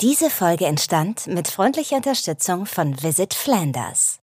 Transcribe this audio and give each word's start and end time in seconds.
Diese 0.00 0.30
Folge 0.30 0.64
entstand 0.66 1.26
mit 1.26 1.48
freundlicher 1.48 1.96
Unterstützung 1.96 2.66
von 2.66 3.02
Visit 3.02 3.34
Flanders. 3.34 4.20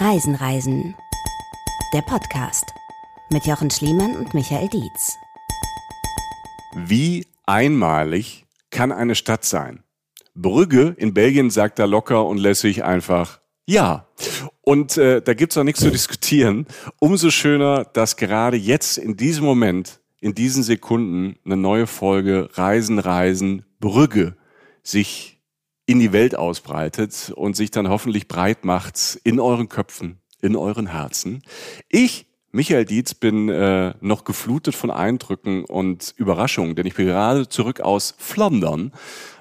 Reisen, 0.00 0.34
Reisen. 0.34 0.96
Der 1.94 2.02
Podcast 2.02 2.64
mit 3.30 3.46
Jochen 3.46 3.70
Schliemann 3.70 4.16
und 4.16 4.34
Michael 4.34 4.68
Dietz. 4.68 5.16
Wie 6.74 7.28
einmalig 7.46 8.44
kann 8.70 8.90
eine 8.90 9.14
Stadt 9.14 9.44
sein? 9.44 9.84
Brügge 10.34 10.96
in 10.98 11.14
Belgien 11.14 11.50
sagt 11.50 11.78
da 11.78 11.84
locker 11.84 12.26
und 12.26 12.38
lässig 12.38 12.82
einfach 12.82 13.40
ja. 13.66 14.08
Und 14.62 14.96
äh, 14.96 15.22
da 15.22 15.34
gibt's 15.34 15.56
auch 15.58 15.62
nichts 15.62 15.78
zu 15.78 15.92
diskutieren. 15.92 16.66
Umso 16.98 17.30
schöner, 17.30 17.84
dass 17.84 18.16
gerade 18.16 18.56
jetzt 18.56 18.98
in 18.98 19.16
diesem 19.16 19.44
Moment, 19.44 20.00
in 20.20 20.34
diesen 20.34 20.64
Sekunden, 20.64 21.38
eine 21.44 21.56
neue 21.56 21.86
Folge 21.86 22.48
Reisen, 22.54 22.98
Reisen, 22.98 23.64
Brügge 23.78 24.34
sich 24.82 25.40
in 25.86 25.98
die 25.98 26.12
Welt 26.12 26.36
ausbreitet 26.36 27.32
und 27.34 27.56
sich 27.56 27.70
dann 27.70 27.88
hoffentlich 27.88 28.28
breit 28.28 28.64
macht 28.64 29.18
in 29.24 29.40
euren 29.40 29.68
Köpfen, 29.68 30.20
in 30.40 30.54
euren 30.54 30.86
Herzen. 30.86 31.42
Ich, 31.88 32.26
Michael 32.52 32.84
Dietz, 32.84 33.14
bin 33.14 33.48
äh, 33.48 33.94
noch 34.00 34.24
geflutet 34.24 34.74
von 34.74 34.90
Eindrücken 34.90 35.64
und 35.64 36.14
Überraschungen, 36.16 36.76
denn 36.76 36.86
ich 36.86 36.94
bin 36.94 37.06
gerade 37.06 37.48
zurück 37.48 37.80
aus 37.80 38.14
Flandern, 38.18 38.92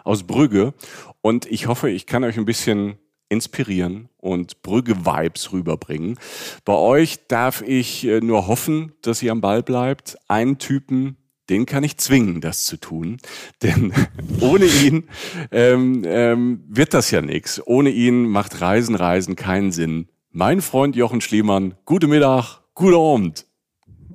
aus 0.03 0.23
Brügge 0.23 0.73
und 1.21 1.45
ich 1.45 1.67
hoffe, 1.67 1.89
ich 1.89 2.05
kann 2.05 2.23
euch 2.23 2.37
ein 2.37 2.45
bisschen 2.45 2.97
inspirieren 3.29 4.09
und 4.17 4.63
Brügge-Vibes 4.63 5.51
rüberbringen. 5.51 6.17
Bei 6.65 6.73
euch 6.73 7.27
darf 7.27 7.61
ich 7.61 8.05
äh, 8.05 8.21
nur 8.21 8.47
hoffen, 8.47 8.93
dass 9.03 9.21
ihr 9.21 9.31
am 9.31 9.41
Ball 9.41 9.61
bleibt. 9.61 10.17
Einen 10.27 10.57
Typen, 10.57 11.15
den 11.49 11.65
kann 11.65 11.83
ich 11.83 11.97
zwingen, 11.97 12.41
das 12.41 12.63
zu 12.63 12.77
tun. 12.77 13.17
Denn 13.63 13.93
ohne 14.39 14.65
ihn 14.65 15.09
ähm, 15.51 16.03
ähm, 16.05 16.63
wird 16.67 16.93
das 16.93 17.11
ja 17.11 17.21
nichts. 17.21 17.61
Ohne 17.65 17.89
ihn 17.89 18.27
macht 18.27 18.61
Reisen, 18.61 18.95
Reisen 18.95 19.35
keinen 19.35 19.71
Sinn. 19.71 20.07
Mein 20.31 20.61
Freund 20.61 20.95
Jochen 20.95 21.21
Schliemann, 21.21 21.75
gute 21.85 22.07
Mittag, 22.07 22.61
guten 22.75 22.95
Abend. 22.95 23.45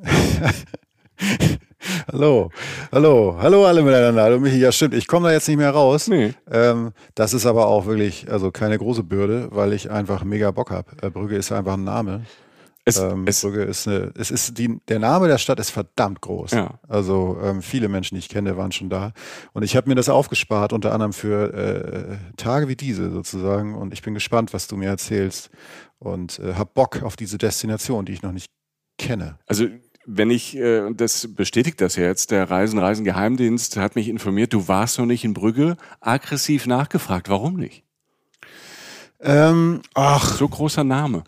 Hallo, 2.11 2.51
hallo, 2.93 3.37
hallo 3.39 3.67
alle 3.67 3.83
miteinander. 3.83 4.23
Hallo 4.23 4.39
Michi, 4.39 4.59
ja 4.59 4.73
stimmt, 4.73 4.95
ich 4.95 5.07
komme 5.07 5.29
da 5.29 5.35
jetzt 5.35 5.49
nicht 5.49 5.59
mehr 5.59 5.71
raus. 5.71 6.09
Nee. 6.09 6.33
Ähm, 6.51 6.93
das 7.15 7.35
ist 7.35 7.45
aber 7.45 7.67
auch 7.67 7.85
wirklich, 7.87 8.31
also 8.31 8.51
keine 8.51 8.79
große 8.79 9.03
Bürde, 9.03 9.49
weil 9.51 9.75
ich 9.75 9.91
einfach 9.91 10.25
mega 10.25 10.51
Bock 10.51 10.71
habe. 10.71 10.93
Äh, 11.03 11.11
Brügge 11.11 11.37
ist 11.37 11.53
einfach 11.53 11.75
ein 11.75 11.85
Name. 11.85 12.23
Es, 12.87 12.99
ähm, 12.99 13.25
es, 13.27 13.41
Brügge 13.41 13.63
ist 13.63 13.89
eine, 13.89 14.13
es 14.15 14.31
ist 14.31 14.59
die, 14.59 14.79
der 14.89 14.99
Name 14.99 15.27
der 15.27 15.39
Stadt 15.39 15.59
ist 15.59 15.71
verdammt 15.71 16.21
groß. 16.21 16.51
Ja. 16.51 16.79
Also 16.87 17.39
ähm, 17.43 17.63
viele 17.63 17.89
Menschen, 17.89 18.15
die 18.15 18.19
ich 18.19 18.29
kenne, 18.29 18.57
waren 18.59 18.73
schon 18.73 18.91
da. 18.91 19.13
Und 19.55 19.63
ich 19.63 19.75
habe 19.75 19.89
mir 19.89 19.95
das 19.95 20.11
aufgespart, 20.11 20.73
unter 20.73 20.93
anderem 20.93 21.15
für 21.15 21.55
äh, 21.55 22.17
Tage 22.37 22.69
wie 22.69 22.77
diese 22.77 23.11
sozusagen. 23.11 23.75
Und 23.75 23.95
ich 23.95 24.03
bin 24.03 24.13
gespannt, 24.13 24.53
was 24.53 24.67
du 24.67 24.77
mir 24.77 24.89
erzählst. 24.89 25.51
Und 25.99 26.39
äh, 26.41 26.55
habe 26.55 26.71
Bock 26.75 27.03
auf 27.03 27.17
diese 27.17 27.39
Destination, 27.39 28.05
die 28.05 28.13
ich 28.13 28.23
noch 28.23 28.33
nicht 28.33 28.51
kenne. 28.99 29.39
Also 29.47 29.67
wenn 30.07 30.31
ich, 30.31 30.55
äh, 30.57 30.81
und 30.81 31.01
das 31.01 31.35
bestätigt 31.35 31.81
das 31.81 31.97
ja 31.97 32.05
jetzt, 32.05 32.31
der 32.31 32.51
Reisen, 32.51 32.79
Reisen 32.79 33.05
Geheimdienst 33.07 33.79
hat 33.79 33.97
mich 33.97 34.09
informiert, 34.11 34.53
du 34.53 34.69
warst 34.69 34.99
noch 34.99 35.07
nicht 35.07 35.25
in 35.25 35.33
Brügge, 35.33 35.79
aggressiv 36.01 36.67
nachgefragt. 36.67 37.31
Warum 37.31 37.57
nicht? 37.57 37.85
Ähm, 39.21 39.81
ach. 39.95 40.37
So 40.37 40.47
großer 40.47 40.85
Name. 40.85 41.25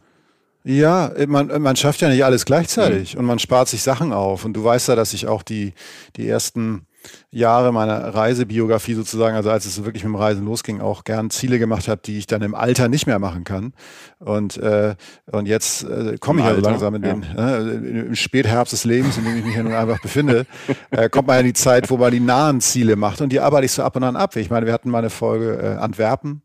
Ja, 0.69 1.13
man, 1.29 1.63
man 1.63 1.77
schafft 1.77 2.01
ja 2.01 2.09
nicht 2.09 2.25
alles 2.25 2.45
gleichzeitig 2.45 3.15
mhm. 3.15 3.21
und 3.21 3.27
man 3.27 3.39
spart 3.39 3.69
sich 3.69 3.83
Sachen 3.83 4.13
auf. 4.13 4.45
Und 4.45 4.55
du 4.55 4.65
weißt 4.65 4.89
ja, 4.89 4.97
dass 4.97 5.13
ich 5.13 5.29
auch 5.29 5.45
die, 5.45 5.75
die 6.17 6.29
ersten 6.29 6.87
Jahre 7.31 7.73
meiner 7.73 8.15
Reisebiografie 8.15 8.95
sozusagen, 8.95 9.37
also 9.37 9.51
als 9.51 9.67
es 9.67 9.85
wirklich 9.85 10.05
mit 10.05 10.13
dem 10.13 10.17
Reisen 10.17 10.45
losging, 10.45 10.81
auch 10.81 11.05
gern 11.05 11.31
Ziele 11.31 11.59
gemacht 11.59 11.89
habe, 11.89 12.01
die 12.05 12.19
ich 12.19 12.27
dann 12.27 12.43
im 12.43 12.55
Alter 12.55 12.89
nicht 12.89 13.07
mehr 13.07 13.19
machen 13.19 13.45
kann. 13.45 13.73
Und, 14.19 14.57
äh, 14.57 14.95
und 15.31 15.47
jetzt 15.47 15.85
äh, 15.85 16.17
komme 16.19 16.41
ich 16.41 16.47
also 16.47 16.61
langsam 16.61 16.95
in 16.95 17.03
den 17.03 17.27
ja. 17.37 17.59
äh, 17.59 18.07
im 18.07 18.15
Spätherbst 18.15 18.73
des 18.73 18.85
Lebens, 18.85 19.19
in 19.19 19.25
dem 19.25 19.37
ich 19.37 19.45
mich 19.45 19.57
ja 19.57 19.63
nun 19.63 19.73
einfach 19.73 20.01
befinde, 20.01 20.47
äh, 20.91 21.09
kommt 21.09 21.29
man 21.29 21.37
ja 21.37 21.41
in 21.41 21.47
die 21.47 21.53
Zeit, 21.53 21.91
wo 21.91 21.97
man 21.97 22.11
die 22.11 22.21
nahen 22.21 22.61
Ziele 22.61 22.97
macht 22.97 23.21
und 23.21 23.31
die 23.31 23.41
arbeite 23.41 23.67
ich 23.67 23.73
so 23.73 23.83
ab 23.83 23.97
und 23.97 24.05
an 24.05 24.17
ab. 24.17 24.35
Ich 24.37 24.51
meine, 24.51 24.67
wir 24.67 24.73
hatten 24.73 24.91
mal 24.91 24.99
eine 24.99 25.11
Folge 25.11 25.59
äh, 25.63 25.77
Antwerpen. 25.77 26.43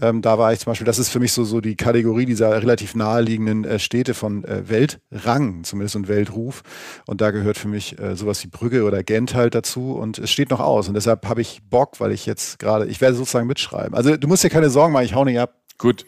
Ähm, 0.00 0.20
da 0.20 0.38
war 0.38 0.52
ich 0.52 0.60
zum 0.60 0.70
Beispiel, 0.70 0.86
das 0.86 0.98
ist 0.98 1.08
für 1.08 1.20
mich 1.20 1.32
so, 1.32 1.44
so 1.44 1.60
die 1.60 1.76
Kategorie 1.76 2.26
dieser 2.26 2.50
relativ 2.50 2.94
naheliegenden 2.94 3.64
äh, 3.64 3.78
Städte 3.78 4.14
von 4.14 4.44
äh, 4.44 4.68
Weltrang, 4.68 5.64
zumindest 5.64 5.96
und 5.96 6.08
Weltruf. 6.08 6.62
Und 7.06 7.20
da 7.20 7.30
gehört 7.30 7.56
für 7.56 7.68
mich 7.68 7.98
äh, 7.98 8.16
sowas 8.16 8.42
wie 8.44 8.48
Brügge 8.48 8.84
oder 8.84 9.02
Gent 9.02 9.34
halt 9.34 9.54
dazu 9.54 9.94
und 10.04 10.18
es 10.18 10.30
steht 10.30 10.50
noch 10.50 10.60
aus 10.60 10.86
und 10.86 10.94
deshalb 10.94 11.26
habe 11.26 11.40
ich 11.40 11.62
Bock, 11.68 11.98
weil 11.98 12.12
ich 12.12 12.26
jetzt 12.26 12.58
gerade, 12.58 12.86
ich 12.86 13.00
werde 13.00 13.16
sozusagen 13.16 13.46
mitschreiben. 13.48 13.94
Also 13.94 14.16
du 14.16 14.28
musst 14.28 14.44
dir 14.44 14.50
keine 14.50 14.70
Sorgen 14.70 14.92
machen, 14.92 15.06
ich 15.06 15.14
hau 15.14 15.24
nicht 15.24 15.40
ab. 15.40 15.54
Gut. 15.78 16.06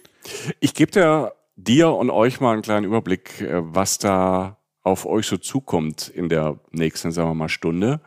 Ich 0.61 0.75
gebe 0.75 0.93
dir, 0.93 1.33
dir 1.57 1.91
und 1.91 2.11
euch 2.11 2.41
mal 2.41 2.53
einen 2.53 2.63
kleinen 2.63 2.85
Überblick, 2.85 3.41
äh, 3.41 3.63
was 3.63 3.99
da 3.99 4.59
auf 4.83 5.07
euch 5.07 5.27
so 5.27 5.39
zukommt 5.39 6.09
in 6.09 6.29
der 6.29 6.61
nächsten, 6.71 7.11
sagen 7.11 7.31
wir 7.31 7.35
mal, 7.35 7.49
Stunde. 7.49 8.01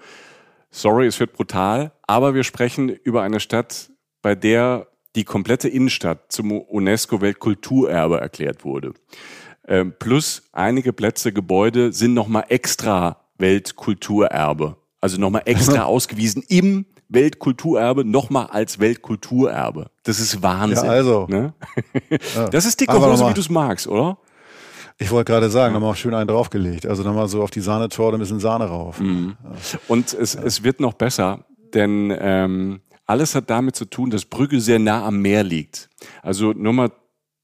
Sorry, 0.72 1.08
es 1.08 1.20
wird 1.20 1.34
brutal, 1.34 1.92
aber 2.04 2.36
wir 2.36 2.44
sprechen 2.44 2.90
über 2.90 3.24
eine 3.24 3.40
Stadt, 3.40 3.90
bei 4.22 4.36
der 4.36 4.88
die 5.16 5.24
komplette 5.24 5.68
Innenstadt 5.68 6.32
zum 6.32 6.52
UNESCO-Weltkulturerbe 6.52 8.22
erklärt 8.22 8.64
wurde. 8.64 8.94
Ähm, 9.68 9.94
plus 9.98 10.44
einige 10.52 10.94
Plätze, 10.94 11.34
Gebäude 11.34 11.92
sind 11.92 12.14
nochmal 12.14 12.46
extra 12.50 13.26
Weltkulturerbe 13.40 14.79
also 15.02 15.20
nochmal 15.20 15.44
extra 15.46 15.84
ausgewiesen 15.86 16.44
im 16.48 16.86
Weltkulturerbe, 17.10 18.06
nochmal 18.06 18.48
als 18.48 18.80
Weltkulturerbe. 18.80 19.90
Das 20.04 20.20
ist 20.20 20.42
Wahnsinn. 20.44 20.86
Ja, 20.86 20.92
also. 20.92 21.26
Ne? 21.28 21.54
Das 22.52 22.66
ist 22.66 22.80
dicke 22.80 22.94
Hose, 22.94 23.28
wie 23.28 23.34
du 23.34 23.42
es 23.42 23.50
magst, 23.50 23.88
oder? 23.88 24.18
Ich 25.02 25.12
wollte 25.12 25.32
gerade 25.32 25.50
sagen, 25.50 25.74
nochmal 25.74 25.96
schön 25.96 26.14
einen 26.14 26.28
draufgelegt. 26.28 26.86
Also 26.86 27.04
nochmal 27.04 27.28
so 27.30 27.42
auf 27.42 27.52
die 27.52 27.62
Sahnetorte 27.62 28.18
ein 28.18 28.20
bisschen 28.20 28.42
Sahne 28.42 28.66
rauf. 28.66 29.00
Mhm. 29.00 29.38
Und 29.88 30.14
es, 30.14 30.34
ja. 30.34 30.42
es 30.44 30.64
wird 30.64 30.82
noch 30.82 30.94
besser, 30.94 31.46
denn 31.74 32.16
ähm, 32.20 32.82
alles 33.06 33.34
hat 33.34 33.50
damit 33.50 33.76
zu 33.76 33.86
tun, 33.86 34.10
dass 34.10 34.26
Brügge 34.26 34.60
sehr 34.60 34.78
nah 34.78 35.06
am 35.06 35.22
Meer 35.22 35.44
liegt. 35.44 35.90
Also 36.22 36.52
nur 36.52 36.74
mal 36.74 36.92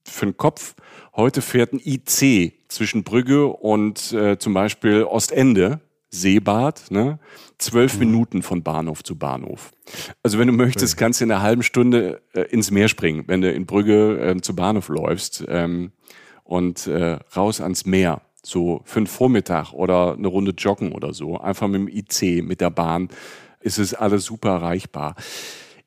für 0.05 0.25
den 0.25 0.37
Kopf, 0.37 0.75
heute 1.15 1.41
fährt 1.41 1.73
ein 1.73 1.81
IC 1.83 2.53
zwischen 2.67 3.03
Brügge 3.03 3.47
und 3.47 4.11
äh, 4.11 4.37
zum 4.37 4.53
Beispiel 4.53 5.03
Ostende 5.03 5.79
Seebad, 6.21 6.91
ne? 6.91 7.19
zwölf 7.57 7.93
mhm. 7.93 7.99
Minuten 7.99 8.41
von 8.41 8.63
Bahnhof 8.63 9.03
zu 9.03 9.17
Bahnhof. 9.17 9.71
Also 10.23 10.39
wenn 10.39 10.47
du 10.47 10.53
möchtest, 10.53 10.97
kannst 10.97 11.21
du 11.21 11.25
in 11.25 11.31
einer 11.31 11.41
halben 11.41 11.63
Stunde 11.63 12.21
äh, 12.33 12.41
ins 12.41 12.71
Meer 12.71 12.87
springen, 12.87 13.23
wenn 13.27 13.41
du 13.41 13.51
in 13.51 13.65
Brügge 13.65 14.19
äh, 14.19 14.41
zu 14.41 14.55
Bahnhof 14.55 14.89
läufst 14.89 15.45
ähm, 15.47 15.91
und 16.43 16.87
äh, 16.87 17.19
raus 17.35 17.61
ans 17.61 17.85
Meer. 17.85 18.21
So 18.43 18.81
für 18.85 18.97
einen 18.97 19.07
Vormittag 19.07 19.73
oder 19.73 20.13
eine 20.13 20.27
Runde 20.27 20.51
joggen 20.51 20.91
oder 20.91 21.13
so. 21.13 21.39
Einfach 21.39 21.67
mit 21.67 21.81
dem 21.81 21.87
IC, 21.87 22.43
mit 22.43 22.61
der 22.61 22.69
Bahn 22.69 23.09
ist 23.59 23.79
es 23.79 23.93
alles 23.93 24.25
super 24.25 24.49
erreichbar. 24.49 25.15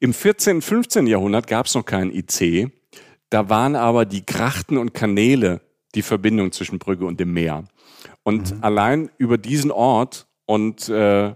Im 0.01 0.13
14., 0.13 0.63
15. 0.63 1.07
Jahrhundert 1.07 1.47
gab 1.47 1.67
es 1.67 1.75
noch 1.75 1.85
keinen 1.85 2.13
IC. 2.13 2.73
Da 3.31 3.49
waren 3.49 3.77
aber 3.77 4.05
die 4.05 4.25
Grachten 4.25 4.79
und 4.79 4.95
Kanäle 4.95 5.61
die 5.95 6.03
Verbindung 6.03 6.53
zwischen 6.53 6.79
Brügge 6.79 7.07
und 7.07 7.21
dem 7.21 7.33
Meer. 7.33 7.65
Und 8.29 8.57
mhm. 8.57 8.63
allein 8.63 9.11
über 9.17 9.39
diesen 9.39 9.71
Ort 9.71 10.27
und 10.45 10.91
äh, 10.91 11.35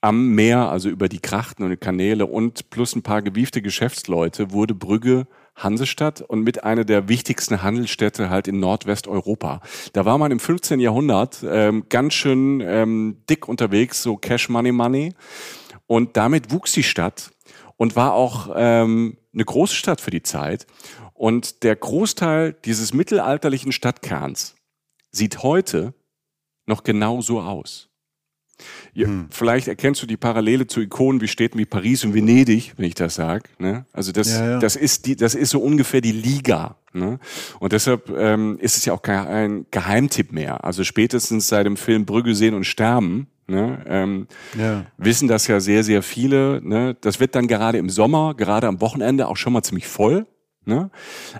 am 0.00 0.28
Meer, 0.28 0.70
also 0.70 0.88
über 0.88 1.08
die 1.08 1.18
Krachten 1.18 1.64
und 1.64 1.70
die 1.70 1.76
Kanäle 1.76 2.24
und 2.24 2.70
plus 2.70 2.94
ein 2.94 3.02
paar 3.02 3.20
gewiefte 3.20 3.60
Geschäftsleute, 3.62 4.52
wurde 4.52 4.76
Brügge 4.76 5.26
Hansestadt 5.56 6.20
und 6.20 6.42
mit 6.42 6.62
einer 6.62 6.84
der 6.84 7.08
wichtigsten 7.08 7.64
Handelsstädte 7.64 8.30
halt 8.30 8.46
in 8.46 8.60
Nordwesteuropa. 8.60 9.60
Da 9.92 10.04
war 10.04 10.18
man 10.18 10.30
im 10.30 10.38
15. 10.38 10.78
Jahrhundert 10.78 11.44
ähm, 11.44 11.86
ganz 11.88 12.14
schön 12.14 12.60
ähm, 12.60 13.24
dick 13.28 13.48
unterwegs, 13.48 14.00
so 14.00 14.16
Cash 14.16 14.50
Money 14.50 14.70
Money. 14.70 15.14
Und 15.88 16.16
damit 16.16 16.52
wuchs 16.52 16.70
die 16.70 16.84
Stadt 16.84 17.32
und 17.76 17.96
war 17.96 18.12
auch 18.12 18.50
ähm, 18.54 19.16
eine 19.34 19.44
große 19.44 19.74
Stadt 19.74 20.00
für 20.00 20.12
die 20.12 20.22
Zeit. 20.22 20.68
Und 21.12 21.64
der 21.64 21.74
Großteil 21.74 22.52
dieses 22.52 22.94
mittelalterlichen 22.94 23.72
Stadtkerns 23.72 24.54
sieht 25.10 25.42
heute 25.42 25.92
noch 26.70 26.82
genau 26.82 27.20
so 27.20 27.40
aus. 27.40 27.88
Ja, 28.92 29.06
hm. 29.06 29.28
Vielleicht 29.30 29.68
erkennst 29.68 30.02
du 30.02 30.06
die 30.06 30.16
Parallele 30.16 30.66
zu 30.66 30.80
Ikonen 30.80 31.20
wie 31.20 31.28
Städten 31.28 31.58
wie 31.58 31.64
Paris 31.64 32.04
und 32.04 32.14
Venedig, 32.14 32.74
wenn 32.76 32.86
ich 32.86 32.94
das 32.94 33.14
sage. 33.14 33.44
Ne? 33.58 33.86
Also 33.92 34.12
das, 34.12 34.32
ja, 34.32 34.50
ja. 34.50 34.58
das 34.58 34.76
ist 34.76 35.06
die, 35.06 35.16
das 35.16 35.34
ist 35.34 35.50
so 35.50 35.60
ungefähr 35.60 36.00
die 36.00 36.12
Liga. 36.12 36.76
Ne? 36.92 37.18
Und 37.58 37.72
deshalb 37.72 38.10
ähm, 38.10 38.58
ist 38.60 38.76
es 38.76 38.84
ja 38.84 38.92
auch 38.92 39.02
kein 39.02 39.66
Geheimtipp 39.70 40.32
mehr. 40.32 40.64
Also 40.64 40.84
spätestens 40.84 41.48
seit 41.48 41.66
dem 41.66 41.76
Film 41.76 42.04
Brügge 42.04 42.34
sehen 42.34 42.54
und 42.54 42.64
sterben 42.64 43.28
Ne, 43.50 43.82
ähm, 43.88 44.28
ja. 44.56 44.86
wissen 44.96 45.26
das 45.26 45.48
ja 45.48 45.58
sehr, 45.58 45.82
sehr 45.82 46.04
viele. 46.04 46.60
Ne? 46.62 46.96
Das 47.00 47.18
wird 47.18 47.34
dann 47.34 47.48
gerade 47.48 47.78
im 47.78 47.90
Sommer, 47.90 48.34
gerade 48.34 48.68
am 48.68 48.80
Wochenende 48.80 49.26
auch 49.26 49.36
schon 49.36 49.52
mal 49.52 49.64
ziemlich 49.64 49.88
voll. 49.88 50.28
Ne? 50.70 50.90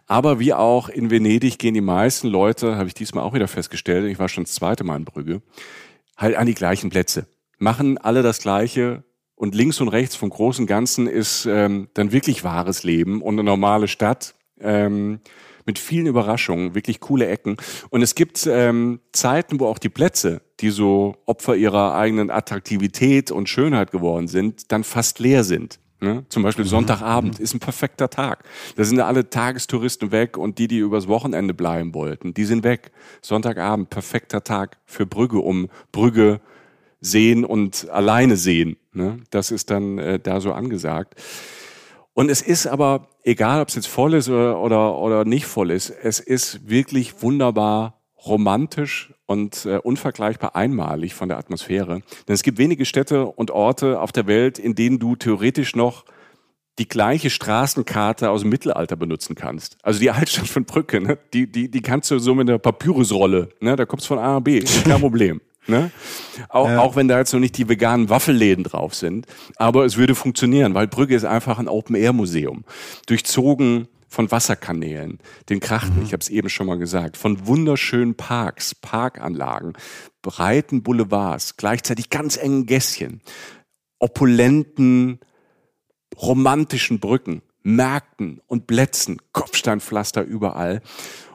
Aber 0.09 0.41
wie 0.41 0.53
auch 0.53 0.89
in 0.89 1.09
Venedig 1.09 1.59
gehen 1.59 1.75
die 1.75 1.81
meisten 1.81 2.27
Leute, 2.27 2.77
habe 2.77 2.89
ich 2.89 2.95
diesmal 2.95 3.23
auch 3.23 3.33
wieder 3.33 3.47
festgestellt, 3.47 4.11
ich 4.11 4.19
war 4.19 4.29
schon 4.29 4.43
das 4.43 4.55
zweite 4.55 4.83
Mal 4.83 4.97
in 4.97 5.05
Brügge, 5.05 5.41
halt 6.17 6.35
an 6.35 6.47
die 6.47 6.55
gleichen 6.55 6.91
Plätze. 6.91 7.27
Machen 7.59 7.97
alle 7.97 8.23
das 8.23 8.41
Gleiche 8.41 9.05
und 9.37 9.55
links 9.55 9.81
und 9.81 9.87
rechts 9.87 10.17
vom 10.17 10.31
großen 10.31 10.67
Ganzen 10.67 11.07
ist 11.07 11.47
ähm, 11.47 11.89
dann 11.95 12.11
wirklich 12.11 12.43
wahres 12.43 12.83
Leben 12.83 13.23
und 13.23 13.35
eine 13.35 13.45
normale 13.45 13.87
Stadt. 13.87 14.35
Ähm, 14.59 15.21
mit 15.65 15.79
vielen 15.79 16.07
Überraschungen, 16.07 16.75
wirklich 16.75 16.99
coole 16.99 17.29
Ecken. 17.29 17.57
Und 17.91 18.03
es 18.03 18.17
gibt 18.17 18.49
ähm, 18.51 18.99
Zeiten, 19.13 19.61
wo 19.61 19.67
auch 19.67 19.79
die 19.79 19.89
Plätze, 19.89 20.41
die 20.59 20.71
so 20.71 21.15
Opfer 21.27 21.55
ihrer 21.55 21.95
eigenen 21.95 22.31
Attraktivität 22.31 23.31
und 23.31 23.49
Schönheit 23.49 23.93
geworden 23.93 24.27
sind, 24.27 24.73
dann 24.73 24.83
fast 24.83 25.21
leer 25.21 25.45
sind. 25.45 25.79
Ne? 26.01 26.25
Zum 26.31 26.43
Beispiel 26.43 26.65
mhm. 26.65 26.71
Sonntagabend 26.71 27.39
mhm. 27.39 27.45
ist 27.45 27.55
ein 27.55 27.61
perfekter 27.61 28.09
Tag. 28.09 28.45
Da 28.77 28.85
sind 28.85 29.01
alle 29.01 29.29
Tagestouristen 29.29 30.13
weg 30.13 30.39
und 30.39 30.59
die, 30.59 30.67
die 30.67 30.79
übers 30.79 31.09
Wochenende 31.09 31.53
bleiben 31.53 31.95
wollten, 31.95 32.33
die 32.33 32.45
sind 32.45 32.65
weg. 32.65 32.93
Sonntagabend, 33.21 33.91
perfekter 33.91 34.43
Tag 34.43 34.79
für 34.87 35.05
Brügge, 35.05 35.39
um 35.39 35.69
Brügge 35.93 36.41
sehen 37.01 37.45
und 37.45 37.89
alleine 37.91 38.37
sehen. 38.37 38.77
Ne? 38.93 39.19
Das 39.31 39.51
ist 39.51 39.71
dann 39.71 39.99
äh, 39.99 40.19
da 40.19 40.41
so 40.41 40.53
angesagt. 40.53 41.15
Und 42.15 42.31
es 42.31 42.43
ist 42.43 42.67
aber, 42.67 43.09
egal 43.23 43.61
ob 43.61 43.69
es 43.69 43.75
jetzt 43.75 43.89
voll 43.89 44.15
ist 44.15 44.29
oder, 44.29 44.61
oder, 44.61 44.99
oder 44.99 45.25
nicht 45.25 45.47
voll 45.47 45.71
ist, 45.71 45.91
es 45.91 46.19
ist 46.21 46.69
wirklich 46.69 47.23
wunderbar 47.23 48.00
romantisch 48.27 49.13
und 49.27 49.65
äh, 49.67 49.79
unvergleichbar 49.79 50.57
einmalig 50.57 51.15
von 51.15 51.29
der 51.29 51.39
Atmosphäre. 51.39 52.03
Denn 52.29 52.35
es 52.35 52.43
gibt 52.43 52.59
wenige 52.59 52.85
Städte 52.85 53.27
und 53.27 53.51
Orte 53.51 54.01
auf 54.01 54.13
der 54.13 54.27
Welt, 54.27 54.59
in 54.59 54.75
denen 54.75 54.99
du 54.99 55.17
theoretisch 55.17 55.77
noch 55.77 56.05
die 56.79 56.89
gleiche 56.89 57.31
Straßenkarte 57.31 58.31
aus 58.31 58.41
dem 58.41 58.51
Mittelalter 58.51 58.97
benutzen 58.97 59.35
kannst. 59.35 59.77
Also 59.83 60.01
die 60.01 60.11
Altstadt 60.11 60.49
von 60.49 60.65
Brücke, 60.65 61.01
ne? 61.01 61.19
die, 61.35 61.51
die, 61.51 61.71
die 61.71 61.83
kannst 61.83 62.11
du 62.11 62.19
so 62.19 62.35
mit 62.35 62.49
einer 62.49 62.59
Papyrusrolle, 62.59 63.51
ne? 63.61 63.77
da 63.77 63.85
kommst 63.85 64.07
du 64.07 64.09
von 64.09 64.19
A 64.19 64.35
nach 64.35 64.41
B, 64.41 64.61
kein 64.61 65.01
Problem. 65.01 65.41
Ne? 65.67 65.91
Auch, 66.49 66.69
ja. 66.69 66.81
auch 66.81 66.97
wenn 66.97 67.07
da 67.07 67.19
jetzt 67.19 67.33
noch 67.33 67.41
nicht 67.41 67.57
die 67.59 67.69
veganen 67.69 68.09
Waffelläden 68.09 68.65
drauf 68.65 68.95
sind. 68.95 69.27
Aber 69.57 69.85
es 69.85 69.99
würde 69.99 70.15
funktionieren, 70.15 70.75
weil 70.75 70.89
Brügge 70.89 71.15
ist 71.15 71.25
einfach 71.25 71.59
ein 71.59 71.69
Open-Air-Museum. 71.69 72.65
Durchzogen 73.07 73.87
von 74.11 74.31
Wasserkanälen, 74.31 75.19
den 75.49 75.61
Krachten, 75.61 75.99
mhm. 75.99 76.03
ich 76.03 76.13
habe 76.13 76.21
es 76.21 76.29
eben 76.29 76.49
schon 76.49 76.67
mal 76.67 76.79
gesagt, 76.79 77.17
von 77.17 77.47
wunderschönen 77.47 78.17
Parks, 78.17 78.75
Parkanlagen, 78.75 79.75
breiten 80.21 80.83
Boulevards, 80.83 81.57
gleichzeitig 81.57 82.11
ganz 82.11 82.37
engen 82.37 82.67
Gässchen, 82.67 83.23
opulenten, 84.01 85.21
romantischen 86.21 86.99
Brücken, 86.99 87.43
Märkten 87.63 88.41
und 88.47 88.67
Plätzen, 88.67 89.19
Kopfsteinpflaster 89.33 90.23
überall. 90.23 90.83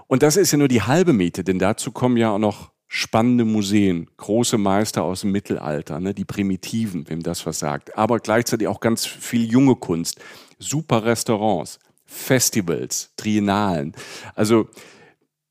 Und 0.08 0.22
das 0.22 0.36
ist 0.36 0.52
ja 0.52 0.58
nur 0.58 0.68
die 0.68 0.82
halbe 0.82 1.14
Miete, 1.14 1.46
denn 1.46 1.60
dazu 1.60 1.92
kommen 1.92 2.18
ja 2.18 2.32
auch 2.32 2.40
noch 2.40 2.72
spannende 2.88 3.46
Museen, 3.46 4.10
große 4.18 4.58
Meister 4.58 5.04
aus 5.04 5.22
dem 5.22 5.32
Mittelalter, 5.32 6.02
ne, 6.02 6.14
die 6.14 6.26
Primitiven, 6.26 7.10
wem 7.10 7.24
das 7.24 7.46
was 7.46 7.60
sagt, 7.60 7.98
aber 7.98 8.20
gleichzeitig 8.20 8.68
auch 8.68 8.80
ganz 8.80 9.06
viel 9.06 9.50
junge 9.50 9.76
Kunst, 9.76 10.20
super 10.60 11.06
Restaurants, 11.06 11.80
Festivals, 12.06 13.12
Triennalen. 13.18 13.94
Also 14.36 14.70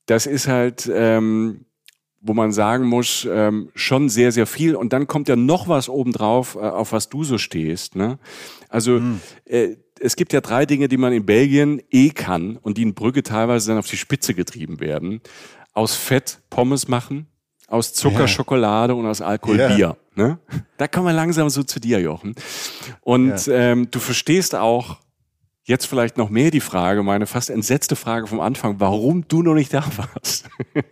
das 0.07 0.27
ist 0.27 0.49
halt, 0.49 0.91
ähm, 0.93 1.67
wo 2.21 2.33
man 2.33 2.53
sagen 2.53 2.87
muss, 2.87 3.27
ähm, 3.31 3.71
schon 3.75 4.09
sehr, 4.09 4.33
sehr 4.33 4.47
viel. 4.47 4.77
Und 4.77 4.93
dann 4.93 5.07
kommt 5.07 5.29
ja 5.29 5.37
noch 5.37 5.69
was 5.69 5.89
obendrauf, 5.89 6.55
äh, 6.55 6.61
auf 6.61 6.93
was 6.93 7.09
du 7.09 7.25
so 7.25 7.39
stehst. 7.39 7.97
Ne? 7.97 8.19
Also 8.69 9.01
mhm. 9.01 9.21
äh, 9.45 9.77
es 10.01 10.17
gibt 10.17 10.33
ja 10.33 10.41
drei 10.41 10.67
Dinge, 10.67 10.89
die 10.89 10.97
man 10.97 11.13
in 11.13 11.27
Belgien 11.27 11.83
eh 11.91 12.11
kann 12.11 12.57
und 12.57 12.79
die 12.79 12.83
in 12.83 12.95
Brügge 12.95 13.23
teilweise 13.23 13.69
dann 13.69 13.79
auf 13.79 13.87
die 13.87 13.97
Spitze 13.97 14.35
getrieben 14.35 14.81
werden 14.81 15.21
aus 15.75 15.95
Fett 15.97 16.41
Pommes 16.49 16.89
machen, 16.89 17.27
aus 17.67 17.93
Zucker 17.93 18.21
ja. 18.21 18.29
Schokolade 18.29 18.95
und 18.95 19.07
aus 19.07 19.21
Alkohol 19.21 19.59
ja. 19.59 19.75
Bier. 19.75 19.97
Ne? 20.15 20.39
Da 20.79 20.89
kommen 20.89 21.07
wir 21.07 21.13
langsam 21.13 21.51
so 21.51 21.65
zu 21.65 21.81
dir, 21.81 22.01
Jochen. 22.01 22.35
Und 23.01 23.47
ja. 23.47 23.55
ähm, 23.55 23.91
du 23.91 23.99
verstehst 23.99 24.55
auch, 24.55 25.01
Jetzt 25.67 25.87
vielleicht 25.87 26.19
noch 26.19 26.29
mehr 26.29 26.51
die 26.51 26.61
Frage, 26.61 27.03
meine 27.03 27.27
fast 27.27 27.49
entsetzte 27.49 27.97
Frage 27.97 28.27
vom 28.27 28.39
Anfang, 28.39 28.81
warum 28.81 29.27
du 29.29 29.43
noch 29.43 29.55
nicht 29.55 29.73
da 29.73 29.83
warst. 29.97 30.47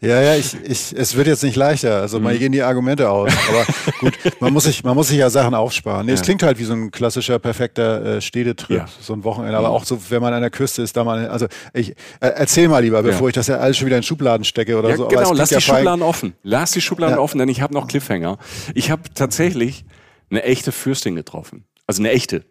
Ja, 0.00 0.20
ja, 0.20 0.36
ich, 0.36 0.54
ich, 0.64 0.94
es 0.96 1.16
wird 1.16 1.26
jetzt 1.26 1.42
nicht 1.42 1.56
leichter. 1.56 2.00
Also 2.00 2.20
mal 2.20 2.34
mhm. 2.34 2.38
gehen 2.38 2.52
die 2.52 2.62
Argumente 2.62 3.10
aus. 3.10 3.32
Aber 3.48 3.66
gut, 4.00 4.14
man 4.40 4.52
muss 4.52 4.64
sich, 4.64 4.84
man 4.84 4.94
muss 4.94 5.08
sich 5.08 5.18
ja 5.18 5.28
Sachen 5.28 5.54
aufsparen. 5.54 6.06
Nee, 6.06 6.12
ja. 6.12 6.14
Es 6.14 6.22
klingt 6.22 6.42
halt 6.42 6.58
wie 6.58 6.64
so 6.64 6.72
ein 6.72 6.90
klassischer, 6.90 7.38
perfekter 7.38 8.16
äh, 8.16 8.20
Städtetrip, 8.20 8.78
ja. 8.78 8.86
so 9.00 9.12
ein 9.12 9.24
Wochenende. 9.24 9.58
Aber 9.58 9.68
mhm. 9.68 9.74
auch 9.74 9.84
so, 9.84 9.98
wenn 10.08 10.22
man 10.22 10.32
an 10.32 10.40
der 10.40 10.50
Küste 10.50 10.82
ist, 10.82 10.96
da 10.96 11.02
mal, 11.02 11.28
also 11.28 11.46
ich, 11.72 11.90
äh, 11.90 11.94
erzähl 12.20 12.68
mal 12.68 12.82
lieber, 12.82 13.02
bevor 13.02 13.26
ja. 13.26 13.28
ich 13.28 13.34
das 13.34 13.48
ja 13.48 13.56
alles 13.56 13.76
schon 13.76 13.86
wieder 13.86 13.96
in 13.96 14.02
Schubladen 14.02 14.44
stecke 14.44 14.78
oder 14.78 14.96
so. 14.96 15.08
Genau, 15.08 15.32
lass 15.32 15.48
die 15.48 15.60
Schubladen 15.60 16.02
offen. 16.02 16.34
Lass 16.42 16.70
die 16.70 16.80
Schubladen 16.80 17.18
offen, 17.18 17.38
denn 17.38 17.48
ich 17.48 17.60
habe 17.60 17.74
noch 17.74 17.88
Cliffhanger. 17.88 18.38
Ich 18.74 18.90
habe 18.90 19.02
tatsächlich 19.14 19.84
eine 20.30 20.44
echte 20.44 20.70
Fürstin 20.70 21.16
getroffen. 21.16 21.64
Also 21.86 22.02
eine 22.02 22.10
echte. 22.10 22.44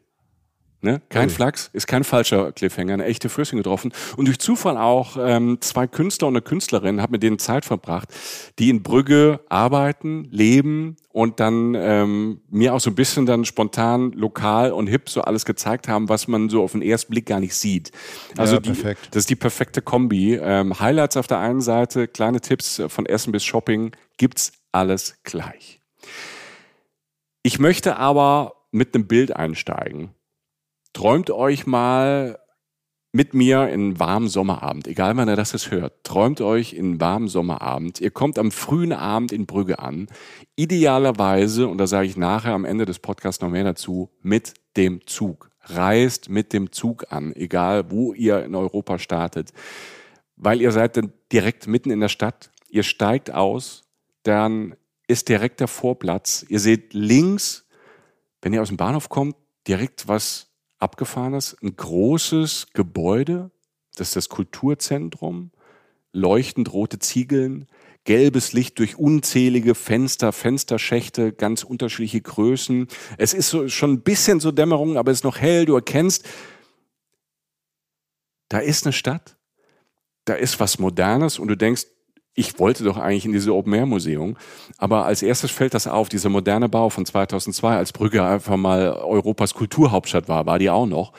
Ne? 0.85 1.01
Kein 1.09 1.29
oh. 1.29 1.31
Flachs, 1.31 1.71
ist 1.73 1.87
kein 1.87 2.03
falscher 2.03 2.51
Cliffhanger, 2.51 2.93
eine 2.93 3.05
echte 3.05 3.27
Fürstin 3.27 3.57
getroffen. 3.57 3.91
Und 4.17 4.27
durch 4.27 4.37
Zufall 4.37 4.77
auch 4.77 5.17
ähm, 5.19 5.57
zwei 5.59 5.87
Künstler 5.87 6.27
und 6.27 6.35
eine 6.35 6.43
Künstlerin, 6.43 7.01
habe 7.01 7.13
mit 7.13 7.23
denen 7.23 7.39
Zeit 7.39 7.65
verbracht, 7.65 8.09
die 8.59 8.69
in 8.69 8.83
Brügge 8.83 9.39
arbeiten, 9.49 10.27
leben 10.29 10.95
und 11.11 11.39
dann 11.39 11.73
ähm, 11.73 12.41
mir 12.51 12.75
auch 12.75 12.79
so 12.79 12.91
ein 12.91 12.95
bisschen 12.95 13.25
dann 13.25 13.45
spontan 13.45 14.11
lokal 14.11 14.71
und 14.71 14.85
hip 14.85 15.09
so 15.09 15.21
alles 15.21 15.43
gezeigt 15.43 15.87
haben, 15.87 16.07
was 16.07 16.27
man 16.27 16.49
so 16.49 16.61
auf 16.61 16.73
den 16.73 16.83
ersten 16.83 17.11
Blick 17.11 17.25
gar 17.25 17.39
nicht 17.39 17.55
sieht. 17.55 17.91
Also 18.37 18.57
ja, 18.57 18.59
die, 18.61 18.73
das 19.09 19.21
ist 19.21 19.29
die 19.31 19.35
perfekte 19.35 19.81
Kombi. 19.81 20.35
Ähm, 20.35 20.79
Highlights 20.79 21.17
auf 21.17 21.25
der 21.25 21.39
einen 21.39 21.61
Seite, 21.61 22.07
kleine 22.07 22.41
Tipps 22.41 22.79
von 22.89 23.07
Essen 23.07 23.31
bis 23.31 23.43
Shopping, 23.43 23.91
gibt's 24.17 24.51
alles 24.71 25.15
gleich. 25.23 25.81
Ich 27.41 27.57
möchte 27.57 27.97
aber 27.97 28.53
mit 28.71 28.93
einem 28.93 29.07
Bild 29.07 29.35
einsteigen 29.35 30.11
träumt 30.95 31.29
euch 31.29 31.67
mal 31.67 32.39
mit 33.11 33.33
mir 33.33 33.69
in 33.69 33.99
warmen 33.99 34.27
Sommerabend, 34.27 34.87
egal 34.87 35.15
wann 35.15 35.29
ihr 35.29 35.35
das 35.35 35.69
hört, 35.69 36.03
träumt 36.03 36.41
euch 36.41 36.73
in 36.73 36.99
warmen 36.99 37.27
Sommerabend. 37.27 38.01
Ihr 38.01 38.11
kommt 38.11 38.39
am 38.39 38.51
frühen 38.51 38.91
Abend 38.91 39.31
in 39.31 39.45
Brügge 39.45 39.79
an. 39.79 40.07
Idealerweise, 40.55 41.67
und 41.67 41.77
da 41.77 41.87
sage 41.87 42.07
ich 42.07 42.17
nachher 42.17 42.53
am 42.53 42.65
Ende 42.65 42.85
des 42.85 42.99
Podcasts 42.99 43.41
noch 43.41 43.49
mehr 43.49 43.63
dazu, 43.63 44.09
mit 44.21 44.53
dem 44.77 45.05
Zug. 45.05 45.51
Reist 45.61 46.29
mit 46.29 46.53
dem 46.53 46.71
Zug 46.71 47.11
an, 47.11 47.33
egal 47.35 47.91
wo 47.91 48.13
ihr 48.13 48.43
in 48.43 48.55
Europa 48.55 48.97
startet. 48.97 49.51
Weil 50.35 50.61
ihr 50.61 50.71
seid 50.71 50.97
dann 50.97 51.11
direkt 51.31 51.67
mitten 51.67 51.91
in 51.91 51.99
der 51.99 52.09
Stadt. 52.09 52.51
Ihr 52.69 52.83
steigt 52.83 53.31
aus, 53.31 53.83
dann 54.23 54.75
ist 55.07 55.29
direkt 55.29 55.59
der 55.59 55.67
Vorplatz. 55.67 56.45
Ihr 56.47 56.59
seht 56.59 56.93
links, 56.93 57.67
wenn 58.41 58.53
ihr 58.53 58.61
aus 58.61 58.69
dem 58.69 58.77
Bahnhof 58.77 59.09
kommt, 59.09 59.35
direkt 59.67 60.07
was 60.07 60.54
abgefahrenes, 60.85 61.57
ein 61.61 61.75
großes 61.75 62.67
Gebäude, 62.73 63.49
das 63.95 64.09
ist 64.09 64.15
das 64.15 64.29
Kulturzentrum, 64.29 65.51
leuchtend 66.13 66.71
rote 66.71 66.99
Ziegeln, 66.99 67.67
gelbes 68.03 68.53
Licht 68.53 68.77
durch 68.77 68.97
unzählige 68.97 69.73
Fenster, 69.73 70.31
Fensterschächte, 70.31 71.33
ganz 71.33 71.63
unterschiedliche 71.63 72.21
Größen. 72.21 72.87
Es 73.17 73.33
ist 73.33 73.49
so, 73.49 73.67
schon 73.67 73.93
ein 73.93 74.01
bisschen 74.01 74.39
so 74.39 74.51
Dämmerung, 74.51 74.97
aber 74.97 75.11
es 75.11 75.19
ist 75.19 75.23
noch 75.23 75.39
hell. 75.39 75.65
Du 75.65 75.73
erkennst, 75.73 76.23
da 78.47 78.59
ist 78.59 78.85
eine 78.85 78.93
Stadt, 78.93 79.37
da 80.25 80.35
ist 80.35 80.59
was 80.59 80.77
Modernes 80.77 81.39
und 81.39 81.47
du 81.47 81.57
denkst, 81.57 81.87
ich 82.35 82.59
wollte 82.59 82.83
doch 82.83 82.97
eigentlich 82.97 83.25
in 83.25 83.31
diese 83.31 83.55
Open-Air-Museum. 83.55 84.35
Aber 84.77 85.05
als 85.05 85.23
erstes 85.23 85.51
fällt 85.51 85.73
das 85.73 85.87
auf, 85.87 86.09
dieser 86.09 86.29
moderne 86.29 86.67
Bau 86.67 86.89
von 86.89 87.05
2002, 87.05 87.75
als 87.75 87.93
Brügge 87.93 88.23
einfach 88.23 88.57
mal 88.57 88.91
Europas 88.91 89.53
Kulturhauptstadt 89.53 90.27
war, 90.27 90.45
war 90.45 90.59
die 90.59 90.69
auch 90.69 90.85
noch. 90.85 91.13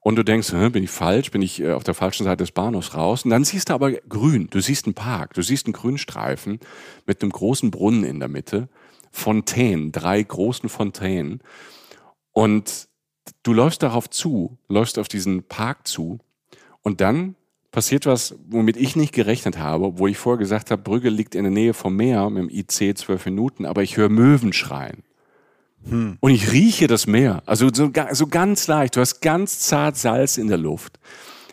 Und 0.00 0.16
du 0.16 0.24
denkst, 0.24 0.50
bin 0.72 0.84
ich 0.84 0.90
falsch, 0.90 1.30
bin 1.30 1.42
ich 1.42 1.60
äh, 1.60 1.72
auf 1.72 1.84
der 1.84 1.92
falschen 1.92 2.24
Seite 2.24 2.42
des 2.42 2.52
Bahnhofs 2.52 2.94
raus? 2.94 3.24
Und 3.24 3.30
dann 3.30 3.44
siehst 3.44 3.68
du 3.68 3.74
aber 3.74 3.92
grün, 3.92 4.48
du 4.50 4.60
siehst 4.60 4.86
einen 4.86 4.94
Park, 4.94 5.34
du 5.34 5.42
siehst 5.42 5.66
einen 5.66 5.74
Grünstreifen 5.74 6.60
mit 7.04 7.20
einem 7.20 7.30
großen 7.30 7.70
Brunnen 7.70 8.04
in 8.04 8.18
der 8.18 8.28
Mitte, 8.28 8.70
Fontänen, 9.10 9.92
drei 9.92 10.22
großen 10.22 10.70
Fontänen. 10.70 11.42
Und 12.32 12.88
du 13.42 13.52
läufst 13.52 13.82
darauf 13.82 14.08
zu, 14.08 14.56
läufst 14.68 14.98
auf 14.98 15.08
diesen 15.08 15.42
Park 15.42 15.86
zu 15.86 16.20
und 16.80 17.02
dann 17.02 17.34
passiert 17.78 18.06
was, 18.06 18.34
womit 18.48 18.76
ich 18.76 18.96
nicht 18.96 19.14
gerechnet 19.14 19.56
habe, 19.56 20.00
wo 20.00 20.08
ich 20.08 20.18
vorher 20.18 20.36
gesagt 20.36 20.72
habe, 20.72 20.82
Brügge 20.82 21.10
liegt 21.10 21.36
in 21.36 21.44
der 21.44 21.52
Nähe 21.52 21.74
vom 21.74 21.94
Meer 21.94 22.28
mit 22.28 22.42
dem 22.42 22.50
IC 22.50 22.98
zwölf 22.98 23.24
Minuten, 23.24 23.66
aber 23.66 23.84
ich 23.84 23.96
höre 23.96 24.08
Möwen 24.08 24.52
schreien. 24.52 25.04
Hm. 25.88 26.16
Und 26.18 26.32
ich 26.32 26.50
rieche 26.50 26.88
das 26.88 27.06
Meer. 27.06 27.40
Also 27.46 27.68
so, 27.72 27.88
so 28.10 28.26
ganz 28.26 28.66
leicht. 28.66 28.96
Du 28.96 29.00
hast 29.00 29.20
ganz 29.20 29.60
zart 29.60 29.96
Salz 29.96 30.38
in 30.38 30.48
der 30.48 30.58
Luft. 30.58 30.98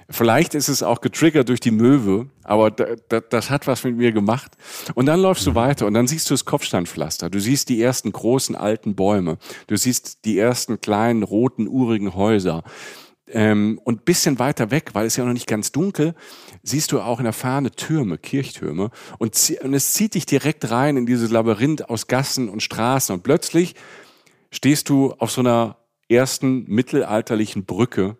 Vielleicht 0.10 0.55
ist 0.55 0.67
es 0.67 0.82
auch 0.82 1.00
getriggert 1.00 1.48
durch 1.48 1.60
die 1.60 1.70
Möwe, 1.70 2.25
aber 2.41 2.72
das 2.72 3.51
hat 3.51 3.67
was 3.67 3.84
mit 3.84 3.96
mir 3.96 4.12
gemacht. 4.12 4.53
Und 4.96 5.05
dann 5.05 5.20
läufst 5.20 5.46
du 5.46 5.51
mhm. 5.51 5.55
weiter 5.55 5.86
und 5.86 5.94
dann 5.94 6.08
siehst 6.08 6.27
du 6.27 6.34
das 6.34 6.46
Kopfsteinpflaster. 6.46 7.29
Du 7.29 7.39
siehst 7.39 7.70
die 7.70 7.79
ersten 7.84 8.12
großen 8.12 8.55
alten 8.55 8.96
Bäume. 8.96 9.38
Du 9.67 9.77
siehst 9.77 10.25
die 10.25 10.39
ersten 10.39 10.82
kleinen 10.82 11.22
roten 11.22 11.67
urigen 11.67 12.15
Häuser. 12.15 12.63
Ähm, 13.27 13.79
und 13.84 14.05
bisschen 14.05 14.38
weiter 14.38 14.70
weg, 14.70 14.91
weil 14.94 15.08
es 15.08 15.15
ja 15.15 15.25
noch 15.25 15.34
nicht 15.34 15.48
ganz 15.48 15.72
dunkel, 15.72 16.13
siehst 16.62 16.91
du 16.91 17.01
auch 17.01 17.20
in 17.20 17.24
der 17.24 17.34
Ferne 17.34 17.72
Türme, 17.72 18.20
Kirchtürme. 18.20 18.91
Und, 19.17 19.53
und 19.62 19.74
es 19.74 19.94
zieht 19.94 20.13
dich 20.13 20.27
direkt 20.27 20.70
rein 20.70 20.96
in 20.96 21.05
dieses 21.08 21.32
Labyrinth 21.32 21.89
aus 21.89 22.08
Gassen 22.08 22.50
und 22.50 22.62
Straßen. 22.62 23.15
Und 23.15 23.24
plötzlich 23.24 23.74
stehst 24.51 24.89
du 24.89 25.13
auf 25.13 25.32
so 25.32 25.41
einer 25.41 25.77
ersten 26.08 26.65
mittelalterlichen 26.67 27.65
Brücke, 27.65 28.17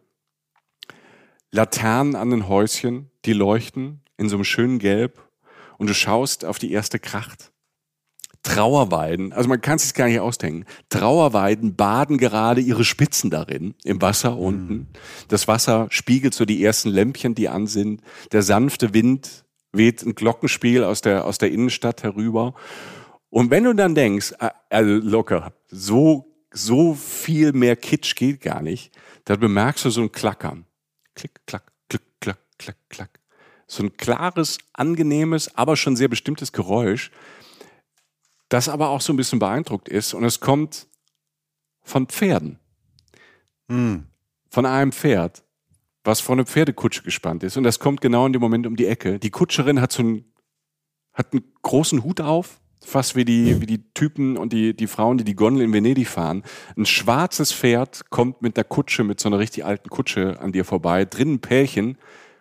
Laternen 1.52 2.16
an 2.16 2.32
den 2.32 2.48
Häuschen, 2.48 3.12
die 3.26 3.34
leuchten 3.34 4.02
in 4.18 4.28
so 4.28 4.36
einem 4.36 4.44
schönen 4.44 4.80
Gelb 4.80 5.22
und 5.78 5.90
du 5.90 5.94
schaust 5.94 6.46
auf 6.46 6.60
die 6.60 6.72
erste 6.72 7.00
Kracht. 7.00 7.52
Trauerweiden, 8.46 9.34
also 9.34 9.50
man 9.50 9.60
kann 9.60 9.78
es 9.78 9.86
sich 9.86 9.96
gar 9.96 10.08
nicht 10.08 10.20
ausdenken. 10.20 10.66
Trauerweiden 10.90 11.76
baden 11.76 12.20
gerade 12.20 12.62
ihre 12.62 12.86
Spitzen 12.86 13.32
darin, 13.32 13.74
im 13.84 14.02
Wasser 14.04 14.38
unten. 14.38 14.88
Das 15.30 15.48
Wasser 15.48 15.88
spiegelt 15.90 16.36
so 16.36 16.46
die 16.46 16.64
ersten 16.64 16.90
Lämpchen, 16.90 17.34
die 17.34 17.50
an 17.50 17.66
sind. 17.66 18.02
Der 18.32 18.44
sanfte 18.44 18.94
Wind 18.94 19.46
weht 19.72 20.04
ein 20.04 20.14
Glockenspiel 20.14 20.84
aus 20.84 21.02
der, 21.02 21.26
aus 21.26 21.40
der 21.40 21.52
Innenstadt 21.52 22.04
herüber. 22.04 22.54
Und 23.32 23.50
wenn 23.50 23.64
du 23.64 23.74
dann 23.74 23.96
denkst, 23.96 24.34
äh, 24.40 24.52
also 24.70 24.92
locker, 24.92 25.52
so, 25.68 26.32
so 26.52 26.94
viel 26.94 27.52
mehr 27.52 27.76
Kitsch 27.76 28.16
geht 28.16 28.42
gar 28.42 28.62
nicht, 28.62 28.96
dann 29.26 29.40
bemerkst 29.40 29.86
du 29.86 29.90
so 29.90 30.02
ein 30.02 30.12
Klackern. 30.12 30.66
Klick, 31.16 31.32
klack, 31.48 31.72
klick, 31.90 32.04
klack, 32.22 32.38
klack, 32.60 32.78
klack. 32.90 33.20
So 33.66 33.82
ein 33.82 33.98
klares, 33.98 34.60
angenehmes, 34.74 35.56
aber 35.56 35.76
schon 35.76 35.96
sehr 35.96 36.10
bestimmtes 36.10 36.52
Geräusch, 36.52 37.10
das 38.50 38.70
aber 38.70 38.90
auch 38.90 39.02
so 39.02 39.14
ein 39.14 39.18
bisschen 39.18 39.40
beeindruckt 39.40 39.90
ist. 39.90 40.14
Und 40.14 40.24
es 40.24 40.40
kommt 40.40 40.88
von 41.84 42.08
Pferden. 42.08 42.60
Hm. 43.70 44.08
Von 44.50 44.66
einem 44.66 44.92
Pferd, 44.92 45.44
was 46.04 46.20
vor 46.20 46.34
eine 46.34 46.46
Pferdekutsche 46.46 47.04
gespannt 47.04 47.44
ist. 47.44 47.58
Und 47.58 47.64
das 47.64 47.80
kommt 47.80 48.02
genau 48.02 48.26
in 48.26 48.34
dem 48.34 48.42
Moment 48.42 48.68
um 48.68 48.76
die 48.76 48.86
Ecke. 48.86 49.20
Die 49.20 49.32
Kutscherin 49.32 49.82
hat 49.82 49.92
so 49.92 50.04
einen, 50.04 50.26
hat 51.14 51.34
einen 51.34 51.44
großen 51.62 52.04
Hut 52.04 52.22
auf, 52.22 52.62
fast 52.80 53.16
wie 53.16 53.26
die, 53.26 53.60
wie 53.62 53.66
die 53.66 53.92
Typen 53.94 54.38
und 54.38 54.54
die, 54.54 54.76
die 54.76 54.88
Frauen, 54.88 55.18
die 55.18 55.24
die 55.24 55.36
Gondel 55.36 55.64
in 55.64 55.74
Venedig 55.74 56.08
fahren. 56.08 56.44
Ein 56.78 56.86
schwarzes 56.86 57.52
Pferd 57.52 58.10
kommt 58.12 58.42
mit 58.42 58.58
der 58.58 58.64
Kutsche, 58.64 59.04
mit 59.04 59.20
so 59.20 59.30
einer 59.30 59.40
richtig 59.40 59.66
alten 59.66 59.90
Kutsche 59.90 60.40
an 60.40 60.52
dir 60.52 60.66
vorbei. 60.66 61.06
Drinnen 61.06 61.40
Pärchen. 61.40 61.98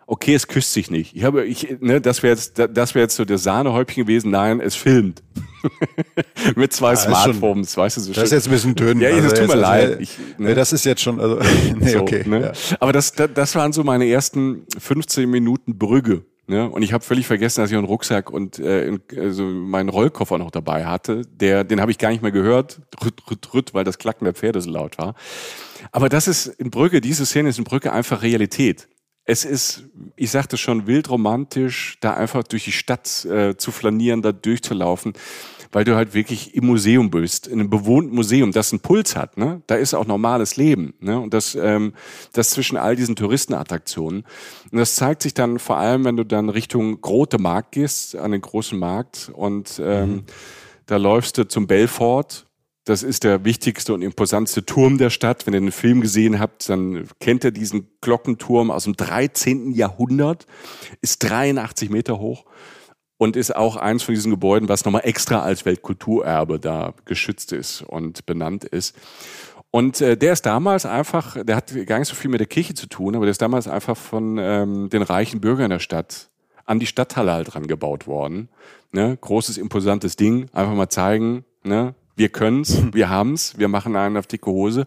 Okay, 0.07 0.35
es 0.35 0.47
küsst 0.49 0.73
sich 0.75 0.91
nicht. 0.91 1.17
Ich 1.17 1.25
habe, 1.25 1.45
ich, 1.47 1.77
ne, 1.81 2.01
das 2.01 2.23
wäre 2.23 2.35
jetzt, 2.35 2.59
das 2.59 2.95
wäre 2.95 3.05
jetzt 3.05 3.17
so 3.17 3.25
der 3.25 3.39
Sahnehäubchen 3.39 4.05
gewesen. 4.05 4.31
Nein, 4.31 4.61
es 4.61 4.75
filmt. 4.75 5.23
mit 6.57 6.73
zwei 6.73 6.93
ist 6.93 7.05
schon- 7.05 7.13
Smartphones, 7.13 7.77
weißt 7.77 7.97
du, 7.97 8.01
so 8.03 8.13
Das 8.13 8.25
ist 8.25 8.29
schön. 8.31 8.37
jetzt 8.39 8.47
ein 8.49 8.51
bisschen 8.51 8.75
dünn. 8.75 9.01
Ja, 9.01 9.09
es 9.11 9.29
tut 9.31 9.39
jetzt- 9.39 9.49
mir 9.49 9.55
leid. 9.61 9.89
Also, 9.91 10.01
Ich- 10.01 10.19
nee, 10.39 10.49
ne? 10.49 10.55
das 10.55 10.73
ist 10.73 10.85
jetzt 10.85 11.01
schon, 11.03 11.21
also, 11.21 11.39
nee, 11.79 11.89
So, 11.93 12.01
okay. 12.01 12.23
ne? 12.29 12.41
ja. 12.41 12.77
Aber 12.81 12.93
das, 12.93 13.13
das, 13.13 13.31
das 13.35 13.55
waren 13.55 13.73
so 13.73 13.83
meine 13.85 14.07
ersten 14.07 14.67
15 14.79 15.29
Minuten 15.31 15.79
Brügge. 15.79 16.25
Ne? 16.47 16.69
Und 16.69 16.83
ich 16.83 16.93
habe 16.93 17.03
völlig 17.03 17.27
vergessen, 17.27 17.63
dass 17.63 17.71
ich 17.71 17.77
einen 17.77 17.87
Rucksack 17.87 18.31
und 18.31 18.59
äh, 18.59 18.99
also 19.19 19.45
meinen 19.45 19.89
Rollkoffer 19.89 20.37
noch 20.37 20.51
dabei 20.51 20.85
hatte. 20.85 21.23
Der, 21.33 21.65
den 21.65 21.81
habe 21.81 21.91
ich 21.91 21.97
gar 21.97 22.11
nicht 22.11 22.21
mehr 22.23 22.33
gehört, 22.33 22.83
rütt, 23.03 23.15
rütt, 23.31 23.55
rütt, 23.55 23.73
weil 23.73 23.85
das 23.85 23.97
Klacken 23.97 24.27
der 24.27 24.35
Pferde 24.35 24.61
so 24.61 24.69
laut 24.71 24.99
war. 24.99 25.15
Aber 25.91 26.11
das 26.11 26.29
ist 26.29 26.47
in 26.49 26.69
Brügge, 26.69 27.01
diese 27.01 27.25
Szene 27.25 27.49
ist 27.49 27.57
in 27.59 27.65
Brügge 27.65 27.93
einfach 27.95 28.21
Realität. 28.21 28.89
Es 29.27 29.45
ist, 29.45 29.85
ich 30.17 30.31
sagte 30.31 30.57
schon, 30.59 30.87
wild 30.87 31.09
romantisch, 31.09 31.97
da 32.01 32.13
einfach 32.15 32.43
durch 32.43 32.65
die 32.65 32.73
Stadt 32.73 33.25
äh, 33.25 33.57
zu 33.57 33.73
flanieren, 33.73 34.21
da 34.21 34.33
durchzulaufen, 34.33 35.15
weil 35.73 35.85
du 35.85 35.97
halt 35.97 36.13
wirklich 36.13 36.55
im 36.55 36.67
Museum 36.67 37.11
bist, 37.11 37.47
in 37.47 37.59
einem 37.59 37.71
bewohnten 37.71 38.15
Museum, 38.15 38.53
das 38.53 38.73
einen 38.73 38.81
Puls 38.81 39.17
hat. 39.17 39.39
Ne? 39.39 39.63
Da 39.67 39.77
ist 39.77 39.95
auch 39.95 40.07
normales 40.07 40.57
Leben. 40.57 40.95
Ne? 41.01 41.19
Und 41.19 41.33
das, 41.33 41.55
ähm, 41.55 41.95
das 42.33 42.51
zwischen 42.51 42.77
all 42.77 42.97
diesen 42.97 43.17
Touristenattraktionen. 43.17 44.25
Und 44.71 44.79
das 44.79 44.95
zeigt 44.95 45.23
sich 45.23 45.33
dann 45.33 45.59
vor 45.59 45.79
allem, 45.79 46.05
wenn 46.05 46.17
du 46.17 46.25
dann 46.25 46.51
Richtung 46.51 47.01
Grote 47.01 47.39
Markt 47.39 47.73
gehst, 47.73 48.15
an 48.17 48.33
den 48.33 48.43
großen 48.43 48.79
Markt 48.79 49.33
und 49.35 49.81
ähm, 49.83 50.25
da 50.87 50.97
läufst 50.97 51.39
du 51.39 51.49
zum 51.49 51.67
Belfort. 51.67 52.47
Das 52.85 53.03
ist 53.03 53.25
der 53.25 53.45
wichtigste 53.45 53.95
und 53.95 54.03
imposanteste 54.03 54.67
Turm 54.67 54.99
der 54.99 55.09
Stadt. 55.09 55.47
Wenn 55.47 55.55
ihr 55.55 55.61
den 55.61 55.73
Film 55.73 56.03
gesehen 56.03 56.39
habt, 56.39 56.69
dann 56.69 57.09
kennt 57.19 57.43
ihr 57.45 57.51
diesen 57.51 57.89
Glockenturm 58.03 58.71
aus 58.71 58.85
dem 58.85 58.95
13. 58.95 59.73
Jahrhundert, 59.73 60.47
ist 61.01 61.21
83 61.21 61.89
Meter 61.89 62.19
hoch 62.19 62.45
und 63.17 63.37
ist 63.37 63.57
auch 63.57 63.77
eins 63.77 64.03
von 64.03 64.15
diesen 64.15 64.31
Gebäuden, 64.31 64.69
was 64.69 64.85
nochmal 64.85 65.03
extra 65.05 65.43
als 65.43 65.65
Weltkulturerbe 65.65 66.61
da 66.61 66.93
geschützt 67.07 67.53
ist 67.53 67.81
und 67.83 68.27
benannt 68.27 68.65
ist. 68.65 68.95
Und 69.71 70.03
äh, 70.03 70.17
der 70.17 70.35
ist 70.35 70.45
damals 70.45 70.85
einfach, 70.85 71.43
der 71.43 71.57
hat 71.57 71.75
gar 71.87 71.99
nicht 71.99 72.09
so 72.09 72.15
viel 72.15 72.31
mit 72.31 72.41
der 72.41 72.47
Kirche 72.47 72.75
zu 72.75 72.87
tun, 72.87 73.17
aber 73.17 73.25
der 73.25 73.33
ist 73.33 73.43
damals 73.43 73.67
einfach 73.67 73.97
von 73.97 74.37
ähm, 74.39 74.91
den 74.91 75.03
reichen 75.03 75.41
Bürgern 75.41 75.71
der 75.71 75.79
Stadt 75.79 76.29
an 76.67 76.79
die 76.79 76.87
Stadthalle 76.87 77.33
halt 77.33 77.55
dran 77.55 77.67
gebaut 77.67 78.07
worden. 78.07 78.49
Ne? 78.93 79.17
Großes, 79.21 79.59
imposantes 79.59 80.17
Ding. 80.17 80.49
Einfach 80.53 80.75
mal 80.75 80.89
zeigen, 80.89 81.45
ne? 81.63 81.95
Wir 82.17 82.29
können's, 82.29 82.83
wir 82.93 83.09
haben's, 83.09 83.59
wir 83.59 83.69
machen 83.69 83.97
einen 83.97 84.17
auf 84.17 84.27
dicke 84.27 84.51
Hose. 84.51 84.87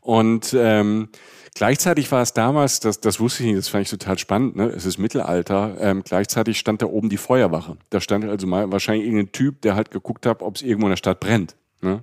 Und 0.00 0.54
ähm, 0.58 1.08
gleichzeitig 1.54 2.10
war 2.12 2.22
es 2.22 2.34
damals, 2.34 2.80
das, 2.80 3.00
das 3.00 3.20
wusste 3.20 3.42
ich 3.42 3.48
nicht, 3.48 3.58
das 3.58 3.68
fand 3.68 3.84
ich 3.84 3.90
total 3.90 4.18
spannend, 4.18 4.56
ne? 4.56 4.66
es 4.66 4.84
ist 4.84 4.98
Mittelalter, 4.98 5.76
ähm, 5.80 6.02
gleichzeitig 6.04 6.58
stand 6.58 6.82
da 6.82 6.86
oben 6.86 7.08
die 7.08 7.16
Feuerwache. 7.16 7.76
Da 7.90 8.00
stand 8.00 8.24
also 8.26 8.46
mal 8.46 8.70
wahrscheinlich 8.70 9.06
irgendein 9.06 9.32
Typ, 9.32 9.62
der 9.62 9.74
halt 9.74 9.90
geguckt 9.90 10.26
hat, 10.26 10.42
ob 10.42 10.56
es 10.56 10.62
irgendwo 10.62 10.86
in 10.86 10.90
der 10.90 10.96
Stadt 10.98 11.20
brennt. 11.20 11.56
Ne? 11.80 12.02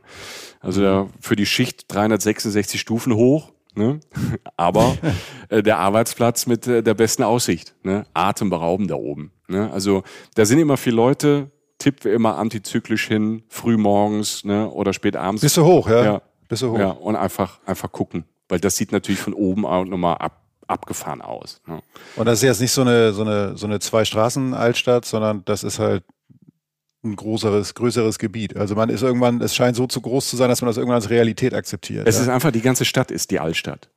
Also 0.60 0.82
da 0.82 1.10
für 1.20 1.36
die 1.36 1.46
Schicht 1.46 1.86
366 1.94 2.80
Stufen 2.80 3.16
hoch, 3.16 3.52
ne? 3.76 4.00
aber 4.58 4.98
äh, 5.50 5.62
der 5.62 5.78
Arbeitsplatz 5.80 6.46
mit 6.48 6.68
äh, 6.68 6.82
der 6.84 6.94
besten 6.94 7.24
Aussicht, 7.24 7.76
ne? 7.84 8.06
atemberaubend 8.14 8.90
da 8.90 8.96
oben. 8.96 9.32
Ne? 9.48 9.72
Also 9.72 10.04
da 10.36 10.46
sind 10.46 10.60
immer 10.60 10.78
viele 10.78 10.96
Leute, 10.96 11.52
Tipp 11.82 12.06
wie 12.06 12.10
immer 12.10 12.38
antizyklisch 12.38 13.08
hin, 13.08 13.44
früh 13.50 13.76
morgens 13.76 14.44
ne? 14.46 14.70
oder 14.70 14.94
spät 14.94 15.16
abends. 15.16 15.42
Bist 15.42 15.58
du 15.58 15.66
hoch, 15.66 15.90
ja? 15.90 16.04
Ja. 16.04 16.22
Bist 16.48 16.62
du 16.62 16.72
hoch. 16.72 16.80
Ja, 16.80 16.90
und 16.90 17.16
einfach, 17.16 17.60
einfach 17.66 17.92
gucken. 17.92 18.26
Weil 18.48 18.60
das 18.60 18.76
sieht 18.76 18.92
natürlich 18.92 19.20
von 19.20 19.34
oben 19.34 19.66
auch 19.66 19.84
nochmal 19.86 20.18
ab, 20.18 20.42
abgefahren 20.68 21.22
aus. 21.22 21.60
Ne? 21.66 21.82
Und 22.18 22.26
das 22.26 22.40
ist 22.40 22.44
jetzt 22.44 22.62
nicht 22.62 22.72
so 22.72 22.82
eine, 22.82 23.14
so 23.14 23.24
eine, 23.24 23.58
so 23.58 23.66
eine 23.66 23.80
Zwei-Straßen-Altstadt, 23.80 25.06
sondern 25.06 25.44
das 25.46 25.64
ist 25.64 25.80
halt 25.80 26.04
ein 27.04 27.16
größeres, 27.16 27.74
größeres 27.74 28.20
Gebiet. 28.20 28.56
Also 28.56 28.76
man 28.76 28.90
ist 28.90 29.02
irgendwann, 29.02 29.42
es 29.42 29.56
scheint 29.56 29.76
so 29.76 29.88
zu 29.88 30.02
groß 30.02 30.30
zu 30.30 30.38
sein, 30.38 30.50
dass 30.50 30.62
man 30.62 30.68
das 30.68 30.78
irgendwann 30.78 30.98
als 30.98 31.10
Realität 31.10 31.56
akzeptiert. 31.56 32.08
Es 32.08 32.18
ja? 32.18 32.24
ist 32.24 32.30
einfach, 32.30 32.52
die 32.52 32.62
ganze 32.62 32.86
Stadt 32.86 33.10
ist 33.10 33.32
die 33.32 33.40
Altstadt. 33.40 33.90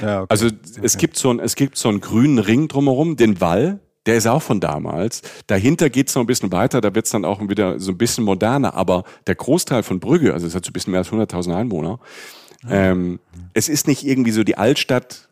ja, 0.00 0.22
okay. 0.22 0.26
Also 0.28 0.48
es 0.80 0.96
gibt 0.96 1.16
so 1.16 1.30
ein, 1.30 1.40
es 1.40 1.56
gibt 1.56 1.76
so 1.76 1.88
einen 1.88 2.00
grünen 2.00 2.38
Ring 2.38 2.68
drumherum, 2.68 3.16
den 3.16 3.40
Wall, 3.40 3.80
der 4.06 4.16
ist 4.16 4.26
auch 4.26 4.42
von 4.42 4.60
damals. 4.60 5.22
Dahinter 5.46 5.90
geht's 5.90 6.14
noch 6.14 6.22
ein 6.22 6.26
bisschen 6.26 6.52
weiter, 6.52 6.80
da 6.80 6.94
wird's 6.94 7.10
dann 7.10 7.24
auch 7.24 7.40
wieder 7.48 7.78
so 7.78 7.92
ein 7.92 7.98
bisschen 7.98 8.24
moderner, 8.24 8.74
aber 8.74 9.04
der 9.26 9.34
Großteil 9.34 9.82
von 9.82 10.00
Brügge, 10.00 10.32
also 10.32 10.46
es 10.46 10.54
hat 10.54 10.64
so 10.64 10.70
ein 10.70 10.72
bisschen 10.72 10.92
mehr 10.92 11.00
als 11.00 11.10
100.000 11.10 11.54
Einwohner, 11.54 11.98
ähm, 12.68 13.20
es 13.52 13.68
ist 13.68 13.86
nicht 13.86 14.04
irgendwie 14.04 14.32
so 14.32 14.42
die 14.42 14.56
Altstadt, 14.56 15.28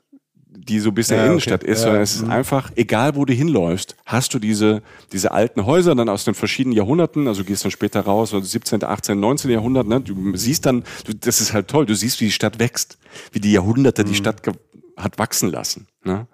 die 0.57 0.79
so 0.79 0.91
ein 0.91 0.95
bisschen 0.95 1.17
Ja, 1.17 1.23
okay. 1.23 1.31
Innenstadt 1.31 1.65
ist, 1.65 1.79
Ja, 1.79 1.85
sondern 1.85 2.03
es 2.03 2.15
ist 2.15 2.23
mhm. 2.23 2.31
einfach, 2.31 2.71
egal 2.77 3.17
wo 3.17 3.25
du 3.25 3.33
hinläufst, 3.33 3.97
hast 4.07 4.33
du 4.35 4.39
diese, 4.39 4.83
diese 5.13 5.33
alten 5.33 5.67
Häuser 5.67 5.95
dann 5.95 6.09
aus 6.09 6.25
den 6.25 6.35
verschiedenen 6.35 6.77
Jahrhunderten, 6.77 7.27
also 7.29 7.45
gehst 7.45 7.65
dann 7.65 7.71
später 7.71 8.01
raus, 8.01 8.33
also 8.33 8.47
17., 8.47 8.85
18., 8.85 9.19
19. 9.19 9.51
Jahrhundert, 9.51 9.87
ne? 9.89 10.01
du 10.01 10.37
siehst 10.37 10.65
dann, 10.67 10.85
du, 11.05 11.15
das 11.15 11.41
ist 11.41 11.53
halt 11.53 11.69
toll, 11.69 11.87
du 11.87 11.95
siehst, 11.95 12.21
wie 12.21 12.27
die 12.27 12.31
Stadt 12.31 12.59
wächst, 12.59 12.99
wie 13.33 13.41
die 13.41 13.53
Jahrhunderte 13.53 14.03
Mhm. 14.03 14.09
die 14.09 14.15
Stadt 14.15 14.43
hat 14.97 15.19
wachsen 15.19 15.51
lassen. 15.51 15.89
Ne? 16.05 16.27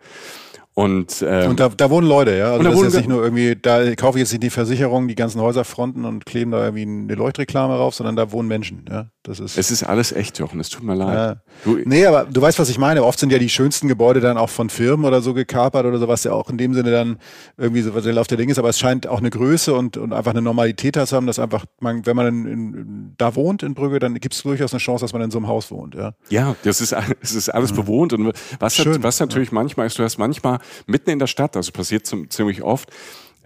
Und, 0.74 1.24
ähm, 1.26 1.50
Und 1.50 1.60
da, 1.60 1.68
da 1.68 1.90
wohnen 1.90 2.06
Leute, 2.06 2.36
ja. 2.36 2.52
Also 2.52 2.62
das 2.62 2.74
ist 2.74 2.82
jetzt 2.84 2.96
nicht 2.96 3.08
nur 3.08 3.22
irgendwie, 3.22 3.56
da 3.56 3.94
kaufe 3.96 4.18
ich 4.18 4.22
jetzt 4.22 4.32
nicht 4.32 4.44
die 4.44 4.50
Versicherung, 4.50 5.08
die 5.08 5.14
ganzen 5.16 5.40
Häuserfronten 5.40 6.04
und 6.04 6.24
kleben 6.26 6.52
da 6.52 6.64
irgendwie 6.64 6.82
eine 6.82 7.14
Leuchtreklame 7.14 7.74
rauf, 7.74 7.94
sondern 7.94 8.16
da 8.16 8.32
wohnen 8.32 8.48
Menschen, 8.48 8.84
ja. 8.88 9.08
Das 9.22 9.38
ist. 9.38 9.58
es 9.58 9.70
ist 9.70 9.82
alles 9.82 10.12
echt, 10.12 10.38
Jochen, 10.38 10.60
es 10.60 10.70
tut 10.70 10.82
mir 10.82 10.94
leid. 10.94 11.14
Ja. 11.14 11.36
Du, 11.64 11.78
Nee, 11.84 12.06
aber 12.06 12.24
du 12.24 12.40
weißt, 12.40 12.58
was 12.58 12.70
ich 12.70 12.78
meine. 12.78 13.04
Oft 13.04 13.18
sind 13.18 13.30
ja 13.30 13.38
die 13.38 13.50
schönsten 13.50 13.86
Gebäude 13.86 14.20
dann 14.20 14.38
auch 14.38 14.48
von 14.48 14.70
Firmen 14.70 15.04
oder 15.04 15.20
so 15.20 15.34
gekapert 15.34 15.84
oder 15.84 15.98
sowas, 15.98 16.24
ja 16.24 16.32
auch 16.32 16.48
in 16.48 16.56
dem 16.56 16.72
Sinne 16.72 16.90
dann 16.90 17.18
irgendwie 17.58 17.82
so 17.82 17.94
was 17.94 18.06
auf 18.06 18.26
der 18.28 18.38
Ding 18.38 18.48
ist. 18.48 18.58
Aber 18.58 18.70
es 18.70 18.78
scheint 18.78 19.06
auch 19.06 19.18
eine 19.18 19.28
Größe 19.28 19.74
und, 19.74 19.98
und 19.98 20.14
einfach 20.14 20.30
eine 20.30 20.40
Normalität 20.40 20.94
zu 20.94 21.14
haben, 21.14 21.26
dass 21.26 21.38
einfach, 21.38 21.66
man, 21.80 22.06
wenn 22.06 22.16
man 22.16 22.26
in, 22.28 22.46
in, 22.46 23.14
da 23.18 23.34
wohnt 23.34 23.62
in 23.62 23.74
Brügge, 23.74 23.98
dann 23.98 24.14
gibt 24.14 24.34
es 24.34 24.42
durchaus 24.42 24.72
eine 24.72 24.80
Chance, 24.80 25.04
dass 25.04 25.12
man 25.12 25.20
in 25.20 25.30
so 25.30 25.38
einem 25.38 25.48
Haus 25.48 25.70
wohnt. 25.70 25.94
Ja. 25.94 26.12
Ja, 26.30 26.56
das 26.62 26.80
ist, 26.80 26.94
es 27.20 27.34
ist 27.34 27.50
alles 27.50 27.72
bewohnt 27.72 28.14
und 28.14 28.32
was, 28.58 28.78
Mhm. 28.78 28.82
Schön, 28.82 28.94
hat, 28.94 29.02
was 29.02 29.20
natürlich 29.20 29.52
manchmal 29.52 29.86
ist, 29.86 29.98
du 29.98 30.02
hast 30.02 30.16
manchmal 30.16 30.60
mitten 30.86 31.10
in 31.10 31.18
der 31.18 31.26
Stadt, 31.26 31.56
also 31.56 31.72
passiert 31.72 32.06
zum, 32.06 32.30
ziemlich 32.30 32.62
oft, 32.62 32.90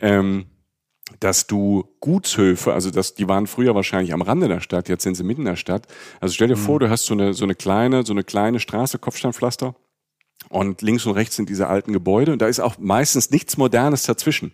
ähm, 0.01 0.47
dass 1.21 1.47
du 1.47 1.85
Gutshöfe, 2.01 2.73
also 2.73 2.91
das, 2.91 3.15
die 3.15 3.29
waren 3.29 3.47
früher 3.47 3.75
wahrscheinlich 3.75 4.13
am 4.13 4.23
Rande 4.23 4.49
der 4.49 4.61
Stadt, 4.61 4.89
jetzt 4.89 5.03
sind 5.03 5.15
sie 5.15 5.25
mitten 5.25 5.43
in 5.43 5.47
der 5.47 5.57
Stadt. 5.57 5.87
Also 6.21 6.35
stell 6.35 6.49
dir 6.49 6.57
vor, 6.57 6.81
du 6.81 6.89
hast 6.89 7.07
so 7.07 7.15
eine, 7.15 7.35
so 7.35 7.45
eine 7.45 7.55
kleine, 7.55 8.05
so 8.05 8.13
eine 8.13 8.25
kleine 8.25 8.61
Straße, 8.61 8.99
Kopfsteinpflaster 8.99 9.75
und 10.49 10.83
links 10.83 11.07
und 11.07 11.13
rechts 11.13 11.37
sind 11.37 11.49
diese 11.49 11.69
alten 11.69 11.93
Gebäude 11.93 12.33
und 12.33 12.41
da 12.41 12.47
ist 12.47 12.61
auch 12.61 12.79
meistens 12.79 13.31
nichts 13.31 13.57
Modernes 13.57 14.05
dazwischen. 14.05 14.53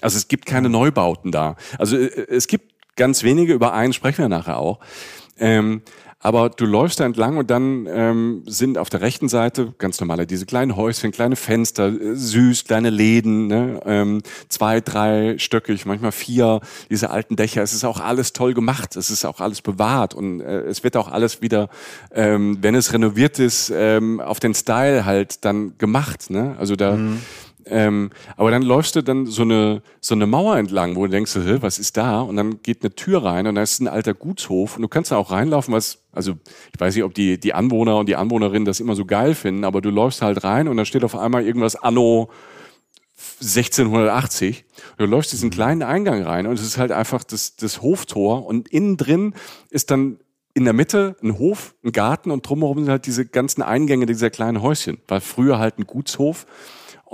Also 0.00 0.16
es 0.16 0.28
gibt 0.28 0.46
keine 0.46 0.68
Neubauten 0.68 1.32
da. 1.32 1.56
Also 1.78 1.96
äh, 1.96 2.26
es 2.28 2.46
gibt 2.46 2.72
ganz 2.96 3.22
wenige, 3.22 3.52
über 3.52 3.72
einen 3.72 3.92
sprechen 3.92 4.18
wir 4.18 4.28
nachher 4.28 4.58
auch. 4.58 4.80
Ähm, 5.38 5.82
aber 6.24 6.48
du 6.48 6.64
läufst 6.64 7.00
da 7.00 7.04
entlang 7.04 7.36
und 7.36 7.50
dann 7.50 7.86
ähm, 7.86 8.44
sind 8.46 8.78
auf 8.78 8.88
der 8.88 9.02
rechten 9.02 9.28
Seite 9.28 9.74
ganz 9.76 10.00
normale 10.00 10.26
diese 10.26 10.46
kleinen 10.46 10.74
Häuschen, 10.74 11.12
kleine 11.12 11.36
Fenster, 11.36 11.88
äh, 11.88 12.16
süß, 12.16 12.64
kleine 12.64 12.88
Läden, 12.88 13.46
ne? 13.46 13.78
ähm, 13.84 14.22
zwei, 14.48 14.80
drei 14.80 15.36
stöckig, 15.36 15.84
manchmal 15.84 16.12
vier, 16.12 16.60
diese 16.88 17.10
alten 17.10 17.36
Dächer. 17.36 17.62
Es 17.62 17.74
ist 17.74 17.84
auch 17.84 18.00
alles 18.00 18.32
toll 18.32 18.54
gemacht, 18.54 18.96
es 18.96 19.10
ist 19.10 19.26
auch 19.26 19.40
alles 19.40 19.60
bewahrt 19.60 20.14
und 20.14 20.40
äh, 20.40 20.62
es 20.62 20.82
wird 20.82 20.96
auch 20.96 21.08
alles 21.08 21.42
wieder, 21.42 21.68
ähm, 22.10 22.56
wenn 22.62 22.74
es 22.74 22.94
renoviert 22.94 23.38
ist, 23.38 23.70
ähm, 23.74 24.18
auf 24.18 24.40
den 24.40 24.54
Style 24.54 25.04
halt 25.04 25.44
dann 25.44 25.76
gemacht. 25.76 26.30
Ne? 26.30 26.56
Also 26.58 26.74
da 26.74 26.96
mhm. 26.96 27.20
Ähm, 27.66 28.10
aber 28.36 28.50
dann 28.50 28.62
läufst 28.62 28.96
du 28.96 29.02
dann 29.02 29.26
so 29.26 29.42
eine, 29.42 29.82
so 30.00 30.14
eine 30.14 30.26
Mauer 30.26 30.56
entlang, 30.56 30.96
wo 30.96 31.04
du 31.04 31.10
denkst, 31.10 31.36
was 31.60 31.78
ist 31.78 31.96
da? 31.96 32.20
Und 32.20 32.36
dann 32.36 32.62
geht 32.62 32.82
eine 32.82 32.94
Tür 32.94 33.24
rein 33.24 33.46
und 33.46 33.54
da 33.54 33.62
ist 33.62 33.80
ein 33.80 33.88
alter 33.88 34.14
Gutshof 34.14 34.76
und 34.76 34.82
du 34.82 34.88
kannst 34.88 35.10
da 35.10 35.16
auch 35.16 35.30
reinlaufen, 35.30 35.72
was, 35.72 36.04
also 36.12 36.34
ich 36.72 36.80
weiß 36.80 36.94
nicht, 36.94 37.04
ob 37.04 37.14
die, 37.14 37.38
die 37.38 37.54
Anwohner 37.54 37.96
und 37.96 38.08
die 38.08 38.16
Anwohnerinnen 38.16 38.64
das 38.64 38.80
immer 38.80 38.96
so 38.96 39.04
geil 39.04 39.34
finden, 39.34 39.64
aber 39.64 39.80
du 39.80 39.90
läufst 39.90 40.22
halt 40.22 40.44
rein 40.44 40.68
und 40.68 40.76
da 40.76 40.84
steht 40.84 41.04
auf 41.04 41.16
einmal 41.16 41.44
irgendwas 41.44 41.76
Anno 41.76 42.30
1680. 43.40 44.64
Du 44.98 45.06
läufst 45.06 45.32
diesen 45.32 45.50
kleinen 45.50 45.82
Eingang 45.82 46.22
rein 46.22 46.46
und 46.46 46.54
es 46.54 46.64
ist 46.64 46.78
halt 46.78 46.92
einfach 46.92 47.24
das, 47.24 47.56
das 47.56 47.82
Hoftor 47.82 48.46
und 48.46 48.68
innen 48.68 48.96
drin 48.96 49.34
ist 49.70 49.90
dann 49.90 50.18
in 50.54 50.64
der 50.64 50.72
Mitte 50.72 51.16
ein 51.22 51.38
Hof, 51.38 51.74
ein 51.84 51.92
Garten 51.92 52.30
und 52.30 52.48
drumherum 52.48 52.78
sind 52.78 52.88
halt 52.88 53.06
diese 53.06 53.26
ganzen 53.26 53.62
Eingänge 53.62 54.06
dieser 54.06 54.30
kleinen 54.30 54.62
Häuschen. 54.62 54.98
War 55.08 55.20
früher 55.20 55.58
halt 55.58 55.78
ein 55.78 55.86
Gutshof 55.86 56.46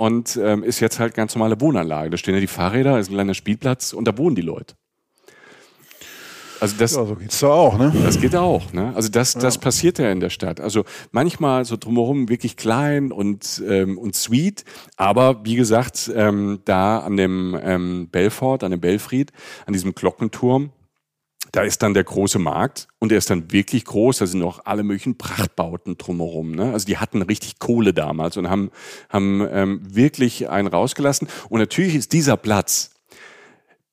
und 0.01 0.35
ähm, 0.41 0.63
ist 0.63 0.79
jetzt 0.79 0.99
halt 0.99 1.13
ganz 1.13 1.35
normale 1.35 1.61
Wohnanlage. 1.61 2.09
Da 2.09 2.17
stehen 2.17 2.33
ja 2.33 2.39
die 2.39 2.47
Fahrräder, 2.47 2.97
ist 2.97 3.11
ein 3.11 3.13
kleiner 3.13 3.35
Spielplatz 3.35 3.93
und 3.93 4.07
da 4.07 4.17
wohnen 4.17 4.35
die 4.35 4.41
Leute. 4.41 4.73
Also 6.59 6.75
das, 6.79 6.95
ja, 6.95 7.05
so 7.05 7.15
geht's 7.15 7.39
da 7.39 7.49
auch, 7.49 7.77
ne? 7.77 7.93
Das 8.03 8.19
geht 8.19 8.35
auch, 8.35 8.73
ne? 8.73 8.93
Also 8.95 9.09
das, 9.09 9.33
das 9.35 9.55
ja. 9.55 9.61
passiert 9.61 9.99
ja 9.99 10.11
in 10.11 10.19
der 10.19 10.31
Stadt. 10.31 10.59
Also 10.59 10.85
manchmal 11.11 11.65
so 11.65 11.77
drumherum 11.77 12.29
wirklich 12.29 12.57
klein 12.57 13.11
und 13.11 13.61
ähm, 13.67 13.99
und 13.99 14.15
sweet, 14.15 14.65
aber 14.97 15.45
wie 15.45 15.55
gesagt, 15.55 16.11
ähm, 16.15 16.61
da 16.65 16.97
an 16.97 17.15
dem 17.15 17.55
ähm, 17.61 18.07
Belfort, 18.11 18.63
an 18.63 18.71
dem 18.71 18.81
Belfried, 18.81 19.31
an 19.67 19.73
diesem 19.73 19.93
Glockenturm, 19.93 20.71
da 21.51 21.63
ist 21.63 21.81
dann 21.83 21.93
der 21.93 22.03
große 22.03 22.39
Markt 22.39 22.87
und 22.99 23.09
der 23.09 23.17
ist 23.17 23.29
dann 23.29 23.51
wirklich 23.51 23.83
groß. 23.85 24.19
Da 24.19 24.27
sind 24.27 24.39
noch 24.39 24.65
alle 24.65 24.83
möglichen 24.83 25.17
Prachtbauten 25.17 25.97
drumherum. 25.97 26.51
Ne? 26.51 26.71
Also 26.71 26.85
die 26.85 26.97
hatten 26.97 27.21
richtig 27.21 27.59
Kohle 27.59 27.93
damals 27.93 28.37
und 28.37 28.49
haben, 28.49 28.71
haben 29.09 29.45
ähm, 29.51 29.81
wirklich 29.83 30.49
einen 30.49 30.69
rausgelassen. 30.69 31.27
Und 31.49 31.59
natürlich 31.59 31.95
ist 31.95 32.13
dieser 32.13 32.37
Platz, 32.37 32.91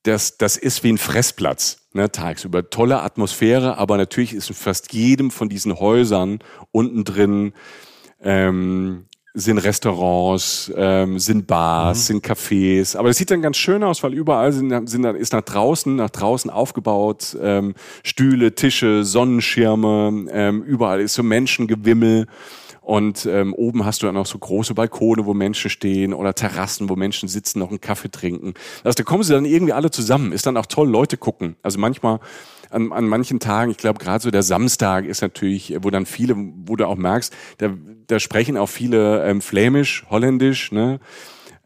das, 0.04 0.38
das 0.38 0.56
ist 0.56 0.84
wie 0.84 0.92
ein 0.92 0.98
Fressplatz, 0.98 1.88
ne, 1.92 2.10
tagsüber. 2.10 2.70
Tolle 2.70 3.02
Atmosphäre, 3.02 3.76
aber 3.76 3.96
natürlich 3.96 4.32
ist 4.32 4.48
in 4.48 4.54
fast 4.54 4.92
jedem 4.92 5.32
von 5.32 5.48
diesen 5.48 5.80
Häusern 5.80 6.38
unten 6.70 7.02
drin 7.02 7.52
ähm, 8.20 9.07
sind 9.38 9.58
Restaurants, 9.58 10.72
ähm, 10.76 11.18
sind 11.18 11.46
Bars, 11.46 11.98
mhm. 11.98 12.02
sind 12.02 12.26
Cafés. 12.26 12.96
Aber 12.96 13.08
es 13.10 13.16
sieht 13.16 13.30
dann 13.30 13.42
ganz 13.42 13.56
schön 13.56 13.82
aus, 13.82 14.02
weil 14.02 14.14
überall 14.14 14.52
sind, 14.52 14.88
sind 14.88 15.04
ist 15.04 15.32
nach 15.32 15.42
draußen, 15.42 15.94
nach 15.94 16.10
draußen 16.10 16.50
aufgebaut, 16.50 17.36
ähm, 17.40 17.74
Stühle, 18.02 18.54
Tische, 18.54 19.04
Sonnenschirme, 19.04 20.26
ähm, 20.30 20.62
überall 20.62 21.00
ist 21.00 21.14
so 21.14 21.22
Menschengewimmel. 21.22 22.26
Und 22.80 23.26
ähm, 23.26 23.52
oben 23.52 23.84
hast 23.84 24.02
du 24.02 24.06
dann 24.06 24.16
auch 24.16 24.24
so 24.24 24.38
große 24.38 24.72
Balkone, 24.72 25.26
wo 25.26 25.34
Menschen 25.34 25.68
stehen 25.68 26.14
oder 26.14 26.34
Terrassen, 26.34 26.88
wo 26.88 26.96
Menschen 26.96 27.28
sitzen, 27.28 27.58
noch 27.58 27.68
einen 27.68 27.82
Kaffee 27.82 28.10
trinken. 28.10 28.54
Also 28.82 28.96
da 28.96 29.02
kommen 29.02 29.22
sie 29.22 29.34
dann 29.34 29.44
irgendwie 29.44 29.74
alle 29.74 29.90
zusammen. 29.90 30.32
Ist 30.32 30.46
dann 30.46 30.56
auch 30.56 30.64
toll, 30.64 30.88
Leute 30.88 31.18
gucken. 31.18 31.56
Also 31.62 31.78
manchmal 31.78 32.18
an, 32.70 32.92
an 32.92 33.06
manchen 33.06 33.40
Tagen, 33.40 33.70
ich 33.70 33.76
glaube 33.76 33.98
gerade 33.98 34.22
so 34.22 34.30
der 34.30 34.42
Samstag 34.42 35.04
ist 35.04 35.22
natürlich, 35.22 35.76
wo 35.80 35.90
dann 35.90 36.06
viele, 36.06 36.34
wo 36.36 36.76
du 36.76 36.86
auch 36.86 36.96
merkst, 36.96 37.34
da, 37.58 37.70
da 38.06 38.18
sprechen 38.20 38.56
auch 38.56 38.68
viele 38.68 39.24
ähm, 39.24 39.40
Flämisch, 39.40 40.04
Holländisch, 40.10 40.72
ne? 40.72 41.00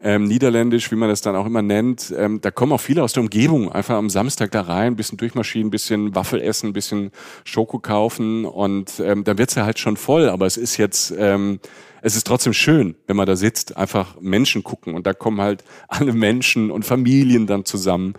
ähm, 0.03 0.25
Niederländisch, 0.25 0.91
wie 0.91 0.95
man 0.95 1.09
das 1.09 1.21
dann 1.21 1.35
auch 1.35 1.45
immer 1.45 1.61
nennt. 1.61 2.13
Ähm, 2.15 2.41
da 2.41 2.51
kommen 2.51 2.73
auch 2.73 2.81
viele 2.81 3.03
aus 3.03 3.13
der 3.13 3.23
Umgebung 3.23 3.71
einfach 3.71 3.95
am 3.95 4.09
Samstag 4.09 4.51
da 4.51 4.61
rein, 4.61 4.97
bisschen 4.97 5.17
durchmarschieren, 5.17 5.71
bisschen 5.71 6.13
Waffel 6.13 6.41
essen, 6.41 6.73
bisschen 6.73 7.11
Schoko 7.45 7.79
kaufen 7.79 8.45
und 8.45 8.99
ähm, 8.99 9.23
dann 9.23 9.37
wird's 9.37 9.55
ja 9.55 9.65
halt 9.65 9.79
schon 9.79 9.95
voll. 9.95 10.29
Aber 10.29 10.45
es 10.45 10.57
ist 10.57 10.77
jetzt, 10.77 11.13
ähm, 11.17 11.59
es 12.01 12.17
ist 12.17 12.27
trotzdem 12.27 12.53
schön, 12.53 12.95
wenn 13.07 13.15
man 13.15 13.25
da 13.25 13.37
sitzt, 13.37 13.77
einfach 13.77 14.19
Menschen 14.19 14.63
gucken 14.63 14.93
und 14.93 15.07
da 15.07 15.13
kommen 15.13 15.39
halt 15.39 15.63
alle 15.87 16.11
Menschen 16.11 16.69
und 16.69 16.83
Familien 16.83 17.47
dann 17.47 17.63
zusammen. 17.63 18.13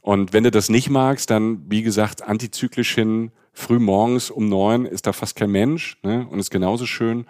Und 0.00 0.32
wenn 0.32 0.44
du 0.44 0.50
das 0.50 0.68
nicht 0.68 0.90
magst, 0.90 1.30
dann, 1.30 1.62
wie 1.68 1.82
gesagt, 1.82 2.22
antizyklisch 2.22 2.94
hin, 2.94 3.32
früh 3.52 3.78
morgens 3.78 4.30
um 4.30 4.48
neun 4.48 4.86
ist 4.86 5.06
da 5.06 5.12
fast 5.12 5.36
kein 5.36 5.50
Mensch 5.50 5.98
ne? 6.02 6.26
und 6.30 6.38
ist 6.38 6.50
genauso 6.50 6.86
schön. 6.86 7.26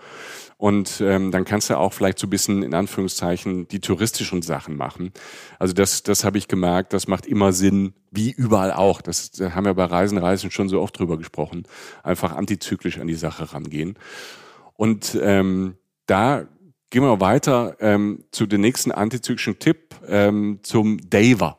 Und 0.56 1.00
ähm, 1.00 1.30
dann 1.30 1.44
kannst 1.44 1.70
du 1.70 1.78
auch 1.78 1.92
vielleicht 1.92 2.18
so 2.18 2.26
ein 2.26 2.30
bisschen 2.30 2.62
in 2.62 2.74
Anführungszeichen 2.74 3.66
die 3.68 3.80
touristischen 3.80 4.42
Sachen 4.42 4.76
machen. 4.76 5.12
Also 5.58 5.72
das, 5.72 6.02
das 6.02 6.22
habe 6.22 6.36
ich 6.36 6.48
gemerkt, 6.48 6.92
das 6.92 7.08
macht 7.08 7.24
immer 7.24 7.52
Sinn, 7.52 7.94
wie 8.10 8.30
überall 8.30 8.72
auch. 8.72 9.00
Das, 9.00 9.30
da 9.30 9.54
haben 9.54 9.64
wir 9.64 9.74
bei 9.74 9.86
Reisen, 9.86 10.18
Reisen 10.18 10.50
schon 10.50 10.68
so 10.68 10.82
oft 10.82 10.98
drüber 10.98 11.16
gesprochen. 11.16 11.64
Einfach 12.02 12.36
antizyklisch 12.36 12.98
an 12.98 13.06
die 13.06 13.14
Sache 13.14 13.54
rangehen. 13.54 13.98
Und 14.74 15.18
ähm, 15.22 15.76
da 16.04 16.46
gehen 16.90 17.02
wir 17.02 17.20
weiter 17.20 17.76
ähm, 17.80 18.24
zu 18.30 18.46
dem 18.46 18.60
nächsten 18.60 18.92
antizyklischen 18.92 19.58
Tipp, 19.58 19.94
ähm, 20.06 20.58
zum 20.62 20.98
Daver. 21.08 21.56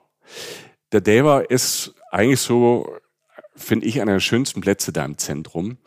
Der 0.91 1.01
Daver 1.01 1.49
ist 1.49 1.93
eigentlich 2.11 2.41
so, 2.41 2.97
finde 3.55 3.85
ich, 3.85 4.01
einer 4.01 4.13
der 4.13 4.19
schönsten 4.19 4.61
Plätze 4.61 4.91
da 4.91 5.05
im 5.05 5.17
Zentrum. 5.17 5.77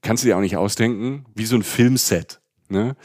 Kannst 0.00 0.24
du 0.24 0.28
dir 0.28 0.36
auch 0.36 0.40
nicht 0.40 0.56
ausdenken, 0.56 1.26
wie 1.34 1.46
so 1.46 1.56
ein 1.56 1.62
Filmset. 1.62 2.40
Ne? 2.68 2.96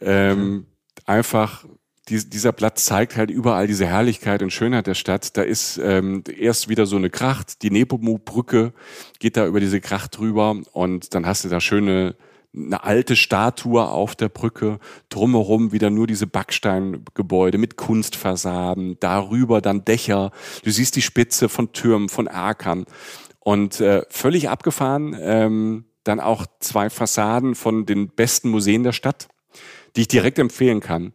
Ähm, 0.00 0.66
einfach 1.06 1.64
die, 2.08 2.28
dieser 2.28 2.52
Platz 2.52 2.84
zeigt 2.84 3.16
halt 3.16 3.30
überall 3.30 3.66
diese 3.66 3.86
Herrlichkeit 3.86 4.42
und 4.42 4.52
Schönheit 4.52 4.86
der 4.86 4.94
Stadt. 4.94 5.36
Da 5.36 5.42
ist 5.42 5.78
ähm, 5.82 6.24
erst 6.36 6.68
wieder 6.68 6.86
so 6.86 6.96
eine 6.96 7.10
Kracht, 7.10 7.62
die 7.62 7.70
Nepomu-Brücke 7.70 8.72
geht 9.18 9.36
da 9.36 9.46
über 9.46 9.60
diese 9.60 9.80
Kracht 9.80 10.18
drüber 10.18 10.60
und 10.72 11.14
dann 11.14 11.26
hast 11.26 11.44
du 11.44 11.48
da 11.48 11.60
schöne 11.60 12.16
eine 12.54 12.84
alte 12.84 13.16
Statue 13.16 13.88
auf 13.88 14.14
der 14.14 14.28
Brücke, 14.28 14.78
drumherum 15.08 15.72
wieder 15.72 15.90
nur 15.90 16.06
diese 16.06 16.26
Backsteingebäude 16.26 17.58
mit 17.58 17.76
Kunstfassaden, 17.76 18.98
darüber 19.00 19.60
dann 19.60 19.84
Dächer, 19.84 20.32
du 20.62 20.70
siehst 20.70 20.96
die 20.96 21.02
Spitze 21.02 21.48
von 21.48 21.72
Türmen, 21.72 22.08
von 22.08 22.26
Erkern 22.26 22.84
und 23.40 23.80
äh, 23.80 24.02
völlig 24.10 24.48
abgefahren. 24.48 25.16
Ähm, 25.18 25.84
dann 26.04 26.20
auch 26.20 26.46
zwei 26.60 26.90
Fassaden 26.90 27.54
von 27.54 27.86
den 27.86 28.08
besten 28.08 28.50
Museen 28.50 28.82
der 28.82 28.92
Stadt, 28.92 29.28
die 29.96 30.02
ich 30.02 30.08
direkt 30.08 30.38
empfehlen 30.38 30.80
kann. 30.80 31.12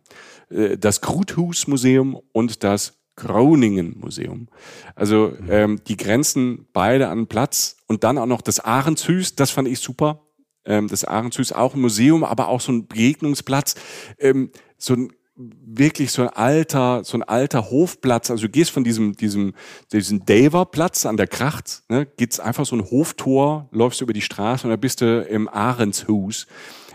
Äh, 0.50 0.78
das 0.78 1.02
Kruthus 1.02 1.68
Museum 1.68 2.20
und 2.32 2.64
das 2.64 2.94
Groningen 3.16 4.00
Museum. 4.00 4.48
Also 4.96 5.34
ähm, 5.50 5.82
die 5.88 5.98
grenzen 5.98 6.68
beide 6.72 7.08
an 7.10 7.28
Platz 7.28 7.78
und 7.88 8.04
dann 8.04 8.18
auch 8.18 8.28
noch 8.28 8.42
das 8.42 8.60
Ahrenzhüs, 8.60 9.36
das 9.36 9.50
fand 9.50 9.68
ich 9.68 9.80
super. 9.80 10.27
Ähm, 10.68 10.88
das 10.88 11.06
Ahrenzhüs 11.06 11.52
auch 11.52 11.74
ein 11.74 11.82
Museum, 11.82 12.24
aber 12.24 12.50
auch 12.50 12.62
so 12.62 12.72
ein 12.72 12.88
Begegnungsplatz. 12.88 13.76
Ähm, 14.20 14.52
so 14.78 14.94
ein 14.94 15.14
wirklich 15.38 16.12
so 16.12 16.24
ein 16.24 16.30
alter, 16.30 17.04
so 17.04 17.18
ein 17.18 17.24
alter 17.24 17.70
Hofplatz. 17.70 18.32
Also 18.32 18.48
du 18.48 18.52
gehst 18.52 18.72
von 18.72 18.84
diesem, 18.84 19.16
diesem, 19.16 19.54
diesem 19.92 20.26
Daver-Platz 20.26 21.06
an 21.06 21.18
der 21.18 21.28
Kracht, 21.28 21.84
ne, 21.90 22.08
geht's 22.18 22.40
einfach 22.40 22.66
so 22.66 22.76
ein 22.76 22.90
Hoftor, 22.90 23.70
läufst 23.72 24.02
über 24.02 24.14
die 24.14 24.22
Straße 24.22 24.66
und 24.66 24.72
da 24.72 24.78
bist 24.78 25.02
du 25.02 25.22
im 25.22 25.48
Ahrendshus. 25.48 26.48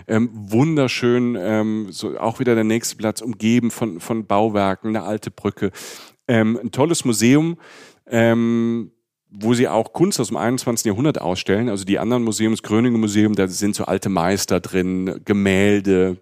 Ähm, 0.08 0.30
wunderschön, 0.32 1.36
ähm, 1.38 1.86
so 1.90 2.18
auch 2.18 2.40
wieder 2.40 2.56
der 2.56 2.64
nächste 2.64 2.96
Platz, 2.96 3.20
umgeben 3.20 3.70
von, 3.70 4.00
von 4.00 4.26
Bauwerken, 4.26 4.88
eine 4.88 5.04
alte 5.04 5.30
Brücke. 5.30 5.70
Ähm, 6.26 6.58
ein 6.60 6.72
tolles 6.72 7.04
Museum, 7.04 7.56
ähm, 8.06 8.90
wo 9.32 9.54
sie 9.54 9.66
auch 9.66 9.92
Kunst 9.92 10.20
aus 10.20 10.28
dem 10.28 10.36
21. 10.36 10.84
Jahrhundert 10.86 11.20
ausstellen. 11.20 11.68
Also 11.68 11.84
die 11.84 11.98
anderen 11.98 12.22
Museums, 12.22 12.60
das 12.60 12.68
Gröninger 12.68 12.98
Museum, 12.98 13.34
da 13.34 13.48
sind 13.48 13.74
so 13.74 13.84
alte 13.84 14.10
Meister 14.10 14.60
drin, 14.60 15.20
Gemälde, 15.24 16.18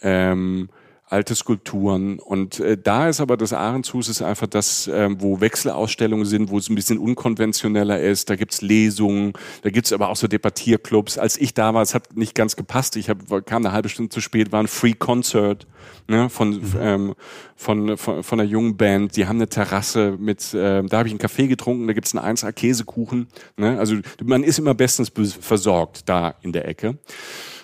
ähm, 0.00 0.68
alte 1.14 1.34
Skulpturen. 1.34 2.18
Und 2.18 2.60
äh, 2.60 2.76
da 2.76 3.08
ist 3.08 3.20
aber 3.20 3.36
das 3.36 3.52
Ahrendshus 3.52 4.08
ist 4.08 4.20
einfach 4.20 4.48
das, 4.48 4.88
äh, 4.88 5.08
wo 5.18 5.40
Wechselausstellungen 5.40 6.26
sind, 6.26 6.50
wo 6.50 6.58
es 6.58 6.68
ein 6.68 6.74
bisschen 6.74 6.98
unkonventioneller 6.98 8.00
ist. 8.00 8.28
Da 8.28 8.36
gibt's 8.36 8.60
Lesungen, 8.60 9.32
da 9.62 9.70
gibt's 9.70 9.92
aber 9.92 10.08
auch 10.08 10.16
so 10.16 10.26
Debattierclubs. 10.26 11.16
Als 11.16 11.40
ich 11.40 11.54
da 11.54 11.72
war, 11.72 11.82
es 11.82 11.94
hat 11.94 12.16
nicht 12.16 12.34
ganz 12.34 12.56
gepasst. 12.56 12.96
Ich 12.96 13.08
hab, 13.08 13.18
kam 13.46 13.64
eine 13.64 13.72
halbe 13.72 13.88
Stunde 13.88 14.10
zu 14.10 14.20
spät, 14.20 14.52
war 14.52 14.60
ein 14.60 14.68
Free 14.68 14.94
Concert 14.94 15.66
ne, 16.08 16.28
von, 16.28 16.50
mhm. 16.50 16.72
ähm, 16.80 17.14
von, 17.56 17.96
von, 17.96 18.22
von 18.22 18.40
einer 18.40 18.48
jungen 18.48 18.76
Band. 18.76 19.16
Die 19.16 19.26
haben 19.26 19.36
eine 19.36 19.48
Terrasse 19.48 20.16
mit, 20.18 20.52
äh, 20.52 20.82
da 20.82 20.98
habe 20.98 21.08
ich 21.08 21.12
einen 21.12 21.20
Kaffee 21.20 21.46
getrunken, 21.46 21.86
da 21.86 21.92
gibt's 21.92 22.14
einen 22.14 22.36
1A 22.36 22.52
Käsekuchen. 22.52 23.28
Ne? 23.56 23.78
Also 23.78 23.96
man 24.22 24.42
ist 24.42 24.58
immer 24.58 24.74
bestens 24.74 25.12
versorgt 25.40 26.08
da 26.08 26.34
in 26.42 26.52
der 26.52 26.66
Ecke. 26.68 26.98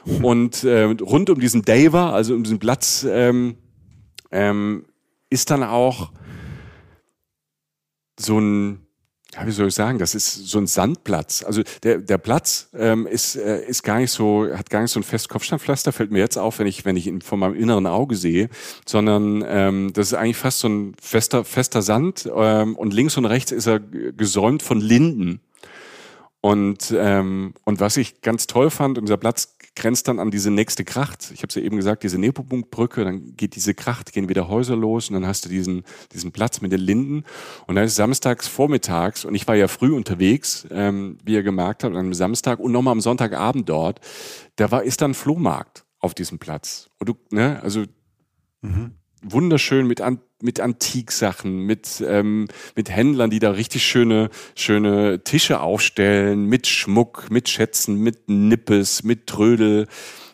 Und 0.22 0.64
äh, 0.64 0.84
rund 0.84 1.30
um 1.30 1.40
diesen 1.40 1.62
Daver, 1.62 2.12
also 2.12 2.34
um 2.34 2.42
diesen 2.42 2.58
Platz, 2.58 3.06
ähm, 3.08 3.56
ähm, 4.30 4.86
ist 5.28 5.50
dann 5.50 5.62
auch 5.62 6.12
so 8.18 8.38
ein 8.38 8.86
ja, 9.34 9.46
wie 9.46 9.52
soll 9.52 9.68
ich 9.68 9.74
sagen, 9.74 9.98
das 9.98 10.14
ist 10.14 10.48
so 10.48 10.58
ein 10.58 10.66
Sandplatz. 10.66 11.44
Also 11.44 11.62
der, 11.84 11.98
der 11.98 12.18
Platz 12.18 12.68
ähm, 12.74 13.06
ist, 13.06 13.36
äh, 13.36 13.64
ist 13.64 13.84
gar 13.84 13.98
nicht 13.98 14.10
so, 14.10 14.48
hat 14.52 14.70
gar 14.70 14.82
nicht 14.82 14.90
so 14.90 14.98
ein 14.98 15.04
festes 15.04 15.28
Kopfsteinpflaster, 15.28 15.92
fällt 15.92 16.10
mir 16.10 16.18
jetzt 16.18 16.36
auf, 16.36 16.58
wenn 16.58 16.66
ich, 16.66 16.84
wenn 16.84 16.96
ich 16.96 17.06
ihn 17.06 17.20
von 17.20 17.38
meinem 17.38 17.54
inneren 17.54 17.86
Auge 17.86 18.16
sehe, 18.16 18.48
sondern 18.86 19.44
ähm, 19.46 19.92
das 19.92 20.08
ist 20.08 20.14
eigentlich 20.14 20.36
fast 20.36 20.60
so 20.60 20.68
ein 20.68 20.94
fester, 21.00 21.44
fester 21.44 21.82
Sand 21.82 22.28
ähm, 22.34 22.74
und 22.74 22.92
links 22.92 23.16
und 23.16 23.24
rechts 23.24 23.52
ist 23.52 23.66
er 23.66 23.78
gesäumt 23.78 24.62
von 24.62 24.80
Linden. 24.80 25.40
Und, 26.42 26.94
ähm, 26.96 27.54
und 27.64 27.80
was 27.80 27.96
ich 27.96 28.22
ganz 28.22 28.46
toll 28.46 28.70
fand, 28.70 28.96
und 28.96 29.04
dieser 29.04 29.18
Platz 29.18 29.56
grenzt 29.76 30.08
dann 30.08 30.18
an 30.18 30.30
diese 30.30 30.50
nächste 30.50 30.84
Kracht. 30.84 31.30
Ich 31.32 31.40
habe 31.40 31.48
es 31.48 31.54
ja 31.54 31.62
eben 31.62 31.76
gesagt, 31.76 32.02
diese 32.02 32.18
Nepopunktbrücke, 32.18 33.04
dann 33.04 33.36
geht 33.36 33.56
diese 33.56 33.74
Kracht, 33.74 34.12
gehen 34.12 34.28
wieder 34.28 34.48
Häuser 34.48 34.76
los 34.76 35.08
und 35.08 35.14
dann 35.14 35.26
hast 35.26 35.44
du 35.44 35.48
diesen, 35.48 35.84
diesen 36.12 36.32
Platz 36.32 36.60
mit 36.60 36.72
den 36.72 36.80
Linden. 36.80 37.24
Und 37.66 37.76
dann 37.76 37.84
ist 37.84 37.96
samstags 37.96 38.48
vormittags, 38.48 39.24
und 39.24 39.34
ich 39.34 39.46
war 39.46 39.54
ja 39.54 39.68
früh 39.68 39.92
unterwegs, 39.94 40.66
ähm, 40.70 41.18
wie 41.24 41.34
ihr 41.34 41.42
gemerkt 41.42 41.84
habt, 41.84 41.94
an 41.94 42.00
einem 42.00 42.14
Samstag 42.14 42.58
und 42.58 42.72
nochmal 42.72 42.92
am 42.92 43.00
Sonntagabend 43.00 43.68
dort, 43.68 44.00
da 44.56 44.70
war, 44.70 44.82
ist 44.82 45.02
dann 45.02 45.14
Flohmarkt 45.14 45.84
auf 45.98 46.14
diesem 46.14 46.38
Platz. 46.38 46.88
Und 46.98 47.08
du, 47.10 47.14
ne, 47.30 47.60
also 47.62 47.84
mhm. 48.62 48.99
Wunderschön 49.22 49.86
mit 49.86 50.00
an 50.00 50.20
mit 50.42 50.60
Antiksachen, 50.60 51.66
mit, 51.66 52.02
ähm, 52.06 52.48
mit 52.74 52.90
Händlern, 52.90 53.28
die 53.28 53.40
da 53.40 53.50
richtig 53.50 53.84
schöne, 53.84 54.30
schöne 54.54 55.22
Tische 55.22 55.60
aufstellen, 55.60 56.46
mit 56.46 56.66
Schmuck, 56.66 57.30
mit 57.30 57.48
Schätzen, 57.48 57.96
mit 57.96 58.28
Nippes, 58.28 59.02
mit 59.02 59.26
Trödel. 59.26 59.86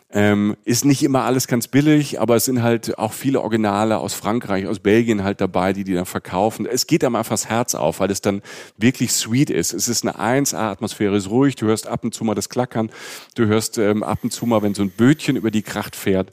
Ähm, 0.09 0.55
ist 0.63 0.85
nicht 0.85 1.03
immer 1.03 1.23
alles 1.23 1.47
ganz 1.47 1.67
billig, 1.67 2.21
aber 2.21 2.37
es 2.37 2.45
sind 2.45 2.63
halt 2.63 2.97
auch 2.97 3.11
viele 3.11 3.41
Originale 3.41 3.97
aus 3.97 4.13
Frankreich, 4.13 4.65
aus 4.65 4.79
Belgien 4.79 5.21
halt 5.21 5.41
dabei, 5.41 5.73
die 5.73 5.83
die 5.83 5.93
dann 5.93 6.05
verkaufen. 6.05 6.65
Es 6.65 6.87
geht 6.87 7.03
einem 7.03 7.17
einfach 7.17 7.33
das 7.33 7.49
Herz 7.49 7.75
auf, 7.75 7.99
weil 7.99 8.09
es 8.09 8.21
dann 8.21 8.41
wirklich 8.77 9.11
sweet 9.11 9.49
ist. 9.49 9.73
Es 9.73 9.89
ist 9.89 10.07
eine 10.07 10.17
1A-Atmosphäre, 10.17 11.17
ist 11.17 11.29
ruhig, 11.29 11.55
du 11.55 11.65
hörst 11.65 11.87
ab 11.87 12.05
und 12.05 12.13
zu 12.13 12.23
mal 12.23 12.35
das 12.35 12.47
Klackern, 12.47 12.89
du 13.35 13.47
hörst 13.47 13.77
ähm, 13.79 14.01
ab 14.01 14.19
und 14.23 14.31
zu 14.31 14.45
mal, 14.45 14.61
wenn 14.61 14.73
so 14.73 14.81
ein 14.81 14.91
Bötchen 14.91 15.35
über 15.35 15.51
die 15.51 15.61
Kracht 15.61 15.93
fährt 15.93 16.31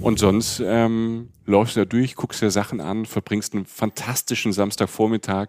und 0.00 0.20
sonst 0.20 0.62
ähm, 0.64 1.30
läufst 1.46 1.74
du 1.74 1.80
da 1.80 1.84
durch, 1.84 2.14
guckst 2.14 2.42
dir 2.42 2.52
Sachen 2.52 2.80
an, 2.80 3.06
verbringst 3.06 3.54
einen 3.54 3.66
fantastischen 3.66 4.52
Samstagvormittag, 4.52 5.48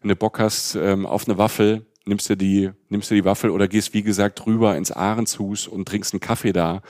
wenn 0.00 0.10
du 0.10 0.16
Bock 0.16 0.38
hast 0.38 0.76
ähm, 0.76 1.06
auf 1.06 1.26
eine 1.26 1.38
Waffel, 1.38 1.86
nimmst 2.06 2.30
du 2.30 2.36
die, 2.36 2.70
nimmst 2.88 3.10
du 3.10 3.14
die 3.14 3.24
Waffel 3.24 3.50
oder 3.50 3.68
gehst, 3.68 3.92
wie 3.94 4.02
gesagt, 4.02 4.46
rüber 4.46 4.76
ins 4.76 4.92
Ahrenshus 4.92 5.66
und 5.66 5.86
trinkst 5.86 6.14
einen 6.14 6.20
Kaffee 6.20 6.52
da. 6.52 6.82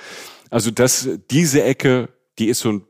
Also 0.51 0.71
das, 0.71 1.09
diese 1.31 1.63
Ecke, 1.63 2.09
die 2.39 2.47
ist 2.49 2.61
so 2.61 2.83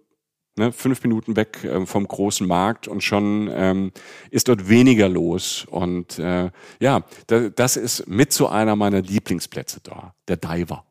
ne, 0.56 0.72
fünf 0.72 1.02
Minuten 1.02 1.36
weg 1.36 1.64
äh, 1.64 1.86
vom 1.86 2.06
großen 2.06 2.46
Markt 2.46 2.88
und 2.88 3.02
schon 3.02 3.48
ähm, 3.52 3.92
ist 4.30 4.48
dort 4.48 4.68
weniger 4.68 5.08
los. 5.08 5.66
Und 5.70 6.18
äh, 6.18 6.50
ja, 6.80 7.04
da, 7.26 7.48
das 7.48 7.76
ist 7.76 8.08
mit 8.08 8.32
so 8.32 8.48
einer 8.48 8.76
meiner 8.76 9.00
Lieblingsplätze 9.00 9.80
da, 9.82 10.14
der 10.28 10.36
Diver. 10.36 10.84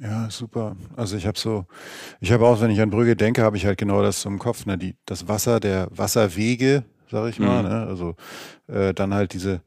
Ja, 0.00 0.30
super. 0.30 0.74
Also 0.96 1.16
ich 1.16 1.26
habe 1.26 1.38
so, 1.38 1.66
ich 2.20 2.32
habe 2.32 2.46
auch, 2.46 2.60
wenn 2.60 2.70
ich 2.70 2.80
an 2.80 2.90
Brügge 2.90 3.14
denke, 3.14 3.42
habe 3.42 3.56
ich 3.56 3.66
halt 3.66 3.78
genau 3.78 4.02
das 4.02 4.24
im 4.24 4.38
Kopf, 4.38 4.66
ne? 4.66 4.78
Die, 4.78 4.96
das 5.04 5.28
Wasser 5.28 5.60
der 5.60 5.86
Wasserwege, 5.90 6.84
sag 7.10 7.28
ich 7.28 7.38
mal. 7.38 7.62
Mhm. 7.62 7.68
Ne? 7.68 7.86
Also 7.86 8.16
äh, 8.68 8.94
dann 8.94 9.14
halt 9.14 9.34
diese 9.34 9.60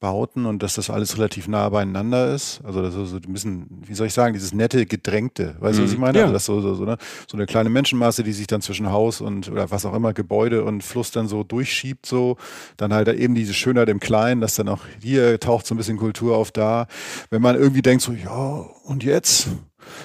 Bauten 0.00 0.46
und 0.46 0.62
dass 0.62 0.74
das 0.74 0.88
alles 0.88 1.16
relativ 1.18 1.46
nah 1.46 1.68
beieinander 1.68 2.34
ist. 2.34 2.62
Also 2.64 2.80
das 2.82 2.94
ist 2.94 3.10
so 3.10 3.16
ein 3.16 3.32
bisschen, 3.32 3.66
wie 3.86 3.94
soll 3.94 4.06
ich 4.06 4.14
sagen, 4.14 4.32
dieses 4.32 4.54
nette 4.54 4.86
Gedrängte. 4.86 5.56
Weißt 5.60 5.78
du, 5.78 5.84
was 5.84 5.90
ich 5.90 5.96
mhm. 5.96 6.02
meine? 6.02 6.18
Ja. 6.18 6.24
Also 6.24 6.32
das 6.32 6.44
so, 6.46 6.60
so, 6.60 6.74
so, 6.74 6.84
ne? 6.84 6.96
so 7.28 7.36
eine 7.36 7.46
kleine 7.46 7.68
Menschenmasse, 7.68 8.24
die 8.24 8.32
sich 8.32 8.46
dann 8.46 8.62
zwischen 8.62 8.90
Haus 8.90 9.20
und 9.20 9.50
oder 9.50 9.70
was 9.70 9.84
auch 9.84 9.94
immer, 9.94 10.14
Gebäude 10.14 10.64
und 10.64 10.82
Fluss 10.82 11.10
dann 11.10 11.28
so 11.28 11.44
durchschiebt, 11.44 12.06
so. 12.06 12.38
Dann 12.78 12.94
halt 12.94 13.08
eben 13.08 13.34
diese 13.34 13.52
Schönheit 13.52 13.88
im 13.90 14.00
Kleinen, 14.00 14.40
dass 14.40 14.54
dann 14.54 14.68
auch 14.68 14.80
hier 15.02 15.38
taucht 15.38 15.66
so 15.66 15.74
ein 15.74 15.78
bisschen 15.78 15.98
Kultur 15.98 16.36
auf 16.36 16.50
da. 16.50 16.86
Wenn 17.28 17.42
man 17.42 17.56
irgendwie 17.56 17.82
denkt, 17.82 18.02
so, 18.02 18.12
ja, 18.12 18.64
und 18.84 19.04
jetzt? 19.04 19.48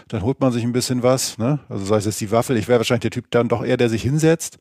Dann 0.07 0.21
holt 0.21 0.39
man 0.39 0.51
sich 0.51 0.63
ein 0.63 0.71
bisschen 0.71 1.03
was, 1.03 1.37
ne? 1.37 1.59
Also 1.69 1.85
sei 1.85 1.97
es 1.97 2.05
jetzt 2.05 2.21
die 2.21 2.31
Waffel, 2.31 2.57
ich 2.57 2.67
wäre 2.67 2.79
wahrscheinlich 2.79 3.01
der 3.01 3.11
Typ 3.11 3.31
dann 3.31 3.47
doch 3.47 3.63
eher, 3.63 3.77
der 3.77 3.89
sich 3.89 4.01
hinsetzt, 4.01 4.59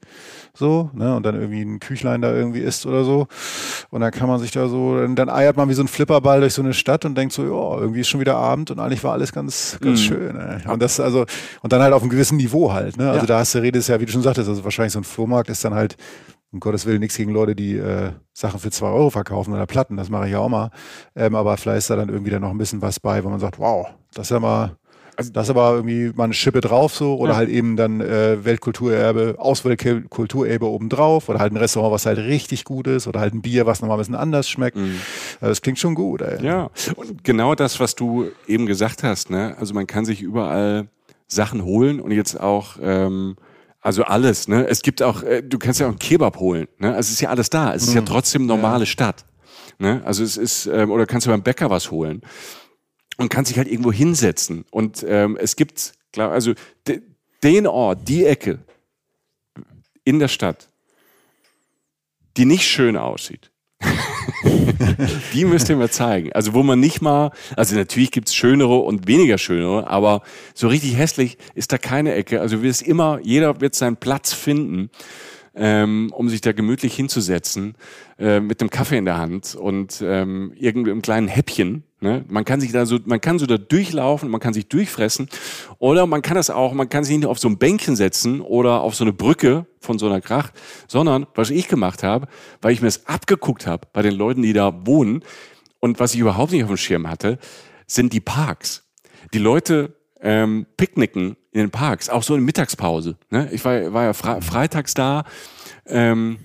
so, 0.55 0.91
ne? 0.93 1.17
Und 1.17 1.25
dann 1.25 1.35
irgendwie 1.35 1.63
ein 1.63 1.81
Küchlein 1.81 2.23
da 2.23 2.33
irgendwie 2.33 2.61
isst 2.61 2.87
oder 2.87 3.05
so. 3.05 3.27
Und 3.91 4.01
dann 4.01 4.11
kann 4.11 4.29
man 4.29 4.41
sich 4.41 4.51
da 4.51 4.69
so, 4.69 4.99
dann, 4.99 5.17
dann 5.17 5.29
eiert 5.29 5.57
man 5.57 5.69
wie 5.69 5.75
so 5.75 5.83
ein 5.83 5.89
Flipperball 5.89 6.41
durch 6.41 6.55
so 6.55 6.63
eine 6.63 6.75
Stadt 6.75 7.05
und 7.05 7.17
denkt 7.17 7.33
so, 7.33 7.43
ja, 7.43 7.81
irgendwie 7.81 8.01
ist 8.01 8.09
schon 8.09 8.21
wieder 8.21 8.37
Abend 8.37 8.71
und 8.71 8.79
eigentlich 8.79 9.05
war 9.05 9.13
alles 9.13 9.33
ganz, 9.33 9.79
ganz 9.81 10.01
mhm. 10.01 10.05
schön. 10.05 10.37
Ne? 10.37 10.63
Und 10.69 10.83
das 10.83 11.01
also, 11.01 11.27
und 11.63 11.73
dann 11.73 11.83
halt 11.83 11.93
auf 11.93 12.03
einem 12.03 12.11
gewissen 12.11 12.37
Niveau 12.37 12.73
halt, 12.73 12.97
ne? 12.97 13.09
Also 13.09 13.21
ja. 13.21 13.27
da 13.27 13.39
hast 13.39 13.55
du 13.55 13.59
redest 13.61 13.89
ja, 13.89 14.01
wie 14.01 14.07
du 14.07 14.13
schon 14.13 14.23
sagtest, 14.23 14.49
also 14.49 14.65
wahrscheinlich 14.65 14.93
so 14.93 15.01
ein 15.01 15.05
Flohmarkt 15.05 15.51
ist 15.51 15.65
dann 15.65 15.75
halt 15.75 15.97
um 16.55 16.61
Gottes 16.61 16.87
Willen 16.87 17.01
nichts 17.01 17.17
gegen 17.17 17.33
Leute, 17.33 17.57
die 17.57 17.77
äh, 17.77 18.13
Sachen 18.33 18.61
für 18.61 18.71
zwei 18.71 18.87
Euro 18.87 19.11
verkaufen 19.11 19.53
oder 19.53 19.67
Platten, 19.67 19.97
das 19.97 20.09
mache 20.09 20.27
ich 20.27 20.33
ja 20.33 20.39
auch 20.39 20.49
mal. 20.49 20.71
Ähm, 21.17 21.35
aber 21.35 21.57
vielleicht 21.57 21.79
ist 21.79 21.91
da 21.91 21.97
dann 21.97 22.09
irgendwie 22.09 22.31
dann 22.31 22.43
noch 22.43 22.51
ein 22.51 22.59
bisschen 22.59 22.81
was 22.81 23.01
bei, 23.01 23.25
wo 23.25 23.29
man 23.29 23.41
sagt, 23.41 23.59
wow, 23.59 23.89
das 24.15 24.27
ist 24.27 24.31
ja 24.31 24.39
mal, 24.39 24.77
also 25.16 25.31
das 25.33 25.46
ist 25.46 25.50
aber 25.50 25.74
irgendwie 25.74 26.12
mal 26.14 26.24
eine 26.24 26.35
Schippe 26.35 26.61
drauf 26.61 26.94
so 26.94 27.16
oder 27.16 27.33
ja. 27.33 27.37
halt 27.37 27.48
eben 27.48 27.77
dann 27.77 28.00
äh, 28.00 28.44
Weltkulturerbe, 28.44 29.37
Ausweltkulturerbe 29.38 30.66
obendrauf 30.66 31.29
oder 31.29 31.38
halt 31.38 31.53
ein 31.53 31.57
Restaurant, 31.57 31.92
was 31.92 32.07
halt 32.07 32.18
richtig 32.18 32.64
gut 32.64 32.87
ist 32.87 33.07
oder 33.07 33.20
halt 33.20 33.35
ein 33.35 33.42
Bier, 33.42 33.66
was 33.66 33.81
nochmal 33.81 33.96
ein 33.96 34.00
bisschen 34.00 34.14
anders 34.14 34.48
schmeckt. 34.48 34.77
Mhm. 34.77 35.00
Also 35.40 35.50
das 35.50 35.62
klingt 35.62 35.79
schon 35.79 35.94
gut. 35.94 36.22
Ey. 36.22 36.44
Ja, 36.44 36.70
und 36.96 37.24
genau 37.24 37.55
das, 37.55 37.81
was 37.81 37.94
du 37.94 38.29
eben 38.46 38.66
gesagt 38.66 39.03
hast, 39.03 39.31
ne? 39.31 39.57
Also 39.59 39.74
man 39.74 39.87
kann 39.87 40.05
sich 40.05 40.22
überall 40.22 40.88
Sachen 41.27 41.64
holen 41.64 42.00
und 42.00 42.11
jetzt 42.11 42.38
auch 42.38 42.77
ähm, 42.83 43.37
also 43.81 44.05
alles, 44.05 44.48
ne? 44.48 44.66
Es 44.66 44.83
gibt 44.83 45.03
auch, 45.03 45.22
äh, 45.22 45.42
du 45.42 45.59
kannst 45.59 45.81
ja 45.81 45.87
auch 45.87 45.90
einen 45.90 45.98
Kebab 45.98 46.38
holen, 46.38 46.66
ne? 46.79 46.88
Also 46.88 47.00
es 47.00 47.11
ist 47.11 47.20
ja 47.20 47.31
alles 47.31 47.50
da. 47.50 47.74
Es 47.74 47.83
ist 47.83 47.90
mhm. 47.90 47.96
ja 47.96 48.03
trotzdem 48.03 48.46
normale 48.46 48.85
ja. 48.85 48.87
Stadt. 48.87 49.24
Ne? 49.79 50.03
Also 50.05 50.22
es 50.22 50.37
ist, 50.37 50.66
ähm, 50.66 50.90
oder 50.92 51.05
kannst 51.05 51.27
du 51.27 51.31
beim 51.31 51.42
Bäcker 51.42 51.68
was 51.68 51.90
holen 51.90 52.22
und 53.16 53.29
kann 53.29 53.44
sich 53.44 53.59
halt 53.59 53.68
irgendwo 53.68 53.92
hinsetzen. 53.92 54.64
Und 54.70 55.05
ähm, 55.09 55.37
es 55.40 55.57
gibt, 55.57 55.92
klar, 56.12 56.31
also 56.31 56.55
de, 56.87 57.03
den 57.42 57.66
Ort, 57.66 58.09
die 58.09 58.24
Ecke 58.24 58.59
in 60.05 60.18
der 60.18 60.29
Stadt, 60.29 60.70
die 62.37 62.44
nicht 62.44 62.66
schön 62.66 62.96
aussieht. 62.96 63.50
die 65.35 65.44
müsst 65.44 65.68
ihr 65.68 65.77
mir 65.77 65.90
zeigen. 65.90 66.33
Also 66.33 66.55
wo 66.55 66.62
man 66.62 66.81
nicht 66.81 67.03
mal, 67.03 67.31
also 67.57 67.77
natürlich 67.77 68.11
gibt's 68.11 68.35
schönere 68.35 68.79
und 68.79 69.07
weniger 69.07 69.38
schönere, 69.38 69.88
aber 69.88 70.22
so 70.55 70.68
richtig 70.68 70.96
hässlich 70.96 71.37
ist 71.55 71.72
da 71.72 71.79
keine 71.79 72.14
Ecke. 72.14 72.40
Also 72.40 72.62
wird 72.62 72.72
es 72.72 72.83
immer, 72.83 73.20
jeder 73.22 73.61
wird 73.61 73.74
seinen 73.74 73.96
Platz 73.96 74.33
finden 74.33 74.90
ähm, 75.55 76.11
um 76.12 76.29
sich 76.29 76.40
da 76.40 76.53
gemütlich 76.53 76.94
hinzusetzen 76.94 77.74
äh, 78.18 78.40
mit 78.40 78.61
einem 78.61 78.70
Kaffee 78.70 78.98
in 78.98 79.05
der 79.05 79.18
Hand 79.18 79.55
und 79.55 80.03
ähm, 80.05 80.53
irgendwie 80.57 80.90
im 80.90 81.03
kleinen 81.03 81.29
Häppchen. 81.29 81.85
Ne? 82.05 82.23
Man 82.29 82.45
kann 82.45 82.61
sich 82.61 82.71
da 82.71 82.85
so, 82.85 82.99
man 83.07 83.19
kann 83.19 83.38
so 83.38 83.47
da 83.47 83.57
durchlaufen, 83.57 84.29
man 84.29 84.38
kann 84.38 84.53
sich 84.53 84.69
durchfressen 84.69 85.27
oder 85.79 86.05
man 86.07 86.21
kann 86.21 86.35
das 86.35 86.51
auch, 86.51 86.75
man 86.75 86.90
kann 86.90 87.03
sich 87.03 87.17
nicht 87.17 87.27
auf 87.27 87.38
so 87.38 87.49
ein 87.49 87.57
Bänkchen 87.57 87.97
setzen 87.97 88.43
oder 88.43 88.83
auf 88.83 88.95
so 88.95 89.05
eine 89.05 89.14
Brücke 89.14 89.64
von 89.81 89.99
so 89.99 90.05
einer 90.05 90.21
Kracht, 90.21 90.53
sondern 90.87 91.27
was 91.35 91.49
ich 91.49 91.67
gemacht 91.67 92.03
habe, 92.03 92.29
weil 92.61 92.73
ich 92.75 92.83
mir 92.83 92.88
das 92.88 93.07
abgeguckt 93.07 93.67
habe 93.67 93.88
bei 93.95 94.03
den 94.03 94.12
Leuten, 94.12 94.43
die 94.43 94.53
da 94.53 94.87
wohnen 94.87 95.25
und 95.81 95.99
was 95.99 96.12
ich 96.12 96.21
überhaupt 96.21 96.53
nicht 96.53 96.64
auf 96.64 96.69
dem 96.69 96.77
Schirm 96.77 97.09
hatte, 97.09 97.38
sind 97.87 98.12
die 98.12 98.21
Parks. 98.21 98.85
Die 99.33 99.38
Leute 99.38 99.97
ähm, 100.21 100.67
picknicken 100.77 101.38
in 101.53 101.61
den 101.61 101.71
Parks, 101.71 102.11
auch 102.11 102.23
so 102.23 102.35
in 102.35 102.45
Mittagspause. 102.45 103.17
Ne? 103.31 103.49
Ich 103.51 103.64
war, 103.64 103.95
war 103.95 104.05
ja 104.05 104.12
fre 104.12 104.43
freitags 104.43 104.93
da, 104.93 105.25
ähm, 105.87 106.37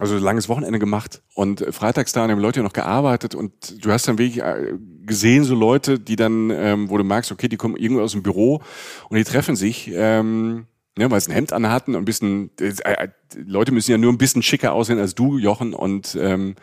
also 0.00 0.18
langes 0.18 0.48
Wochenende 0.48 0.78
gemacht 0.78 1.22
und 1.34 1.64
freitags 1.70 2.12
da 2.12 2.26
haben 2.26 2.40
Leute 2.40 2.62
noch 2.62 2.72
gearbeitet 2.72 3.34
und 3.34 3.84
du 3.84 3.92
hast 3.92 4.08
dann 4.08 4.18
wirklich 4.18 4.42
äh, 4.42 4.74
gesehen, 5.04 5.44
so 5.44 5.54
Leute, 5.54 5.98
die 5.98 6.16
dann, 6.16 6.50
ähm, 6.50 6.88
wo 6.88 6.96
du 6.96 7.04
merkst, 7.04 7.30
okay, 7.32 7.48
die 7.48 7.56
kommen 7.56 7.76
irgendwo 7.76 8.02
aus 8.02 8.12
dem 8.12 8.22
Büro 8.22 8.62
und 9.08 9.16
die 9.16 9.24
treffen 9.24 9.56
sich, 9.56 9.90
ähm, 9.92 10.66
ne, 10.96 11.10
weil 11.10 11.20
sie 11.20 11.30
ein 11.30 11.34
Hemd 11.34 11.52
anhatten 11.52 11.94
und 11.94 12.02
ein 12.02 12.04
bisschen, 12.06 12.50
äh, 12.60 12.72
äh, 12.84 13.08
Leute 13.36 13.72
müssen 13.72 13.90
ja 13.90 13.98
nur 13.98 14.12
ein 14.12 14.18
bisschen 14.18 14.42
schicker 14.42 14.72
aussehen 14.72 14.98
als 14.98 15.14
du, 15.14 15.38
Jochen, 15.38 15.74
und 15.74 16.16
ähm, 16.18 16.56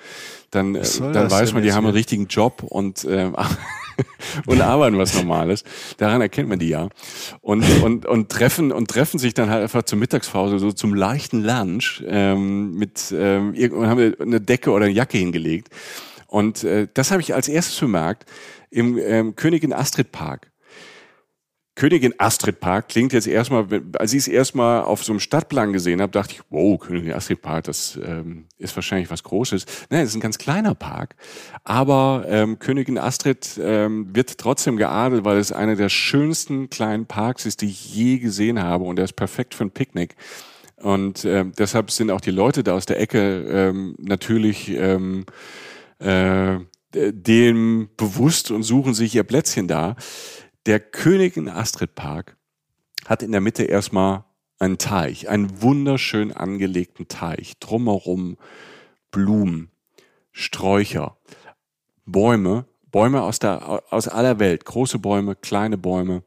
dann, 0.51 0.75
äh, 0.75 0.83
dann 0.99 1.29
weiß 1.29 1.53
man, 1.53 1.63
die 1.63 1.73
haben 1.73 1.85
einen 1.85 1.95
richtigen 1.95 2.27
Job 2.27 2.63
und 2.63 3.03
äh, 3.05 3.31
und 4.45 4.61
arbeiten 4.61 4.97
was 4.97 5.15
Normales. 5.15 5.63
Daran 5.97 6.21
erkennt 6.21 6.49
man 6.49 6.59
die 6.59 6.69
ja. 6.69 6.89
Und, 7.41 7.63
und, 7.83 8.05
und 8.05 8.29
treffen 8.29 8.71
und 8.71 8.89
treffen 8.89 9.19
sich 9.19 9.33
dann 9.33 9.49
halt 9.49 9.63
einfach 9.63 9.83
zur 9.83 9.97
Mittagspause, 9.97 10.59
so 10.59 10.71
zum 10.71 10.93
leichten 10.93 11.43
Lunch, 11.43 12.03
ähm, 12.07 12.75
mit 12.75 13.13
ähm, 13.15 13.53
irgendwann 13.53 13.89
haben 13.89 14.15
eine 14.19 14.41
Decke 14.41 14.71
oder 14.71 14.85
eine 14.85 14.93
Jacke 14.93 15.17
hingelegt. 15.17 15.69
Und 16.27 16.63
äh, 16.63 16.87
das 16.93 17.11
habe 17.11 17.21
ich 17.21 17.33
als 17.33 17.47
erstes 17.47 17.79
bemerkt 17.79 18.25
im 18.69 18.97
ähm, 18.97 19.35
Königin 19.35 19.73
Astrid 19.73 20.11
Park. 20.11 20.51
Königin 21.77 22.15
Astrid 22.17 22.59
Park 22.59 22.89
klingt 22.89 23.13
jetzt 23.13 23.27
erstmal, 23.27 23.67
als 23.99 24.11
ich 24.11 24.21
es 24.21 24.27
erstmal 24.27 24.81
auf 24.81 25.03
so 25.03 25.13
einem 25.13 25.19
Stadtplan 25.19 25.73
gesehen 25.73 26.01
habe, 26.01 26.11
dachte 26.11 26.33
ich, 26.33 26.41
wow, 26.49 26.79
Königin 26.79 27.13
Astrid 27.13 27.43
Park, 27.43 27.65
das 27.65 27.99
ähm, 28.03 28.45
ist 28.57 28.75
wahrscheinlich 28.75 29.11
was 29.11 29.21
Großes. 29.21 29.67
Nein, 29.91 30.01
es 30.01 30.09
ist 30.09 30.15
ein 30.15 30.21
ganz 30.21 30.39
kleiner 30.39 30.73
Park, 30.73 31.15
aber 31.63 32.25
ähm, 32.27 32.57
Königin 32.57 32.97
Astrid 32.97 33.59
ähm, 33.61 34.07
wird 34.15 34.39
trotzdem 34.39 34.77
geadelt, 34.77 35.23
weil 35.23 35.37
es 35.37 35.51
einer 35.51 35.75
der 35.75 35.89
schönsten 35.89 36.71
kleinen 36.71 37.05
Parks 37.05 37.45
ist, 37.45 37.61
die 37.61 37.67
ich 37.67 37.93
je 37.93 38.17
gesehen 38.17 38.59
habe 38.59 38.83
und 38.83 38.97
er 38.97 39.05
ist 39.05 39.13
perfekt 39.13 39.53
für 39.53 39.65
ein 39.65 39.71
Picknick. 39.71 40.15
Und 40.77 41.25
äh, 41.25 41.45
deshalb 41.59 41.91
sind 41.91 42.09
auch 42.09 42.21
die 42.21 42.31
Leute 42.31 42.63
da 42.63 42.73
aus 42.73 42.87
der 42.87 42.99
Ecke 42.99 43.45
ähm, 43.51 43.95
natürlich 43.99 44.69
ähm, 44.69 45.25
äh, 45.99 46.57
dem 46.91 47.89
bewusst 47.97 48.49
und 48.49 48.63
suchen 48.63 48.95
sich 48.95 49.13
ihr 49.13 49.23
Plätzchen 49.23 49.67
da. 49.67 49.95
Der 50.67 50.81
Königin 50.81 51.47
Astrid 51.47 51.95
Park 51.95 52.35
hat 53.05 53.23
in 53.23 53.31
der 53.31 53.39
Mitte 53.39 53.63
erstmal 53.63 54.25
einen 54.59 54.77
Teich, 54.77 55.29
einen 55.29 55.61
wunderschön 55.61 56.33
angelegten 56.33 57.07
Teich, 57.07 57.57
drumherum 57.59 58.35
Blumen, 59.09 59.71
Sträucher, 60.33 61.15
Bäume, 62.05 62.65
Bäume 62.91 63.21
aus, 63.21 63.39
der, 63.39 63.81
aus 63.93 64.09
aller 64.09 64.39
Welt, 64.39 64.65
große 64.65 64.99
Bäume, 64.99 65.37
kleine 65.37 65.77
Bäume. 65.77 66.23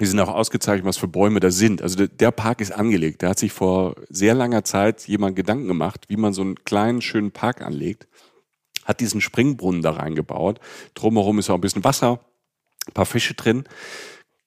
Die 0.00 0.06
sind 0.06 0.20
auch 0.20 0.34
ausgezeichnet, 0.34 0.86
was 0.86 0.96
für 0.96 1.08
Bäume 1.08 1.40
da 1.40 1.50
sind. 1.50 1.82
Also 1.82 2.06
der 2.06 2.30
Park 2.30 2.62
ist 2.62 2.72
angelegt. 2.72 3.22
Da 3.22 3.28
hat 3.28 3.38
sich 3.38 3.52
vor 3.52 3.96
sehr 4.08 4.34
langer 4.34 4.64
Zeit 4.64 5.06
jemand 5.06 5.36
Gedanken 5.36 5.68
gemacht, 5.68 6.06
wie 6.08 6.16
man 6.16 6.32
so 6.32 6.40
einen 6.40 6.64
kleinen, 6.64 7.02
schönen 7.02 7.30
Park 7.30 7.60
anlegt. 7.60 8.08
Hat 8.86 9.00
diesen 9.00 9.20
Springbrunnen 9.20 9.82
da 9.82 9.90
reingebaut. 9.90 10.60
Drumherum 10.94 11.38
ist 11.38 11.50
auch 11.50 11.56
ein 11.56 11.60
bisschen 11.60 11.84
Wasser, 11.84 12.20
ein 12.86 12.92
paar 12.92 13.06
Fische 13.06 13.34
drin. 13.34 13.64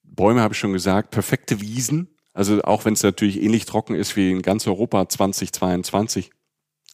Bäume 0.04 0.42
habe 0.42 0.54
ich 0.54 0.60
schon 0.60 0.74
gesagt, 0.74 1.12
perfekte 1.12 1.62
Wiesen. 1.62 2.10
Also 2.34 2.62
auch 2.62 2.86
wenn 2.86 2.94
es 2.94 3.04
natürlich 3.04 3.42
ähnlich 3.42 3.66
trocken 3.66 3.96
ist 3.96 4.16
wie 4.16 4.32
in 4.32 4.42
ganz 4.42 4.68
Europa 4.68 5.10
2022. 5.10 6.32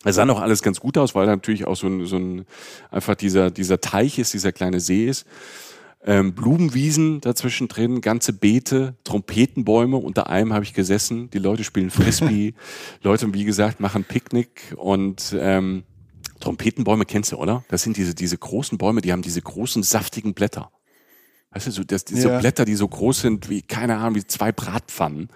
Es 0.04 0.16
sah 0.16 0.26
noch 0.26 0.40
alles 0.40 0.62
ganz 0.62 0.80
gut 0.80 0.98
aus, 0.98 1.16
weil 1.16 1.26
natürlich 1.26 1.66
auch 1.66 1.76
so 1.76 1.88
ein, 1.88 2.06
so 2.06 2.18
ein 2.18 2.46
einfach 2.92 3.16
dieser, 3.16 3.50
dieser 3.52 3.82
Teich 3.82 4.20
ist, 4.20 4.34
dieser 4.34 4.52
kleine 4.52 4.80
See 4.80 5.08
ist. 5.08 5.26
Ähm, 6.08 6.36
Blumenwiesen 6.36 7.20
dazwischen 7.22 7.68
drin, 7.68 8.02
ganze 8.02 8.32
Beete, 8.32 8.96
Trompetenbäume. 9.04 9.98
Unter 9.98 10.30
einem 10.30 10.54
habe 10.54 10.64
ich 10.64 10.76
gesessen. 10.76 11.32
Die 11.32 11.40
Leute 11.40 11.64
spielen 11.64 11.90
Frisbee. 11.90 12.54
Leute, 13.02 13.34
wie 13.34 13.46
gesagt, 13.46 13.80
machen 13.80 14.04
Picknick 14.04 14.76
und 14.78 15.36
ähm, 15.38 15.84
Trompetenbäume 16.40 17.06
kennst 17.06 17.32
du, 17.32 17.38
oder? 17.38 17.64
Das 17.70 17.82
sind 17.82 17.98
diese, 17.98 18.14
diese 18.14 18.38
großen 18.38 18.78
Bäume, 18.78 19.02
die 19.02 19.12
haben 19.12 19.24
diese 19.24 19.42
großen, 19.42 19.82
saftigen 19.82 20.36
Blätter. 20.36 20.70
Weißt 21.56 21.68
du, 21.68 21.72
so, 21.72 21.86
das, 21.86 22.04
diese 22.04 22.28
ja. 22.28 22.40
Blätter, 22.40 22.66
die 22.66 22.76
so 22.76 22.86
groß 22.86 23.22
sind 23.22 23.50
wie, 23.50 23.62
keine 23.62 23.96
Ahnung, 23.96 24.16
wie 24.16 24.28
zwei 24.28 24.52
Bratpfannen. 24.52 25.30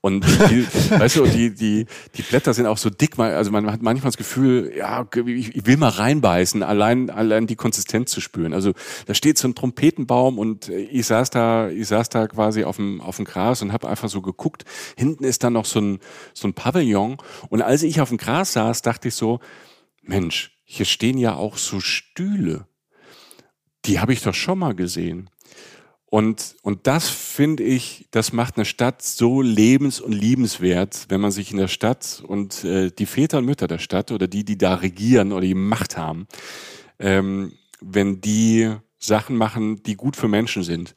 Und 0.00 0.24
die, 0.24 0.66
weißt 0.90 1.16
du, 1.16 1.26
die, 1.26 1.54
die, 1.54 1.84
die 2.14 2.22
Blätter 2.22 2.54
sind 2.54 2.64
auch 2.64 2.78
so 2.78 2.88
dick, 2.88 3.18
also 3.18 3.50
man 3.50 3.70
hat 3.70 3.82
manchmal 3.82 4.08
das 4.08 4.16
Gefühl, 4.16 4.72
ja, 4.74 5.06
ich, 5.26 5.66
will 5.66 5.76
mal 5.76 5.90
reinbeißen, 5.90 6.62
allein, 6.62 7.10
allein 7.10 7.46
die 7.46 7.56
Konsistenz 7.56 8.10
zu 8.10 8.22
spüren. 8.22 8.54
Also 8.54 8.72
da 9.04 9.12
steht 9.12 9.36
so 9.36 9.48
ein 9.48 9.54
Trompetenbaum 9.54 10.38
und 10.38 10.70
ich 10.70 11.04
saß 11.08 11.28
da, 11.28 11.68
ich 11.68 11.88
saß 11.88 12.08
da 12.08 12.26
quasi 12.26 12.64
auf 12.64 12.76
dem, 12.76 13.02
auf 13.02 13.16
dem 13.16 13.26
Gras 13.26 13.60
und 13.60 13.74
habe 13.74 13.86
einfach 13.86 14.08
so 14.08 14.22
geguckt. 14.22 14.64
Hinten 14.96 15.24
ist 15.24 15.44
dann 15.44 15.52
noch 15.52 15.66
so 15.66 15.78
ein, 15.82 15.98
so 16.32 16.48
ein 16.48 16.54
Pavillon. 16.54 17.18
Und 17.50 17.60
als 17.60 17.82
ich 17.82 18.00
auf 18.00 18.08
dem 18.08 18.16
Gras 18.16 18.54
saß, 18.54 18.80
dachte 18.80 19.08
ich 19.08 19.14
so, 19.14 19.40
Mensch, 20.00 20.56
hier 20.64 20.86
stehen 20.86 21.18
ja 21.18 21.34
auch 21.34 21.58
so 21.58 21.80
Stühle. 21.80 22.66
Die 23.84 24.00
habe 24.00 24.14
ich 24.14 24.22
doch 24.22 24.34
schon 24.34 24.58
mal 24.58 24.74
gesehen. 24.74 25.28
Und, 26.16 26.56
und 26.62 26.86
das 26.86 27.10
finde 27.10 27.62
ich, 27.62 28.06
das 28.10 28.32
macht 28.32 28.56
eine 28.56 28.64
Stadt 28.64 29.02
so 29.02 29.42
lebens- 29.42 30.00
und 30.00 30.12
liebenswert, 30.12 31.04
wenn 31.10 31.20
man 31.20 31.30
sich 31.30 31.50
in 31.50 31.58
der 31.58 31.68
Stadt 31.68 32.22
und 32.26 32.64
äh, 32.64 32.90
die 32.90 33.04
Väter 33.04 33.36
und 33.36 33.44
Mütter 33.44 33.66
der 33.66 33.76
Stadt 33.76 34.10
oder 34.10 34.26
die, 34.26 34.42
die 34.42 34.56
da 34.56 34.76
regieren 34.76 35.30
oder 35.30 35.42
die 35.42 35.52
Macht 35.52 35.98
haben, 35.98 36.26
ähm, 36.98 37.52
wenn 37.82 38.22
die 38.22 38.72
Sachen 38.98 39.36
machen, 39.36 39.82
die 39.82 39.94
gut 39.94 40.16
für 40.16 40.26
Menschen 40.26 40.62
sind. 40.62 40.94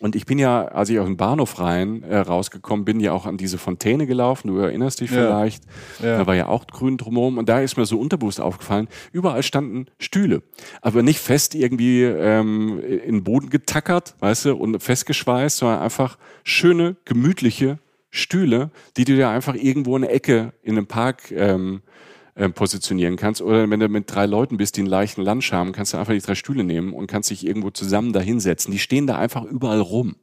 Und 0.00 0.16
ich 0.16 0.26
bin 0.26 0.38
ja, 0.38 0.64
als 0.66 0.90
ich 0.90 0.98
aus 0.98 1.06
dem 1.06 1.16
Bahnhof 1.16 1.58
rein 1.58 2.02
äh, 2.02 2.18
rausgekommen 2.18 2.84
bin, 2.84 3.00
ja 3.00 3.12
auch 3.12 3.26
an 3.26 3.36
diese 3.36 3.58
Fontäne 3.58 4.06
gelaufen. 4.06 4.48
Du 4.48 4.58
erinnerst 4.58 5.00
dich 5.00 5.10
ja. 5.10 5.16
vielleicht. 5.16 5.64
Ja. 6.02 6.18
Da 6.18 6.26
war 6.26 6.34
ja 6.34 6.46
auch 6.46 6.66
grün 6.66 6.96
drumherum. 6.96 7.38
Und 7.38 7.48
da 7.48 7.60
ist 7.60 7.76
mir 7.76 7.86
so 7.86 7.98
unterbewusst 7.98 8.40
aufgefallen, 8.40 8.88
überall 9.12 9.42
standen 9.42 9.86
Stühle. 9.98 10.42
Aber 10.82 11.02
nicht 11.02 11.18
fest 11.18 11.54
irgendwie 11.54 12.02
ähm, 12.02 12.80
in 12.80 13.16
den 13.16 13.24
Boden 13.24 13.50
getackert, 13.50 14.14
weißt 14.20 14.46
du, 14.46 14.54
und 14.54 14.82
festgeschweißt, 14.82 15.58
sondern 15.58 15.80
einfach 15.80 16.18
schöne, 16.44 16.96
gemütliche 17.04 17.78
Stühle, 18.10 18.70
die 18.96 19.04
du 19.04 19.16
dir 19.16 19.28
einfach 19.28 19.54
irgendwo 19.54 19.96
in 19.96 20.02
der 20.02 20.14
Ecke 20.14 20.52
in 20.62 20.76
einem 20.76 20.86
Park 20.86 21.30
ähm, 21.30 21.82
äh, 22.38 22.48
positionieren 22.48 23.16
kannst. 23.16 23.42
Oder 23.42 23.68
wenn 23.68 23.80
du 23.80 23.88
mit 23.88 24.14
drei 24.14 24.26
Leuten 24.26 24.58
bist, 24.58 24.76
die 24.76 24.82
einen 24.82 24.88
leichten 24.88 25.22
Lunch 25.22 25.52
haben, 25.52 25.72
kannst 25.72 25.92
du 25.92 25.98
einfach 25.98 26.12
die 26.12 26.20
drei 26.20 26.36
Stühle 26.36 26.62
nehmen 26.62 26.92
und 26.92 27.08
kannst 27.08 27.30
dich 27.30 27.44
irgendwo 27.44 27.70
zusammen 27.70 28.12
da 28.12 28.20
hinsetzen. 28.20 28.70
Die 28.70 28.78
stehen 28.78 29.08
da 29.08 29.18
einfach 29.18 29.42
überall 29.42 29.80
rum. 29.80 30.14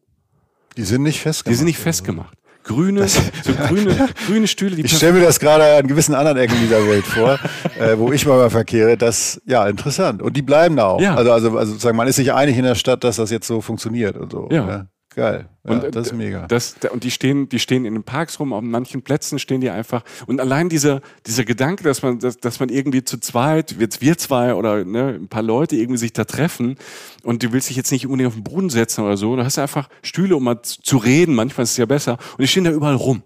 Die 0.77 0.83
sind 0.83 1.03
nicht 1.03 1.19
festgemacht. 1.19 1.51
Die 1.53 1.57
sind 1.57 1.65
nicht 1.65 1.77
festgemacht. 1.77 2.37
Grüne, 2.63 3.01
das, 3.01 3.21
so 3.43 3.53
grüne, 3.67 4.07
grüne 4.27 4.47
Stühle. 4.47 4.77
Die 4.77 4.83
ich 4.83 4.95
stelle 4.95 5.11
mir 5.11 5.25
das 5.25 5.41
gerade 5.41 5.77
an 5.77 5.87
gewissen 5.87 6.15
anderen 6.15 6.37
Ecken 6.37 6.57
dieser 6.59 6.87
Welt 6.87 7.05
vor, 7.05 7.37
äh, 7.79 7.97
wo 7.97 8.13
ich 8.13 8.25
mal 8.25 8.49
verkehre. 8.49 8.97
Das 8.97 9.41
ja 9.45 9.67
interessant. 9.67 10.21
Und 10.21 10.37
die 10.37 10.41
bleiben 10.41 10.77
da 10.77 10.85
auch. 10.87 11.01
Ja. 11.01 11.15
Also, 11.15 11.33
also, 11.33 11.57
also 11.57 11.73
sozusagen, 11.73 11.97
man 11.97 12.07
ist 12.07 12.15
sich 12.15 12.31
einig 12.31 12.57
in 12.57 12.63
der 12.63 12.75
Stadt, 12.75 13.03
dass 13.03 13.17
das 13.17 13.29
jetzt 13.29 13.45
so 13.45 13.59
funktioniert 13.59 14.15
und 14.15 14.31
so. 14.31 14.47
Ja. 14.51 14.67
ja. 14.67 14.87
Geil. 15.15 15.47
Ja, 15.63 15.71
und 15.71 15.95
das 15.95 16.07
ist 16.07 16.13
mega. 16.13 16.45
Das, 16.47 16.75
und 16.91 17.05
die 17.05 17.11
stehen, 17.11 17.47
die 17.47 17.59
stehen 17.59 17.85
in 17.85 17.93
den 17.93 18.03
Parks 18.03 18.37
rum, 18.37 18.51
auf 18.51 18.61
manchen 18.61 19.01
Plätzen 19.01 19.39
stehen 19.39 19.61
die 19.61 19.69
einfach. 19.69 20.03
Und 20.27 20.41
allein 20.41 20.67
dieser, 20.67 21.01
dieser 21.25 21.45
Gedanke, 21.45 21.85
dass 21.85 22.01
man, 22.01 22.19
dass, 22.19 22.37
dass 22.37 22.59
man 22.59 22.67
irgendwie 22.67 23.05
zu 23.05 23.17
zweit, 23.17 23.75
jetzt 23.79 24.01
wir 24.01 24.17
zwei 24.17 24.53
oder 24.53 24.83
ne, 24.83 25.17
ein 25.21 25.29
paar 25.29 25.41
Leute 25.41 25.77
irgendwie 25.77 25.99
sich 25.99 26.11
da 26.11 26.25
treffen 26.25 26.75
und 27.23 27.43
du 27.43 27.53
willst 27.53 27.69
dich 27.69 27.77
jetzt 27.77 27.91
nicht 27.91 28.05
unbedingt 28.05 28.27
auf 28.27 28.33
den 28.33 28.43
Boden 28.43 28.69
setzen 28.69 29.05
oder 29.05 29.15
so. 29.15 29.37
Du 29.37 29.43
hast 29.45 29.57
einfach 29.57 29.87
Stühle, 30.03 30.35
um 30.35 30.43
mal 30.43 30.61
zu 30.61 30.97
reden. 30.97 31.33
Manchmal 31.33 31.63
ist 31.63 31.71
es 31.71 31.77
ja 31.77 31.85
besser. 31.85 32.17
Und 32.31 32.41
die 32.41 32.47
stehen 32.47 32.65
da 32.65 32.71
überall 32.71 32.95
rum. 32.95 33.23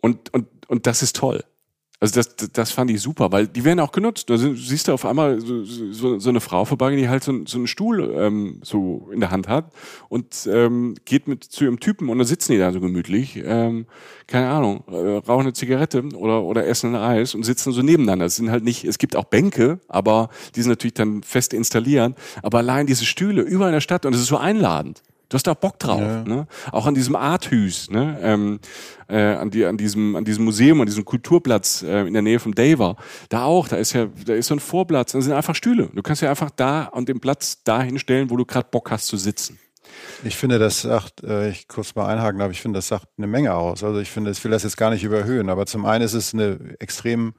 Und, 0.00 0.32
und, 0.32 0.46
und 0.66 0.86
das 0.86 1.02
ist 1.02 1.14
toll. 1.14 1.44
Also 2.00 2.14
das, 2.20 2.36
das 2.52 2.70
fand 2.70 2.92
ich 2.92 3.00
super, 3.00 3.32
weil 3.32 3.48
die 3.48 3.64
werden 3.64 3.80
auch 3.80 3.90
genutzt. 3.90 4.30
Da 4.30 4.36
siehst 4.36 4.86
du 4.86 4.92
auf 4.92 5.04
einmal 5.04 5.40
so, 5.40 5.64
so, 5.64 6.18
so 6.20 6.30
eine 6.30 6.40
Frau 6.40 6.64
vorbei, 6.64 6.94
die 6.94 7.08
halt 7.08 7.24
so, 7.24 7.44
so 7.44 7.58
einen 7.58 7.66
Stuhl 7.66 8.14
ähm, 8.16 8.60
so 8.62 9.08
in 9.12 9.18
der 9.18 9.32
Hand 9.32 9.48
hat 9.48 9.72
und 10.08 10.48
ähm, 10.52 10.94
geht 11.04 11.26
mit 11.26 11.42
zu 11.42 11.64
ihrem 11.64 11.80
Typen 11.80 12.08
und 12.08 12.18
da 12.18 12.24
sitzen 12.24 12.52
die 12.52 12.58
da 12.58 12.70
so 12.70 12.80
gemütlich, 12.80 13.42
ähm, 13.44 13.86
keine 14.28 14.48
Ahnung, 14.48 14.84
äh, 14.86 15.16
rauchen 15.26 15.42
eine 15.42 15.54
Zigarette 15.54 16.04
oder, 16.14 16.44
oder 16.44 16.66
essen 16.68 16.94
ein 16.94 17.02
Eis 17.02 17.34
und 17.34 17.42
sitzen 17.42 17.72
so 17.72 17.82
nebeneinander. 17.82 18.26
Es 18.26 18.36
sind 18.36 18.50
halt 18.50 18.62
nicht, 18.62 18.84
es 18.84 18.98
gibt 18.98 19.16
auch 19.16 19.24
Bänke, 19.24 19.80
aber 19.88 20.28
die 20.54 20.62
sind 20.62 20.70
natürlich 20.70 20.94
dann 20.94 21.24
fest 21.24 21.52
installiert. 21.52 22.14
Aber 22.42 22.58
allein 22.58 22.86
diese 22.86 23.06
Stühle 23.06 23.42
überall 23.42 23.70
in 23.70 23.74
der 23.74 23.80
Stadt 23.80 24.06
und 24.06 24.14
es 24.14 24.20
ist 24.20 24.28
so 24.28 24.36
einladend. 24.36 25.02
Du 25.28 25.34
hast 25.34 25.46
da 25.46 25.52
Bock 25.52 25.78
drauf. 25.78 26.00
Ja. 26.00 26.24
Ne? 26.24 26.46
Auch 26.72 26.86
an 26.86 26.94
diesem 26.94 27.14
Arthus, 27.14 27.90
ne? 27.90 28.18
ähm, 28.22 28.60
äh, 29.08 29.18
an, 29.18 29.50
die, 29.50 29.66
an, 29.66 29.76
diesem, 29.76 30.16
an 30.16 30.24
diesem 30.24 30.44
Museum, 30.44 30.80
an 30.80 30.86
diesem 30.86 31.04
Kulturplatz 31.04 31.82
äh, 31.82 32.06
in 32.06 32.14
der 32.14 32.22
Nähe 32.22 32.38
von 32.38 32.52
Daver. 32.52 32.96
Da 33.28 33.44
auch, 33.44 33.68
da 33.68 33.76
ist 33.76 33.92
ja 33.92 34.06
da 34.24 34.34
ist 34.34 34.46
so 34.46 34.54
ein 34.54 34.60
Vorplatz, 34.60 35.12
da 35.12 35.20
sind 35.20 35.32
einfach 35.32 35.54
Stühle. 35.54 35.90
Du 35.94 36.02
kannst 36.02 36.22
ja 36.22 36.30
einfach 36.30 36.50
da 36.50 36.84
an 36.84 37.04
dem 37.04 37.20
Platz 37.20 37.62
da 37.62 37.82
hinstellen, 37.82 38.30
wo 38.30 38.36
du 38.36 38.46
gerade 38.46 38.68
Bock 38.70 38.90
hast 38.90 39.06
zu 39.06 39.18
sitzen. 39.18 39.58
Ich 40.24 40.36
finde, 40.36 40.58
das 40.58 40.82
sagt, 40.82 41.22
äh, 41.22 41.50
ich 41.50 41.68
kurz 41.68 41.94
mal 41.94 42.06
einhaken, 42.06 42.40
aber 42.40 42.52
ich 42.52 42.62
finde, 42.62 42.78
das 42.78 42.88
sagt 42.88 43.06
eine 43.18 43.26
Menge 43.26 43.54
aus. 43.54 43.84
Also 43.84 44.00
ich 44.00 44.10
finde, 44.10 44.30
ich 44.30 44.42
will 44.42 44.50
das 44.50 44.62
jetzt 44.62 44.76
gar 44.76 44.90
nicht 44.90 45.04
überhöhen, 45.04 45.50
aber 45.50 45.66
zum 45.66 45.84
einen 45.84 46.04
ist 46.04 46.14
es 46.14 46.32
eine 46.32 46.58
extrem, 46.78 47.34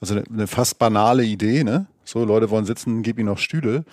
also 0.00 0.14
eine, 0.14 0.24
eine 0.30 0.46
fast 0.46 0.78
banale 0.78 1.24
Idee, 1.24 1.64
ne? 1.64 1.86
So, 2.04 2.22
Leute 2.24 2.50
wollen 2.50 2.66
sitzen, 2.66 3.02
gib 3.02 3.18
ihnen 3.18 3.28
noch 3.28 3.38
Stühle. 3.38 3.84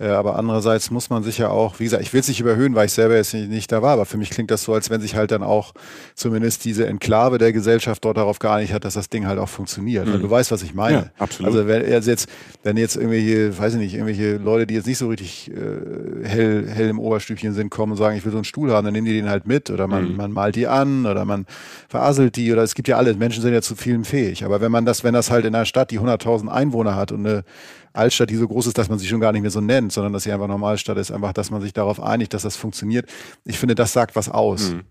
Äh, 0.00 0.08
aber 0.08 0.36
andererseits 0.36 0.90
muss 0.90 1.10
man 1.10 1.22
sich 1.22 1.36
ja 1.36 1.50
auch, 1.50 1.78
wie 1.78 1.84
gesagt, 1.84 2.02
ich 2.02 2.12
will 2.14 2.20
es 2.20 2.28
nicht 2.28 2.40
überhöhen, 2.40 2.74
weil 2.74 2.86
ich 2.86 2.92
selber 2.92 3.16
jetzt 3.16 3.34
nicht, 3.34 3.50
nicht, 3.50 3.70
da 3.70 3.82
war, 3.82 3.92
aber 3.92 4.06
für 4.06 4.16
mich 4.16 4.30
klingt 4.30 4.50
das 4.50 4.62
so, 4.62 4.72
als 4.72 4.88
wenn 4.88 5.02
sich 5.02 5.14
halt 5.14 5.30
dann 5.30 5.42
auch 5.42 5.74
zumindest 6.14 6.64
diese 6.64 6.86
Enklave 6.86 7.36
der 7.36 7.52
Gesellschaft 7.52 8.02
dort 8.04 8.16
darauf 8.16 8.38
geeinigt 8.38 8.72
hat, 8.72 8.86
dass 8.86 8.94
das 8.94 9.10
Ding 9.10 9.26
halt 9.26 9.38
auch 9.38 9.50
funktioniert. 9.50 10.06
Mhm. 10.06 10.22
du 10.22 10.30
weißt, 10.30 10.50
was 10.52 10.62
ich 10.62 10.72
meine. 10.72 10.96
Ja, 10.96 11.10
absolut. 11.18 11.52
Also 11.52 11.68
wenn 11.68 11.86
jetzt, 11.86 12.28
wenn 12.62 12.78
jetzt 12.78 12.96
irgendwelche, 12.96 13.58
weiß 13.58 13.74
ich 13.74 13.80
nicht, 13.80 13.92
irgendwelche 13.92 14.38
Leute, 14.38 14.66
die 14.66 14.74
jetzt 14.74 14.86
nicht 14.86 14.96
so 14.96 15.08
richtig 15.08 15.50
äh, 15.50 16.26
hell, 16.26 16.66
hell 16.66 16.88
im 16.88 16.98
Oberstübchen 16.98 17.52
sind, 17.52 17.68
kommen 17.68 17.92
und 17.92 17.98
sagen, 17.98 18.16
ich 18.16 18.24
will 18.24 18.32
so 18.32 18.38
einen 18.38 18.44
Stuhl 18.44 18.72
haben, 18.72 18.86
dann 18.86 18.94
nehmen 18.94 19.06
die 19.06 19.12
den 19.12 19.28
halt 19.28 19.46
mit 19.46 19.68
oder 19.68 19.86
man, 19.86 20.12
mhm. 20.12 20.16
man 20.16 20.32
malt 20.32 20.56
die 20.56 20.66
an 20.66 21.04
oder 21.04 21.26
man 21.26 21.44
veraselt 21.90 22.36
die 22.36 22.50
oder 22.50 22.62
es 22.62 22.74
gibt 22.74 22.88
ja 22.88 22.96
alles. 22.96 23.18
Menschen 23.18 23.42
sind 23.42 23.52
ja 23.52 23.60
zu 23.60 23.76
vielem 23.76 24.06
fähig. 24.06 24.46
Aber 24.46 24.62
wenn 24.62 24.72
man 24.72 24.86
das, 24.86 25.04
wenn 25.04 25.12
das 25.12 25.30
halt 25.30 25.44
in 25.44 25.54
einer 25.54 25.66
Stadt, 25.66 25.90
die 25.90 26.00
100.000 26.00 26.48
Einwohner 26.48 26.96
hat 26.96 27.12
und 27.12 27.26
eine 27.26 27.44
Altstadt, 27.92 28.30
die 28.30 28.36
so 28.36 28.46
groß 28.46 28.68
ist, 28.68 28.78
dass 28.78 28.88
man 28.88 28.98
sie 28.98 29.06
schon 29.06 29.20
gar 29.20 29.32
nicht 29.32 29.42
mehr 29.42 29.50
so 29.50 29.60
nennt, 29.60 29.92
sondern 29.92 30.12
dass 30.12 30.22
sie 30.22 30.32
einfach 30.32 30.46
Normalstadt 30.46 30.96
ist, 30.96 31.10
einfach, 31.10 31.32
dass 31.32 31.50
man 31.50 31.60
sich 31.60 31.72
darauf 31.72 32.00
einigt, 32.00 32.34
dass 32.34 32.42
das 32.42 32.56
funktioniert. 32.56 33.08
Ich 33.44 33.58
finde, 33.58 33.74
das 33.74 33.92
sagt 33.92 34.16
was 34.16 34.28
aus. 34.28 34.72
Mhm. 34.72 34.82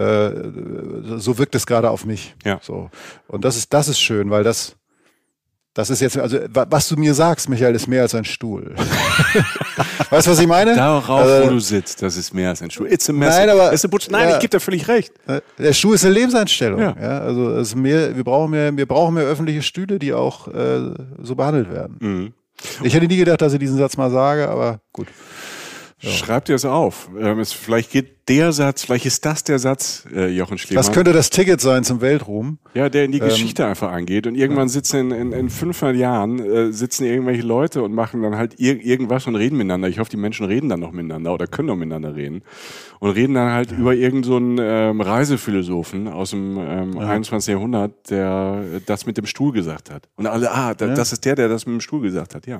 Äh, 0.00 1.18
so 1.18 1.38
wirkt 1.38 1.54
es 1.54 1.66
gerade 1.66 1.90
auf 1.90 2.04
mich. 2.04 2.34
Ja. 2.44 2.60
So. 2.62 2.90
Und 3.26 3.44
das 3.44 3.56
ist, 3.56 3.72
das 3.72 3.88
ist 3.88 4.00
schön, 4.00 4.30
weil 4.30 4.44
das, 4.44 4.76
das 5.76 5.90
ist 5.90 6.00
jetzt, 6.00 6.16
also 6.16 6.38
was 6.50 6.88
du 6.88 6.96
mir 6.96 7.12
sagst, 7.12 7.50
Michael, 7.50 7.74
ist 7.74 7.86
mehr 7.86 8.00
als 8.00 8.14
ein 8.14 8.24
Stuhl. 8.24 8.74
weißt 10.10 10.26
du, 10.26 10.30
was 10.30 10.38
ich 10.38 10.46
meine? 10.46 10.74
Darauf, 10.74 11.10
also, 11.10 11.46
wo 11.46 11.50
du 11.50 11.60
sitzt, 11.60 12.00
das 12.00 12.16
ist 12.16 12.32
mehr 12.32 12.48
als 12.48 12.62
ein 12.62 12.70
Stuhl. 12.70 12.90
It's 12.90 13.10
a 13.10 13.12
mess. 13.12 13.36
Nein, 13.36 13.50
aber, 13.50 13.74
It's 13.74 13.84
a 13.84 13.88
Nein, 14.08 14.30
ja, 14.30 14.34
ich 14.36 14.40
gebe 14.40 14.52
dir 14.52 14.60
völlig 14.60 14.88
recht. 14.88 15.12
Äh, 15.26 15.42
der 15.58 15.74
Stuhl 15.74 15.94
ist 15.94 16.04
eine 16.06 16.14
Lebenseinstellung. 16.14 16.80
Ja. 16.80 16.96
ja 16.98 17.18
also 17.18 17.50
es 17.50 17.68
ist 17.68 17.74
mehr, 17.74 18.16
wir, 18.16 18.24
brauchen 18.24 18.52
mehr, 18.52 18.74
wir 18.74 18.86
brauchen 18.86 19.16
mehr 19.16 19.24
öffentliche 19.24 19.60
Stühle, 19.60 19.98
die 19.98 20.14
auch 20.14 20.48
äh, 20.48 20.94
so 21.20 21.34
behandelt 21.34 21.70
werden. 21.70 21.96
Mhm. 22.00 22.32
Ich 22.82 22.94
hätte 22.94 23.06
nie 23.06 23.18
gedacht, 23.18 23.42
dass 23.42 23.52
ich 23.52 23.58
diesen 23.58 23.76
Satz 23.76 23.98
mal 23.98 24.10
sage, 24.10 24.48
aber 24.48 24.80
gut. 24.94 25.08
Ja. 26.00 26.10
Schreib 26.10 26.46
dir 26.46 26.54
es 26.54 26.64
auf. 26.64 27.10
Ähm, 27.20 27.38
es, 27.38 27.52
vielleicht 27.52 27.90
geht 27.90 28.15
der 28.28 28.50
Satz, 28.52 28.82
vielleicht 28.82 29.06
ist 29.06 29.24
das 29.24 29.44
der 29.44 29.58
Satz, 29.58 30.04
äh, 30.12 30.26
Jochen 30.28 30.58
Schliemann. 30.58 30.84
Das 30.84 30.92
könnte 30.92 31.12
das 31.12 31.30
Ticket 31.30 31.60
sein 31.60 31.84
zum 31.84 32.00
Weltruhm. 32.00 32.58
Ja, 32.74 32.88
der 32.88 33.04
in 33.04 33.12
die 33.12 33.18
ähm, 33.18 33.28
Geschichte 33.28 33.64
einfach 33.64 33.92
angeht. 33.92 34.26
Und 34.26 34.34
irgendwann 34.34 34.68
sitzen 34.68 35.12
in, 35.12 35.32
in, 35.32 35.32
in 35.32 35.50
500 35.50 35.96
Jahren, 35.96 36.40
äh, 36.40 36.72
sitzen 36.72 37.04
irgendwelche 37.04 37.42
Leute 37.42 37.82
und 37.82 37.94
machen 37.94 38.22
dann 38.22 38.36
halt 38.36 38.58
ir 38.58 38.84
irgendwas 38.84 39.26
und 39.28 39.36
reden 39.36 39.56
miteinander. 39.56 39.88
Ich 39.88 40.00
hoffe, 40.00 40.10
die 40.10 40.16
Menschen 40.16 40.46
reden 40.46 40.68
dann 40.68 40.80
noch 40.80 40.90
miteinander 40.90 41.32
oder 41.32 41.46
können 41.46 41.68
noch 41.68 41.76
miteinander 41.76 42.16
reden. 42.16 42.42
Und 42.98 43.10
reden 43.10 43.34
dann 43.34 43.52
halt 43.52 43.70
ja. 43.70 43.78
über 43.78 43.94
irgendeinen 43.94 44.56
so 44.56 44.62
ähm, 44.62 45.00
Reisephilosophen 45.00 46.08
aus 46.08 46.30
dem 46.30 46.58
ähm, 46.58 46.94
ja. 46.94 47.08
21. 47.08 47.52
Jahrhundert, 47.52 48.10
der 48.10 48.64
das 48.86 49.06
mit 49.06 49.18
dem 49.18 49.26
Stuhl 49.26 49.52
gesagt 49.52 49.90
hat. 49.90 50.08
Und 50.16 50.26
alle, 50.26 50.50
ah, 50.50 50.74
da, 50.74 50.86
ja. 50.86 50.94
das 50.94 51.12
ist 51.12 51.24
der, 51.24 51.36
der 51.36 51.48
das 51.48 51.66
mit 51.66 51.74
dem 51.74 51.80
Stuhl 51.80 52.00
gesagt 52.00 52.34
hat, 52.34 52.46
ja. 52.46 52.58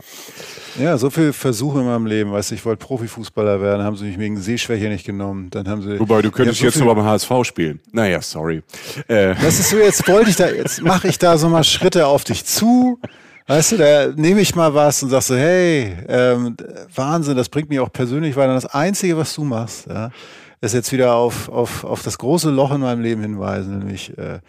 Ja, 0.79 0.97
so 0.99 1.11
viel 1.11 1.33
Versuche 1.33 1.81
in 1.81 1.87
meinem 1.87 2.07
Leben. 2.07 2.31
Weißt 2.31 2.51
du, 2.51 2.55
ich 2.55 2.65
wollte 2.65 2.85
Profifußballer 2.85 3.61
werden, 3.61 3.83
haben 3.83 3.97
sie 3.97 4.05
mich 4.05 4.19
wegen 4.19 4.37
Sehschwäche 4.37 4.89
nicht 4.89 5.07
genommen. 5.07 5.51
Dann 5.57 5.69
haben 5.69 5.83
sie. 5.83 5.99
Wobei, 5.99 6.21
du 6.21 6.31
könntest 6.31 6.61
so 6.61 6.67
jetzt 6.67 6.79
nur 6.79 6.95
beim 6.95 7.05
HSV 7.05 7.31
spielen. 7.43 7.81
Naja, 7.93 8.21
sorry. 8.21 8.63
Äh. 9.09 9.35
Das 9.35 9.59
ist 9.59 9.71
so, 9.71 9.79
jetzt 9.79 10.07
wollte 10.07 10.31
ich 10.31 10.37
da, 10.37 10.49
jetzt 10.49 10.83
mache 10.83 11.09
ich 11.09 11.19
da 11.19 11.39
so 11.39 11.49
mal 11.49 11.65
Schritte 11.65 12.07
auf 12.07 12.25
dich 12.25 12.45
zu. 12.45 13.01
Weißt 13.47 13.73
du, 13.73 13.77
da 13.77 14.09
nehme 14.09 14.41
ich 14.41 14.55
mal 14.55 14.75
was 14.75 15.03
und 15.03 15.11
sagst 15.11 15.29
so, 15.29 15.37
hey, 15.37 15.97
ähm, 16.09 16.57
Wahnsinn, 16.95 17.37
das 17.37 17.49
bringt 17.49 17.71
mich 17.71 17.79
auch 17.81 17.93
persönlich 17.93 18.37
weiter. 18.37 18.53
Das 18.53 18.67
Einzige, 18.67 19.17
was 19.17 19.35
du 19.35 19.45
machst, 19.45 19.87
ja, 19.87 20.11
ist 20.67 20.75
jetzt 20.75 20.93
wieder 20.93 21.15
auf, 21.15 21.49
auf, 21.49 21.85
auf 21.85 22.03
das 22.03 22.19
große 22.19 22.51
Loch 22.51 22.73
in 22.73 22.81
meinem 22.81 23.03
Leben 23.03 23.23
hinweisen, 23.23 23.79
nämlich 23.79 24.17
äh, 24.19 24.41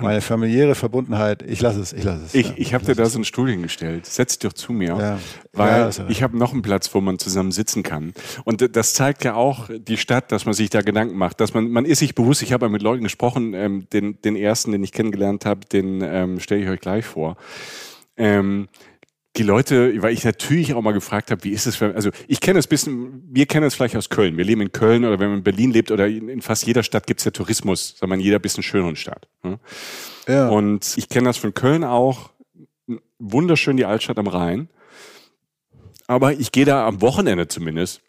meine 0.00 0.20
familiäre 0.20 0.74
Verbundenheit. 0.74 1.42
Ich 1.42 1.60
lasse 1.60 1.80
es, 1.80 1.92
ich 1.92 2.04
lasse 2.04 2.24
es. 2.24 2.34
Ich, 2.34 2.48
ja, 2.48 2.54
ich 2.56 2.74
habe 2.74 2.84
dir 2.84 2.94
da 2.94 3.06
so 3.06 3.18
einen 3.18 3.24
Stuhl 3.24 3.50
hingestellt. 3.50 4.06
Setz 4.06 4.38
dich 4.38 4.48
doch 4.48 4.54
zu 4.54 4.72
mir, 4.72 4.96
ja. 4.96 5.18
weil 5.52 5.90
ja, 5.90 6.08
ich 6.08 6.22
habe 6.22 6.36
noch 6.36 6.52
einen 6.52 6.62
Platz, 6.62 6.94
wo 6.94 7.00
man 7.00 7.18
zusammen 7.18 7.52
sitzen 7.52 7.82
kann. 7.82 8.14
Und 8.44 8.76
das 8.76 8.94
zeigt 8.94 9.24
ja 9.24 9.34
auch 9.34 9.68
die 9.70 9.96
Stadt, 9.96 10.32
dass 10.32 10.44
man 10.44 10.54
sich 10.54 10.70
da 10.70 10.82
Gedanken 10.82 11.16
macht, 11.16 11.40
dass 11.40 11.54
man 11.54 11.70
man 11.70 11.84
ist 11.84 11.98
sich 11.98 12.14
bewusst. 12.14 12.42
Ich 12.42 12.52
habe 12.52 12.66
ja 12.66 12.70
mit 12.70 12.82
Leuten 12.82 13.02
gesprochen. 13.02 13.54
Ähm, 13.54 13.86
den 13.92 14.20
den 14.22 14.36
ersten, 14.36 14.72
den 14.72 14.82
ich 14.82 14.92
kennengelernt 14.92 15.44
habe, 15.44 15.60
den 15.66 16.00
ähm, 16.02 16.40
stelle 16.40 16.62
ich 16.62 16.68
euch 16.68 16.80
gleich 16.80 17.04
vor. 17.04 17.36
Ähm, 18.16 18.68
die 19.36 19.42
Leute, 19.42 20.00
weil 20.00 20.12
ich 20.12 20.24
natürlich 20.24 20.74
auch 20.74 20.82
mal 20.82 20.92
gefragt 20.92 21.30
habe, 21.30 21.42
wie 21.42 21.50
ist 21.50 21.66
es, 21.66 21.80
also 21.82 22.10
ich 22.28 22.40
kenne 22.40 22.58
es 22.58 22.68
bisschen, 22.68 23.22
wir 23.30 23.46
kennen 23.46 23.66
es 23.66 23.74
vielleicht 23.74 23.96
aus 23.96 24.08
Köln. 24.08 24.36
Wir 24.36 24.44
leben 24.44 24.60
in 24.60 24.70
Köln 24.70 25.04
oder 25.04 25.18
wenn 25.18 25.28
man 25.28 25.38
in 25.38 25.44
Berlin 25.44 25.72
lebt 25.72 25.90
oder 25.90 26.06
in 26.06 26.40
fast 26.40 26.66
jeder 26.66 26.84
Stadt 26.84 27.06
gibt 27.06 27.20
es 27.20 27.24
ja 27.24 27.32
Tourismus, 27.32 27.96
sagen 27.98 28.10
wir 28.12 28.14
in 28.14 28.20
jeder 28.20 28.38
bisschen 28.38 28.62
schöneren 28.62 28.94
Stadt. 28.94 29.26
Ne? 29.42 29.58
Ja. 30.28 30.48
Und 30.48 30.94
ich 30.96 31.08
kenne 31.08 31.26
das 31.26 31.36
von 31.36 31.52
Köln 31.52 31.82
auch, 31.82 32.30
wunderschön 33.18 33.76
die 33.76 33.84
Altstadt 33.84 34.18
am 34.18 34.28
Rhein. 34.28 34.68
Aber 36.06 36.32
ich 36.32 36.52
gehe 36.52 36.64
da 36.64 36.86
am 36.86 37.00
Wochenende 37.00 37.48
zumindest 37.48 38.02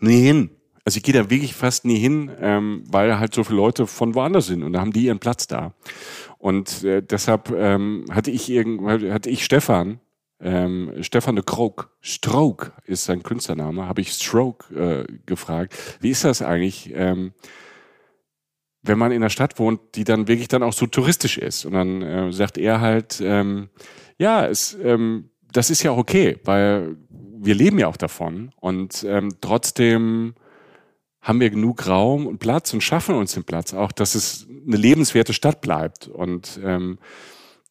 nie 0.00 0.22
hin. 0.22 0.50
Also 0.84 0.98
ich 0.98 1.02
gehe 1.02 1.14
da 1.14 1.30
wirklich 1.30 1.54
fast 1.54 1.84
nie 1.84 1.98
hin, 1.98 2.30
ähm, 2.40 2.84
weil 2.88 3.18
halt 3.18 3.34
so 3.34 3.44
viele 3.44 3.56
Leute 3.56 3.86
von 3.86 4.14
woanders 4.14 4.46
sind 4.46 4.62
und 4.62 4.72
da 4.72 4.80
haben 4.80 4.92
die 4.92 5.06
ihren 5.06 5.18
Platz 5.18 5.46
da. 5.46 5.74
Und 6.38 6.84
äh, 6.84 7.02
deshalb 7.02 7.50
ähm, 7.50 8.04
hatte 8.10 8.30
ich 8.30 8.50
irgend, 8.50 8.82
hatte 9.10 9.30
ich 9.30 9.44
Stefan, 9.44 9.98
ähm, 10.44 10.92
Stefan 11.00 11.36
de 11.36 11.44
Krog, 11.44 11.90
Stroke 12.02 12.72
ist 12.84 13.04
sein 13.04 13.22
Künstlername, 13.22 13.88
habe 13.88 14.02
ich 14.02 14.12
Stroke 14.12 14.74
äh, 14.74 15.12
gefragt. 15.24 15.74
Wie 16.00 16.10
ist 16.10 16.24
das 16.24 16.42
eigentlich, 16.42 16.92
ähm, 16.94 17.32
wenn 18.82 18.98
man 18.98 19.10
in 19.10 19.22
einer 19.22 19.30
Stadt 19.30 19.58
wohnt, 19.58 19.80
die 19.94 20.04
dann 20.04 20.28
wirklich 20.28 20.48
dann 20.48 20.62
auch 20.62 20.74
so 20.74 20.86
touristisch 20.86 21.38
ist? 21.38 21.64
Und 21.64 21.72
dann 21.72 22.02
äh, 22.02 22.32
sagt 22.32 22.58
er 22.58 22.82
halt, 22.82 23.22
ähm, 23.24 23.70
ja, 24.18 24.46
es, 24.46 24.76
ähm, 24.82 25.30
das 25.50 25.70
ist 25.70 25.82
ja 25.82 25.92
auch 25.92 25.98
okay, 25.98 26.38
weil 26.44 26.96
wir 27.08 27.54
leben 27.54 27.78
ja 27.78 27.88
auch 27.88 27.96
davon 27.96 28.52
und 28.60 29.04
ähm, 29.08 29.30
trotzdem 29.40 30.34
haben 31.22 31.40
wir 31.40 31.48
genug 31.48 31.86
Raum 31.86 32.26
und 32.26 32.38
Platz 32.38 32.74
und 32.74 32.82
schaffen 32.82 33.14
uns 33.14 33.32
den 33.32 33.44
Platz 33.44 33.72
auch, 33.72 33.92
dass 33.92 34.14
es 34.14 34.46
eine 34.66 34.76
lebenswerte 34.76 35.32
Stadt 35.32 35.62
bleibt 35.62 36.06
und 36.06 36.60
ähm, 36.62 36.98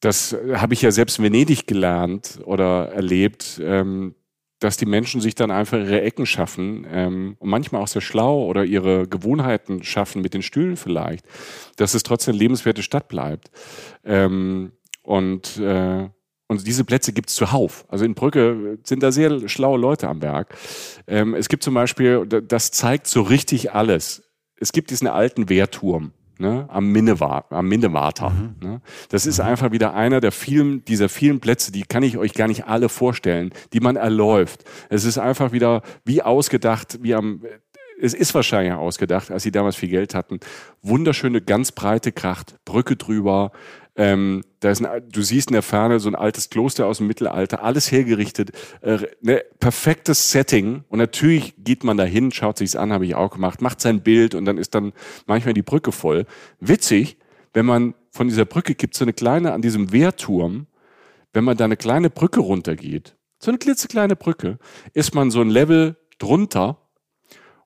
das 0.04 0.36
habe 0.54 0.74
ich 0.74 0.82
ja 0.82 0.92
selbst 0.92 1.18
in 1.18 1.24
Venedig 1.24 1.66
gelernt 1.66 2.40
oder 2.44 2.90
erlebt, 2.90 3.62
ähm, 3.64 4.16
dass 4.60 4.76
die 4.76 4.86
Menschen 4.86 5.22
sich 5.22 5.36
dann 5.36 5.50
einfach 5.50 5.78
ihre 5.78 6.02
Ecken 6.02 6.26
schaffen 6.26 6.86
ähm, 6.90 7.36
und 7.40 7.50
manchmal 7.50 7.82
auch 7.82 7.88
sehr 7.88 8.02
schlau 8.02 8.46
oder 8.46 8.66
ihre 8.66 9.08
Gewohnheiten 9.08 9.82
schaffen 9.84 10.22
mit 10.22 10.34
den 10.34 10.42
Stühlen 10.42 10.76
vielleicht, 10.76 11.26
dass 11.78 11.94
es 11.94 12.04
trotzdem 12.04 12.34
eine 12.34 12.40
lebenswerte 12.40 12.84
Stadt 12.84 13.08
bleibt. 13.08 13.50
Ähm, 14.04 14.74
und, 15.04 15.58
äh, 15.58 16.10
und 16.48 16.68
diese 16.68 16.84
Plätze 16.84 17.14
gibt 17.14 17.30
es 17.30 17.36
zuhauf. 17.36 17.86
Also 17.88 18.04
in 18.04 18.14
Brücke 18.14 18.80
sind 18.84 19.04
da 19.04 19.12
sehr 19.12 19.48
schlaue 19.48 19.80
Leute 19.80 20.10
am 20.10 20.22
Werk. 20.22 20.54
Ähm, 21.08 21.34
es 21.34 21.48
gibt 21.48 21.64
zum 21.64 21.76
Beispiel, 21.76 22.26
das 22.26 22.72
zeigt 22.72 23.08
so 23.08 23.22
richtig 23.22 23.72
alles. 23.72 24.24
Es 24.58 24.74
gibt 24.74 24.92
diesen 24.92 25.08
alten 25.08 25.48
Wehrturm 25.48 26.12
ne, 26.44 26.66
am, 26.70 26.92
Minnewa 26.92 27.46
am 27.50 27.68
Minnewater. 27.68 28.30
Mhm. 28.30 28.56
Ne. 28.62 28.82
Das 29.10 29.26
ist 29.26 29.40
mhm. 29.40 29.46
einfach 29.46 29.72
wieder 29.72 29.94
einer 29.94 30.20
der 30.20 30.32
vielen, 30.32 30.86
dieser 30.86 31.10
vielen 31.10 31.40
Plätze, 31.40 31.72
die 31.72 31.84
kann 31.84 32.04
ich 32.04 32.18
euch 32.18 32.34
gar 32.34 32.48
nicht 32.48 32.66
alle 32.66 32.90
vorstellen, 32.90 33.52
die 33.72 33.80
man 33.80 33.96
erläuft. 33.96 34.66
Es 34.90 35.06
ist 35.06 35.18
einfach 35.18 35.54
wieder 35.54 35.82
wie 36.06 36.22
ausgedacht, 36.22 37.00
wie 37.02 37.16
am, 37.16 37.42
es 38.00 38.14
ist 38.14 38.36
wahrscheinlich 38.36 38.74
ausgedacht, 38.74 39.32
als 39.32 39.44
sie 39.44 39.52
damals 39.52 39.78
viel 39.78 39.90
Geld 39.90 40.14
hatten. 40.14 40.40
Wunderschöne, 40.82 41.42
ganz 41.42 41.72
breite 41.72 42.12
Kracht, 42.12 42.58
Brücke 42.66 42.98
drüber, 42.98 43.52
ähm, 43.96 44.44
da 44.60 44.72
ist 44.72 44.84
ein, 44.84 45.04
du 45.10 45.22
siehst 45.22 45.50
in 45.50 45.54
der 45.54 45.62
Ferne 45.62 46.00
so 46.00 46.10
ein 46.10 46.16
altes 46.16 46.50
Kloster 46.50 46.88
aus 46.88 46.98
dem 46.98 47.08
Mittelalter, 47.08 47.64
alles 47.64 47.92
hergerichtet, 47.92 48.52
äh, 48.82 49.00
ne, 49.22 49.44
perfektes 49.60 50.32
Setting. 50.32 50.84
Und 50.90 51.00
natürlich 51.00 51.54
geht 51.58 51.84
man 51.84 51.98
da 51.98 52.04
hin, 52.04 52.32
schaut 52.32 52.58
sich's 52.58 52.76
an, 52.76 52.92
habe 52.92 53.06
ich 53.06 53.14
auch 53.16 53.32
gemacht, 53.32 53.62
macht 53.62 53.82
sein 53.82 54.02
Bild 54.02 54.34
und 54.34 54.46
dann 54.46 54.58
ist 54.58 54.74
dann 54.74 54.94
manchmal 55.28 55.54
die 55.54 55.62
Brücke 55.62 55.92
voll. 55.92 56.26
Witzig, 56.60 57.18
wenn 57.54 57.66
man 57.66 57.94
von 58.12 58.28
dieser 58.28 58.46
Brücke 58.46 58.74
gibt 58.74 58.96
so 58.96 59.06
eine 59.06 59.14
kleine 59.14 59.54
an 59.54 59.62
diesem 59.62 59.92
Wehrturm, 59.92 60.68
wenn 61.34 61.44
man 61.44 61.58
da 61.58 61.66
eine 61.66 61.78
kleine 61.78 62.10
Brücke 62.10 62.40
runtergeht, 62.40 63.16
so 63.40 63.52
eine 63.52 63.60
klitzekleine 63.60 64.16
Brücke, 64.16 64.58
ist 64.94 65.14
man 65.14 65.30
so 65.30 65.42
ein 65.42 65.50
Level 65.50 65.98
drunter 66.18 66.78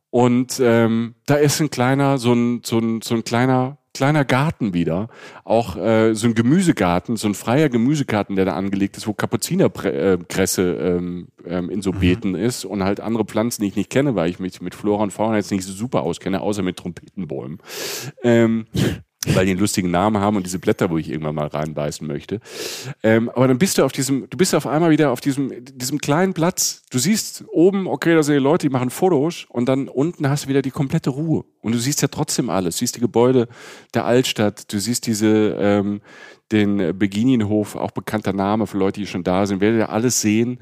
und 0.10 0.60
ähm, 0.62 1.16
da 1.26 1.36
ist 1.36 1.62
ein 1.62 1.70
kleiner, 1.70 2.18
so 2.18 2.34
ein, 2.34 2.62
so 2.66 2.80
ein, 2.80 3.02
so 3.02 3.16
ein 3.16 3.24
kleiner 3.24 3.78
kleiner 3.98 4.26
Garten 4.26 4.74
wieder. 4.74 5.10
Auch 5.44 5.76
äh, 5.76 6.14
so 6.14 6.28
ein 6.28 6.36
Gemüsegarten, 6.36 7.18
so 7.18 7.28
ein 7.28 7.34
freier 7.34 7.70
Gemüsegarten, 7.70 8.36
der 8.36 8.46
da 8.46 8.54
angelegt 8.54 8.96
ist, 8.96 9.08
wo 9.08 9.14
Kapuzinerkresse 9.14 10.74
ähm, 10.76 11.28
ähm, 11.46 11.70
in 11.70 11.82
so 11.82 11.92
mhm. 11.92 12.00
Beeten 12.00 12.36
ist 12.36 12.64
und 12.64 12.84
halt 12.84 13.00
andere 13.00 13.26
Pflanzen, 13.26 13.64
die 13.64 13.70
ich 13.70 13.76
nicht 13.76 13.90
kenne, 13.90 14.16
weil 14.16 14.30
ich 14.30 14.40
mich 14.40 14.62
mit 14.62 14.76
Flora 14.76 15.04
und 15.04 15.12
Fauna 15.12 15.38
jetzt 15.38 15.52
nicht 15.52 15.64
so 15.64 15.74
super 15.74 16.04
auskenne, 16.04 16.42
außer 16.42 16.62
mit 16.62 16.78
Trompetenbäumen. 16.78 17.60
Ähm, 18.24 18.68
weil 19.36 19.46
die 19.46 19.52
einen 19.52 19.60
lustigen 19.60 19.92
Namen 19.92 20.22
haben 20.22 20.38
und 20.38 20.46
diese 20.46 20.60
Blätter, 20.60 20.90
wo 20.90 20.98
ich 20.98 21.10
irgendwann 21.10 21.36
mal 21.36 21.48
reinbeißen 21.48 22.08
möchte. 22.08 22.40
Ähm, 23.04 23.30
aber 23.30 23.48
dann 23.48 23.58
bist 23.58 23.78
du 23.78 23.84
auf 23.84 23.92
diesem, 23.92 24.30
du 24.30 24.38
bist 24.38 24.54
auf 24.56 24.68
einmal 24.68 24.90
wieder 24.90 25.12
auf 25.12 25.22
diesem, 25.22 25.52
diesem 25.64 26.00
kleinen 26.00 26.34
Platz. 26.34 26.84
Du 26.90 27.00
siehst 27.00 27.46
oben, 27.52 27.88
okay, 27.88 28.16
da 28.16 28.24
sind 28.24 28.36
die 28.36 28.42
Leute, 28.42 28.68
die 28.68 28.74
machen 28.74 28.90
Fotos 28.90 29.46
und 29.50 29.68
dann 29.68 29.88
unten 29.88 30.30
hast 30.30 30.46
du 30.46 30.50
wieder 30.50 30.62
die 30.62 30.72
komplette 30.72 31.10
Ruhe. 31.10 31.46
Und 31.62 31.74
du 31.74 31.80
siehst 31.80 32.02
ja 32.02 32.08
trotzdem 32.08 32.50
alles. 32.50 32.76
Du 32.76 32.80
siehst 32.80 32.96
die 32.96 33.02
Gebäude 33.02 33.48
der 33.94 34.06
Altstadt, 34.06 34.72
du 34.72 34.80
siehst 34.80 35.08
diese, 35.08 35.58
ähm, 35.60 36.02
den 36.52 36.98
Begininhof, 36.98 37.76
auch 37.76 37.92
bekannter 37.92 38.34
Name 38.34 38.68
für 38.68 38.78
Leute, 38.78 39.02
die 39.02 39.08
schon 39.08 39.24
da 39.24 39.46
sind, 39.46 39.60
werdet 39.60 39.80
ihr 39.80 39.90
alles 39.90 40.22
sehen 40.22 40.60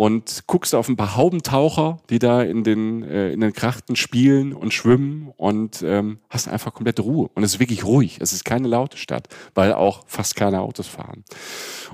und 0.00 0.44
guckst 0.46 0.74
auf 0.74 0.88
ein 0.88 0.96
paar 0.96 1.14
Haubentaucher, 1.14 1.98
die 2.08 2.18
da 2.18 2.40
in 2.40 2.64
den, 2.64 3.02
äh, 3.02 3.32
in 3.32 3.40
den 3.40 3.52
Krachten 3.52 3.96
spielen 3.96 4.54
und 4.54 4.72
schwimmen 4.72 5.30
und 5.36 5.82
ähm, 5.82 6.20
hast 6.30 6.48
einfach 6.48 6.72
komplette 6.72 7.02
Ruhe. 7.02 7.28
Und 7.34 7.42
es 7.42 7.52
ist 7.52 7.60
wirklich 7.60 7.84
ruhig. 7.84 8.16
Es 8.18 8.32
ist 8.32 8.46
keine 8.46 8.66
laute 8.66 8.96
Stadt, 8.96 9.28
weil 9.54 9.74
auch 9.74 10.04
fast 10.06 10.36
keine 10.36 10.62
Autos 10.62 10.86
fahren. 10.86 11.22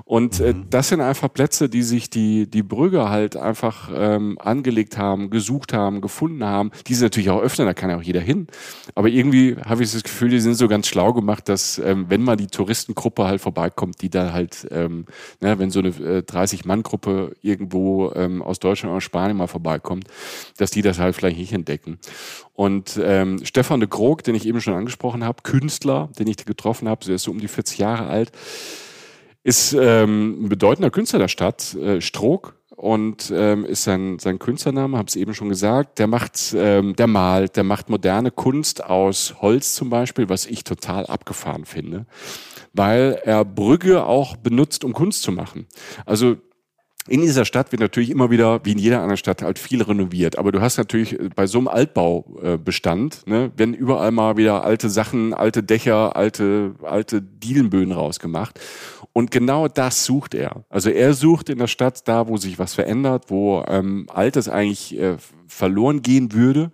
Und 0.05 0.39
äh, 0.39 0.53
mhm. 0.53 0.69
das 0.69 0.87
sind 0.87 1.01
einfach 1.01 1.33
Plätze, 1.33 1.67
die 1.67 1.83
sich 1.83 2.09
die, 2.09 2.49
die 2.49 2.63
Brügger 2.63 3.09
halt 3.09 3.35
einfach 3.35 3.89
ähm, 3.93 4.37
angelegt 4.39 4.97
haben, 4.97 5.29
gesucht 5.29 5.73
haben, 5.73 5.99
gefunden 5.99 6.45
haben. 6.45 6.71
Die 6.87 6.93
sind 6.93 7.07
natürlich 7.07 7.29
auch 7.29 7.41
öffnen, 7.41 7.67
da 7.67 7.73
kann 7.73 7.89
ja 7.89 7.97
auch 7.97 8.03
jeder 8.03 8.21
hin. 8.21 8.47
Aber 8.95 9.09
irgendwie 9.09 9.57
habe 9.65 9.83
ich 9.83 9.91
das 9.91 10.03
Gefühl, 10.03 10.29
die 10.29 10.39
sind 10.39 10.53
so 10.53 10.69
ganz 10.69 10.87
schlau 10.87 11.11
gemacht, 11.11 11.49
dass 11.49 11.77
ähm, 11.79 12.05
wenn 12.07 12.23
mal 12.23 12.37
die 12.37 12.47
Touristengruppe 12.47 13.25
halt 13.25 13.41
vorbeikommt, 13.41 14.01
die 14.01 14.09
da 14.09 14.31
halt, 14.31 14.65
ähm, 14.71 15.07
ne, 15.41 15.59
wenn 15.59 15.71
so 15.71 15.79
eine 15.79 15.89
äh, 15.89 16.21
30-Mann-Gruppe 16.21 17.35
irgendwo 17.41 17.96
ähm, 18.15 18.41
aus 18.41 18.59
Deutschland 18.59 18.91
oder 18.91 19.01
Spanien 19.01 19.37
mal 19.37 19.47
vorbeikommt, 19.47 20.07
dass 20.57 20.71
die 20.71 20.81
das 20.81 20.99
halt 20.99 21.15
vielleicht 21.15 21.37
nicht 21.37 21.53
entdecken. 21.53 21.99
Und 22.53 22.99
ähm, 23.03 23.43
Stefan 23.43 23.79
de 23.79 23.89
Krog, 23.89 24.23
den 24.23 24.35
ich 24.35 24.45
eben 24.47 24.61
schon 24.61 24.73
angesprochen 24.73 25.23
habe, 25.23 25.43
Künstler, 25.43 26.09
den 26.17 26.27
ich 26.27 26.37
getroffen 26.37 26.87
habe, 26.87 27.05
der 27.05 27.15
ist 27.15 27.23
so 27.23 27.31
um 27.31 27.39
die 27.39 27.47
40 27.47 27.77
Jahre 27.77 28.07
alt, 28.07 28.31
ist 29.43 29.73
ähm, 29.73 30.45
ein 30.45 30.49
bedeutender 30.49 30.89
Künstler 30.89 31.19
der 31.19 31.27
Stadt, 31.29 31.73
äh, 31.75 32.01
Stroh 32.01 32.41
und 32.77 33.33
ähm, 33.35 33.65
ist 33.65 33.83
sein, 33.83 34.19
sein 34.19 34.37
Künstlername, 34.37 34.97
habe 34.97 35.07
es 35.07 35.15
eben 35.15 35.33
schon 35.33 35.49
gesagt. 35.49 35.97
Der 35.97 36.05
macht, 36.05 36.53
ähm, 36.55 36.95
der 36.95 37.07
malt, 37.07 37.55
der 37.55 37.63
macht 37.63 37.89
moderne 37.89 38.29
Kunst 38.29 38.83
aus 38.83 39.35
Holz 39.41 39.73
zum 39.73 39.89
Beispiel, 39.89 40.29
was 40.29 40.45
ich 40.45 40.63
total 40.63 41.07
abgefahren 41.07 41.65
finde, 41.65 42.05
weil 42.73 43.19
er 43.23 43.43
Brügge 43.45 44.05
auch 44.05 44.35
benutzt, 44.35 44.83
um 44.83 44.93
Kunst 44.93 45.23
zu 45.23 45.31
machen. 45.31 45.65
Also 46.05 46.37
In 47.07 47.21
dieser 47.21 47.45
Stadt 47.45 47.71
wird 47.71 47.81
natürlich 47.81 48.09
immer 48.09 48.29
wieder, 48.29 48.63
wie 48.65 48.71
in 48.71 48.79
jeder 48.79 48.97
anderen 48.97 49.17
Stadt, 49.17 49.41
halt 49.41 49.59
viel 49.59 49.81
renoviert. 49.81 50.37
Aber 50.37 50.51
du 50.51 50.61
hast 50.61 50.77
natürlich 50.77 51.17
bei 51.35 51.47
so 51.47 51.57
einem 51.57 51.67
Altbaubestand, 51.67 53.27
ne, 53.27 53.51
werden 53.55 53.73
überall 53.73 54.11
mal 54.11 54.37
wieder 54.37 54.63
alte 54.63 54.89
Sachen, 54.89 55.33
alte 55.33 55.63
Dächer, 55.63 56.15
alte, 56.15 56.75
alte 56.83 57.21
Dielenböden 57.21 57.93
rausgemacht. 57.93 58.59
Und 59.13 59.31
genau 59.31 59.67
das 59.67 60.05
sucht 60.05 60.35
er. 60.35 60.65
Also 60.69 60.89
er 60.89 61.13
sucht 61.13 61.49
in 61.49 61.57
der 61.57 61.67
Stadt 61.67 62.07
da, 62.07 62.27
wo 62.27 62.37
sich 62.37 62.59
was 62.59 62.75
verändert, 62.75 63.25
wo 63.29 63.63
ähm, 63.67 64.07
Altes 64.13 64.47
eigentlich 64.47 64.99
äh, 64.99 65.17
verloren 65.47 66.01
gehen 66.01 66.33
würde. 66.33 66.71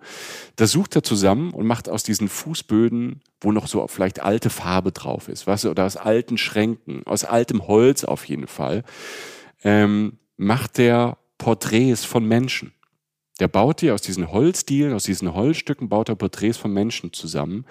Da 0.56 0.66
sucht 0.66 0.94
er 0.96 1.02
zusammen 1.02 1.52
und 1.52 1.66
macht 1.66 1.88
aus 1.88 2.02
diesen 2.02 2.28
Fußböden, 2.28 3.22
wo 3.40 3.52
noch 3.52 3.66
so 3.66 3.86
vielleicht 3.88 4.22
alte 4.22 4.50
Farbe 4.50 4.92
drauf 4.92 5.28
ist, 5.28 5.46
was 5.46 5.64
oder 5.64 5.86
aus 5.86 5.96
alten 5.96 6.36
Schränken, 6.36 7.02
aus 7.06 7.24
altem 7.24 7.66
Holz 7.66 8.04
auf 8.04 8.26
jeden 8.26 8.46
Fall, 8.46 8.84
ähm, 9.62 10.18
macht 10.36 10.78
er 10.78 11.18
Porträts 11.38 12.04
von 12.04 12.26
Menschen. 12.26 12.72
Der 13.40 13.48
baut 13.48 13.80
die 13.82 13.90
aus 13.90 14.02
diesen 14.02 14.30
Holzdielen, 14.30 14.92
aus 14.92 15.04
diesen 15.04 15.34
Holzstücken, 15.34 15.88
baut 15.88 16.08
er 16.08 16.14
Porträts 16.14 16.56
von 16.56 16.72
Menschen 16.72 17.12
zusammen. 17.12 17.66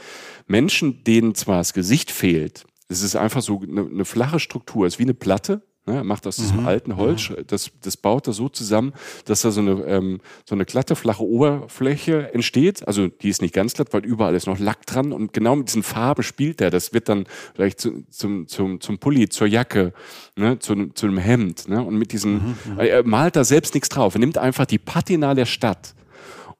Menschen, 0.45 1.03
denen 1.05 1.35
zwar 1.35 1.59
das 1.59 1.73
Gesicht 1.73 2.11
fehlt, 2.11 2.65
es 2.89 3.01
ist 3.01 3.15
einfach 3.15 3.41
so 3.41 3.61
eine, 3.61 3.81
eine 3.81 4.05
flache 4.05 4.39
Struktur, 4.39 4.85
es 4.85 4.95
ist 4.95 4.99
wie 4.99 5.03
eine 5.03 5.13
Platte. 5.13 5.65
Ne? 5.85 5.95
Er 5.95 6.03
macht 6.03 6.25
aus 6.27 6.37
diesem 6.37 6.61
mhm. 6.61 6.67
alten 6.67 6.95
Holz, 6.95 7.29
mhm. 7.29 7.37
das, 7.47 7.71
das 7.81 7.97
baut 7.97 8.27
er 8.27 8.33
so 8.33 8.49
zusammen, 8.49 8.93
dass 9.25 9.41
da 9.41 9.51
so 9.51 9.61
eine, 9.61 9.83
ähm, 9.83 10.21
so 10.45 10.55
eine 10.55 10.65
glatte, 10.65 10.95
flache 10.95 11.23
Oberfläche 11.23 12.33
entsteht. 12.33 12.87
Also 12.87 13.07
die 13.07 13.29
ist 13.29 13.41
nicht 13.41 13.53
ganz 13.53 13.73
glatt, 13.73 13.89
weil 13.91 14.05
überall 14.05 14.35
ist 14.35 14.47
noch 14.47 14.59
Lack 14.59 14.85
dran. 14.85 15.11
Und 15.11 15.33
genau 15.33 15.55
mit 15.55 15.67
diesen 15.67 15.83
Farben 15.83 16.23
spielt 16.23 16.61
er. 16.61 16.69
Das 16.69 16.93
wird 16.93 17.09
dann 17.09 17.25
vielleicht 17.53 17.79
zu, 17.79 18.03
zum, 18.09 18.47
zum, 18.47 18.79
zum 18.79 18.97
Pulli, 18.97 19.29
zur 19.29 19.47
Jacke, 19.47 19.93
ne? 20.35 20.59
zu, 20.59 20.89
zu 20.93 21.07
einem 21.07 21.17
Hemd. 21.17 21.67
Ne? 21.67 21.83
Und 21.83 21.97
mit 21.97 22.11
diesen, 22.13 22.33
mhm. 22.33 22.55
mhm. 22.73 22.79
er 22.79 23.03
malt 23.03 23.35
da 23.35 23.43
selbst 23.43 23.73
nichts 23.73 23.89
drauf. 23.89 24.15
Er 24.15 24.19
nimmt 24.19 24.37
einfach 24.37 24.65
die 24.65 24.79
Patina 24.79 25.33
der 25.33 25.45
Stadt 25.45 25.95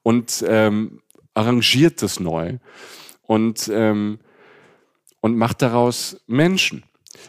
und 0.02 0.44
ähm, 0.46 1.00
arrangiert 1.32 2.02
das 2.02 2.20
neu. 2.20 2.58
Und 3.26 3.70
ähm, 3.72 4.18
und 5.24 5.38
macht 5.38 5.62
daraus 5.62 6.20
Menschen. 6.26 6.82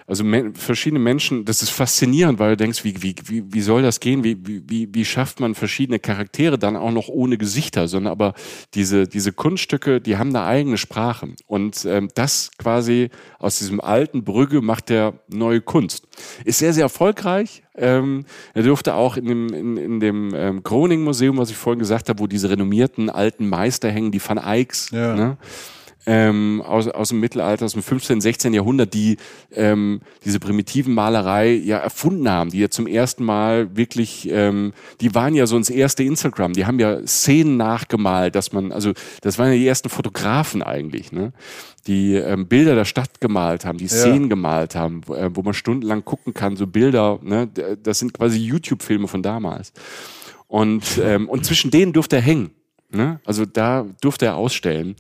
Also 0.08 0.24
me 0.24 0.52
verschiedene 0.54 1.00
Menschen, 1.00 1.46
das 1.46 1.62
ist 1.62 1.70
faszinierend, 1.70 2.40
weil 2.40 2.52
du 2.52 2.58
denkst, 2.58 2.84
wie, 2.84 3.02
wie, 3.02 3.16
wie, 3.26 3.44
wie 3.54 3.62
soll 3.62 3.82
das 3.82 4.00
gehen? 4.00 4.24
Wie, 4.24 4.38
wie, 4.46 4.88
wie 4.94 5.06
schafft 5.06 5.40
man 5.40 5.56
verschiedene 5.56 6.00
Charaktere 6.00 6.58
dann 6.58 6.76
auch 6.76 6.92
noch 6.92 7.08
ohne 7.08 7.38
Gesichter? 7.38 7.88
Sondern 7.88 8.12
aber 8.12 8.34
diese, 8.74 9.08
diese 9.08 9.32
Kunststücke, 9.32 10.02
die 10.02 10.18
haben 10.18 10.30
eine 10.36 10.46
eigene 10.46 10.78
Sprache. 10.78 11.30
Und 11.48 11.86
ähm, 11.86 12.10
das 12.16 12.52
quasi 12.58 13.10
aus 13.40 13.58
diesem 13.58 13.82
alten 13.82 14.24
Brügge 14.24 14.62
macht 14.62 14.90
der 14.90 15.14
neue 15.28 15.62
Kunst. 15.62 16.08
Ist 16.44 16.60
sehr, 16.60 16.74
sehr 16.74 16.84
erfolgreich. 16.84 17.64
Ähm, 17.78 18.26
er 18.54 18.64
durfte 18.64 18.96
auch 18.96 19.18
in 19.18 19.26
dem, 19.26 19.50
in, 19.50 19.78
in 19.78 20.00
dem 20.00 20.34
ähm, 20.34 20.64
Groningen-Museum, 20.64 21.38
was 21.38 21.50
ich 21.50 21.58
vorhin 21.58 21.80
gesagt 21.80 22.10
habe, 22.10 22.20
wo 22.20 22.28
diese 22.28 22.50
renommierten 22.50 23.10
alten 23.10 23.48
Meister 23.48 23.90
hängen, 23.90 24.12
die 24.12 24.22
Van 24.26 24.38
Eycks, 24.38 24.92
ja. 24.92 25.16
ne? 25.16 25.38
Ähm, 26.06 26.62
aus, 26.66 26.88
aus 26.88 27.10
dem 27.10 27.20
Mittelalter, 27.20 27.66
aus 27.66 27.74
dem 27.74 27.84
15., 27.84 28.22
16. 28.22 28.54
Jahrhundert, 28.54 28.94
die 28.94 29.18
ähm, 29.54 30.02
diese 30.24 30.40
primitiven 30.40 30.94
Malerei 30.94 31.54
ja 31.54 31.78
erfunden 31.78 32.30
haben, 32.30 32.52
die 32.52 32.60
ja 32.60 32.70
zum 32.70 32.88
ersten 32.88 33.24
Mal 33.24 33.76
wirklich, 33.76 34.30
ähm, 34.32 34.74
die 35.02 35.16
waren 35.16 35.34
ja 35.34 35.48
so 35.48 35.58
ins 35.58 35.70
erste 35.70 36.04
Instagram, 36.04 36.54
die 36.54 36.66
haben 36.66 36.80
ja 36.80 37.06
Szenen 37.06 37.58
nachgemalt, 37.58 38.36
dass 38.36 38.54
man, 38.54 38.72
also 38.72 38.94
das 39.22 39.40
waren 39.40 39.52
ja 39.52 39.58
die 39.58 39.68
ersten 39.68 39.90
Fotografen 39.90 40.62
eigentlich, 40.62 41.12
ne? 41.12 41.34
die 41.88 42.16
ähm, 42.16 42.48
Bilder 42.48 42.76
der 42.76 42.86
Stadt 42.86 43.22
gemalt 43.22 43.66
haben, 43.66 43.78
die 43.78 43.88
Szenen 43.88 44.24
ja. 44.24 44.30
gemalt 44.30 44.76
haben, 44.76 45.02
wo, 45.06 45.16
äh, 45.16 45.30
wo 45.34 45.42
man 45.42 45.54
stundenlang 45.54 46.04
gucken 46.04 46.34
kann, 46.34 46.56
so 46.56 46.68
Bilder, 46.68 47.20
ne? 47.22 47.48
das 47.82 48.00
sind 48.00 48.14
quasi 48.14 48.40
YouTube-Filme 48.40 49.08
von 49.08 49.22
damals. 49.22 49.72
Und, 50.48 51.00
ähm, 51.04 51.28
und 51.28 51.46
zwischen 51.46 51.72
denen 51.72 51.94
durfte 51.94 52.18
er 52.18 52.22
hängen. 52.22 52.52
Ne? 52.92 53.20
Also 53.26 53.46
da 53.46 53.86
durfte 54.02 54.26
er 54.26 54.36
ausstellen. 54.36 54.96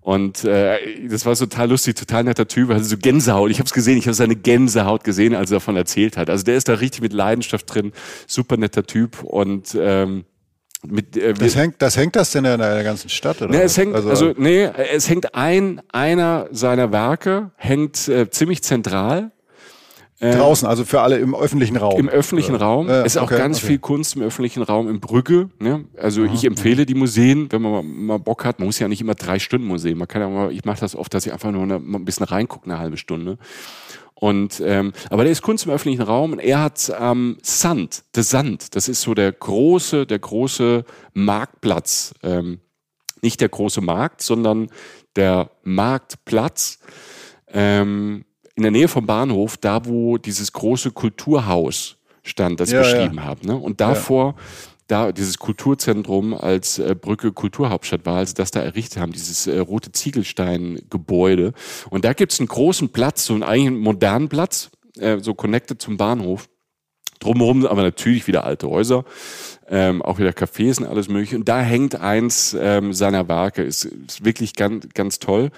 Und 0.00 0.44
äh, 0.44 1.08
das 1.08 1.26
war 1.26 1.36
total 1.36 1.68
lustig, 1.68 1.94
total 1.96 2.24
netter 2.24 2.48
Typ, 2.48 2.70
also 2.70 2.84
so 2.84 2.96
Gänsehaut. 2.96 3.50
Ich 3.50 3.58
habe 3.58 3.66
es 3.66 3.72
gesehen, 3.72 3.98
ich 3.98 4.06
habe 4.06 4.14
seine 4.14 4.34
Gänsehaut 4.34 5.04
gesehen, 5.04 5.34
als 5.34 5.50
er 5.50 5.56
davon 5.56 5.76
erzählt 5.76 6.16
hat. 6.16 6.30
Also 6.30 6.44
der 6.44 6.56
ist 6.56 6.68
da 6.68 6.74
richtig 6.74 7.02
mit 7.02 7.12
Leidenschaft 7.12 7.72
drin, 7.72 7.92
super 8.26 8.56
netter 8.56 8.84
Typ 8.84 9.22
und 9.22 9.76
ähm, 9.78 10.24
mit, 10.86 11.16
äh, 11.16 11.34
das, 11.34 11.54
hängt, 11.54 11.82
das 11.82 11.96
hängt 11.98 12.16
das 12.16 12.32
denn 12.32 12.46
in 12.46 12.58
der 12.58 12.82
ganzen 12.82 13.10
Stadt, 13.10 13.42
oder? 13.42 13.50
Nee, 13.50 13.62
es 13.62 13.76
hängt, 13.76 13.94
also, 13.94 14.08
also 14.08 14.32
nee, 14.38 14.62
es 14.62 15.10
hängt 15.10 15.34
ein, 15.34 15.82
einer 15.92 16.48
seiner 16.50 16.90
Werke 16.90 17.50
hängt 17.56 18.08
äh, 18.08 18.30
ziemlich 18.30 18.62
zentral 18.62 19.32
Draußen, 20.20 20.68
also 20.68 20.84
für 20.84 21.00
alle 21.00 21.16
im 21.18 21.34
öffentlichen 21.34 21.76
Raum. 21.76 21.98
Im 21.98 22.08
öffentlichen 22.10 22.52
ja. 22.52 22.58
Raum. 22.58 22.88
Ja, 22.88 23.02
ist 23.02 23.16
auch 23.16 23.22
okay, 23.22 23.38
ganz 23.38 23.58
okay. 23.58 23.68
viel 23.68 23.78
Kunst 23.78 24.16
im 24.16 24.22
öffentlichen 24.22 24.62
Raum 24.62 24.88
in 24.88 25.00
Brügge. 25.00 25.48
Ne? 25.58 25.86
Also 25.96 26.24
Aha, 26.24 26.34
ich 26.34 26.44
empfehle 26.44 26.84
die 26.84 26.94
Museen, 26.94 27.50
wenn 27.50 27.62
man 27.62 27.72
mal, 27.72 27.82
mal, 27.82 28.18
Bock 28.18 28.44
hat. 28.44 28.58
Man 28.58 28.66
muss 28.66 28.78
ja 28.78 28.86
nicht 28.86 29.00
immer 29.00 29.14
drei 29.14 29.38
Stunden 29.38 29.66
Museen. 29.66 29.96
Man 29.96 30.08
kann 30.08 30.20
ja 30.20 30.28
mal, 30.28 30.52
ich 30.52 30.66
mache 30.66 30.80
das 30.80 30.94
oft, 30.94 31.14
dass 31.14 31.24
ich 31.24 31.32
einfach 31.32 31.50
nur 31.50 31.62
eine, 31.62 31.76
ein 31.76 32.04
bisschen 32.04 32.26
reingucke, 32.26 32.66
eine 32.66 32.78
halbe 32.78 32.98
Stunde. 32.98 33.38
Und 34.14 34.62
ähm, 34.62 34.92
aber 35.08 35.22
der 35.22 35.32
ist 35.32 35.40
Kunst 35.40 35.64
im 35.64 35.72
öffentlichen 35.72 36.02
Raum 36.02 36.32
und 36.32 36.38
er 36.40 36.60
hat 36.60 36.92
ähm, 37.00 37.38
Sand, 37.40 38.04
der 38.14 38.22
Sand. 38.22 38.76
Das 38.76 38.88
ist 38.88 39.00
so 39.00 39.14
der 39.14 39.32
große, 39.32 40.04
der 40.04 40.18
große 40.18 40.84
Marktplatz. 41.14 42.12
Ähm, 42.22 42.60
nicht 43.22 43.40
der 43.40 43.48
große 43.48 43.80
Markt, 43.80 44.20
sondern 44.20 44.68
der 45.16 45.50
Marktplatz. 45.62 46.78
Ähm, 47.48 48.26
in 48.60 48.64
der 48.64 48.72
Nähe 48.72 48.88
vom 48.88 49.06
Bahnhof, 49.06 49.56
da 49.56 49.86
wo 49.86 50.18
dieses 50.18 50.52
große 50.52 50.90
Kulturhaus 50.90 51.96
stand, 52.22 52.60
das 52.60 52.68
ich 52.68 52.74
ja, 52.74 52.82
beschrieben 52.82 53.16
ja. 53.16 53.24
habe. 53.24 53.46
Ne? 53.46 53.56
Und 53.56 53.80
davor, 53.80 54.34
ja. 54.36 54.42
da 54.86 55.12
dieses 55.12 55.38
Kulturzentrum 55.38 56.34
als 56.34 56.78
äh, 56.78 56.94
Brücke 56.94 57.32
Kulturhauptstadt 57.32 58.04
war, 58.04 58.18
also 58.18 58.34
das 58.34 58.50
da 58.50 58.60
errichtet 58.60 59.00
haben, 59.00 59.12
dieses 59.12 59.46
äh, 59.46 59.58
rote 59.58 59.92
Ziegelstein-Gebäude. 59.92 61.54
Und 61.88 62.04
da 62.04 62.12
gibt 62.12 62.32
es 62.32 62.40
einen 62.40 62.48
großen 62.48 62.90
Platz, 62.90 63.24
so 63.24 63.32
einen 63.32 63.42
eigenen 63.42 63.78
modernen 63.78 64.28
Platz, 64.28 64.70
äh, 64.98 65.18
so 65.20 65.34
connected 65.34 65.80
zum 65.80 65.96
Bahnhof. 65.96 66.48
Drumherum 67.18 67.66
aber 67.66 67.82
natürlich 67.82 68.26
wieder 68.26 68.44
alte 68.44 68.68
Häuser, 68.68 69.04
ähm, 69.68 70.00
auch 70.00 70.18
wieder 70.18 70.30
Cafés 70.30 70.78
und 70.80 70.86
alles 70.86 71.08
mögliche. 71.08 71.36
Und 71.36 71.48
da 71.48 71.60
hängt 71.60 71.94
eins 71.94 72.56
ähm, 72.58 72.94
seiner 72.94 73.28
Werke, 73.28 73.62
ist, 73.62 73.84
ist 73.84 74.24
wirklich 74.24 74.54
ganz, 74.54 74.88
ganz 74.94 75.18
toll. 75.18 75.50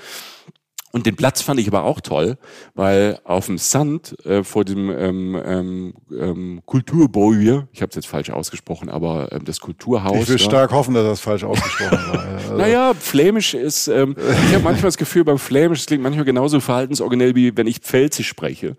Und 0.93 1.07
den 1.07 1.16
Platz 1.16 1.40
fand 1.40 1.59
ich 1.59 1.66
aber 1.68 1.84
auch 1.84 2.01
toll, 2.01 2.36
weil 2.74 3.18
auf 3.24 3.47
dem 3.47 3.57
Sand 3.57 4.14
äh, 4.26 4.45
vor 4.45 4.64
dem 4.64 4.90
ähm, 4.90 5.43
ähm, 5.43 5.95
ähm, 6.11 6.62
Kulturbäuer, 6.66 7.66
ich 7.72 7.80
habe 7.80 7.88
es 7.88 7.97
jetzt 7.97 8.07
falsch 8.07 8.28
ausgesprochen, 8.28 8.90
aber 8.90 9.32
ähm, 9.32 9.45
das 9.47 9.61
Kulturhaus. 9.61 10.22
Ich 10.22 10.28
will 10.28 10.36
ja. 10.36 10.45
stark 10.45 10.70
hoffen, 10.72 10.93
dass 10.93 11.05
das 11.05 11.20
falsch 11.20 11.45
ausgesprochen 11.45 11.99
war. 12.12 12.24
Also. 12.24 12.57
Naja, 12.57 12.93
Flämisch 12.93 13.55
ist, 13.55 13.88
ähm, 13.88 14.14
ich 14.18 14.55
habe 14.55 14.64
manchmal 14.64 14.88
das 14.88 14.99
Gefühl, 14.99 15.24
beim 15.24 15.38
Flämisch, 15.38 15.80
es 15.80 15.86
klingt 15.86 16.03
manchmal 16.03 16.26
genauso 16.26 16.61
verhaltensoriginell, 16.61 17.34
wie 17.34 17.57
wenn 17.57 17.66
ich 17.66 17.78
Pfälzisch 17.78 18.28
spreche. 18.28 18.76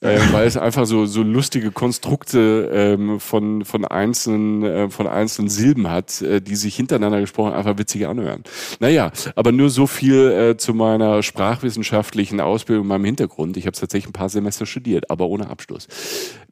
Ähm, 0.00 0.20
weil 0.32 0.46
es 0.46 0.56
einfach 0.56 0.86
so, 0.86 1.06
so 1.06 1.22
lustige 1.22 1.70
Konstrukte 1.70 2.70
ähm, 2.72 3.20
von, 3.20 3.64
von, 3.64 3.84
einzelnen, 3.84 4.62
äh, 4.64 4.90
von 4.90 5.06
einzelnen 5.06 5.48
Silben 5.48 5.90
hat, 5.90 6.22
äh, 6.22 6.40
die 6.40 6.56
sich 6.56 6.76
hintereinander 6.76 7.20
gesprochen 7.20 7.52
einfach 7.52 7.78
witzig 7.78 8.06
anhören. 8.06 8.44
Naja, 8.80 9.10
aber 9.34 9.52
nur 9.52 9.70
so 9.70 9.86
viel 9.86 10.30
äh, 10.30 10.56
zu 10.56 10.74
meiner 10.74 11.22
sprachwissenschaftlichen 11.28 12.40
Ausbildung 12.40 12.84
in 12.84 12.88
meinem 12.88 13.04
Hintergrund. 13.04 13.56
Ich 13.56 13.66
habe 13.66 13.76
tatsächlich 13.76 14.08
ein 14.08 14.12
paar 14.12 14.28
Semester 14.28 14.66
studiert, 14.66 15.10
aber 15.10 15.26
ohne 15.26 15.48
Abschluss, 15.48 15.86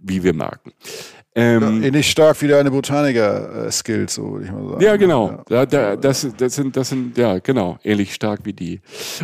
wie 0.01 0.22
wir 0.22 0.33
merken. 0.33 0.72
Ähm, 1.35 1.83
ja, 1.83 1.89
ähnlich 1.89 2.11
stark 2.11 2.41
wie 2.41 2.49
deine 2.49 2.70
Botaniker-Skills, 2.70 4.14
so 4.14 4.33
würde 4.33 4.47
ich 4.47 4.53
mal 4.53 4.68
sagen. 4.68 4.81
Ja, 4.81 4.97
genau. 4.97 5.31
Ja. 5.51 5.66
Da, 5.66 5.66
da, 5.66 5.97
das, 5.97 6.27
das, 6.39 6.55
sind, 6.55 6.77
das 6.77 6.89
sind, 6.89 7.18
ja, 7.18 7.41
genau, 7.41 7.79
ähnlich 7.85 8.14
stark 8.14 8.41
wie 8.45 8.55
die. 8.55 8.81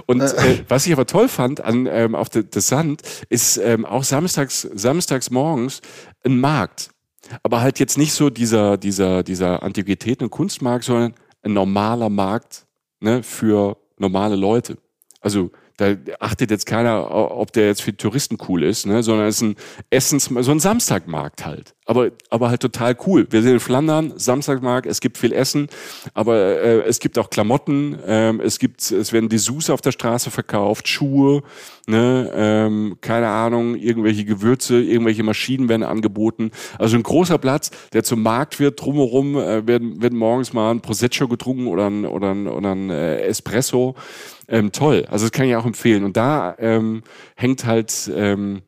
Und 0.07 0.21
äh, 0.21 0.27
äh 0.27 0.65
was 0.69 0.87
ich 0.87 0.93
aber 0.93 1.07
toll 1.07 1.29
fand 1.29 1.63
an 1.63 1.87
ähm, 1.91 2.15
auf 2.15 2.29
der 2.29 2.45
Sand, 2.57 3.03
ist 3.31 3.57
ähm, 3.57 3.87
auch 3.87 4.05
samstags, 4.05 4.69
samstags 4.75 5.31
morgens 5.31 5.81
ein 6.25 6.39
Markt. 6.39 6.91
Aber 7.43 7.63
halt 7.63 7.79
jetzt 7.79 7.97
nicht 7.97 8.13
so 8.13 8.29
dieser, 8.29 8.77
dieser, 8.77 9.23
dieser 9.23 9.63
Antiquitäten- 9.63 10.25
und 10.25 10.31
Kunstmarkt, 10.31 10.85
sondern 10.85 11.15
ein 11.43 11.55
normaler 11.55 12.11
Markt 12.11 12.67
ne, 13.01 13.23
für 13.23 13.77
normale 13.99 14.37
Leute. 14.37 14.77
Also 15.23 15.51
da 15.77 15.95
achtet 16.21 16.51
jetzt 16.51 16.67
keiner, 16.67 17.11
ob 17.13 17.53
der 17.53 17.67
jetzt 17.67 17.83
für 17.83 17.97
Touristen 17.97 18.37
cool 18.49 18.63
ist, 18.63 18.87
ne? 18.87 19.03
sondern 19.03 19.29
es 19.29 19.37
ist 19.37 19.43
ein 19.43 19.57
Essens, 19.89 20.25
so 20.25 20.51
ein 20.51 20.61
Samstagmarkt 20.61 21.47
halt. 21.47 21.75
Aber, 21.87 22.11
aber 22.29 22.51
halt 22.51 22.61
total 22.61 22.97
cool. 23.07 23.27
Wir 23.31 23.43
sind 23.43 23.53
in 23.53 23.61
Flandern, 23.61 24.13
Samstagmarkt, 24.17 24.87
es 24.87 25.01
gibt 25.01 25.19
viel 25.19 25.33
Essen, 25.33 25.69
aber 26.15 26.37
äh, 26.37 26.83
es 26.83 27.01
gibt 27.01 27.19
auch 27.19 27.31
Klamotten, 27.31 27.99
ähm, 28.07 28.41
es 28.41 28.59
gibt, 28.59 28.91
es 28.91 29.13
werden 29.13 29.29
Dessous 29.29 29.71
auf 29.71 29.81
der 29.81 29.93
Straße 29.93 30.31
verkauft, 30.31 30.89
Schuhe, 30.89 31.43
ne, 31.87 32.31
ähm, 32.35 32.97
keine 33.01 33.29
Ahnung, 33.29 33.77
irgendwelche 33.77 34.25
Gewürze, 34.25 34.81
irgendwelche 34.81 35.23
Maschinen 35.23 35.69
werden 35.69 35.83
angeboten. 35.83 36.51
Also 36.79 36.97
ein 36.97 37.03
großer 37.03 37.39
Platz, 37.39 37.71
der 37.93 38.05
zum 38.05 38.23
Markt 38.23 38.61
wird, 38.61 38.81
drumherum 38.81 39.37
äh, 39.37 39.67
werden, 39.67 40.01
werden 40.03 40.19
morgens 40.19 40.53
mal 40.53 40.71
ein 40.71 40.81
Prosecco 40.81 41.29
getrunken 41.29 41.67
oder 41.67 41.89
ein, 41.89 42.07
oder 42.07 42.33
ein, 42.33 42.47
oder 42.47 42.75
ein 42.75 42.91
äh, 42.91 43.23
Espresso 43.23 43.95
ähm, 44.49 44.73
toll. 44.73 45.07
Also 45.11 45.27
das 45.27 45.33
kann 45.33 45.47
ich 45.47 45.57
auch 45.57 45.67
empfehlen. 45.67 46.05
Und 46.05 46.17
da 46.17 46.55
ähm, 46.59 47.03
hängt 47.37 47.65
halt 47.65 48.11
ähm, 48.15 48.63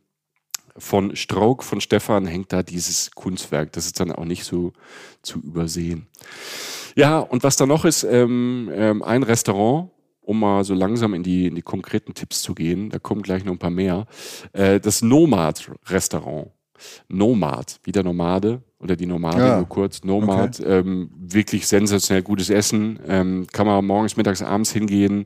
von 0.77 1.15
Strauk, 1.15 1.63
von 1.63 1.81
Stefan 1.81 2.27
hängt 2.27 2.53
da 2.53 2.63
dieses 2.63 3.13
Kunstwerk. 3.13 3.73
Das 3.73 3.87
ist 3.87 4.01
dann 4.01 4.11
auch 4.11 4.25
nicht 4.25 4.45
so 4.45 4.73
zu 5.23 5.39
übersehen. 5.41 6.09
Ja, 6.97 7.19
und 7.19 7.43
was 7.43 7.57
da 7.57 7.67
noch 7.67 7.85
ist, 7.85 8.05
ähm, 8.05 8.71
ähm, 8.73 9.03
ein 9.03 9.23
Restaurant, 9.23 9.91
um 10.25 10.41
mal 10.41 10.65
so 10.65 10.75
langsam 10.75 11.15
in 11.15 11.23
die, 11.23 11.47
in 11.47 11.55
die 11.55 11.63
konkreten 11.63 12.15
Tipps 12.15 12.43
zu 12.43 12.55
gehen, 12.55 12.91
da 12.91 12.99
kommen 12.99 13.23
gleich 13.23 13.45
noch 13.45 13.53
ein 13.53 13.59
paar 13.59 13.71
mehr, 13.71 14.07
äh, 14.53 14.81
das 14.81 15.03
Nomad-Restaurant. 15.03 16.49
Nomad, 17.09 17.79
wie 17.85 17.93
der 17.93 18.03
Nomade 18.03 18.61
oder 18.79 18.97
die 18.97 19.07
Nomade, 19.07 19.39
ja. 19.39 19.57
nur 19.57 19.69
kurz. 19.69 20.03
Nomad, 20.03 20.61
okay. 20.61 20.79
ähm, 20.79 21.11
wirklich 21.17 21.67
sensationell 21.67 22.23
gutes 22.23 22.51
Essen, 22.51 22.99
ähm, 23.07 23.47
kann 23.53 23.67
man 23.67 23.85
morgens, 23.85 24.17
mittags, 24.17 24.43
abends 24.43 24.73
hingehen. 24.73 25.25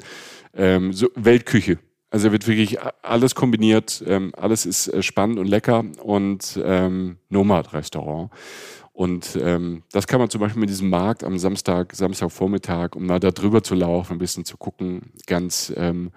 Ähm, 0.55 0.93
so 0.93 1.09
Weltküche, 1.15 1.79
also 2.11 2.33
wird 2.33 2.47
wirklich 2.47 2.79
alles 3.03 3.35
kombiniert, 3.35 4.05
ähm, 4.07 4.33
alles 4.37 4.67
ist 4.67 4.89
äh, 4.89 5.03
spannend 5.03 5.39
und 5.39 5.47
lecker 5.47 5.85
und 6.03 6.61
ähm, 6.63 7.17
Nomad-Restaurant. 7.29 8.31
Und 8.99 9.39
ähm, 9.41 9.85
das 9.93 10.09
kann 10.09 10.19
man 10.19 10.29
zum 10.29 10.41
Beispiel 10.41 10.59
mit 10.59 10.71
diesem 10.71 10.91
Markt 10.91 11.23
am 11.23 11.39
Samstag, 11.39 11.95
Samstagvormittag, 11.95 12.97
um 12.97 13.07
mal 13.07 13.21
da 13.21 13.31
drüber 13.31 13.63
zu 13.63 13.77
laufen, 13.77 14.15
ein 14.15 14.19
bisschen 14.19 14.45
zu 14.45 14.57
gucken, 14.57 15.13
ganz 15.29 15.73
ähm, 15.77 16.11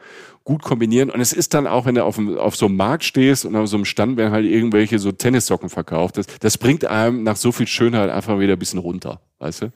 gut 0.44 0.64
kombinieren. 0.64 1.12
Und 1.12 1.22
es 1.22 1.32
ist 1.32 1.54
dann 1.54 1.68
auch, 1.68 1.86
wenn 1.86 1.94
du 1.94 2.04
auf, 2.04 2.18
auf 2.18 2.56
so 2.56 2.66
einem 2.66 2.78
Markt 2.78 3.04
stehst 3.04 3.46
und 3.46 3.56
auf 3.56 3.68
so 3.68 3.78
einem 3.78 3.86
Stand 3.86 4.18
werden 4.18 4.32
halt 4.32 4.48
irgendwelche 4.48 4.98
so 4.98 5.12
Tennissocken 5.12 5.70
verkauft, 5.70 6.18
das, 6.18 6.26
das 6.40 6.58
bringt 6.58 6.84
einem 6.84 7.22
nach 7.22 7.36
so 7.36 7.52
viel 7.52 7.68
Schönheit 7.68 8.10
einfach 8.10 8.40
wieder 8.40 8.54
ein 8.54 8.60
bisschen 8.60 8.80
runter, 8.80 9.22
weißt 9.38 9.62
du? 9.62 9.74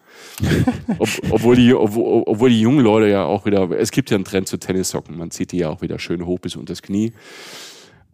Ob, 0.97 1.09
obwohl, 1.29 1.57
die, 1.57 1.75
obwohl, 1.75 2.23
obwohl 2.25 2.49
die 2.49 2.61
jungen 2.61 2.83
Leute 2.83 3.07
ja 3.07 3.23
auch 3.23 3.45
wieder, 3.45 3.69
es 3.69 3.91
gibt 3.91 4.09
ja 4.09 4.15
einen 4.15 4.25
Trend 4.25 4.47
zu 4.47 4.57
Tennissocken, 4.57 5.15
man 5.15 5.29
zieht 5.29 5.51
die 5.51 5.59
ja 5.59 5.69
auch 5.69 5.83
wieder 5.83 5.99
schön 5.99 6.25
hoch 6.25 6.39
bis 6.39 6.55
unter 6.55 6.73
das 6.73 6.81
Knie. 6.81 7.13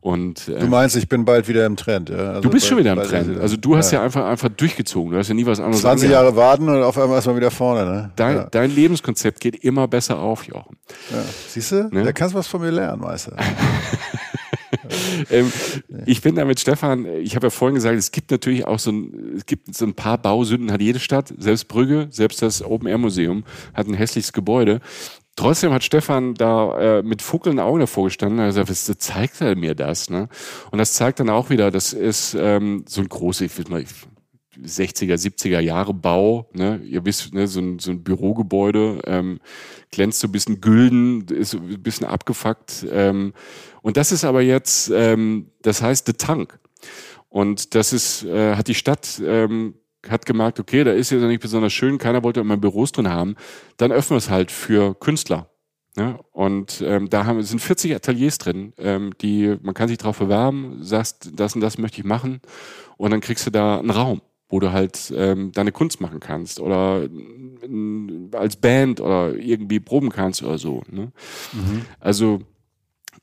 Und, 0.02 0.48
äh, 0.48 0.60
du 0.60 0.66
meinst, 0.66 0.96
ich 0.96 1.08
bin 1.08 1.26
bald 1.26 1.48
wieder 1.48 1.66
im 1.68 1.76
Trend. 1.76 2.10
Ja? 2.10 2.16
Also 2.16 2.42
du 2.42 2.50
bist 2.50 2.64
bald, 2.64 2.70
schon 2.70 2.78
wieder 2.80 2.94
im 2.94 3.04
Trend. 3.08 3.40
Also 3.40 3.56
du 3.56 3.78
hast 3.78 3.92
ja. 3.92 4.00
ja, 4.00 4.06
einfach, 4.06 4.26
einfach 4.26 4.50
durchgezogen. 4.50 5.12
Du 5.12 5.18
hast 5.20 5.28
ja 5.28 5.36
nie 5.36 5.46
was 5.46 5.60
anderes 5.60 5.82
20 5.82 6.08
angehört. 6.08 6.26
Jahre 6.26 6.36
warten 6.36 6.70
und 6.70 6.82
auf 6.82 6.98
einmal 6.98 7.20
ist 7.20 7.28
man 7.28 7.36
wieder 7.36 7.52
vorne. 7.52 7.86
Ne? 7.86 8.12
Dein, 8.16 8.36
ja. 8.36 8.48
dein 8.50 8.74
Lebenskonzept 8.74 9.40
geht 9.40 9.64
immer 9.64 9.88
besser 9.88 10.18
auf, 10.18 10.44
Jochen. 10.46 10.78
Siehst 11.48 11.72
du? 11.72 11.90
Ne? 11.92 12.04
Da 12.04 12.14
kannst 12.14 12.34
du 12.34 12.40
was 12.40 12.48
von 12.48 12.62
mir 12.62 12.72
lernen, 12.72 13.00
Meister. 13.00 13.36
ähm, 15.30 15.52
ich 16.08 16.22
bin 16.22 16.36
da 16.36 16.46
mit 16.46 16.60
Stefan, 16.60 17.06
ich 17.06 17.36
habe 17.36 17.48
ja 17.48 17.52
vorhin 17.52 17.76
gesagt, 17.76 17.96
es 17.96 18.12
gibt 18.12 18.32
natürlich 18.32 18.66
auch 18.66 18.80
so 18.80 18.92
ein, 18.92 19.34
es 19.38 19.46
gibt 19.46 19.74
so 19.76 19.86
ein 19.86 19.94
paar 19.94 20.18
Bausünden, 20.18 20.72
hat 20.72 20.82
jede 20.82 21.00
Stadt, 21.00 21.34
selbst 21.38 21.68
Brügge, 21.68 22.08
selbst 22.10 22.42
das 22.42 22.64
Open-Air-Museum 22.64 23.44
hat 23.74 23.88
ein 23.88 23.94
hässliches 23.94 24.34
Gebäude. 24.34 24.82
Trotzdem 25.42 25.74
hat 25.74 25.84
Stefan 25.84 26.36
da 26.36 27.00
äh, 27.00 27.02
mit 27.02 27.24
funkelnden 27.24 27.66
Augen 27.66 27.80
davor 27.80 28.04
gestanden. 28.04 28.38
Er 28.38 28.52
sagt, 28.52 28.70
was 28.70 28.86
zeigt 29.00 29.42
er 29.42 29.56
mir 29.56 29.74
das? 29.74 30.08
Ne? 30.08 30.30
Und 30.70 30.78
das 30.78 30.94
zeigt 30.94 31.20
dann 31.20 31.32
auch 31.32 31.50
wieder, 31.50 31.72
das 31.72 31.94
ist 31.94 32.36
ähm, 32.40 32.86
so 32.88 33.02
ein 33.02 33.10
großes, 33.10 33.52
ich 33.52 33.58
will 33.58 33.66
mal, 33.68 33.84
60er, 34.64 35.16
70er 35.16 35.60
Jahre 35.60 35.96
Bau, 35.96 36.48
ne? 36.54 36.80
ihr 36.84 37.04
wisst, 37.06 37.34
ne? 37.34 37.48
so, 37.48 37.60
ein, 37.60 37.80
so 37.80 37.90
ein 37.90 38.04
Bürogebäude, 38.04 39.00
ähm, 39.08 39.40
glänzt 39.90 40.20
so 40.20 40.28
ein 40.28 40.32
bisschen 40.32 40.62
gülden, 40.62 41.26
ist 41.30 41.56
ein 41.56 41.82
bisschen 41.82 42.06
abgefuckt. 42.06 42.86
Ähm, 42.92 43.34
und 43.82 43.98
das 43.98 44.12
ist 44.12 44.24
aber 44.24 44.44
jetzt, 44.44 44.92
ähm, 44.94 45.48
das 45.64 45.82
heißt 45.82 46.06
The 46.06 46.14
Tank. 46.14 46.60
Und 47.30 47.74
das 47.74 47.94
ist, 47.94 48.26
äh, 48.26 48.56
hat 48.56 48.68
die 48.68 48.76
Stadt 48.76 49.20
ähm, 49.26 49.74
hat 50.10 50.26
gemerkt, 50.26 50.60
okay, 50.60 50.84
da 50.84 50.92
ist 50.92 51.12
jetzt 51.12 51.22
nicht 51.22 51.42
besonders 51.42 51.74
schön, 51.74 51.98
keiner 51.98 52.24
wollte 52.24 52.40
immer 52.40 52.58
Büros 52.58 52.92
drin 52.92 53.10
haben, 53.10 53.36
dann 53.78 53.92
öffnen 53.92 54.16
wir 54.16 54.18
es 54.20 54.30
halt 54.30 54.52
für 54.52 54.96
Künstler. 54.96 55.50
Ne? 55.98 56.20
Und 56.32 56.82
ähm, 56.86 57.10
da 57.10 57.26
haben, 57.26 57.42
sind 57.44 57.60
40 57.60 57.94
Ateliers 57.96 58.38
drin, 58.38 58.74
ähm, 58.78 59.12
die 59.22 59.58
man 59.62 59.74
kann 59.74 59.90
sich 59.90 59.98
darauf 59.98 60.20
bewerben, 60.20 60.78
sagst, 60.82 61.32
das 61.36 61.54
und 61.54 61.62
das 61.62 61.78
möchte 61.78 62.00
ich 62.00 62.06
machen 62.06 62.40
und 62.98 63.12
dann 63.12 63.20
kriegst 63.20 63.46
du 63.46 63.52
da 63.52 63.80
einen 63.80 63.90
Raum, 63.90 64.22
wo 64.48 64.62
du 64.62 64.72
halt 64.72 65.14
ähm, 65.16 65.52
deine 65.52 65.74
Kunst 65.74 66.00
machen 66.00 66.22
kannst 66.22 66.62
oder 66.62 67.10
als 68.32 68.56
Band 68.56 69.02
oder 69.02 69.36
irgendwie 69.36 69.82
proben 69.82 70.10
kannst 70.10 70.42
oder 70.44 70.58
so. 70.58 70.82
Ne? 70.90 71.12
Mhm. 71.52 71.82
Also 72.00 72.42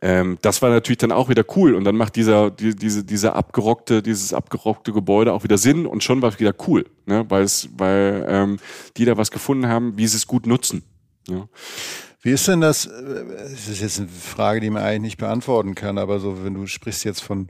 ähm, 0.00 0.38
das 0.42 0.62
war 0.62 0.70
natürlich 0.70 0.98
dann 0.98 1.10
auch 1.10 1.28
wieder 1.28 1.44
cool 1.56 1.74
und 1.74 1.84
dann 1.84 1.96
macht 1.96 2.14
dieser, 2.14 2.50
die, 2.50 2.76
diese, 2.76 3.04
dieser 3.04 3.34
abgerockte, 3.34 4.02
dieses 4.02 4.32
abgerockte 4.32 4.92
Gebäude 4.92 5.32
auch 5.32 5.42
wieder 5.42 5.58
Sinn 5.58 5.86
und 5.86 6.04
schon 6.04 6.22
war 6.22 6.28
es 6.28 6.38
wieder 6.38 6.54
cool, 6.68 6.86
ne? 7.06 7.24
weil 7.28 7.42
es, 7.42 7.68
weil 7.76 8.24
ähm, 8.28 8.58
die 8.96 9.04
da 9.04 9.16
was 9.16 9.30
gefunden 9.30 9.66
haben, 9.66 9.98
wie 9.98 10.06
sie 10.06 10.16
es 10.16 10.26
gut 10.28 10.46
nutzen. 10.46 10.84
Ja. 11.28 11.48
Wie 12.20 12.30
ist 12.30 12.46
denn 12.48 12.60
das? 12.60 12.88
Das 12.88 13.68
ist 13.68 13.80
jetzt 13.80 13.98
eine 13.98 14.08
Frage, 14.08 14.60
die 14.60 14.70
man 14.70 14.82
eigentlich 14.82 15.00
nicht 15.00 15.18
beantworten 15.18 15.74
kann, 15.74 15.98
aber 15.98 16.20
so, 16.20 16.44
wenn 16.44 16.54
du 16.54 16.66
sprichst 16.66 17.04
jetzt 17.04 17.22
von, 17.22 17.48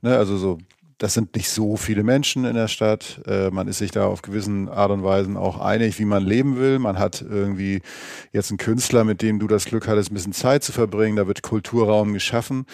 ne, 0.00 0.16
also 0.16 0.36
so 0.36 0.58
das 1.00 1.14
sind 1.14 1.34
nicht 1.34 1.48
so 1.48 1.78
viele 1.78 2.02
Menschen 2.02 2.44
in 2.44 2.54
der 2.54 2.68
Stadt. 2.68 3.22
Äh, 3.26 3.50
man 3.50 3.68
ist 3.68 3.78
sich 3.78 3.90
da 3.90 4.04
auf 4.04 4.20
gewissen 4.20 4.68
Art 4.68 4.90
und 4.90 5.02
Weisen 5.02 5.38
auch 5.38 5.58
einig, 5.58 5.98
wie 5.98 6.04
man 6.04 6.22
leben 6.22 6.58
will. 6.58 6.78
Man 6.78 6.98
hat 6.98 7.22
irgendwie 7.22 7.80
jetzt 8.32 8.50
einen 8.50 8.58
Künstler, 8.58 9.02
mit 9.04 9.22
dem 9.22 9.38
du 9.38 9.46
das 9.46 9.64
Glück 9.64 9.88
hattest, 9.88 10.10
ein 10.10 10.14
bisschen 10.14 10.34
Zeit 10.34 10.62
zu 10.62 10.72
verbringen. 10.72 11.16
Da 11.16 11.26
wird 11.26 11.40
Kulturraum 11.42 12.12
geschaffen 12.12 12.66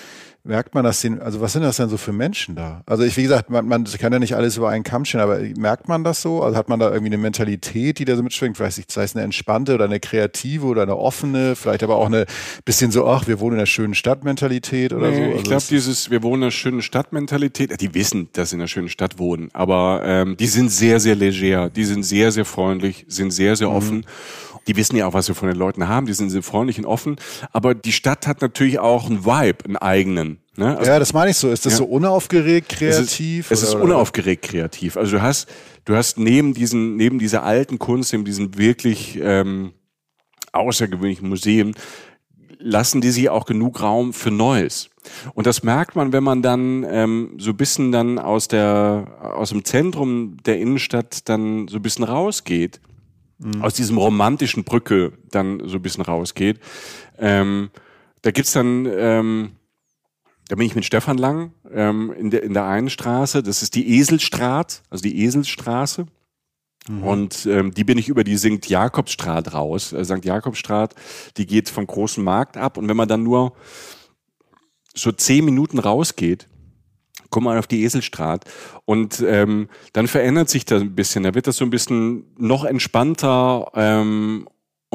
merkt 0.47 0.75
man 0.75 0.85
das 0.85 1.01
den, 1.01 1.21
also 1.21 1.41
was 1.41 1.53
sind 1.53 1.63
das 1.63 1.77
denn 1.77 1.89
so 1.89 1.97
für 1.97 2.13
Menschen 2.13 2.55
da? 2.55 2.83
Also 2.87 3.03
ich, 3.03 3.17
wie 3.17 3.23
gesagt, 3.23 3.51
man, 3.51 3.67
man 3.67 3.85
kann 3.85 4.13
ja 4.13 4.19
nicht 4.19 4.35
alles 4.35 4.57
über 4.57 4.69
einen 4.69 4.85
Kamm 4.85 5.05
stellen, 5.05 5.23
aber 5.23 5.39
merkt 5.57 5.89
man 5.89 6.05
das 6.05 6.23
so? 6.23 6.43
Also 6.43 6.57
hat 6.57 6.69
man 6.69 6.81
da 6.81 6.87
irgendwie 6.89 7.13
eine 7.13 7.19
Mentalität, 7.19 7.99
die 7.99 8.05
da 8.05 8.17
so 8.17 8.23
mitschwingt? 8.23 8.59
Ich, 8.61 8.87
sei 8.89 9.03
es 9.03 9.15
eine 9.15 9.25
entspannte 9.25 9.75
oder 9.75 9.85
eine 9.85 10.01
kreative 10.01 10.67
oder 10.67 10.83
eine 10.83 10.97
offene, 10.97 11.57
vielleicht 11.57 11.83
aber 11.83 11.97
auch 11.97 12.07
eine 12.07 12.27
bisschen 12.65 12.91
so, 12.91 13.07
ach, 13.07 13.27
wir 13.27 13.41
wohnen 13.41 13.55
in 13.55 13.59
einer 13.61 13.67
schönen 13.67 13.95
Stadt-Mentalität 13.95 14.93
oder 14.93 15.11
nee, 15.11 15.17
so? 15.17 15.23
Also 15.23 15.37
ich 15.37 15.45
glaube, 15.45 15.65
dieses, 15.69 16.11
wir 16.11 16.23
wohnen 16.23 16.43
in 16.43 16.45
einer 16.45 16.51
schönen 16.53 16.83
Stadt-Mentalität, 16.83 17.81
die 17.81 17.95
wissen, 17.95 18.29
dass 18.33 18.51
sie 18.51 18.57
in 18.57 18.61
einer 18.61 18.69
schönen 18.69 18.89
Stadt 18.89 19.19
wohnen, 19.19 19.51
aber 19.53 20.03
ähm, 20.05 20.37
die 20.37 20.47
sind 20.47 20.71
sehr, 20.71 21.01
sehr 21.01 21.15
leger, 21.15 21.71
die 21.71 21.85
sind 21.85 22.05
sehr, 22.05 22.33
sehr 22.33 22.45
freundlich, 22.45 23.05
sind 23.09 23.31
sehr, 23.31 23.57
sehr 23.57 23.69
mhm. 23.69 23.75
Die 24.67 24.77
wissen 24.77 24.97
ja 24.97 25.07
auch, 25.07 25.15
was 25.15 25.29
wir 25.29 25.35
von 25.35 25.49
den 25.49 25.57
Leuten 25.57 25.89
haben, 25.89 26.07
die 26.07 26.13
sind 26.13 26.31
sehr 26.31 26.43
freundlich 26.43 26.79
und 26.79 26.87
offen, 26.87 27.17
aber 27.53 27.75
die 27.75 27.93
Stadt 27.93 28.27
hat 28.27 28.43
natürlich 28.43 28.79
auch 28.79 29.09
einen 29.09 29.25
Vibe, 29.25 29.65
einen 29.65 29.77
eigenen. 29.77 30.39
Ne? 30.57 30.77
Also, 30.77 30.91
ja, 30.91 30.99
das 30.99 31.13
meine 31.13 31.31
ich 31.31 31.37
so. 31.37 31.51
Ist 31.51 31.67
das 31.67 31.75
ja. 31.75 31.79
so 31.79 31.85
unaufgeregt 31.85 32.71
kreativ? 32.71 33.51
Es 33.51 33.63
ist, 33.63 33.69
es 33.69 33.75
ist 33.75 33.81
unaufgeregt 33.81 34.43
kreativ. 34.43 34.97
Also 34.97 35.17
du 35.17 35.23
hast, 35.23 35.49
du 35.85 35.95
hast 35.95 36.19
neben 36.19 36.55
diesen, 36.55 36.97
neben 36.97 37.19
dieser 37.19 37.43
alten 37.43 37.79
Kunst, 37.79 38.13
neben 38.13 38.25
diesen 38.25 38.57
wirklich 38.57 39.19
ähm, 39.23 39.73
außergewöhnlichen 40.53 41.29
Museen, 41.29 41.75
lassen 42.59 43.01
die 43.01 43.11
sich 43.11 43.29
auch 43.29 43.45
genug 43.45 43.83
Raum 43.83 44.13
für 44.13 44.31
Neues. 44.31 44.91
Und 45.35 45.47
das 45.47 45.63
merkt 45.63 45.95
man, 45.95 46.13
wenn 46.13 46.25
man 46.25 46.43
dann 46.43 46.85
ähm, 46.89 47.35
so 47.39 47.51
ein 47.51 47.57
bisschen 47.57 47.93
dann 47.93 48.19
aus 48.19 48.49
der 48.49 49.19
aus 49.37 49.51
dem 49.51 49.65
Zentrum 49.65 50.39
der 50.45 50.59
Innenstadt 50.59 51.29
dann 51.29 51.69
so 51.69 51.77
ein 51.77 51.83
bisschen 51.83 52.05
rausgeht, 52.05 52.81
mhm. 53.39 53.63
aus 53.63 53.75
diesem 53.75 53.99
romantischen 53.99 54.65
Brücke 54.65 55.13
dann 55.31 55.63
so 55.67 55.77
ein 55.77 55.83
bisschen 55.83 56.05
rausgeht. 56.05 56.61
Ähm, 57.19 57.71
da 58.23 58.31
gibt's 58.31 58.53
dann 58.53 58.87
ähm, 58.87 59.53
da 60.49 60.55
bin 60.55 60.67
ich 60.67 60.77
mit 60.77 60.85
Stefan 60.85 61.19
lang 61.19 61.53
ähm, 61.73 62.13
in, 62.13 62.31
der, 62.31 62.43
in 62.43 62.55
der 62.55 62.67
einen 62.67 62.91
Straße. 62.91 63.43
Das 63.43 63.63
ist 63.63 63.75
die 63.75 63.99
Eselstraat, 63.99 64.83
also 64.91 65.03
die 65.03 65.25
Eselsstraße. 65.25 66.07
Mhm. 66.89 67.03
Und 67.03 67.47
ähm, 67.47 67.75
die 67.75 67.85
bin 67.85 67.99
ich 67.99 68.09
über 68.09 68.23
die 68.23 68.37
St. 68.37 68.67
Jakobstraat 68.67 69.55
raus. 69.55 69.93
Äh, 69.93 70.05
St. 70.05 70.25
Jakobstraat, 70.25 70.95
die 71.37 71.47
geht 71.47 71.69
vom 71.69 71.87
großen 71.87 72.23
Markt 72.23 72.57
ab. 72.57 72.79
Und 72.79 72.89
wenn 72.89 72.97
man 72.97 73.09
dann 73.09 73.25
nur 73.25 73.55
so 74.95 75.11
zehn 75.11 75.45
Minuten 75.45 75.81
rausgeht, 75.81 76.49
kommt 77.31 77.45
man 77.45 77.59
auf 77.59 77.67
die 77.67 77.85
Eselstraat 77.85 78.45
und 78.85 79.23
ähm, 79.27 79.69
dann 79.93 80.09
verändert 80.09 80.49
sich 80.49 80.65
das 80.65 80.83
ein 80.83 80.95
bisschen. 80.95 81.23
Da 81.23 81.35
wird 81.35 81.47
das 81.47 81.57
so 81.57 81.65
ein 81.65 81.71
bisschen 81.71 82.25
noch 82.39 82.65
entspannter 82.65 83.71
ähm, 83.75 84.47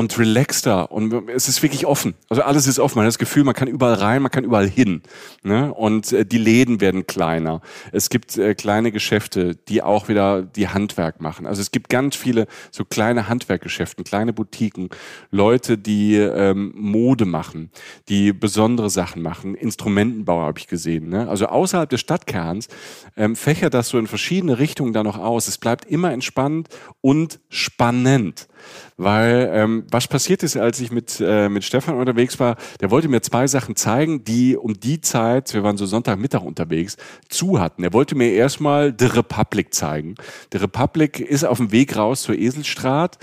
und 0.01 0.17
relaxter 0.17 0.91
und 0.91 1.29
es 1.29 1.47
ist 1.47 1.61
wirklich 1.61 1.85
offen. 1.85 2.15
Also 2.27 2.41
alles 2.41 2.65
ist 2.65 2.79
offen. 2.79 2.97
Man 2.97 3.05
hat 3.05 3.09
das 3.09 3.19
Gefühl, 3.19 3.43
man 3.43 3.53
kann 3.53 3.67
überall 3.67 3.93
rein, 3.93 4.23
man 4.23 4.31
kann 4.31 4.43
überall 4.43 4.67
hin. 4.67 5.03
Ne? 5.43 5.71
Und 5.71 6.11
äh, 6.11 6.25
die 6.25 6.39
Läden 6.39 6.81
werden 6.81 7.05
kleiner. 7.05 7.61
Es 7.91 8.09
gibt 8.09 8.35
äh, 8.37 8.55
kleine 8.55 8.91
Geschäfte, 8.91 9.55
die 9.55 9.83
auch 9.83 10.09
wieder 10.09 10.41
die 10.41 10.67
Handwerk 10.67 11.21
machen. 11.21 11.45
Also 11.45 11.61
es 11.61 11.69
gibt 11.69 11.89
ganz 11.89 12.15
viele 12.15 12.47
so 12.71 12.83
kleine 12.83 13.29
Handwerkgeschäfte, 13.29 14.03
kleine 14.03 14.33
Boutiquen, 14.33 14.89
Leute, 15.29 15.77
die 15.77 16.15
ähm, 16.15 16.73
Mode 16.75 17.25
machen, 17.25 17.69
die 18.09 18.33
besondere 18.33 18.89
Sachen 18.89 19.21
machen. 19.21 19.53
Instrumentenbauer 19.53 20.47
habe 20.47 20.57
ich 20.57 20.65
gesehen. 20.65 21.09
Ne? 21.09 21.29
Also 21.29 21.45
außerhalb 21.45 21.89
des 21.89 22.01
Stadtkerns 22.01 22.69
ähm, 23.15 23.35
fächert 23.35 23.75
das 23.75 23.89
so 23.89 23.99
in 23.99 24.07
verschiedene 24.07 24.57
Richtungen 24.57 24.93
da 24.93 25.03
noch 25.03 25.19
aus. 25.19 25.47
Es 25.47 25.59
bleibt 25.59 25.85
immer 25.85 26.11
entspannt 26.11 26.69
und 27.01 27.39
spannend. 27.49 28.47
Weil 28.97 29.49
ähm, 29.53 29.85
was 29.89 30.07
passiert 30.07 30.43
ist, 30.43 30.57
als 30.57 30.79
ich 30.79 30.91
mit, 30.91 31.19
äh, 31.19 31.49
mit 31.49 31.63
Stefan 31.63 31.95
unterwegs 31.95 32.39
war, 32.39 32.57
der 32.79 32.91
wollte 32.91 33.07
mir 33.07 33.21
zwei 33.21 33.47
Sachen 33.47 33.75
zeigen, 33.75 34.23
die 34.23 34.55
um 34.55 34.79
die 34.79 35.01
Zeit, 35.01 35.53
wir 35.53 35.63
waren 35.63 35.77
so 35.77 35.85
Sonntagmittag 35.85 36.41
unterwegs, 36.41 36.97
zu 37.29 37.59
hatten. 37.59 37.83
Er 37.83 37.93
wollte 37.93 38.15
mir 38.15 38.31
erstmal 38.31 38.93
The 38.97 39.05
Republic 39.05 39.73
zeigen. 39.73 40.15
The 40.51 40.59
Republic 40.59 41.19
ist 41.19 41.43
auf 41.43 41.57
dem 41.57 41.71
Weg 41.71 41.95
raus 41.95 42.23
zur 42.23 42.37
Eselstraat. 42.37 43.17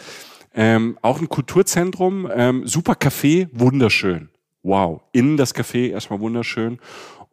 Ähm, 0.55 0.99
auch 1.03 1.21
ein 1.21 1.29
Kulturzentrum, 1.29 2.29
ähm, 2.35 2.67
super 2.67 2.95
Café, 2.95 3.49
wunderschön. 3.53 4.31
Wow, 4.63 5.03
innen 5.13 5.37
das 5.37 5.55
Café 5.55 5.91
erstmal 5.91 6.21
wunderschön. 6.21 6.79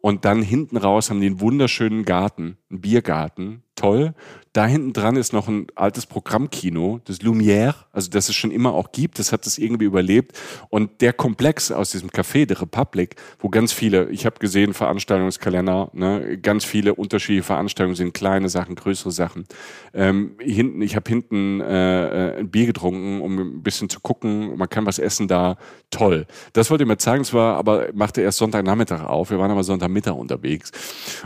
Und 0.00 0.24
dann 0.24 0.42
hinten 0.42 0.76
raus 0.76 1.10
haben 1.10 1.20
die 1.20 1.26
einen 1.26 1.40
wunderschönen 1.40 2.04
Garten, 2.04 2.58
einen 2.70 2.80
Biergarten, 2.80 3.62
toll. 3.74 4.14
Da 4.56 4.66
hinten 4.66 4.94
dran 4.94 5.16
ist 5.16 5.34
noch 5.34 5.48
ein 5.48 5.66
altes 5.74 6.06
Programmkino, 6.06 7.02
das 7.04 7.20
Lumière, 7.20 7.74
also 7.92 8.08
das 8.08 8.30
es 8.30 8.34
schon 8.34 8.50
immer 8.50 8.72
auch 8.72 8.90
gibt, 8.90 9.18
das 9.18 9.30
hat 9.30 9.46
es 9.46 9.58
irgendwie 9.58 9.84
überlebt. 9.84 10.32
Und 10.70 11.02
der 11.02 11.12
Komplex 11.12 11.70
aus 11.70 11.90
diesem 11.90 12.08
Café, 12.08 12.46
der 12.46 12.62
Republic, 12.62 13.16
wo 13.38 13.50
ganz 13.50 13.74
viele, 13.74 14.08
ich 14.08 14.24
habe 14.24 14.38
gesehen, 14.38 14.72
Veranstaltungskalender, 14.72 15.90
ne, 15.92 16.38
ganz 16.38 16.64
viele 16.64 16.94
unterschiedliche 16.94 17.42
Veranstaltungen 17.42 17.96
sind, 17.96 18.14
kleine 18.14 18.48
Sachen, 18.48 18.76
größere 18.76 19.10
Sachen. 19.10 19.44
Ähm, 19.92 20.36
hinten, 20.40 20.80
ich 20.80 20.96
habe 20.96 21.06
hinten 21.06 21.60
äh, 21.60 22.30
äh, 22.30 22.38
ein 22.38 22.50
Bier 22.50 22.64
getrunken, 22.64 23.20
um 23.20 23.38
ein 23.38 23.62
bisschen 23.62 23.90
zu 23.90 24.00
gucken, 24.00 24.56
man 24.56 24.70
kann 24.70 24.86
was 24.86 24.98
essen 24.98 25.28
da, 25.28 25.58
toll. 25.90 26.26
Das 26.54 26.70
wollte 26.70 26.84
ich 26.84 26.88
mir 26.88 26.96
zeigen, 26.96 27.24
zwar, 27.24 27.58
aber 27.58 27.88
machte 27.92 28.22
erst 28.22 28.38
Sonntagnachmittag 28.38 29.04
auf, 29.04 29.28
wir 29.28 29.38
waren 29.38 29.50
aber 29.50 29.64
Sonntagmittag 29.64 30.14
unterwegs. 30.14 30.72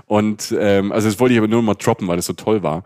Und 0.07 0.53
ähm, 0.59 0.91
also 0.91 1.07
das 1.07 1.21
wollte 1.21 1.35
ich 1.35 1.39
aber 1.39 1.47
nur 1.47 1.63
mal 1.63 1.75
droppen, 1.75 2.09
weil 2.09 2.19
es 2.19 2.27
so 2.27 2.33
toll 2.33 2.65
war 2.65 2.83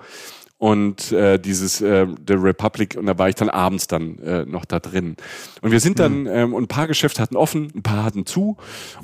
und 0.58 1.12
äh, 1.12 1.38
dieses 1.38 1.80
äh, 1.80 2.06
The 2.26 2.34
Republic 2.34 2.96
und 2.96 3.06
da 3.06 3.18
war 3.18 3.28
ich 3.28 3.34
dann 3.34 3.50
abends 3.50 3.86
dann 3.86 4.18
äh, 4.20 4.44
noch 4.44 4.64
da 4.64 4.80
drin 4.80 5.16
und 5.60 5.70
wir 5.70 5.80
sind 5.80 5.98
dann 5.98 6.26
ähm, 6.26 6.54
und 6.54 6.64
ein 6.64 6.68
paar 6.68 6.86
Geschäfte 6.86 7.20
hatten 7.20 7.36
offen, 7.36 7.72
ein 7.74 7.82
paar 7.82 8.04
hatten 8.04 8.26
zu 8.26 8.56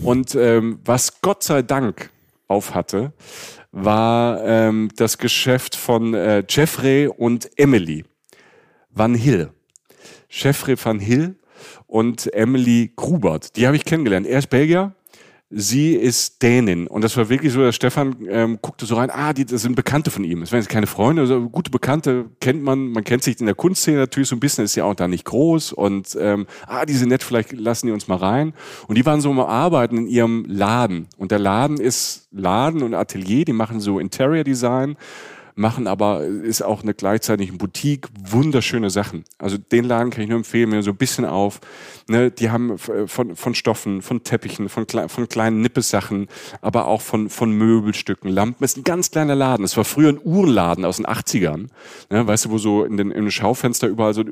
und 0.02 0.34
ähm, 0.34 0.78
was 0.84 1.20
Gott 1.20 1.42
sei 1.42 1.62
Dank 1.62 2.10
auf 2.50 2.74
hatte, 2.74 3.12
war 3.72 4.42
ähm, 4.44 4.90
das 4.96 5.18
Geschäft 5.18 5.76
von 5.76 6.14
äh, 6.14 6.44
Jeffrey 6.48 7.06
und 7.06 7.48
Emily 7.56 8.04
Van 8.90 9.14
Hill. 9.14 9.50
Jeffrey 10.28 10.76
Van 10.82 10.98
Hill 10.98 11.36
und 11.86 12.32
Emily 12.34 12.92
Grubert. 12.96 13.56
Die 13.56 13.66
habe 13.66 13.76
ich 13.76 13.84
kennengelernt. 13.84 14.26
Er 14.26 14.40
ist 14.40 14.48
Belgier, 14.48 14.94
sie 15.50 15.94
ist 15.94 16.42
Dänin. 16.42 16.86
Und 16.86 17.02
das 17.02 17.16
war 17.16 17.28
wirklich 17.28 17.52
so, 17.52 17.60
dass 17.60 17.74
Stefan 17.74 18.16
ähm, 18.28 18.58
guckte 18.62 18.86
so 18.86 18.94
rein, 18.94 19.10
ah, 19.10 19.32
die, 19.32 19.44
das 19.44 19.62
sind 19.62 19.74
Bekannte 19.74 20.10
von 20.10 20.22
ihm. 20.22 20.40
Das 20.40 20.52
waren 20.52 20.60
jetzt 20.60 20.68
keine 20.68 20.86
Freunde, 20.86 21.22
also 21.22 21.48
gute 21.48 21.70
Bekannte 21.70 22.26
kennt 22.40 22.62
man, 22.62 22.90
man 22.90 23.02
kennt 23.02 23.24
sich 23.24 23.40
in 23.40 23.46
der 23.46 23.56
Kunstszene 23.56 23.98
natürlich 23.98 24.28
so 24.28 24.36
ein 24.36 24.40
bisschen, 24.40 24.64
ist 24.64 24.76
ja 24.76 24.84
auch 24.84 24.94
da 24.94 25.08
nicht 25.08 25.24
groß 25.24 25.72
und 25.72 26.16
ähm, 26.20 26.46
ah, 26.66 26.86
die 26.86 26.94
sind 26.94 27.08
nett, 27.08 27.24
vielleicht 27.24 27.52
lassen 27.52 27.86
die 27.86 27.92
uns 27.92 28.06
mal 28.06 28.16
rein. 28.16 28.54
Und 28.86 28.96
die 28.96 29.04
waren 29.04 29.20
so 29.20 29.30
am 29.30 29.40
Arbeiten 29.40 29.98
in 29.98 30.06
ihrem 30.06 30.44
Laden. 30.46 31.08
Und 31.16 31.32
der 31.32 31.40
Laden 31.40 31.78
ist 31.78 32.28
Laden 32.30 32.82
und 32.82 32.94
Atelier, 32.94 33.44
die 33.44 33.52
machen 33.52 33.80
so 33.80 33.98
Interior 33.98 34.44
Design 34.44 34.96
machen 35.54 35.86
aber, 35.86 36.24
ist 36.24 36.62
auch 36.62 36.82
eine 36.82 36.94
gleichzeitig 36.94 37.56
Boutique, 37.56 38.08
wunderschöne 38.22 38.90
Sachen. 38.90 39.24
Also 39.38 39.58
den 39.58 39.84
Laden 39.84 40.10
kann 40.10 40.22
ich 40.22 40.28
nur 40.28 40.38
empfehlen, 40.38 40.70
mir 40.70 40.82
so 40.82 40.90
ein 40.90 40.96
bisschen 40.96 41.24
auf. 41.24 41.60
Ne, 42.08 42.30
die 42.30 42.50
haben 42.50 42.78
von, 42.78 43.36
von 43.36 43.54
Stoffen, 43.54 44.02
von 44.02 44.22
Teppichen, 44.24 44.68
von, 44.68 44.86
von 44.86 45.28
kleinen 45.28 45.60
Nippessachen, 45.60 46.28
aber 46.60 46.86
auch 46.86 47.00
von, 47.00 47.30
von 47.30 47.52
Möbelstücken, 47.52 48.30
Lampen. 48.30 48.64
Es 48.64 48.72
ist 48.72 48.78
ein 48.78 48.84
ganz 48.84 49.10
kleiner 49.10 49.34
Laden. 49.34 49.64
Es 49.64 49.76
war 49.76 49.84
früher 49.84 50.08
ein 50.10 50.20
Uhrenladen 50.22 50.84
aus 50.84 50.96
den 50.96 51.06
80ern. 51.06 51.68
Ne, 52.10 52.26
weißt 52.26 52.46
du, 52.46 52.50
wo 52.50 52.58
so 52.58 52.84
in 52.84 52.96
den, 52.96 53.10
in 53.10 53.22
den 53.22 53.30
Schaufenster 53.30 53.86
überall 53.86 54.14
so 54.14 54.24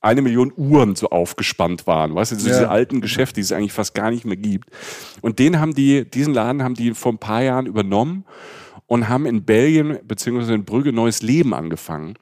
eine 0.00 0.22
Million 0.22 0.52
Uhren 0.56 0.96
so 0.96 1.10
aufgespannt 1.10 1.86
waren. 1.86 2.14
Weißt 2.14 2.32
du, 2.32 2.36
so 2.36 2.48
ja. 2.48 2.54
diese 2.54 2.70
alten 2.70 3.00
Geschäfte, 3.00 3.34
die 3.34 3.42
es 3.42 3.52
eigentlich 3.52 3.72
fast 3.72 3.94
gar 3.94 4.10
nicht 4.10 4.24
mehr 4.24 4.36
gibt. 4.36 4.70
Und 5.20 5.38
den 5.38 5.60
haben 5.60 5.74
die, 5.74 6.08
diesen 6.08 6.32
Laden 6.32 6.62
haben 6.62 6.74
die 6.74 6.94
vor 6.94 7.12
ein 7.12 7.18
paar 7.18 7.42
Jahren 7.42 7.66
übernommen 7.66 8.24
und 8.90 9.08
haben 9.08 9.24
in 9.24 9.44
Belgien 9.44 10.00
beziehungsweise 10.02 10.52
in 10.52 10.64
Brügge 10.64 10.92
neues 10.92 11.22
Leben 11.22 11.54
angefangen. 11.54 12.14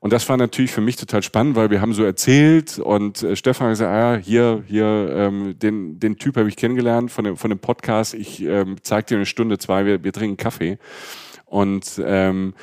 Und 0.00 0.14
das 0.14 0.26
war 0.30 0.38
natürlich 0.38 0.70
für 0.70 0.80
mich 0.80 0.96
total 0.96 1.22
spannend, 1.22 1.56
weil 1.56 1.68
wir 1.68 1.82
haben 1.82 1.92
so 1.92 2.04
erzählt 2.04 2.78
und 2.78 3.22
äh, 3.22 3.36
Stefan 3.36 3.66
hat 3.66 3.72
gesagt, 3.72 3.92
ah, 3.92 4.16
hier, 4.16 4.64
hier, 4.66 5.10
ähm, 5.14 5.58
den, 5.58 6.00
den 6.00 6.16
Typ 6.16 6.38
habe 6.38 6.48
ich 6.48 6.56
kennengelernt 6.56 7.10
von 7.10 7.26
dem, 7.26 7.36
von 7.36 7.50
dem 7.50 7.58
Podcast. 7.58 8.14
Ich 8.14 8.42
ähm, 8.42 8.76
zeig 8.80 9.08
dir 9.08 9.16
eine 9.16 9.26
Stunde, 9.26 9.58
zwei, 9.58 9.84
wir, 9.84 10.04
wir 10.04 10.12
trinken 10.14 10.38
Kaffee. 10.38 10.78
Und 11.44 12.00
ähm, 12.02 12.54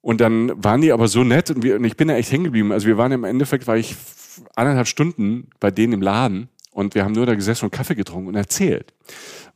und 0.00 0.20
dann 0.20 0.52
waren 0.56 0.80
die 0.80 0.92
aber 0.92 1.08
so 1.08 1.22
nett 1.24 1.50
und, 1.50 1.62
wir, 1.62 1.76
und 1.76 1.84
ich 1.84 1.96
bin 1.96 2.08
da 2.08 2.14
echt 2.14 2.32
hängen 2.32 2.44
geblieben. 2.44 2.72
Also 2.72 2.86
wir 2.86 2.96
waren 2.96 3.12
im 3.12 3.24
Endeffekt, 3.24 3.66
war 3.66 3.76
ich 3.76 3.94
anderthalb 4.56 4.88
Stunden 4.88 5.50
bei 5.60 5.70
denen 5.70 5.92
im 5.92 6.02
Laden 6.02 6.48
und 6.72 6.94
wir 6.94 7.04
haben 7.04 7.12
nur 7.12 7.26
da 7.26 7.34
gesessen 7.34 7.66
und 7.66 7.70
Kaffee 7.70 7.94
getrunken 7.94 8.28
und 8.28 8.34
erzählt 8.34 8.94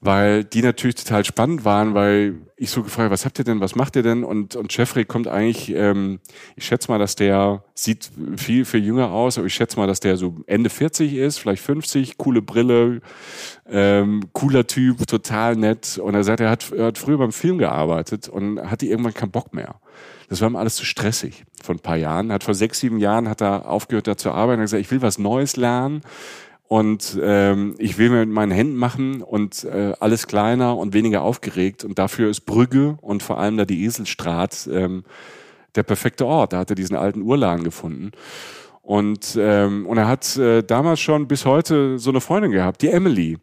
weil 0.01 0.45
die 0.45 0.63
natürlich 0.63 0.97
total 0.97 1.25
spannend 1.25 1.65
waren, 1.65 1.95
weil 1.95 2.35
ich 2.57 2.71
so 2.71 2.83
gefragt, 2.83 3.11
was 3.11 3.25
habt 3.25 3.39
ihr 3.39 3.45
denn, 3.45 3.61
was 3.61 3.75
macht 3.75 3.97
ihr 3.97 4.03
denn? 4.03 4.25
Und, 4.25 4.57
und 4.57 4.75
Jeffrey 4.77 5.05
kommt 5.05 5.27
eigentlich, 5.27 5.71
ähm, 5.75 6.21
ich 6.55 6.67
schätze 6.67 6.91
mal, 6.91 6.99
dass 6.99 7.17
der 7.17 7.65
sieht 7.75 8.11
viel, 8.37 8.65
viel 8.65 8.85
jünger 8.85 9.11
aus, 9.11 9.39
aber 9.39 9.47
ich 9.47 9.55
schätze 9.55 9.79
mal, 9.79 9.87
dass 9.87 10.01
der 10.01 10.17
so 10.17 10.37
Ende 10.47 10.71
40 10.71 11.15
ist, 11.15 11.39
vielleicht 11.39 11.63
50, 11.63 12.19
coole 12.19 12.43
Brille, 12.43 13.01
ähm, 13.69 14.25
cooler 14.33 14.67
Typ, 14.67 15.07
total 15.07 15.57
nett. 15.57 15.99
Und 15.99 16.15
er 16.15 16.25
sagt, 16.25 16.41
er 16.41 16.51
hat, 16.51 16.73
er 16.73 16.87
hat 16.87 16.99
früher 16.99 17.19
beim 17.19 17.33
Film 17.33 17.59
gearbeitet 17.59 18.29
und 18.29 18.61
hatte 18.61 18.87
irgendwann 18.87 19.15
keinen 19.15 19.33
Bock 19.33 19.53
mehr. 19.53 19.77
Das 20.29 20.41
war 20.41 20.49
ihm 20.49 20.57
alles 20.57 20.77
zu 20.77 20.85
stressig 20.85 21.45
vor 21.63 21.75
ein 21.75 21.81
paar 21.81 21.97
Jahren. 21.97 22.33
Hat 22.33 22.45
vor 22.45 22.55
sechs, 22.55 22.81
sieben 22.81 22.99
Jahren 22.99 23.29
hat 23.29 23.41
er 23.41 23.69
aufgehört, 23.69 24.07
da 24.07 24.17
zu 24.17 24.31
arbeiten. 24.31 24.61
Er 24.61 24.63
hat 24.63 24.67
gesagt, 24.67 24.83
ich 24.83 24.91
will 24.91 25.03
was 25.03 25.19
Neues 25.19 25.57
lernen 25.57 26.03
und 26.69 27.19
ähm, 27.23 27.75
ich 27.79 27.97
will 27.99 28.11
mir 28.11 28.21
mit 28.21 28.35
meinen 28.35 28.53
Händen 28.53 28.77
machen 28.77 29.23
und 29.23 29.65
äh, 29.65 29.93
alles 30.01 30.27
kleiner 30.27 30.77
und 30.77 30.95
weniger 30.95 31.23
aufgeregt 31.23 31.85
und 31.85 31.99
dafür 31.99 32.29
ist 32.29 32.41
Brügge 32.41 32.99
und 33.01 33.23
vor 33.23 33.39
allem 33.39 33.57
da 33.57 33.65
die 33.65 33.85
Eselstraat 33.85 34.69
ähm, 34.73 35.05
der 35.77 35.85
perfekte 35.85 36.27
Ort. 36.27 36.53
Da 36.53 36.59
hat 36.59 36.71
er 36.71 36.77
diesen 36.77 36.97
alten 36.97 37.23
Urladen 37.23 37.65
gefunden. 37.65 38.11
Und, 38.83 39.37
ähm, 39.39 39.85
und 39.87 39.99
er 39.99 40.07
hat 40.07 40.37
äh, 40.37 40.63
damals 40.63 41.01
schon 41.01 41.27
bis 41.27 41.45
heute 41.45 41.99
so 41.99 42.11
eine 42.11 42.21
Freundin 42.21 42.53
gehabt, 42.53 42.83
die 42.83 42.89
Emily. 42.89 43.37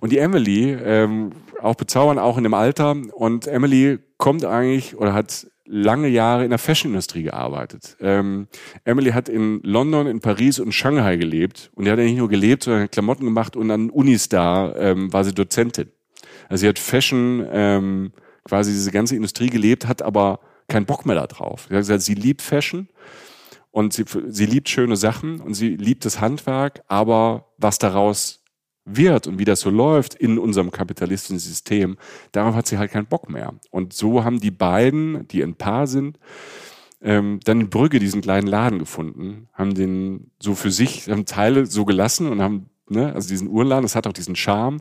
Und 0.00 0.10
die 0.10 0.18
Emily, 0.18 0.72
ähm, 0.72 1.30
auch 1.62 1.76
bezaubern, 1.76 2.18
auch 2.18 2.36
in 2.36 2.42
dem 2.42 2.54
Alter. 2.54 2.96
Und 3.12 3.46
Emily 3.46 4.00
kommt 4.16 4.44
eigentlich 4.44 4.96
oder 4.96 5.14
hat 5.14 5.46
lange 5.68 6.08
Jahre 6.08 6.44
in 6.44 6.50
der 6.50 6.58
Fashionindustrie 6.58 7.24
gearbeitet. 7.24 7.96
Ähm, 8.00 8.48
Emily 8.84 9.10
hat 9.10 9.28
in 9.28 9.60
London, 9.62 10.06
in 10.06 10.20
Paris 10.20 10.58
und 10.58 10.72
Shanghai 10.72 11.16
gelebt. 11.16 11.70
Und 11.74 11.84
die 11.84 11.90
hat 11.90 11.98
ja 11.98 12.04
nicht 12.04 12.16
nur 12.16 12.28
gelebt, 12.28 12.64
sondern 12.64 12.90
Klamotten 12.90 13.24
gemacht 13.24 13.54
und 13.54 13.70
an 13.70 13.90
Unis 13.90 14.28
da 14.28 14.74
ähm, 14.76 15.12
war 15.12 15.24
sie 15.24 15.34
Dozentin. 15.34 15.90
Also 16.48 16.62
sie 16.62 16.68
hat 16.68 16.78
Fashion, 16.78 17.46
ähm, 17.52 18.12
quasi 18.44 18.72
diese 18.72 18.90
ganze 18.90 19.14
Industrie 19.14 19.50
gelebt, 19.50 19.86
hat 19.86 20.02
aber 20.02 20.40
keinen 20.68 20.86
Bock 20.86 21.06
mehr 21.06 21.16
da 21.16 21.26
drauf. 21.26 21.66
Sie 21.68 21.74
hat 21.74 21.80
gesagt, 21.80 22.02
sie 22.02 22.14
liebt 22.14 22.42
Fashion 22.42 22.88
und 23.70 23.92
sie, 23.92 24.04
sie 24.28 24.46
liebt 24.46 24.68
schöne 24.68 24.96
Sachen 24.96 25.40
und 25.40 25.54
sie 25.54 25.76
liebt 25.76 26.04
das 26.04 26.20
Handwerk, 26.20 26.82
aber 26.88 27.52
was 27.58 27.78
daraus 27.78 28.42
wird 28.90 29.26
und 29.26 29.38
wie 29.38 29.44
das 29.44 29.60
so 29.60 29.70
läuft 29.70 30.14
in 30.14 30.38
unserem 30.38 30.70
kapitalistischen 30.70 31.38
System, 31.38 31.96
darauf 32.32 32.54
hat 32.54 32.66
sie 32.66 32.78
halt 32.78 32.90
keinen 32.90 33.06
Bock 33.06 33.30
mehr. 33.30 33.54
Und 33.70 33.92
so 33.92 34.24
haben 34.24 34.40
die 34.40 34.50
beiden, 34.50 35.26
die 35.28 35.42
ein 35.42 35.54
Paar 35.54 35.86
sind, 35.86 36.18
ähm, 37.00 37.40
dann 37.44 37.60
in 37.60 37.70
Brügge 37.70 37.98
diesen 37.98 38.20
kleinen 38.20 38.48
Laden 38.48 38.78
gefunden, 38.78 39.48
haben 39.52 39.74
den 39.74 40.30
so 40.40 40.54
für 40.54 40.70
sich, 40.70 41.08
haben 41.08 41.26
Teile 41.26 41.66
so 41.66 41.84
gelassen 41.84 42.28
und 42.28 42.42
haben, 42.42 42.70
ne, 42.88 43.12
also 43.14 43.28
diesen 43.28 43.48
Urladen, 43.48 43.82
das 43.82 43.94
hat 43.94 44.06
auch 44.06 44.12
diesen 44.12 44.36
Charme, 44.36 44.80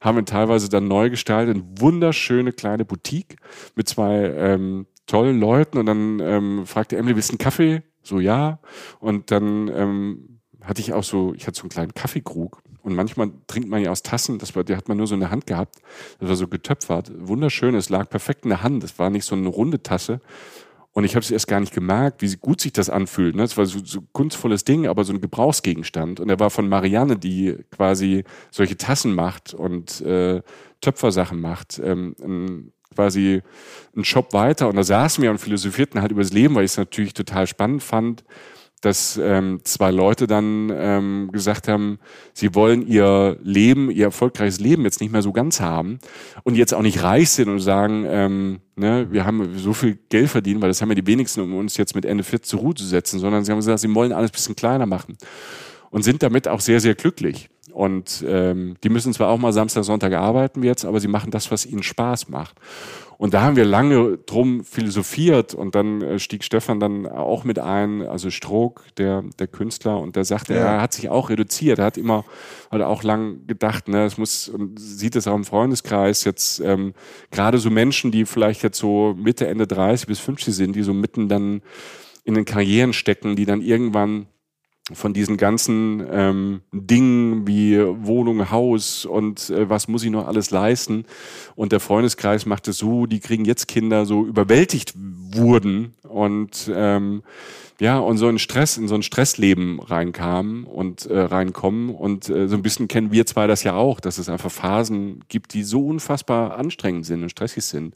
haben 0.00 0.18
ihn 0.18 0.26
teilweise 0.26 0.68
dann 0.68 0.86
neu 0.86 1.10
gestaltet, 1.10 1.56
eine 1.56 1.64
wunderschöne 1.80 2.52
kleine 2.52 2.84
Boutique 2.84 3.36
mit 3.74 3.88
zwei 3.88 4.32
ähm, 4.36 4.86
tollen 5.06 5.40
Leuten 5.40 5.78
und 5.78 5.86
dann 5.86 6.20
ähm, 6.20 6.66
fragte 6.66 6.96
Emily, 6.96 7.16
willst 7.16 7.30
du 7.30 7.34
einen 7.34 7.38
Kaffee? 7.38 7.82
So, 8.02 8.20
ja. 8.20 8.60
Und 9.00 9.30
dann 9.32 9.68
ähm, 9.68 10.40
hatte 10.62 10.80
ich 10.80 10.92
auch 10.92 11.04
so, 11.04 11.34
ich 11.34 11.46
hatte 11.46 11.56
so 11.56 11.62
einen 11.62 11.70
kleinen 11.70 11.94
Kaffeekrug 11.94 12.62
und 12.86 12.94
manchmal 12.94 13.32
trinkt 13.48 13.68
man 13.68 13.82
ja 13.82 13.90
aus 13.90 14.04
Tassen, 14.04 14.38
das 14.38 14.54
war, 14.54 14.62
die 14.62 14.76
hat 14.76 14.86
man 14.86 14.96
nur 14.96 15.08
so 15.08 15.14
in 15.14 15.20
der 15.20 15.32
Hand 15.32 15.48
gehabt. 15.48 15.82
Das 16.20 16.28
war 16.28 16.36
so 16.36 16.46
getöpfert. 16.46 17.10
Wunderschön, 17.18 17.74
es 17.74 17.88
lag 17.88 18.08
perfekt 18.08 18.44
in 18.44 18.50
der 18.50 18.62
Hand. 18.62 18.84
Es 18.84 18.96
war 19.00 19.10
nicht 19.10 19.24
so 19.24 19.34
eine 19.34 19.48
runde 19.48 19.82
Tasse. 19.82 20.20
Und 20.92 21.02
ich 21.02 21.16
habe 21.16 21.24
es 21.24 21.32
erst 21.32 21.48
gar 21.48 21.58
nicht 21.58 21.74
gemerkt, 21.74 22.22
wie 22.22 22.32
gut 22.36 22.60
sich 22.60 22.72
das 22.72 22.88
anfühlt. 22.88 23.34
Ne? 23.34 23.42
Es 23.42 23.56
war 23.56 23.66
so, 23.66 23.84
so 23.84 24.02
kunstvolles 24.12 24.62
Ding, 24.62 24.86
aber 24.86 25.02
so 25.02 25.12
ein 25.12 25.20
Gebrauchsgegenstand. 25.20 26.20
Und 26.20 26.28
er 26.28 26.38
war 26.38 26.48
von 26.48 26.68
Marianne, 26.68 27.16
die 27.16 27.56
quasi 27.72 28.22
solche 28.52 28.76
Tassen 28.76 29.12
macht 29.12 29.52
und 29.52 30.00
äh, 30.02 30.42
Töpfersachen 30.80 31.40
macht. 31.40 31.80
Ähm, 31.82 32.14
ein, 32.22 32.72
quasi 32.94 33.42
einen 33.96 34.04
Shop 34.04 34.32
weiter. 34.32 34.68
Und 34.68 34.76
da 34.76 34.84
saßen 34.84 35.20
wir 35.24 35.32
und 35.32 35.38
philosophierten 35.38 36.00
halt 36.00 36.12
über 36.12 36.22
das 36.22 36.32
Leben, 36.32 36.54
weil 36.54 36.64
ich 36.64 36.70
es 36.70 36.76
natürlich 36.78 37.14
total 37.14 37.48
spannend 37.48 37.82
fand 37.82 38.22
dass 38.82 39.18
ähm, 39.22 39.60
zwei 39.64 39.90
Leute 39.90 40.26
dann 40.26 40.70
ähm, 40.74 41.30
gesagt 41.32 41.66
haben, 41.66 41.98
sie 42.34 42.54
wollen 42.54 42.86
ihr 42.86 43.38
Leben, 43.42 43.90
ihr 43.90 44.04
erfolgreiches 44.04 44.60
Leben 44.60 44.84
jetzt 44.84 45.00
nicht 45.00 45.12
mehr 45.12 45.22
so 45.22 45.32
ganz 45.32 45.60
haben 45.60 45.98
und 46.44 46.56
jetzt 46.56 46.74
auch 46.74 46.82
nicht 46.82 47.02
reich 47.02 47.30
sind 47.30 47.48
und 47.48 47.60
sagen, 47.60 48.04
ähm, 48.08 48.60
ne, 48.76 49.06
wir 49.10 49.24
haben 49.24 49.58
so 49.58 49.72
viel 49.72 49.98
Geld 50.10 50.28
verdient, 50.28 50.60
weil 50.60 50.68
das 50.68 50.82
haben 50.82 50.90
ja 50.90 50.94
die 50.94 51.06
wenigsten, 51.06 51.40
um 51.40 51.54
uns 51.56 51.76
jetzt 51.76 51.94
mit 51.94 52.04
Ende 52.04 52.22
40 52.22 52.48
zur 52.48 52.60
Ruhe 52.60 52.74
zu 52.74 52.84
setzen, 52.84 53.18
sondern 53.18 53.44
sie 53.44 53.52
haben 53.52 53.58
gesagt, 53.58 53.80
sie 53.80 53.94
wollen 53.94 54.12
alles 54.12 54.30
bisschen 54.30 54.56
kleiner 54.56 54.86
machen 54.86 55.16
und 55.90 56.02
sind 56.02 56.22
damit 56.22 56.46
auch 56.46 56.60
sehr, 56.60 56.80
sehr 56.80 56.94
glücklich. 56.94 57.48
und 57.72 58.24
ähm, 58.26 58.76
die 58.84 58.88
müssen 58.88 59.12
zwar 59.12 59.28
auch 59.28 59.38
mal 59.38 59.52
Samstag, 59.52 59.84
Sonntag 59.84 60.12
arbeiten 60.12 60.62
jetzt, 60.62 60.84
aber 60.84 61.00
sie 61.00 61.08
machen 61.08 61.30
das, 61.30 61.50
was 61.50 61.66
ihnen 61.66 61.82
Spaß 61.82 62.28
macht. 62.28 62.56
Und 63.18 63.32
da 63.32 63.42
haben 63.42 63.56
wir 63.56 63.64
lange 63.64 64.18
drum 64.18 64.62
philosophiert 64.62 65.54
und 65.54 65.74
dann 65.74 66.02
äh, 66.02 66.18
stieg 66.18 66.44
Stefan 66.44 66.80
dann 66.80 67.06
auch 67.06 67.44
mit 67.44 67.58
ein, 67.58 68.02
also 68.02 68.30
Stroh, 68.30 68.74
der, 68.98 69.24
der 69.38 69.46
Künstler, 69.46 69.98
und 69.98 70.16
der 70.16 70.24
sagte, 70.24 70.54
ja. 70.54 70.74
er 70.74 70.82
hat 70.82 70.92
sich 70.92 71.08
auch 71.08 71.30
reduziert. 71.30 71.78
Er 71.78 71.86
hat 71.86 71.96
immer, 71.96 72.24
hat 72.70 72.82
auch 72.82 73.02
lang 73.02 73.46
gedacht, 73.46 73.88
ne, 73.88 74.04
es 74.04 74.18
muss, 74.18 74.48
und 74.48 74.78
sieht 74.78 75.16
es 75.16 75.26
auch 75.26 75.34
im 75.34 75.44
Freundeskreis 75.44 76.24
jetzt, 76.24 76.60
ähm, 76.60 76.92
gerade 77.30 77.58
so 77.58 77.70
Menschen, 77.70 78.10
die 78.10 78.26
vielleicht 78.26 78.62
jetzt 78.62 78.78
so 78.78 79.14
Mitte, 79.16 79.46
Ende 79.46 79.66
30 79.66 80.06
bis 80.06 80.18
50 80.20 80.54
sind, 80.54 80.76
die 80.76 80.82
so 80.82 80.92
mitten 80.92 81.28
dann 81.28 81.62
in 82.24 82.34
den 82.34 82.44
Karrieren 82.44 82.92
stecken, 82.92 83.36
die 83.36 83.46
dann 83.46 83.62
irgendwann 83.62 84.26
von 84.92 85.12
diesen 85.12 85.36
ganzen 85.36 86.06
ähm, 86.10 86.60
Dingen 86.72 87.46
wie 87.46 87.76
Wohnung, 87.78 88.50
Haus 88.50 89.04
und 89.04 89.50
äh, 89.50 89.68
was 89.68 89.88
muss 89.88 90.04
ich 90.04 90.10
noch 90.10 90.28
alles 90.28 90.50
leisten. 90.50 91.04
Und 91.56 91.72
der 91.72 91.80
Freundeskreis 91.80 92.46
macht 92.46 92.68
es 92.68 92.78
so, 92.78 93.06
die 93.06 93.18
kriegen 93.18 93.44
jetzt 93.44 93.66
Kinder 93.66 94.06
so 94.06 94.24
überwältigt 94.24 94.94
wurden 94.96 95.94
und 96.02 96.70
ähm, 96.72 97.22
ja, 97.78 97.98
und 97.98 98.16
so 98.16 98.26
ein 98.26 98.38
Stress, 98.38 98.78
in 98.78 98.88
so 98.88 98.94
ein 98.94 99.02
Stressleben 99.02 99.80
reinkamen 99.80 100.64
und 100.64 101.04
äh, 101.06 101.18
reinkommen. 101.18 101.90
Und 101.90 102.28
äh, 102.30 102.48
so 102.48 102.56
ein 102.56 102.62
bisschen 102.62 102.88
kennen 102.88 103.12
wir 103.12 103.26
zwei 103.26 103.46
das 103.46 103.64
ja 103.64 103.74
auch, 103.74 104.00
dass 104.00 104.16
es 104.16 104.30
einfach 104.30 104.50
Phasen 104.50 105.24
gibt, 105.28 105.52
die 105.52 105.62
so 105.62 105.86
unfassbar 105.86 106.56
anstrengend 106.56 107.04
sind 107.04 107.22
und 107.22 107.28
stressig 107.28 107.64
sind. 107.64 107.94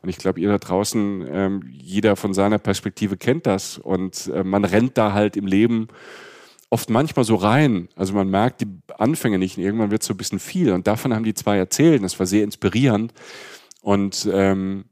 Und 0.00 0.08
ich 0.08 0.16
glaube, 0.16 0.40
ihr 0.40 0.48
da 0.48 0.56
draußen, 0.56 1.26
ähm, 1.30 1.62
jeder 1.70 2.16
von 2.16 2.32
seiner 2.32 2.58
Perspektive 2.58 3.18
kennt 3.18 3.46
das. 3.46 3.76
Und 3.76 4.30
äh, 4.34 4.44
man 4.44 4.64
rennt 4.64 4.96
da 4.96 5.12
halt 5.12 5.36
im 5.36 5.46
Leben 5.46 5.88
oft 6.70 6.90
manchmal 6.90 7.24
so 7.24 7.36
rein. 7.36 7.88
Also 7.96 8.12
man 8.12 8.28
merkt 8.28 8.60
die 8.60 8.66
Anfänge 8.98 9.38
nicht 9.38 9.56
und 9.56 9.64
irgendwann 9.64 9.90
wird 9.90 10.02
es 10.02 10.08
so 10.08 10.14
ein 10.14 10.18
bisschen 10.18 10.38
viel. 10.38 10.72
Und 10.72 10.86
davon 10.86 11.14
haben 11.14 11.24
die 11.24 11.34
zwei 11.34 11.56
erzählt. 11.56 12.02
Das 12.02 12.18
war 12.18 12.26
sehr 12.26 12.44
inspirierend. 12.44 13.12
Und 13.80 14.28
ähm, 14.32 14.84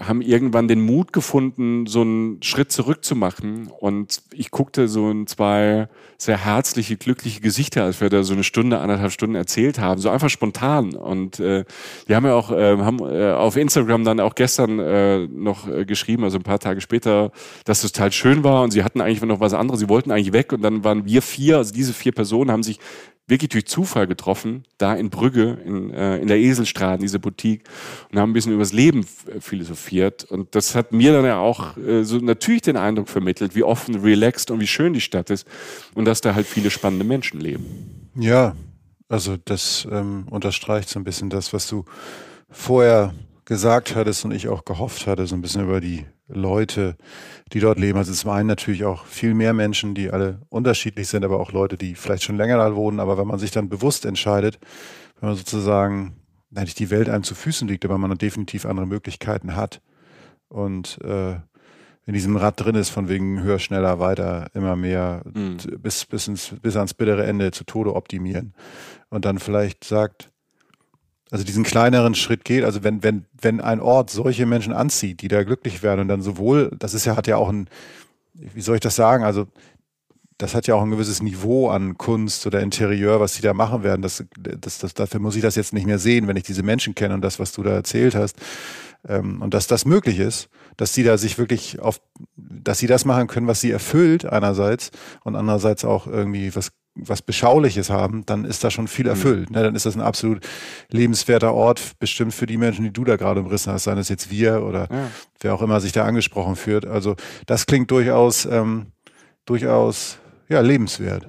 haben 0.00 0.20
irgendwann 0.20 0.68
den 0.68 0.80
Mut 0.80 1.12
gefunden, 1.12 1.86
so 1.86 2.00
einen 2.00 2.42
Schritt 2.42 2.72
zurück 2.72 3.04
zu 3.04 3.14
machen. 3.14 3.68
Und 3.68 4.22
ich 4.32 4.50
guckte 4.50 4.88
so 4.88 5.10
in 5.10 5.26
zwei 5.26 5.88
sehr 6.18 6.44
herzliche, 6.44 6.96
glückliche 6.96 7.40
Gesichter, 7.40 7.84
als 7.84 8.00
wir 8.00 8.10
da 8.10 8.22
so 8.22 8.34
eine 8.34 8.44
Stunde, 8.44 8.78
anderthalb 8.78 9.12
Stunden 9.12 9.34
erzählt 9.36 9.78
haben, 9.78 10.00
so 10.00 10.10
einfach 10.10 10.30
spontan. 10.30 10.94
Und 10.94 11.40
äh, 11.40 11.64
die 12.08 12.14
haben 12.14 12.26
ja 12.26 12.34
auch 12.34 12.50
äh, 12.50 12.76
haben 12.78 12.98
äh, 13.00 13.32
auf 13.32 13.56
Instagram 13.56 14.04
dann 14.04 14.20
auch 14.20 14.34
gestern 14.34 14.78
äh, 14.78 15.26
noch 15.26 15.68
äh, 15.68 15.84
geschrieben, 15.84 16.24
also 16.24 16.38
ein 16.38 16.42
paar 16.42 16.58
Tage 16.58 16.80
später, 16.80 17.30
dass 17.64 17.84
es 17.84 17.92
total 17.92 18.12
schön 18.12 18.44
war 18.44 18.62
und 18.62 18.70
sie 18.70 18.84
hatten 18.84 19.00
eigentlich 19.00 19.22
noch 19.22 19.40
was 19.40 19.54
anderes, 19.54 19.80
sie 19.80 19.88
wollten 19.88 20.10
eigentlich 20.10 20.32
weg 20.32 20.52
und 20.52 20.62
dann 20.62 20.84
waren 20.84 21.04
wir 21.04 21.22
vier, 21.22 21.58
also 21.58 21.72
diese 21.72 21.92
vier 21.92 22.12
Personen 22.12 22.50
haben 22.50 22.62
sich 22.62 22.78
wirklich 23.26 23.48
durch 23.50 23.66
Zufall 23.66 24.06
getroffen, 24.06 24.64
da 24.76 24.94
in 24.94 25.08
Brügge, 25.08 25.58
in, 25.64 25.90
äh, 25.90 26.18
in 26.18 26.28
der 26.28 26.38
Eselstraße, 26.38 27.00
diese 27.00 27.18
Boutique, 27.18 27.64
und 28.10 28.18
haben 28.18 28.30
ein 28.30 28.32
bisschen 28.34 28.52
übers 28.52 28.72
Leben 28.72 29.06
philosophiert. 29.40 30.24
Und 30.24 30.54
das 30.54 30.74
hat 30.74 30.92
mir 30.92 31.12
dann 31.12 31.24
ja 31.24 31.38
auch 31.38 31.76
äh, 31.76 32.04
so 32.04 32.18
natürlich 32.18 32.62
den 32.62 32.76
Eindruck 32.76 33.08
vermittelt, 33.08 33.54
wie 33.54 33.62
offen, 33.62 33.96
relaxed 33.96 34.50
und 34.50 34.60
wie 34.60 34.66
schön 34.66 34.92
die 34.92 35.00
Stadt 35.00 35.30
ist 35.30 35.46
und 35.94 36.04
dass 36.04 36.20
da 36.20 36.34
halt 36.34 36.46
viele 36.46 36.70
spannende 36.70 37.04
Menschen 37.04 37.40
leben. 37.40 38.10
Ja, 38.14 38.54
also 39.08 39.36
das 39.42 39.86
ähm, 39.90 40.26
unterstreicht 40.30 40.88
so 40.88 40.98
ein 40.98 41.04
bisschen 41.04 41.30
das, 41.30 41.52
was 41.52 41.68
du 41.68 41.84
vorher 42.50 43.14
gesagt 43.44 43.94
hattest 43.94 44.24
und 44.24 44.32
ich 44.32 44.48
auch 44.48 44.64
gehofft 44.64 45.06
hatte, 45.06 45.26
so 45.26 45.34
ein 45.34 45.42
bisschen 45.42 45.64
über 45.64 45.80
die 45.80 46.04
Leute, 46.26 46.96
die 47.52 47.60
dort 47.60 47.78
leben. 47.78 47.98
Also 47.98 48.12
es 48.12 48.24
waren 48.24 48.46
natürlich 48.46 48.84
auch 48.84 49.04
viel 49.06 49.34
mehr 49.34 49.52
Menschen, 49.52 49.94
die 49.94 50.10
alle 50.10 50.40
unterschiedlich 50.48 51.08
sind, 51.08 51.24
aber 51.24 51.38
auch 51.38 51.52
Leute, 51.52 51.76
die 51.76 51.94
vielleicht 51.94 52.22
schon 52.22 52.36
länger 52.36 52.56
da 52.56 52.74
wohnen. 52.74 53.00
Aber 53.00 53.18
wenn 53.18 53.26
man 53.26 53.38
sich 53.38 53.50
dann 53.50 53.68
bewusst 53.68 54.06
entscheidet, 54.06 54.58
wenn 55.20 55.28
man 55.30 55.36
sozusagen 55.36 56.16
eigentlich 56.54 56.74
die 56.74 56.90
Welt 56.90 57.08
einem 57.08 57.24
zu 57.24 57.34
Füßen 57.34 57.68
liegt, 57.68 57.84
aber 57.84 57.98
man 57.98 58.16
definitiv 58.16 58.64
andere 58.64 58.86
Möglichkeiten 58.86 59.56
hat 59.56 59.80
und 60.48 60.98
äh, 61.02 61.36
in 62.06 62.12
diesem 62.12 62.36
Rad 62.36 62.62
drin 62.62 62.74
ist, 62.74 62.90
von 62.90 63.08
wegen 63.08 63.42
höher, 63.42 63.58
schneller, 63.58 63.98
weiter, 63.98 64.48
immer 64.54 64.76
mehr, 64.76 65.22
mhm. 65.24 65.56
bis, 65.78 66.04
bis, 66.04 66.28
ins, 66.28 66.54
bis 66.60 66.76
ans 66.76 66.94
bittere 66.94 67.24
Ende 67.24 67.50
zu 67.50 67.64
Tode 67.64 67.94
optimieren. 67.94 68.54
Und 69.08 69.24
dann 69.24 69.38
vielleicht 69.38 69.84
sagt, 69.84 70.30
also 71.34 71.44
diesen 71.44 71.64
kleineren 71.64 72.14
Schritt 72.14 72.44
geht, 72.44 72.62
also 72.62 72.84
wenn, 72.84 73.02
wenn, 73.02 73.24
wenn 73.32 73.60
ein 73.60 73.80
Ort 73.80 74.08
solche 74.08 74.46
Menschen 74.46 74.72
anzieht, 74.72 75.20
die 75.20 75.26
da 75.26 75.42
glücklich 75.42 75.82
werden 75.82 76.02
und 76.02 76.06
dann 76.06 76.22
sowohl, 76.22 76.70
das 76.78 76.94
ist 76.94 77.06
ja, 77.06 77.16
hat 77.16 77.26
ja 77.26 77.38
auch 77.38 77.48
ein, 77.48 77.68
wie 78.34 78.60
soll 78.60 78.76
ich 78.76 78.80
das 78.80 78.94
sagen, 78.94 79.24
also 79.24 79.48
das 80.38 80.54
hat 80.54 80.68
ja 80.68 80.76
auch 80.76 80.82
ein 80.82 80.92
gewisses 80.92 81.22
Niveau 81.22 81.70
an 81.70 81.98
Kunst 81.98 82.46
oder 82.46 82.60
Interieur, 82.60 83.18
was 83.18 83.34
sie 83.34 83.42
da 83.42 83.52
machen 83.52 83.82
werden. 83.82 84.00
Das, 84.00 84.22
das, 84.38 84.78
das, 84.78 84.94
dafür 84.94 85.18
muss 85.18 85.34
ich 85.34 85.42
das 85.42 85.56
jetzt 85.56 85.72
nicht 85.72 85.86
mehr 85.88 85.98
sehen, 85.98 86.28
wenn 86.28 86.36
ich 86.36 86.44
diese 86.44 86.62
Menschen 86.62 86.94
kenne 86.94 87.14
und 87.14 87.20
das, 87.22 87.40
was 87.40 87.50
du 87.50 87.64
da 87.64 87.70
erzählt 87.70 88.14
hast. 88.14 88.36
Ähm, 89.08 89.42
und 89.42 89.54
dass 89.54 89.66
das 89.66 89.84
möglich 89.86 90.20
ist, 90.20 90.48
dass 90.76 90.94
sie 90.94 91.02
da 91.02 91.18
sich 91.18 91.36
wirklich 91.36 91.80
auf, 91.80 92.00
dass 92.36 92.78
sie 92.78 92.86
das 92.86 93.04
machen 93.04 93.26
können, 93.26 93.48
was 93.48 93.60
sie 93.60 93.72
erfüllt 93.72 94.24
einerseits 94.24 94.92
und 95.24 95.34
andererseits 95.34 95.84
auch 95.84 96.06
irgendwie 96.06 96.54
was 96.54 96.70
was 96.94 97.22
Beschauliches 97.22 97.90
haben, 97.90 98.24
dann 98.24 98.44
ist 98.44 98.62
da 98.62 98.70
schon 98.70 98.88
viel 98.88 99.06
mhm. 99.06 99.10
erfüllt. 99.10 99.50
Mhm. 99.50 99.56
Ne? 99.56 99.62
Dann 99.64 99.74
ist 99.74 99.86
das 99.86 99.96
ein 99.96 100.00
absolut 100.00 100.46
lebenswerter 100.90 101.52
Ort, 101.52 101.98
bestimmt 101.98 102.34
für 102.34 102.46
die 102.46 102.56
Menschen, 102.56 102.84
die 102.84 102.92
du 102.92 103.04
da 103.04 103.16
gerade 103.16 103.40
umrissen 103.40 103.72
hast, 103.72 103.84
seien 103.84 103.98
es 103.98 104.08
jetzt 104.08 104.30
wir 104.30 104.62
oder 104.62 104.88
ja. 104.90 105.10
wer 105.40 105.54
auch 105.54 105.62
immer 105.62 105.80
sich 105.80 105.92
da 105.92 106.04
angesprochen 106.04 106.56
führt. 106.56 106.86
Also 106.86 107.16
das 107.46 107.66
klingt 107.66 107.90
durchaus, 107.90 108.46
ähm, 108.46 108.92
durchaus 109.44 110.18
ja, 110.48 110.60
lebenswert. 110.60 111.28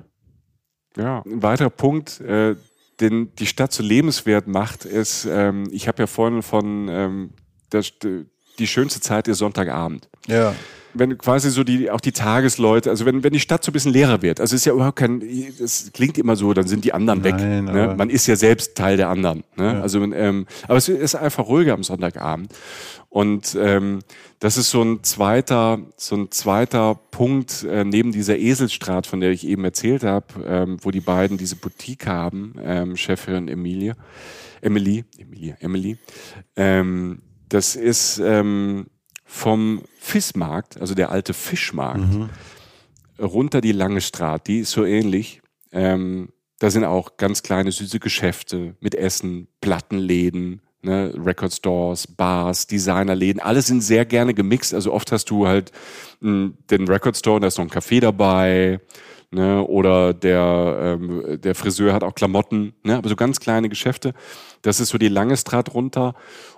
Ja, 0.97 1.24
ein 1.26 1.41
weiterer 1.41 1.70
Punkt, 1.70 2.22
äh, 2.22 2.55
den 3.01 3.36
die 3.36 3.47
Stadt 3.47 3.74
so 3.74 3.84
lebenswert 3.84 4.47
macht, 4.47 4.86
ist, 4.86 5.26
ähm, 5.30 5.68
ich 5.72 5.88
habe 5.88 6.03
ja 6.03 6.07
vorhin 6.07 6.41
von 6.41 6.88
ähm, 6.89 7.34
der, 7.72 7.84
die 8.59 8.68
schönste 8.68 9.01
Zeit 9.01 9.28
ist 9.28 9.39
Sonntagabend. 9.39 10.09
Ja 10.28 10.55
wenn 10.95 11.17
quasi 11.17 11.49
so 11.49 11.63
die, 11.63 11.91
auch 11.91 12.01
die 12.01 12.11
Tagesleute, 12.11 12.89
also 12.89 13.05
wenn, 13.05 13.23
wenn 13.23 13.33
die 13.33 13.39
Stadt 13.39 13.63
so 13.63 13.71
ein 13.71 13.73
bisschen 13.73 13.93
leerer 13.93 14.21
wird, 14.21 14.39
also 14.39 14.55
es 14.55 14.61
ist 14.61 14.65
ja 14.65 14.73
überhaupt 14.73 14.97
kein, 14.97 15.21
es 15.21 15.91
klingt 15.93 16.17
immer 16.17 16.35
so, 16.35 16.53
dann 16.53 16.67
sind 16.67 16.85
die 16.85 16.93
anderen 16.93 17.23
weg. 17.23 17.35
Nein, 17.37 17.65
ne? 17.65 17.93
Man 17.97 18.09
ist 18.09 18.27
ja 18.27 18.35
selbst 18.35 18.75
Teil 18.75 18.97
der 18.97 19.09
anderen. 19.09 19.43
Ne? 19.55 19.73
Ja. 19.73 19.81
Also, 19.81 20.01
ähm, 20.01 20.45
aber 20.67 20.77
es 20.77 20.87
ist 20.87 21.15
einfach 21.15 21.47
ruhiger 21.47 21.73
am 21.73 21.83
Sonntagabend. 21.83 22.53
Und 23.09 23.57
ähm, 23.59 23.99
das 24.39 24.57
ist 24.57 24.71
so 24.71 24.81
ein 24.81 25.03
zweiter, 25.03 25.79
so 25.95 26.15
ein 26.15 26.31
zweiter 26.31 26.99
Punkt 27.11 27.63
äh, 27.63 27.85
neben 27.85 28.11
dieser 28.11 28.37
Eselstraat, 28.37 29.07
von 29.07 29.21
der 29.21 29.31
ich 29.31 29.47
eben 29.47 29.63
erzählt 29.63 30.03
habe, 30.03 30.25
ähm, 30.45 30.77
wo 30.81 30.91
die 30.91 30.99
beiden 30.99 31.37
diese 31.37 31.55
Boutique 31.55 32.07
haben, 32.07 32.55
ähm, 32.61 32.97
Chefin 32.97 33.47
Emilie, 33.47 33.95
Emily, 34.61 35.05
Emilie, 35.17 35.55
Emily. 35.61 35.97
Ähm, 36.57 37.21
das 37.47 37.75
ist 37.75 38.19
ähm, 38.23 38.87
vom 39.36 39.81
Fischmarkt, 39.99 40.79
also 40.79 40.95
der 40.95 41.11
alte 41.11 41.33
Fischmarkt, 41.33 41.99
mhm. 41.99 42.29
runter 43.19 43.59
die 43.59 43.73
Lange 43.73 43.99
Straße, 43.99 44.43
die 44.47 44.59
ist 44.59 44.71
so 44.71 44.86
ähnlich. 44.86 45.41
Ähm, 45.73 46.29
da 46.59 46.69
sind 46.69 46.86
auch 46.86 47.17
ganz 47.17 47.43
kleine 47.43 47.73
süße 47.73 47.99
Geschäfte 47.99 48.75
mit 48.79 48.95
Essen, 48.95 49.49
Plattenläden, 49.59 50.61
ne, 50.81 51.13
Record 51.17 51.53
Stores, 51.53 52.07
Bars, 52.07 52.65
Designerläden, 52.67 53.41
alle 53.41 53.61
sind 53.61 53.81
sehr 53.81 54.05
gerne 54.05 54.33
gemixt. 54.33 54.73
Also 54.73 54.93
oft 54.93 55.11
hast 55.11 55.29
du 55.29 55.47
halt 55.47 55.73
mh, 56.21 56.31
hm, 56.31 56.57
den 56.71 56.88
Record 56.88 57.17
Store, 57.17 57.41
da 57.41 57.47
ist 57.47 57.57
noch 57.57 57.65
ein 57.65 57.69
Café 57.69 57.99
dabei, 57.99 58.79
ne, 59.31 59.61
oder 59.67 60.13
der, 60.13 60.97
ähm, 61.01 61.41
der 61.41 61.55
Friseur 61.55 61.93
hat 61.93 62.03
auch 62.03 62.15
Klamotten, 62.15 62.73
ne, 62.83 62.95
aber 62.95 63.09
so 63.09 63.17
ganz 63.17 63.41
kleine 63.41 63.67
Geschäfte. 63.67 64.13
Das 64.61 64.79
ist 64.79 64.89
so 64.89 64.97
die 64.97 65.09
lange 65.09 65.36
Straße 65.36 65.71
runter. 65.71 66.15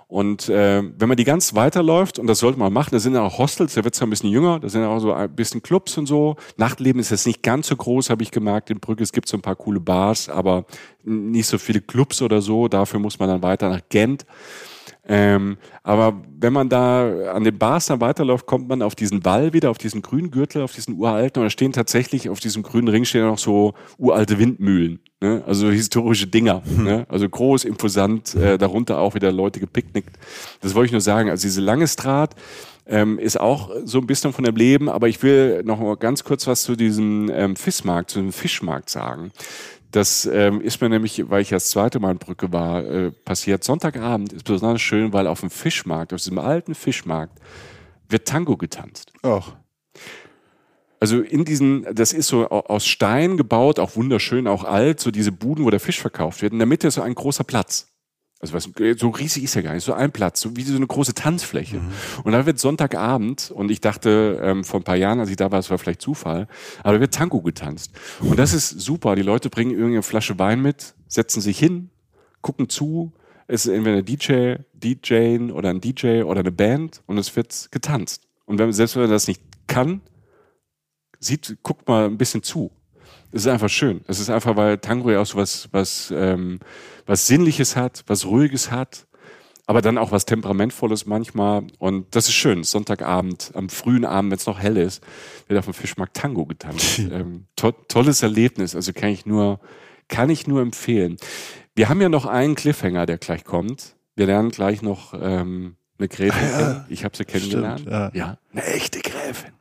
Und 0.08 0.48
äh, 0.48 0.82
wenn 0.82 1.08
man 1.08 1.18
die 1.18 1.24
ganz 1.24 1.54
weiterläuft, 1.54 2.18
und 2.18 2.26
das 2.28 2.38
sollte 2.38 2.58
man 2.58 2.72
machen, 2.72 2.88
da 2.92 2.98
sind 2.98 3.14
ja 3.14 3.20
auch 3.20 3.36
Hostels, 3.36 3.74
da 3.74 3.84
wird 3.84 3.92
es 3.92 4.00
ja 4.00 4.06
ein 4.06 4.10
bisschen 4.10 4.30
jünger, 4.30 4.58
da 4.58 4.70
sind 4.70 4.80
ja 4.80 4.88
auch 4.88 5.00
so 5.00 5.12
ein 5.12 5.30
bisschen 5.30 5.62
Clubs 5.62 5.98
und 5.98 6.06
so. 6.06 6.36
Nachtleben 6.56 6.98
ist 6.98 7.10
jetzt 7.10 7.26
nicht 7.26 7.42
ganz 7.42 7.66
so 7.66 7.76
groß, 7.76 8.08
habe 8.08 8.22
ich 8.22 8.30
gemerkt. 8.30 8.70
In 8.70 8.80
Brügge 8.80 9.02
es 9.02 9.12
gibt 9.12 9.28
so 9.28 9.36
ein 9.36 9.42
paar 9.42 9.56
coole 9.56 9.80
Bars, 9.80 10.30
aber 10.30 10.64
nicht 11.04 11.46
so 11.46 11.58
viele 11.58 11.82
Clubs 11.82 12.22
oder 12.22 12.40
so. 12.40 12.68
Dafür 12.68 13.00
muss 13.00 13.18
man 13.18 13.28
dann 13.28 13.42
weiter 13.42 13.68
nach 13.68 13.82
Gent. 13.90 14.24
Ähm, 15.10 15.56
aber 15.82 16.20
wenn 16.38 16.52
man 16.52 16.68
da 16.68 17.32
an 17.32 17.42
den 17.42 17.56
Bars 17.56 17.86
dann 17.86 18.00
weiterläuft, 18.02 18.44
kommt 18.44 18.68
man 18.68 18.82
auf 18.82 18.94
diesen 18.94 19.24
Wall 19.24 19.54
wieder, 19.54 19.70
auf 19.70 19.78
diesen 19.78 20.02
grünen 20.02 20.30
Gürtel, 20.30 20.60
auf 20.62 20.72
diesen 20.72 20.98
uralten. 20.98 21.40
Und 21.40 21.46
da 21.46 21.50
stehen 21.50 21.72
tatsächlich 21.72 22.28
auf 22.28 22.40
diesem 22.40 22.62
grünen 22.62 22.88
Ring 22.88 23.06
stehen 23.06 23.24
noch 23.24 23.38
so 23.38 23.72
uralte 23.96 24.38
Windmühlen. 24.38 25.00
Ne? 25.20 25.42
Also 25.46 25.70
historische 25.70 26.26
Dinger. 26.26 26.62
Hm. 26.62 26.84
Ne? 26.84 27.06
Also 27.08 27.26
groß, 27.26 27.64
imposant, 27.64 28.34
äh, 28.34 28.58
darunter 28.58 28.98
auch 28.98 29.14
wieder 29.14 29.32
Leute 29.32 29.60
gepicknickt. 29.60 30.14
Das 30.60 30.74
wollte 30.74 30.86
ich 30.86 30.92
nur 30.92 31.00
sagen. 31.00 31.30
Also 31.30 31.42
diese 31.42 31.62
lange 31.62 31.88
Strat 31.88 32.34
ähm, 32.86 33.18
ist 33.18 33.40
auch 33.40 33.70
so 33.84 33.98
ein 33.98 34.06
bisschen 34.06 34.32
von 34.32 34.44
dem 34.44 34.56
Leben, 34.56 34.88
aber 34.88 35.08
ich 35.08 35.22
will 35.22 35.62
noch 35.64 35.80
mal 35.80 35.96
ganz 35.96 36.22
kurz 36.22 36.46
was 36.46 36.62
zu 36.62 36.76
diesem 36.76 37.30
ähm, 37.32 37.56
Fischmarkt, 37.56 38.10
zu 38.10 38.20
dem 38.20 38.32
Fischmarkt 38.32 38.90
sagen. 38.90 39.30
Das 39.90 40.26
ähm, 40.26 40.60
ist 40.60 40.80
mir 40.82 40.88
nämlich, 40.90 41.30
weil 41.30 41.42
ich 41.42 41.48
das 41.48 41.70
zweite 41.70 41.98
Mal 41.98 42.12
in 42.12 42.18
Brücke 42.18 42.52
war, 42.52 42.84
äh, 42.84 43.10
passiert. 43.10 43.64
Sonntagabend 43.64 44.32
ist 44.32 44.44
besonders 44.44 44.82
schön, 44.82 45.12
weil 45.12 45.26
auf 45.26 45.40
dem 45.40 45.50
Fischmarkt, 45.50 46.12
auf 46.12 46.20
diesem 46.20 46.38
alten 46.38 46.74
Fischmarkt, 46.74 47.38
wird 48.08 48.28
Tango 48.28 48.56
getanzt. 48.56 49.12
Ach. 49.22 49.54
also 51.00 51.20
in 51.20 51.44
diesen, 51.44 51.86
das 51.94 52.12
ist 52.12 52.28
so 52.28 52.48
aus 52.48 52.86
Stein 52.86 53.36
gebaut, 53.36 53.78
auch 53.78 53.96
wunderschön, 53.96 54.46
auch 54.46 54.64
alt, 54.64 55.00
so 55.00 55.10
diese 55.10 55.32
Buden, 55.32 55.64
wo 55.64 55.70
der 55.70 55.80
Fisch 55.80 56.00
verkauft 56.00 56.42
wird. 56.42 56.52
In 56.52 56.58
der 56.58 56.66
Mitte 56.66 56.88
ist 56.88 56.94
so 56.94 57.02
ein 57.02 57.14
großer 57.14 57.44
Platz. 57.44 57.97
Also 58.40 58.54
was, 58.54 58.70
so 58.98 59.08
riesig 59.08 59.42
ist 59.42 59.54
ja 59.54 59.62
gar 59.62 59.74
nicht, 59.74 59.82
so 59.82 59.92
ein 59.94 60.12
Platz, 60.12 60.40
so 60.40 60.54
wie 60.54 60.62
so 60.62 60.76
eine 60.76 60.86
große 60.86 61.14
Tanzfläche. 61.14 61.78
Mhm. 61.78 61.90
Und 62.22 62.32
da 62.32 62.46
wird 62.46 62.60
Sonntagabend, 62.60 63.50
und 63.50 63.70
ich 63.70 63.80
dachte 63.80 64.40
ähm, 64.42 64.62
vor 64.62 64.78
ein 64.78 64.84
paar 64.84 64.96
Jahren, 64.96 65.18
als 65.18 65.30
ich 65.30 65.36
da 65.36 65.50
war, 65.50 65.58
es 65.58 65.70
war 65.70 65.78
vielleicht 65.78 66.00
Zufall, 66.00 66.46
aber 66.84 66.94
da 66.94 67.00
wird 67.00 67.14
Tango 67.14 67.40
getanzt. 67.42 67.92
Und 68.20 68.38
das 68.38 68.52
ist 68.52 68.68
super. 68.80 69.16
Die 69.16 69.22
Leute 69.22 69.50
bringen 69.50 69.72
irgendeine 69.72 70.02
Flasche 70.02 70.38
Wein 70.38 70.62
mit, 70.62 70.94
setzen 71.08 71.40
sich 71.40 71.58
hin, 71.58 71.90
gucken 72.40 72.68
zu. 72.68 73.12
Es 73.48 73.66
ist 73.66 73.72
entweder 73.72 73.98
ein 73.98 74.04
DJ, 74.04 74.56
DJ 74.72 75.50
oder 75.50 75.70
ein 75.70 75.80
DJ 75.80 76.22
oder 76.22 76.40
eine 76.40 76.52
Band 76.52 77.02
und 77.06 77.18
es 77.18 77.34
wird 77.34 77.68
getanzt. 77.72 78.22
Und 78.44 78.58
wenn, 78.58 78.72
selbst 78.72 78.94
wenn 78.94 79.02
man 79.02 79.10
das 79.10 79.26
nicht 79.26 79.42
kann, 79.66 80.00
sieht, 81.18 81.58
guckt 81.62 81.88
mal 81.88 82.06
ein 82.06 82.18
bisschen 82.18 82.44
zu. 82.44 82.70
Es 83.32 83.42
ist 83.42 83.48
einfach 83.48 83.68
schön. 83.68 84.00
Es 84.06 84.20
ist 84.20 84.30
einfach, 84.30 84.56
weil 84.56 84.78
Tango 84.78 85.10
ja 85.10 85.20
auch 85.20 85.26
so 85.26 85.36
was, 85.36 85.68
was, 85.72 86.12
ähm, 86.16 86.60
was 87.06 87.26
Sinnliches 87.26 87.76
hat, 87.76 88.04
was 88.06 88.24
Ruhiges 88.26 88.70
hat, 88.70 89.06
aber 89.66 89.82
dann 89.82 89.98
auch 89.98 90.12
was 90.12 90.24
Temperamentvolles 90.24 91.04
manchmal. 91.04 91.66
Und 91.78 92.14
das 92.16 92.28
ist 92.28 92.34
schön. 92.34 92.64
Sonntagabend, 92.64 93.52
am 93.54 93.68
frühen 93.68 94.06
Abend, 94.06 94.30
wenn 94.30 94.38
es 94.38 94.46
noch 94.46 94.58
hell 94.58 94.78
ist, 94.78 95.02
wird 95.46 95.58
auf 95.58 95.66
dem 95.66 95.74
Fischmarkt 95.74 96.16
Tango 96.16 96.46
getanzt. 96.46 96.98
ähm, 97.12 97.46
to 97.54 97.72
tolles 97.72 98.22
Erlebnis. 98.22 98.74
Also 98.74 98.92
kann 98.94 99.10
ich 99.10 99.26
nur, 99.26 99.60
kann 100.08 100.30
ich 100.30 100.46
nur 100.46 100.62
empfehlen. 100.62 101.16
Wir 101.74 101.90
haben 101.90 102.00
ja 102.00 102.08
noch 102.08 102.24
einen 102.24 102.54
Cliffhanger, 102.54 103.04
der 103.04 103.18
gleich 103.18 103.44
kommt. 103.44 103.94
Wir 104.16 104.26
lernen 104.26 104.50
gleich 104.50 104.80
noch 104.80 105.12
ähm, 105.14 105.76
eine 105.98 106.08
Gräfin. 106.08 106.48
Ja, 106.48 106.86
ich 106.88 107.04
habe 107.04 107.16
sie 107.16 107.24
kennengelernt. 107.24 107.80
Stimmt, 107.80 107.92
ja. 107.92 108.10
ja. 108.14 108.38
eine 108.52 108.64
echte 108.64 109.00
Gräfin. 109.00 109.52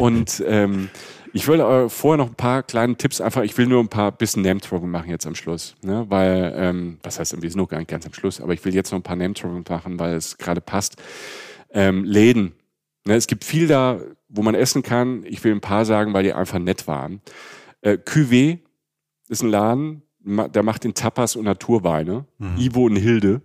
Und 0.00 0.42
ähm, 0.46 0.90
ich 1.32 1.46
will 1.48 1.60
äh, 1.60 1.88
vorher 1.88 2.18
noch 2.18 2.30
ein 2.30 2.34
paar 2.34 2.62
kleine 2.62 2.96
Tipps 2.96 3.20
einfach, 3.20 3.42
ich 3.42 3.56
will 3.58 3.66
nur 3.66 3.80
ein 3.80 3.88
paar 3.88 4.12
bisschen 4.12 4.42
Name-Dropping 4.42 4.90
machen 4.90 5.10
jetzt 5.10 5.26
am 5.26 5.34
Schluss. 5.34 5.74
Ne? 5.82 6.06
Weil, 6.08 6.52
ähm, 6.56 6.98
was 7.02 7.18
heißt, 7.18 7.40
wir 7.40 7.50
sind 7.50 7.58
noch 7.58 7.68
gar 7.68 7.78
nicht 7.78 7.90
ganz 7.90 8.06
am 8.06 8.12
Schluss, 8.12 8.40
aber 8.40 8.54
ich 8.54 8.64
will 8.64 8.74
jetzt 8.74 8.90
noch 8.92 8.98
ein 8.98 9.02
paar 9.02 9.16
Name-Dropping 9.16 9.64
machen, 9.68 9.98
weil 9.98 10.14
es 10.14 10.38
gerade 10.38 10.60
passt. 10.60 10.96
Ähm, 11.70 12.04
Läden. 12.04 12.52
Ne? 13.04 13.14
Es 13.14 13.26
gibt 13.26 13.44
viel 13.44 13.66
da, 13.66 14.00
wo 14.28 14.42
man 14.42 14.54
essen 14.54 14.82
kann. 14.82 15.24
Ich 15.24 15.42
will 15.44 15.52
ein 15.52 15.60
paar 15.60 15.84
sagen, 15.84 16.12
weil 16.14 16.24
die 16.24 16.32
einfach 16.32 16.58
nett 16.58 16.86
waren. 16.86 17.20
Äh, 17.80 17.98
Cuvée 17.98 18.58
ist 19.28 19.42
ein 19.42 19.50
Laden, 19.50 20.02
der 20.24 20.62
macht 20.62 20.84
den 20.84 20.94
Tapas 20.94 21.36
und 21.36 21.44
Naturweine. 21.44 22.24
Mhm. 22.38 22.56
Ivo 22.58 22.86
und 22.86 22.96
Hilde. 22.96 23.42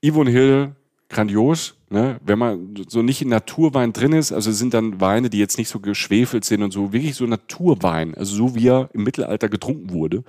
Ivo 0.00 0.20
und 0.20 0.28
Hilde 0.28 0.76
grandios. 1.08 1.76
Ne? 1.88 2.20
Wenn 2.24 2.38
man 2.38 2.74
so 2.88 3.02
nicht 3.02 3.22
in 3.22 3.28
Naturwein 3.28 3.92
drin 3.92 4.12
ist, 4.12 4.32
also 4.32 4.50
sind 4.52 4.74
dann 4.74 5.00
Weine, 5.00 5.30
die 5.30 5.38
jetzt 5.38 5.58
nicht 5.58 5.68
so 5.68 5.80
geschwefelt 5.80 6.44
sind 6.44 6.62
und 6.62 6.72
so, 6.72 6.92
wirklich 6.92 7.14
so 7.14 7.26
Naturwein, 7.26 8.14
also 8.14 8.34
so 8.34 8.54
wie 8.54 8.68
er 8.68 8.90
im 8.92 9.04
Mittelalter 9.04 9.48
getrunken 9.48 9.92
wurde. 9.92 10.24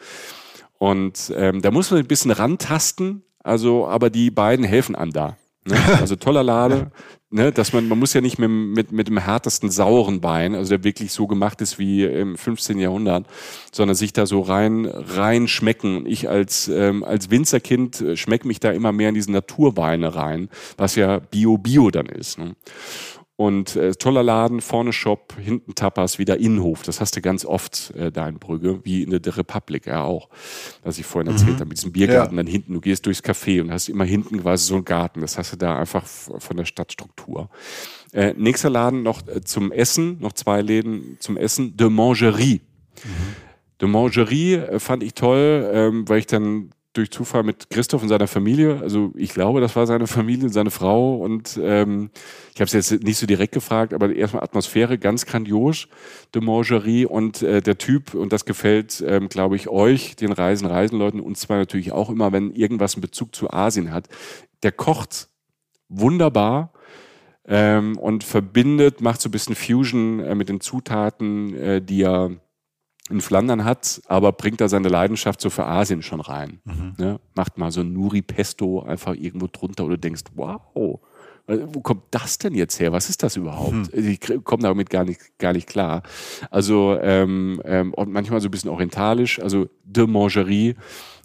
Und 0.78 1.34
ähm, 1.36 1.62
da 1.62 1.72
muss 1.72 1.90
man 1.90 2.00
ein 2.00 2.08
bisschen 2.08 2.32
rantasten, 2.32 3.24
also, 3.40 3.88
aber 3.88 4.10
die 4.10 4.30
beiden 4.30 4.66
helfen 4.66 4.96
einem 4.96 5.12
da. 5.12 5.38
Ne? 5.68 5.78
Also 6.00 6.16
toller 6.16 6.44
Lade, 6.44 6.92
ne? 7.30 7.52
dass 7.52 7.74
man, 7.74 7.88
man 7.88 8.00
muss 8.00 8.14
ja 8.14 8.22
nicht 8.22 8.40
mit, 8.40 8.50
mit, 8.50 8.92
mit 8.92 9.08
dem 9.08 9.18
härtesten 9.18 9.70
sauren 9.70 10.24
Wein, 10.24 10.56
also 10.56 10.70
der 10.70 10.84
wirklich 10.84 11.12
so 11.12 11.28
gemacht 11.28 11.62
ist 11.62 11.78
wie 11.78 12.04
im 12.04 12.38
15. 12.38 12.80
Jahrhundert, 12.80 13.28
sondern 13.72 13.96
sich 13.96 14.14
da 14.14 14.26
so 14.26 14.42
rein, 14.42 14.86
rein 14.86 15.48
schmecken. 15.48 16.06
Ich 16.06 16.30
als, 16.30 16.68
ähm, 16.68 17.04
als 17.04 17.30
Winzerkind 17.30 18.02
äh, 18.02 18.16
schmecke 18.18 18.48
mich 18.48 18.60
da 18.60 18.72
immer 18.72 18.92
mehr 18.92 19.10
in 19.10 19.16
diese 19.16 19.32
Naturweine 19.32 20.16
rein, 20.16 20.50
was 20.78 20.96
ja 20.96 21.20
Bio-Bio 21.20 21.92
dann 21.92 22.08
ist. 22.08 22.38
Ne? 22.38 22.56
Und 23.38 23.76
äh, 23.76 23.94
toller 23.94 24.24
Laden, 24.24 24.62
vorne 24.62 24.92
Shop, 24.92 25.36
hinten 25.40 25.76
Tapas, 25.76 26.18
wieder 26.18 26.40
Innenhof. 26.40 26.82
Das 26.82 27.00
hast 27.00 27.16
du 27.16 27.22
ganz 27.22 27.46
oft 27.46 27.92
äh, 27.92 28.12
da 28.12 28.28
in 28.28 28.40
Brügge, 28.40 28.84
wie 28.84 29.04
in 29.04 29.12
der 29.12 29.38
Republik 29.38 29.86
ja 29.86 30.02
auch. 30.02 30.30
Was 30.84 30.98
ich 30.98 31.06
vorhin 31.06 31.32
erzählt 31.32 31.52
mhm. 31.52 31.60
habe, 31.60 31.66
mit 31.66 31.78
diesem 31.78 31.92
Biergarten 31.92 32.36
ja. 32.36 32.42
dann 32.42 32.52
hinten. 32.52 32.74
Du 32.74 32.82
gehst 32.82 33.06
durchs 33.06 33.24
Café 33.24 33.62
und 33.62 33.72
hast 33.72 33.90
immer 33.90 34.06
hinten 34.06 34.42
quasi 34.42 34.66
so 34.66 34.74
einen 34.74 34.86
Garten. 34.86 35.22
Das 35.22 35.38
hast 35.38 35.54
du 35.54 35.58
da 35.58 35.78
einfach 35.78 36.04
von 36.04 36.58
der 36.58 36.66
Stadtstruktur. 36.66 37.52
Äh, 38.12 38.34
nächster 38.36 38.72
Laden 38.72 39.04
noch 39.04 39.28
äh, 39.28 39.42
zum 39.42 39.72
Essen, 39.72 40.18
noch 40.20 40.34
zwei 40.34 40.64
Läden 40.64 41.18
zum 41.20 41.38
Essen. 41.38 41.78
De 41.78 41.90
Mangerie. 41.90 42.62
Mhm. 43.04 43.10
De 43.82 43.88
Mangerie 43.88 44.56
äh, 44.56 44.80
fand 44.80 45.04
ich 45.04 45.14
toll, 45.14 45.70
ähm, 45.72 46.10
weil 46.10 46.18
ich 46.18 46.26
dann 46.26 46.72
durch 46.98 47.12
Zufall 47.12 47.44
mit 47.44 47.70
Christoph 47.70 48.02
und 48.02 48.10
seiner 48.10 48.28
Familie. 48.28 48.80
Also 48.82 49.12
ich 49.16 49.34
glaube, 49.34 49.62
das 49.62 49.76
war 49.76 49.86
seine 49.88 50.08
Familie, 50.08 50.50
seine 50.50 50.72
Frau 50.72 51.18
und 51.18 51.60
ähm, 51.62 52.10
ich 52.54 52.60
habe 52.60 52.66
es 52.66 52.74
jetzt 52.74 53.04
nicht 53.04 53.18
so 53.18 53.26
direkt 53.28 53.54
gefragt, 53.54 53.94
aber 53.94 54.14
erstmal 54.14 54.44
Atmosphäre 54.44 54.98
ganz 54.98 55.26
grandios, 55.26 55.88
de 56.34 56.42
Mangerie 56.42 57.06
und 57.06 57.42
äh, 57.44 57.62
der 57.62 57.78
Typ 57.78 58.14
und 58.14 58.34
das 58.34 58.46
gefällt, 58.46 59.04
ähm, 59.08 59.30
glaube 59.30 59.56
ich, 59.56 59.70
euch, 59.70 60.16
den 60.16 60.32
Reisen, 60.32 60.66
Reisenleuten 60.66 61.20
und 61.20 61.38
zwar 61.38 61.58
natürlich 61.58 61.92
auch 61.92 62.10
immer, 62.10 62.32
wenn 62.32 62.52
irgendwas 62.52 62.96
einen 62.96 63.02
Bezug 63.02 63.36
zu 63.36 63.52
Asien 63.52 63.94
hat. 63.94 64.10
Der 64.64 64.72
kocht 64.72 65.30
wunderbar 65.90 66.74
ähm, 67.48 67.98
und 67.98 68.24
verbindet, 68.24 69.02
macht 69.02 69.22
so 69.22 69.30
ein 69.30 69.32
bisschen 69.32 69.56
Fusion 69.56 70.20
äh, 70.20 70.36
mit 70.36 70.50
den 70.50 70.60
Zutaten, 70.60 71.56
äh, 71.56 71.82
die 71.82 72.02
er 72.02 72.32
in 73.10 73.22
Flandern 73.22 73.64
hat, 73.64 74.02
aber 74.08 74.32
bringt 74.32 74.62
da 74.62 74.68
seine 74.68 74.90
Leidenschaft 74.90 75.42
so 75.42 75.50
für 75.50 75.66
Asien 75.66 76.02
schon 76.02 76.20
rein. 76.20 76.60
Mhm. 76.66 76.94
Ne? 76.98 77.20
Macht 77.36 77.58
mal 77.58 77.72
so 77.72 77.82
ein 77.82 77.94
Nuri 77.94 78.22
Pesto 78.22 78.82
einfach 78.82 79.16
irgendwo 79.16 79.48
drunter 79.52 79.86
oder 79.86 79.98
denkst, 79.98 80.24
wow, 80.36 81.00
wo 81.48 81.82
kommt 81.82 82.04
das 82.12 82.38
denn 82.38 82.54
jetzt 82.54 82.80
her? 82.80 82.92
Was 82.92 83.10
ist 83.10 83.24
das 83.24 83.38
überhaupt? 83.38 83.72
Mhm. 83.74 83.90
Ich 83.94 84.20
komme 84.44 84.64
damit 84.64 84.90
gar 84.90 85.06
nicht, 85.06 85.22
gar 85.40 85.54
nicht 85.54 85.68
klar. 85.68 86.04
Also 86.52 86.98
ähm, 87.02 87.62
ähm, 87.64 87.94
und 87.94 88.12
manchmal 88.12 88.42
so 88.42 88.50
ein 88.50 88.52
bisschen 88.52 88.70
orientalisch, 88.70 89.40
also 89.40 89.70
de 89.84 90.06
Mangerie 90.08 90.76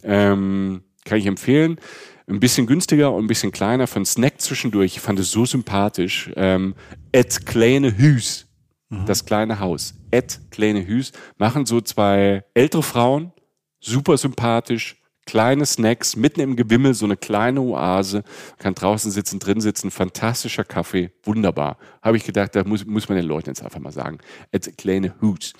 ähm, 0.04 0.82
kann 1.04 1.18
ich 1.18 1.26
empfehlen. 1.26 1.80
Ein 2.28 2.38
bisschen 2.38 2.66
günstiger 2.66 3.12
und 3.12 3.24
ein 3.24 3.26
bisschen 3.26 3.50
kleiner, 3.50 3.88
für 3.88 3.96
einen 3.96 4.06
Snack 4.06 4.40
zwischendurch. 4.40 4.96
Ich 4.96 5.00
fand 5.00 5.18
es 5.18 5.32
so 5.32 5.44
sympathisch. 5.44 6.30
Ähm, 6.36 6.74
Et 7.10 7.44
kleine 7.44 7.98
Hüs 7.98 8.46
Mhm. 8.92 9.06
das 9.06 9.24
kleine 9.24 9.58
Haus. 9.58 9.94
Ed 10.10 10.40
kleine 10.50 10.86
Hüs 10.86 11.12
machen 11.38 11.64
so 11.64 11.80
zwei 11.80 12.44
ältere 12.52 12.82
Frauen, 12.82 13.32
super 13.80 14.18
sympathisch, 14.18 15.02
kleine 15.24 15.64
Snacks, 15.64 16.14
mitten 16.14 16.40
im 16.40 16.56
Gewimmel, 16.56 16.92
so 16.92 17.06
eine 17.06 17.16
kleine 17.16 17.60
Oase, 17.60 18.22
kann 18.58 18.74
draußen 18.74 19.10
sitzen, 19.10 19.38
drin 19.38 19.60
sitzen, 19.60 19.90
fantastischer 19.90 20.64
Kaffee, 20.64 21.10
wunderbar. 21.22 21.78
Habe 22.02 22.18
ich 22.18 22.24
gedacht, 22.24 22.54
da 22.54 22.64
muss, 22.64 22.84
muss 22.84 23.08
man 23.08 23.16
den 23.16 23.26
Leuten 23.26 23.48
jetzt 23.48 23.62
einfach 23.62 23.80
mal 23.80 23.92
sagen. 23.92 24.18
Ed 24.50 24.76
kleine 24.76 25.14
Hüs. 25.20 25.54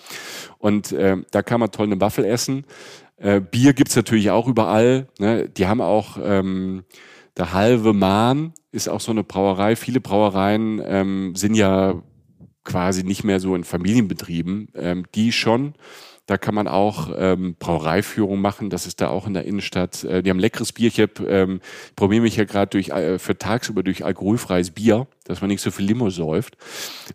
Und 0.59 0.93
äh, 0.93 1.17
da 1.31 1.43
kann 1.43 1.61
man 1.61 1.71
toll 1.71 1.87
eine 1.87 2.01
Waffel 2.01 2.27
essen. 2.27 2.67
Äh, 3.17 3.41
Bier 3.41 3.73
gibt's 3.73 3.97
natürlich 3.97 4.31
auch 4.31 4.47
überall. 4.47 5.09
Ne? 5.19 5.49
Die 5.49 5.67
haben 5.67 5.81
auch 5.81 6.19
ähm, 6.23 6.85
der 7.39 7.55
halbe 7.55 7.95
Mahn 7.95 8.53
ist 8.73 8.89
auch 8.89 9.01
so 9.01 9.13
eine 9.13 9.25
Brauerei. 9.25 9.75
Viele 9.77 10.01
Brauereien 10.01 10.83
ähm, 10.85 11.35
sind 11.35 11.55
ja 11.55 12.03
quasi 12.65 13.03
nicht 13.03 13.25
mehr 13.25 13.41
so 13.41 13.55
in 13.55 13.65
Familienbetrieben, 13.65 14.69
ähm, 14.75 15.05
die 15.15 15.33
schon. 15.33 15.75
Da 16.27 16.39
kann 16.39 16.55
man 16.55 16.69
auch 16.69 17.11
ähm, 17.17 17.57
Brauereiführung 17.59 18.41
machen. 18.41 18.71
Das 18.71 18.87
ist 18.87 19.01
da 19.01 19.09
auch 19.09 19.27
in 19.27 19.35
der 19.35 19.45
Innenstadt. 19.45 20.05
Äh, 20.05 20.23
die 20.23 20.31
haben 20.31 20.39
leckeres 20.39 20.73
Bier. 20.73 20.87
Ich 20.87 21.01
hab, 21.01 21.19
ähm, 21.21 21.61
probiere 21.97 22.23
mich 22.23 22.37
ja 22.37 22.45
gerade 22.45 22.71
durch 22.71 22.91
äh, 22.91 23.19
für 23.19 23.37
tagsüber 23.37 23.83
durch 23.83 24.05
alkoholfreies 24.05 24.71
Bier, 24.71 25.09
dass 25.25 25.41
man 25.41 25.49
nicht 25.49 25.61
so 25.61 25.73
viel 25.73 25.85
Limo 25.85 26.11
säuft. 26.11 26.57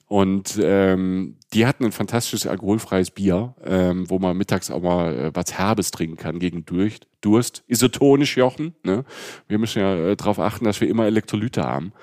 Und 0.08 0.60
ähm, 0.62 1.38
die 1.54 1.66
hatten 1.66 1.86
ein 1.86 1.94
fantastisches 1.94 2.48
alkoholfreies 2.48 3.12
Bier, 3.12 3.56
ähm, 3.64 4.10
wo 4.10 4.20
man 4.20 4.36
mittags 4.36 4.70
auch 4.70 4.82
mal 4.82 5.18
äh, 5.18 5.32
was 5.34 5.54
Herbes 5.58 5.92
trinken 5.92 6.18
kann 6.18 6.38
gegen 6.40 6.66
durch, 6.66 7.00
Durst. 7.22 7.64
Isotonisch, 7.68 8.36
Jochen. 8.36 8.76
Ne? 8.84 9.06
Wir 9.48 9.58
müssen 9.58 9.80
ja 9.80 9.96
äh, 9.96 10.16
darauf 10.18 10.38
achten, 10.40 10.66
dass 10.66 10.82
wir 10.82 10.90
immer 10.90 11.06
Elektrolyte 11.06 11.64
haben. 11.64 11.94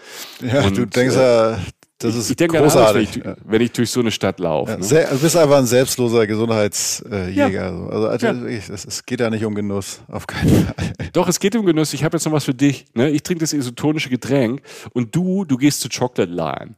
Ja, 0.40 0.64
Und, 0.64 0.78
du 0.78 0.86
denkst 0.86 1.16
äh, 1.16 1.53
ja, 1.53 1.59
das 2.05 2.16
ist 2.16 2.30
ich, 2.30 2.36
denke 2.36 2.59
großartig. 2.59 3.09
Alles, 3.09 3.24
wenn, 3.24 3.32
ich, 3.32 3.38
wenn, 3.44 3.61
ich, 3.62 3.72
durch 3.72 3.90
so 3.90 4.00
eine 4.00 4.11
Stadt 4.11 4.38
laufe. 4.38 4.72
Ja, 4.72 4.76
ne? 4.76 5.09
Du 5.11 5.18
bist 5.18 5.36
einfach 5.36 5.57
ein 5.57 5.66
selbstloser 5.66 6.26
Gesundheitsjäger. 6.26 7.48
Ja. 7.50 7.88
Also, 7.88 8.09
also 8.09 8.26
ja. 8.26 8.46
ich, 8.46 8.68
es, 8.68 8.84
es, 8.84 9.07
geht 9.07 9.20
ja 9.20 9.30
nicht 9.30 9.44
um 9.44 9.55
Genuss, 9.55 10.00
auf 10.09 10.26
keinen 10.26 10.66
Fall. 10.66 10.92
Doch, 11.12 11.28
es 11.28 11.40
geht 11.40 11.57
um 11.57 11.64
Genuss. 11.64 11.94
Ich 11.94 12.05
habe 12.05 12.16
jetzt 12.16 12.26
noch 12.26 12.32
was 12.32 12.44
für 12.44 12.55
dich. 12.55 12.84
Ne? 12.94 13.11
Ich 13.11 13.22
trinke 13.22 13.40
das 13.40 13.52
isotonische 13.52 14.11
Getränk 14.11 14.61
und 14.92 15.14
du, 15.14 15.44
du 15.44 15.57
gehst 15.57 15.80
zu 15.80 15.88
Chocolate 15.88 16.30
Line. 16.30 16.74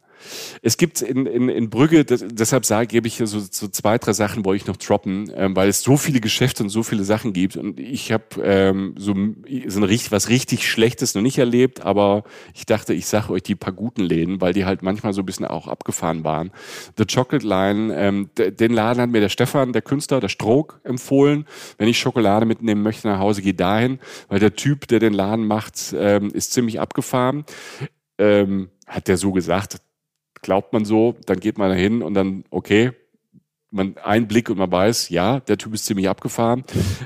Es 0.63 0.77
gibt 0.77 1.03
in, 1.03 1.27
in, 1.27 1.49
in 1.49 1.71
Brügge, 1.71 2.05
das, 2.05 2.25
deshalb 2.27 2.65
sage, 2.65 2.87
gebe 2.89 3.07
ich 3.09 3.17
hier 3.17 3.27
so, 3.27 3.41
so 3.41 3.69
zwei, 3.69 3.99
drei 3.99 4.13
Sachen, 4.13 4.45
wollte 4.45 4.63
ich 4.63 4.67
noch 4.69 4.77
droppen, 4.77 5.31
ähm, 5.35 5.57
weil 5.57 5.69
es 5.69 5.83
so 5.83 5.97
viele 5.97 6.21
Geschäfte 6.21 6.63
und 6.63 6.69
so 6.69 6.83
viele 6.83 7.05
Sachen 7.05 7.33
gibt. 7.33 7.57
Und 7.57 7.81
ich 7.81 8.13
habe 8.13 8.25
ähm, 8.43 8.95
so, 8.99 9.15
so 9.15 9.81
ein, 9.81 10.01
was 10.11 10.29
richtig 10.29 10.69
Schlechtes 10.69 11.15
noch 11.15 11.23
nicht 11.23 11.39
erlebt, 11.39 11.81
aber 11.81 12.25
ich 12.55 12.67
dachte, 12.67 12.95
ich 12.95 13.07
sage 13.07 13.33
euch 13.33 13.43
die 13.43 13.55
paar 13.55 13.73
guten 13.73 14.03
Läden, 14.03 14.41
weil 14.41 14.53
die 14.53 14.65
halt 14.65 14.83
manchmal 14.83 15.13
so 15.13 15.23
ein 15.23 15.27
bisschen 15.27 15.47
auch 15.47 15.69
abgefahren 15.69 16.25
waren. 16.25 16.51
The 16.97 17.05
Chocolate 17.05 17.47
Line, 17.47 17.95
ähm, 17.97 18.31
den 18.37 18.73
Laden 18.73 19.01
hat 19.01 19.11
mir 19.11 19.21
der 19.21 19.29
Stefan, 19.29 19.73
der 19.73 19.83
Künstler, 19.83 20.21
der 20.21 20.29
Stroke, 20.29 20.77
empfohlen. 20.85 21.47
Wenn 21.79 21.89
ich 21.89 21.99
Schokolade 21.99 22.47
mitnehmen 22.47 22.83
möchte 22.83 23.09
nach 23.09 23.19
Hause, 23.19 23.43
geh 23.43 23.53
dahin, 23.53 23.99
weil 24.29 24.41
der 24.41 24.55
Typ, 24.55 24.89
der 24.89 24.99
den 24.99 25.13
Laden 25.13 25.47
macht, 25.47 25.95
ähm, 25.97 26.31
ist 26.31 26.53
ziemlich 26.53 26.81
abgefahren. 26.81 27.45
Ähm, 28.19 28.71
hat 28.87 29.09
der 29.09 29.17
so 29.17 29.33
gesagt, 29.33 29.79
glaubt 30.47 30.73
man 30.73 30.85
so, 30.85 31.17
dann 31.27 31.41
geht 31.41 31.59
man 31.59 31.71
da 31.71 31.75
hin 31.75 32.03
und 32.03 32.15
dann, 32.15 32.45
okay, 32.51 32.93
man 33.73 33.97
ein 33.99 34.29
Blick 34.29 34.49
und 34.49 34.59
man 34.59 34.71
weiß, 34.71 35.09
ja, 35.09 35.41
der 35.41 35.59
Typ 35.59 35.75
ist 35.75 35.87
ziemlich 35.87 36.09
abgefahren. 36.09 36.65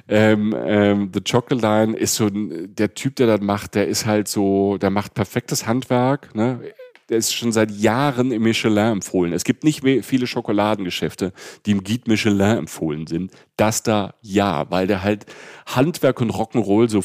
Ähm, 0.09 0.55
ähm, 0.57 1.11
The 1.13 1.23
Chocolate 1.23 1.67
Line 1.67 1.97
ist 1.97 2.17
so 2.17 2.27
ein, 2.27 2.75
der 2.75 2.95
Typ, 2.95 3.17
der 3.17 3.27
das 3.27 3.41
macht, 3.41 3.75
der 3.75 3.89
ist 3.89 4.05
halt 4.05 4.29
so, 4.29 4.77
der 4.77 4.91
macht 4.91 5.15
perfektes 5.15 5.67
Handwerk. 5.67 6.35
Ne? 6.35 6.61
Der 7.11 7.19
ist 7.19 7.35
schon 7.35 7.51
seit 7.51 7.73
Jahren 7.73 8.31
im 8.31 8.43
Michelin 8.43 8.93
empfohlen. 8.93 9.33
Es 9.33 9.43
gibt 9.43 9.65
nicht 9.65 9.83
viele 10.05 10.29
Schokoladengeschäfte, 10.29 11.33
die 11.67 11.73
im 11.73 11.83
Guide 11.83 12.09
Michelin 12.09 12.59
empfohlen 12.59 13.09
sind. 13.09 13.33
Das 13.57 13.83
da 13.83 14.15
ja, 14.23 14.71
weil 14.71 14.87
der 14.87 15.03
halt 15.03 15.27
Handwerk 15.67 16.21
und 16.21 16.31
Rock'n'Roll 16.31 16.89
so 16.89 17.03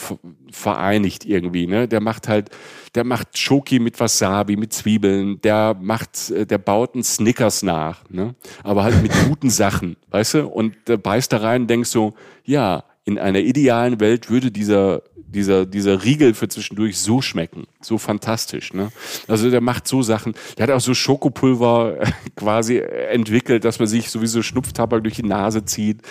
vereinigt 0.51 1.25
irgendwie. 1.25 1.65
Ne? 1.65 1.87
Der 1.87 2.01
macht 2.01 2.27
halt, 2.27 2.51
der 2.93 3.03
macht 3.03 3.37
Schoki 3.37 3.79
mit 3.79 3.99
Wasabi, 3.99 4.57
mit 4.57 4.73
Zwiebeln. 4.73 5.41
Der 5.41 5.75
macht, 5.81 6.29
äh, 6.29 6.45
der 6.45 6.59
baut 6.59 6.93
einen 6.93 7.03
Snickers 7.03 7.63
nach, 7.63 8.07
ne? 8.09 8.35
aber 8.63 8.83
halt 8.83 9.01
mit 9.01 9.11
guten 9.27 9.49
Sachen, 9.49 9.97
weißt 10.11 10.35
du? 10.35 10.47
Und 10.47 10.75
der 10.87 10.97
beißt 10.97 11.33
da 11.33 11.37
rein 11.37 11.63
und 11.63 11.67
denkst 11.67 11.89
so, 11.89 12.13
ja, 12.43 12.83
in 13.05 13.17
einer 13.17 13.39
idealen 13.39 13.99
Welt 13.99 14.29
würde 14.29 14.51
dieser 14.51 15.01
dieser, 15.35 15.65
dieser 15.65 16.03
Riegel 16.03 16.33
für 16.33 16.47
zwischendurch 16.47 16.97
so 16.97 17.21
schmecken. 17.21 17.67
So 17.81 17.97
fantastisch. 17.97 18.73
Ne? 18.73 18.89
Also 19.27 19.51
der 19.51 19.61
macht 19.61 19.87
so 19.87 20.01
Sachen. 20.01 20.33
Der 20.57 20.63
hat 20.63 20.73
auch 20.73 20.79
so 20.79 20.93
Schokopulver 20.93 21.97
quasi 22.35 22.77
entwickelt, 22.77 23.65
dass 23.65 23.79
man 23.79 23.87
sich 23.87 24.09
sowieso 24.09 24.41
Schnupftabak 24.41 25.03
durch 25.03 25.15
die 25.15 25.23
Nase 25.23 25.65
zieht. 25.65 26.01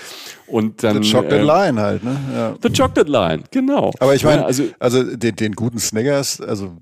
Und 0.47 0.83
dann, 0.83 1.03
The 1.03 1.11
Chocolate 1.11 1.39
äh, 1.39 1.43
Line 1.43 1.81
halt, 1.81 2.05
ne? 2.05 2.16
Ja. 2.33 2.57
The 2.62 2.68
Chocolate 2.68 3.11
Line, 3.11 3.45
genau. 3.51 3.93
Aber 3.99 4.14
ich 4.14 4.22
meine, 4.25 4.43
ja, 4.43 4.47
also, 4.47 4.64
also 4.79 5.16
den, 5.16 5.35
den 5.35 5.53
guten 5.53 5.79
Snickers, 5.79 6.41
also 6.41 6.77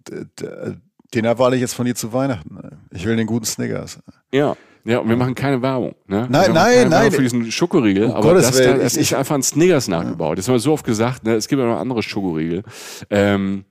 den 1.14 1.24
erwarte 1.24 1.56
ich 1.56 1.60
jetzt 1.60 1.74
von 1.74 1.86
dir 1.86 1.94
zu 1.94 2.12
Weihnachten. 2.12 2.58
Ich 2.90 3.06
will 3.06 3.16
den 3.16 3.26
guten 3.26 3.46
Snickers. 3.46 4.00
Ja. 4.32 4.56
Ja, 4.84 4.98
und 4.98 5.08
wir 5.08 5.16
machen 5.16 5.34
keine 5.34 5.62
Werbung. 5.62 5.94
Ne? 6.06 6.26
Nein, 6.28 6.52
nein, 6.52 6.88
nein. 6.88 7.12
Für 7.12 7.22
diesen 7.22 7.52
Schokoriegel. 7.52 8.06
Um 8.06 8.16
aber 8.16 8.34
das, 8.34 8.50
da, 8.50 8.74
das 8.74 8.96
ist 8.96 9.14
einfach 9.14 9.36
ein 9.36 9.42
Snickers 9.42 9.86
nachgebaut. 9.88 10.38
Das 10.38 10.48
haben 10.48 10.54
wir 10.54 10.58
so 10.58 10.72
oft 10.72 10.84
gesagt. 10.84 11.24
Ne? 11.24 11.34
Es 11.34 11.46
gibt 11.46 11.60
ja 11.60 11.66
noch 11.66 11.78
andere 11.78 12.02
Schokoriegel. 12.02 12.64
Ähm, 13.08 13.64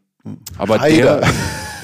aber 0.57 0.79
der, 0.79 1.21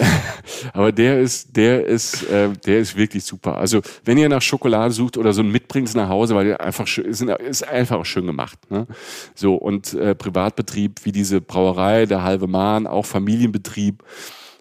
aber 0.73 0.91
der 0.91 1.19
ist, 1.19 1.57
der 1.57 1.85
ist, 1.85 2.23
äh, 2.29 2.49
der 2.65 2.79
ist 2.79 2.95
wirklich 2.95 3.25
super. 3.25 3.57
Also 3.57 3.81
wenn 4.05 4.17
ihr 4.17 4.29
nach 4.29 4.41
Schokolade 4.41 4.93
sucht 4.93 5.17
oder 5.17 5.33
so 5.33 5.41
ein 5.41 5.51
mitbringt 5.51 5.93
nach 5.95 6.07
Hause, 6.07 6.35
weil 6.35 6.45
der 6.45 6.61
einfach 6.61 6.87
schön, 6.87 7.05
ist, 7.05 7.21
ist 7.21 7.67
einfach 7.67 7.97
auch 7.97 8.05
schön 8.05 8.27
gemacht. 8.27 8.59
Ne? 8.69 8.87
So 9.35 9.55
und 9.55 9.93
äh, 9.93 10.15
Privatbetrieb 10.15 11.03
wie 11.03 11.11
diese 11.11 11.41
Brauerei, 11.41 12.05
der 12.05 12.23
halbe 12.23 12.47
Mahn, 12.47 12.87
auch 12.87 13.05
Familienbetrieb. 13.05 14.03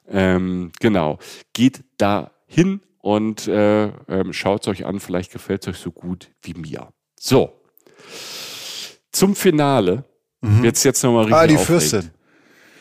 Ähm, 0.09 0.73
genau, 0.81 1.19
geht 1.53 1.85
da 1.99 2.31
hin 2.47 2.81
und 3.07 3.47
äh, 3.47 3.85
ähm, 4.09 4.33
schaut 4.33 4.63
es 4.63 4.69
euch 4.69 4.85
an, 4.85 4.99
vielleicht 4.99 5.31
gefällt 5.31 5.63
es 5.63 5.69
euch 5.69 5.77
so 5.81 5.93
gut 5.93 6.29
wie 6.43 6.55
mir. 6.55 6.89
So, 7.17 7.53
zum 9.13 9.37
Finale. 9.37 10.03
Mhm. 10.41 10.65
Jetzt 10.65 10.83
jetzt 10.83 11.05
nochmal 11.05 11.27
richtig 11.27 11.39
Ah, 11.39 11.47
die 11.47 11.55
aufregend. 11.55 11.83
Fürstin. 11.83 12.11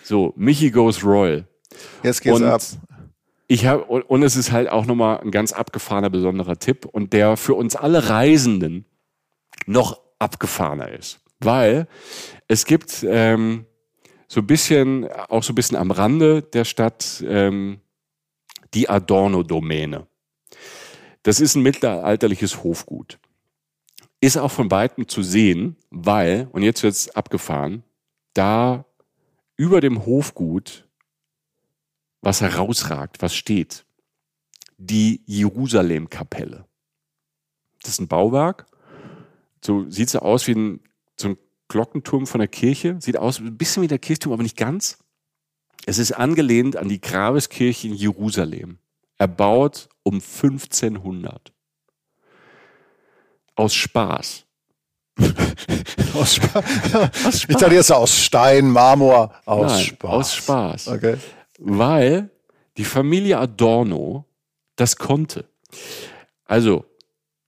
So, 0.03 0.34
Michi 0.36 0.71
goes 0.71 1.03
Royal. 1.03 1.47
Jetzt 2.01 2.21
geht's 2.21 2.38
und 2.39 2.47
ab. 2.47 2.59
Ich 3.45 3.67
habe 3.67 3.84
und, 3.84 4.01
und 4.01 4.23
es 4.23 4.36
ist 4.36 4.51
halt 4.51 4.67
auch 4.67 4.88
nochmal 4.88 5.19
ein 5.19 5.30
ganz 5.30 5.53
abgefahrener 5.53 6.09
besonderer 6.09 6.57
Tipp 6.57 6.86
und 6.86 7.13
der 7.13 7.38
für 7.38 7.53
uns 7.53 7.76
alle 7.76 8.09
Reisenden 8.09 8.86
noch 9.67 10.01
abgefahrener 10.17 10.89
ist, 10.89 11.19
weil 11.39 11.88
es 12.47 12.65
gibt 12.65 13.05
ähm, 13.07 13.67
so 14.28 14.41
ein 14.41 14.47
bisschen 14.47 15.07
auch 15.30 15.43
so 15.43 15.51
ein 15.51 15.55
bisschen 15.55 15.78
am 15.78 15.91
Rande 15.91 16.41
der 16.41 16.65
Stadt 16.65 17.23
ähm, 17.28 17.80
die 18.73 18.89
Adorno-Domäne. 18.89 20.07
Das 21.26 21.39
ist 21.39 21.55
ein 21.55 21.63
mittelalterliches 21.63 22.63
Hofgut. 22.63 23.17
Ist 24.21 24.38
auch 24.38 24.51
von 24.51 24.69
Weitem 24.69 25.07
zu 25.07 25.23
sehen, 25.23 25.76
weil, 25.89 26.47
und 26.51 26.61
jetzt 26.61 26.84
wird 26.84 26.93
es 26.93 27.15
abgefahren, 27.15 27.84
da 28.36 28.86
über 29.57 29.82
dem 29.82 30.05
Hofgut 30.05 30.88
was 32.21 32.41
herausragt, 32.41 33.23
was 33.23 33.36
steht. 33.36 33.88
Die 34.78 35.23
Jerusalem-Kapelle. 35.26 36.67
Das 37.82 37.93
ist 37.93 38.01
ein 38.01 38.07
Bauwerk. 38.07 38.67
So 39.63 39.89
sieht 39.89 40.09
es 40.09 40.15
aus 40.15 40.45
wie 40.45 40.53
ein, 40.53 40.80
so 41.19 41.30
ein 41.30 41.38
Glockenturm 41.69 42.28
von 42.28 42.38
der 42.38 42.49
Kirche. 42.49 42.97
Sieht 42.99 43.17
aus 43.17 43.39
ein 43.39 43.57
bisschen 43.57 43.82
wie 43.82 43.88
der 43.88 43.97
Kirchturm, 43.97 44.34
aber 44.34 44.43
nicht 44.43 44.57
ganz. 44.57 44.99
Es 45.88 45.97
ist 45.97 46.11
angelehnt 46.11 46.76
an 46.78 46.88
die 46.88 47.01
Grabeskirche 47.01 47.88
in 47.88 47.95
Jerusalem 47.95 48.78
erbaut 49.17 49.89
um 50.06 50.16
1500. 50.16 51.51
Aus 53.56 53.74
Spaß. 53.74 54.45
aus, 56.14 56.36
Spa 56.36 56.60
aus 56.60 57.41
Spaß. 57.41 57.45
Ich 57.49 57.56
dachte 57.56 57.76
jetzt 57.76 57.91
aus 57.91 58.18
Stein, 58.18 58.70
Marmor, 58.70 59.34
aus 59.45 59.72
Nein, 59.72 59.86
Spaß. 59.86 60.12
Aus 60.12 60.36
Spaß. 60.36 60.88
Okay. 60.89 61.18
Weil 61.60 62.30
die 62.78 62.84
Familie 62.84 63.39
Adorno 63.39 64.26
das 64.76 64.97
konnte. 64.97 65.49
Also, 66.43 66.86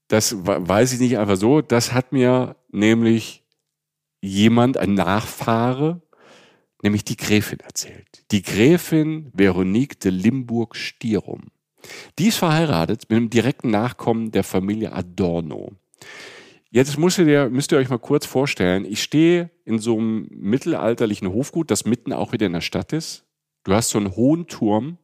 das 0.08 0.36
weiß 0.38 0.94
ich 0.94 1.00
nicht 1.00 1.18
einfach 1.18 1.36
so. 1.36 1.62
Das 1.62 1.92
hat 1.92 2.14
mir 2.14 2.56
nämlich 2.70 3.44
jemand, 4.22 4.78
ein 4.78 4.94
Nachfahre, 4.94 6.02
nämlich 6.82 7.04
die 7.04 7.18
Gräfin 7.18 7.60
erzählt. 7.60 8.24
Die 8.32 8.42
Gräfin 8.42 9.30
Veronique 9.34 10.00
de 10.00 10.12
Limburg-Stierum. 10.12 11.52
Die 12.20 12.28
ist 12.28 12.38
verheiratet 12.38 13.06
mit 13.10 13.18
einem 13.18 13.30
direkten 13.30 13.70
Nachkommen 13.70 14.32
der 14.32 14.44
Familie 14.44 14.94
Adorno. 14.94 15.74
Jetzt 16.70 16.98
müsst 16.98 17.18
ihr, 17.18 17.50
müsst 17.50 17.72
ihr 17.72 17.78
euch 17.78 17.90
mal 17.90 18.00
kurz 18.00 18.26
vorstellen, 18.26 18.86
ich 18.86 19.02
stehe 19.02 19.50
in 19.64 19.80
so 19.80 19.98
einem 19.98 20.28
mittelalterlichen 20.32 21.32
Hofgut, 21.34 21.72
das 21.72 21.86
mitten 21.86 22.12
auch 22.14 22.34
wieder 22.34 22.46
in 22.46 22.54
der 22.54 22.62
Stadt 22.62 22.94
ist. 22.94 23.26
Du 23.64 23.74
hast 23.74 23.90
so 23.90 23.98
einen 23.98 24.16
hohen 24.16 24.48
Turm, 24.48 24.98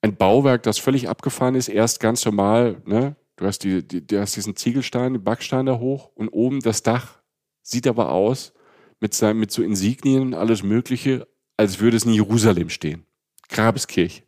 ein 0.00 0.16
Bauwerk, 0.16 0.62
das 0.62 0.78
völlig 0.78 1.08
abgefahren 1.08 1.54
ist, 1.54 1.68
erst 1.68 2.00
ganz 2.00 2.24
normal, 2.24 2.82
ne? 2.84 3.16
Du 3.36 3.46
hast, 3.46 3.60
die, 3.60 3.86
die, 3.86 4.04
du 4.04 4.20
hast 4.20 4.34
diesen 4.34 4.56
Ziegelstein, 4.56 5.12
den 5.12 5.22
Backstein 5.22 5.66
da 5.66 5.78
hoch 5.78 6.10
und 6.14 6.28
oben 6.28 6.60
das 6.60 6.82
Dach 6.82 7.20
sieht 7.62 7.86
aber 7.86 8.10
aus 8.10 8.52
mit, 8.98 9.14
sein, 9.14 9.38
mit 9.38 9.52
so 9.52 9.62
Insignien 9.62 10.22
und 10.22 10.34
alles 10.34 10.64
Mögliche, 10.64 11.28
als 11.56 11.78
würde 11.78 11.96
es 11.96 12.04
in 12.04 12.14
Jerusalem 12.14 12.68
stehen. 12.68 13.06
Grabeskirche 13.48 14.22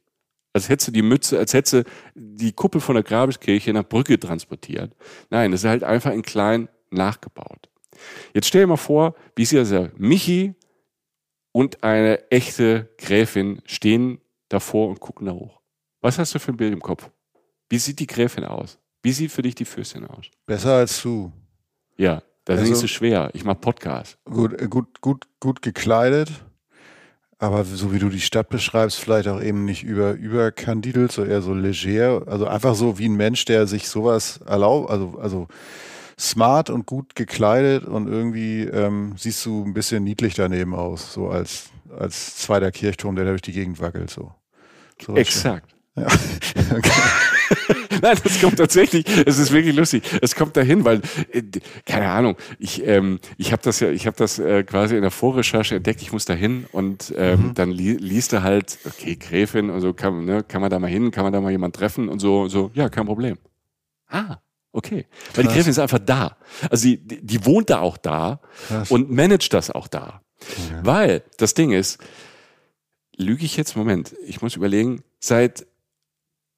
als 0.52 0.68
hättest 0.68 0.88
du 0.88 0.92
die 0.92 1.02
Mütze, 1.02 1.38
als 1.38 1.54
hättest 1.54 1.72
du 1.72 1.84
die 2.14 2.52
Kuppel 2.52 2.80
von 2.80 2.94
der 2.94 3.04
Grabeskirche 3.04 3.72
nach 3.72 3.84
Brücke 3.84 4.18
transportiert. 4.18 4.94
Nein, 5.30 5.52
das 5.52 5.62
ist 5.62 5.68
halt 5.68 5.84
einfach 5.84 6.12
in 6.12 6.22
klein 6.22 6.68
nachgebaut. 6.90 7.68
Jetzt 8.34 8.48
stell 8.48 8.62
dir 8.62 8.66
mal 8.68 8.76
vor, 8.76 9.14
wie 9.36 9.42
ist 9.42 9.54
also 9.54 9.88
Michi 9.96 10.54
und 11.52 11.82
eine 11.82 12.30
echte 12.30 12.88
Gräfin 12.98 13.62
stehen 13.64 14.20
davor 14.48 14.88
und 14.88 15.00
gucken 15.00 15.26
da 15.26 15.32
hoch. 15.32 15.60
Was 16.00 16.18
hast 16.18 16.34
du 16.34 16.38
für 16.38 16.52
ein 16.52 16.56
Bild 16.56 16.72
im 16.72 16.80
Kopf? 16.80 17.10
Wie 17.68 17.78
sieht 17.78 18.00
die 18.00 18.06
Gräfin 18.06 18.44
aus? 18.44 18.78
Wie 19.02 19.12
sieht 19.12 19.30
für 19.30 19.42
dich 19.42 19.54
die 19.54 19.64
Fürstin 19.64 20.04
aus? 20.06 20.26
Besser 20.46 20.74
als 20.74 21.00
du. 21.02 21.32
Ja, 21.96 22.22
das 22.44 22.58
also, 22.58 22.64
ist 22.64 22.70
nicht 22.70 22.80
so 22.80 22.86
schwer. 22.86 23.30
Ich 23.34 23.44
mach 23.44 23.60
Podcast. 23.60 24.18
Gut, 24.24 24.58
gut, 24.70 25.00
gut, 25.00 25.26
gut 25.38 25.62
gekleidet 25.62 26.30
aber 27.40 27.64
so 27.64 27.92
wie 27.92 27.98
du 27.98 28.10
die 28.10 28.20
Stadt 28.20 28.50
beschreibst, 28.50 29.00
vielleicht 29.00 29.26
auch 29.26 29.42
eben 29.42 29.64
nicht 29.64 29.82
über, 29.82 30.12
überkandidelt, 30.12 31.10
so 31.10 31.24
eher 31.24 31.40
so 31.40 31.54
leger. 31.54 32.22
Also 32.26 32.46
einfach 32.46 32.74
so 32.74 32.98
wie 32.98 33.08
ein 33.08 33.16
Mensch, 33.16 33.46
der 33.46 33.66
sich 33.66 33.88
sowas 33.88 34.40
erlaubt, 34.46 34.90
also, 34.90 35.18
also 35.18 35.48
smart 36.18 36.68
und 36.68 36.84
gut 36.84 37.14
gekleidet 37.14 37.86
und 37.86 38.08
irgendwie 38.08 38.64
ähm, 38.64 39.14
siehst 39.16 39.44
du 39.46 39.64
ein 39.64 39.72
bisschen 39.72 40.04
niedlich 40.04 40.34
daneben 40.34 40.74
aus, 40.74 41.14
so 41.14 41.30
als, 41.30 41.70
als 41.98 42.36
zweiter 42.36 42.70
Kirchturm, 42.70 43.16
der 43.16 43.24
da 43.24 43.30
durch 43.30 43.42
die 43.42 43.52
Gegend 43.52 43.80
wackelt. 43.80 44.10
So. 44.10 44.34
so 45.00 45.16
Exakt. 45.16 45.74
Ja. 45.96 46.06
okay. 46.76 46.90
Nein, 48.02 48.16
das 48.22 48.40
kommt 48.40 48.56
tatsächlich, 48.56 49.04
es 49.26 49.38
ist 49.38 49.52
wirklich 49.52 49.74
lustig. 49.74 50.02
Es 50.22 50.34
kommt 50.34 50.56
dahin, 50.56 50.84
weil, 50.84 51.00
äh, 51.32 51.42
keine 51.84 52.08
Ahnung, 52.08 52.36
ich, 52.58 52.86
ähm, 52.86 53.18
ich 53.36 53.52
habe 53.52 53.62
das 53.62 53.80
ja, 53.80 53.90
ich 53.90 54.06
habe 54.06 54.16
das 54.16 54.38
äh, 54.38 54.62
quasi 54.62 54.96
in 54.96 55.02
der 55.02 55.10
Vorrecherche 55.10 55.76
entdeckt, 55.76 56.02
ich 56.02 56.12
muss 56.12 56.24
da 56.24 56.34
hin 56.34 56.66
und 56.72 57.12
ähm, 57.16 57.48
mhm. 57.48 57.54
dann 57.54 57.70
li 57.70 57.94
liest 57.94 58.32
er 58.32 58.42
halt, 58.42 58.78
okay, 58.84 59.16
Gräfin 59.16 59.70
und 59.70 59.80
so, 59.80 59.92
kann, 59.92 60.24
ne, 60.24 60.44
kann 60.46 60.60
man 60.60 60.70
da 60.70 60.78
mal 60.78 60.90
hin, 60.90 61.10
kann 61.10 61.24
man 61.24 61.32
da 61.32 61.40
mal 61.40 61.50
jemand 61.50 61.74
treffen 61.74 62.08
und 62.08 62.20
so, 62.20 62.48
so, 62.48 62.70
ja, 62.74 62.88
kein 62.88 63.06
Problem. 63.06 63.38
Ah, 64.08 64.38
Okay. 64.72 65.06
Weil 65.34 65.44
die 65.44 65.52
Gräfin 65.52 65.70
ist 65.70 65.78
einfach 65.78 65.98
da. 65.98 66.36
Also 66.70 66.84
die, 66.84 66.98
die, 66.98 67.44
wohnt 67.44 67.70
da 67.70 67.80
auch 67.80 67.96
da 67.96 68.40
Krass. 68.68 68.90
und 68.90 69.10
managt 69.10 69.52
das 69.52 69.70
auch 69.70 69.88
da. 69.88 70.22
Okay. 70.40 70.80
Weil 70.82 71.22
das 71.38 71.54
Ding 71.54 71.72
ist, 71.72 71.98
lüge 73.16 73.44
ich 73.44 73.56
jetzt? 73.56 73.76
Moment, 73.76 74.14
ich 74.24 74.42
muss 74.42 74.56
überlegen, 74.56 75.02
seit, 75.18 75.66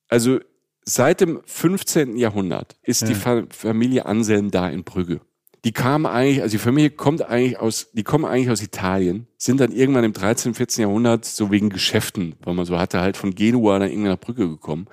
also 0.08 0.40
seit 0.84 1.20
dem 1.20 1.40
15. 1.44 2.16
Jahrhundert 2.16 2.76
ist 2.82 3.02
ja. 3.02 3.08
die 3.08 3.46
Familie 3.50 4.06
Anselm 4.06 4.50
da 4.50 4.68
in 4.68 4.84
Brügge. 4.84 5.20
Die 5.64 5.72
kamen 5.72 6.06
eigentlich, 6.06 6.42
also 6.42 6.52
die 6.52 6.62
Familie 6.62 6.90
kommt 6.90 7.22
eigentlich 7.22 7.58
aus, 7.58 7.88
die 7.92 8.02
kommen 8.02 8.24
eigentlich 8.24 8.50
aus 8.50 8.62
Italien, 8.62 9.28
sind 9.38 9.60
dann 9.60 9.70
irgendwann 9.70 10.02
im 10.02 10.12
13., 10.12 10.54
14. 10.54 10.82
Jahrhundert 10.82 11.24
so 11.24 11.52
wegen 11.52 11.70
Geschäften, 11.70 12.34
weil 12.42 12.54
man 12.54 12.64
so 12.64 12.78
hatte, 12.78 13.00
halt 13.00 13.16
von 13.16 13.34
Genua 13.34 13.78
nach 13.78 13.86
irgendeiner 13.86 14.16
Brücke 14.16 14.48
gekommen. 14.48 14.88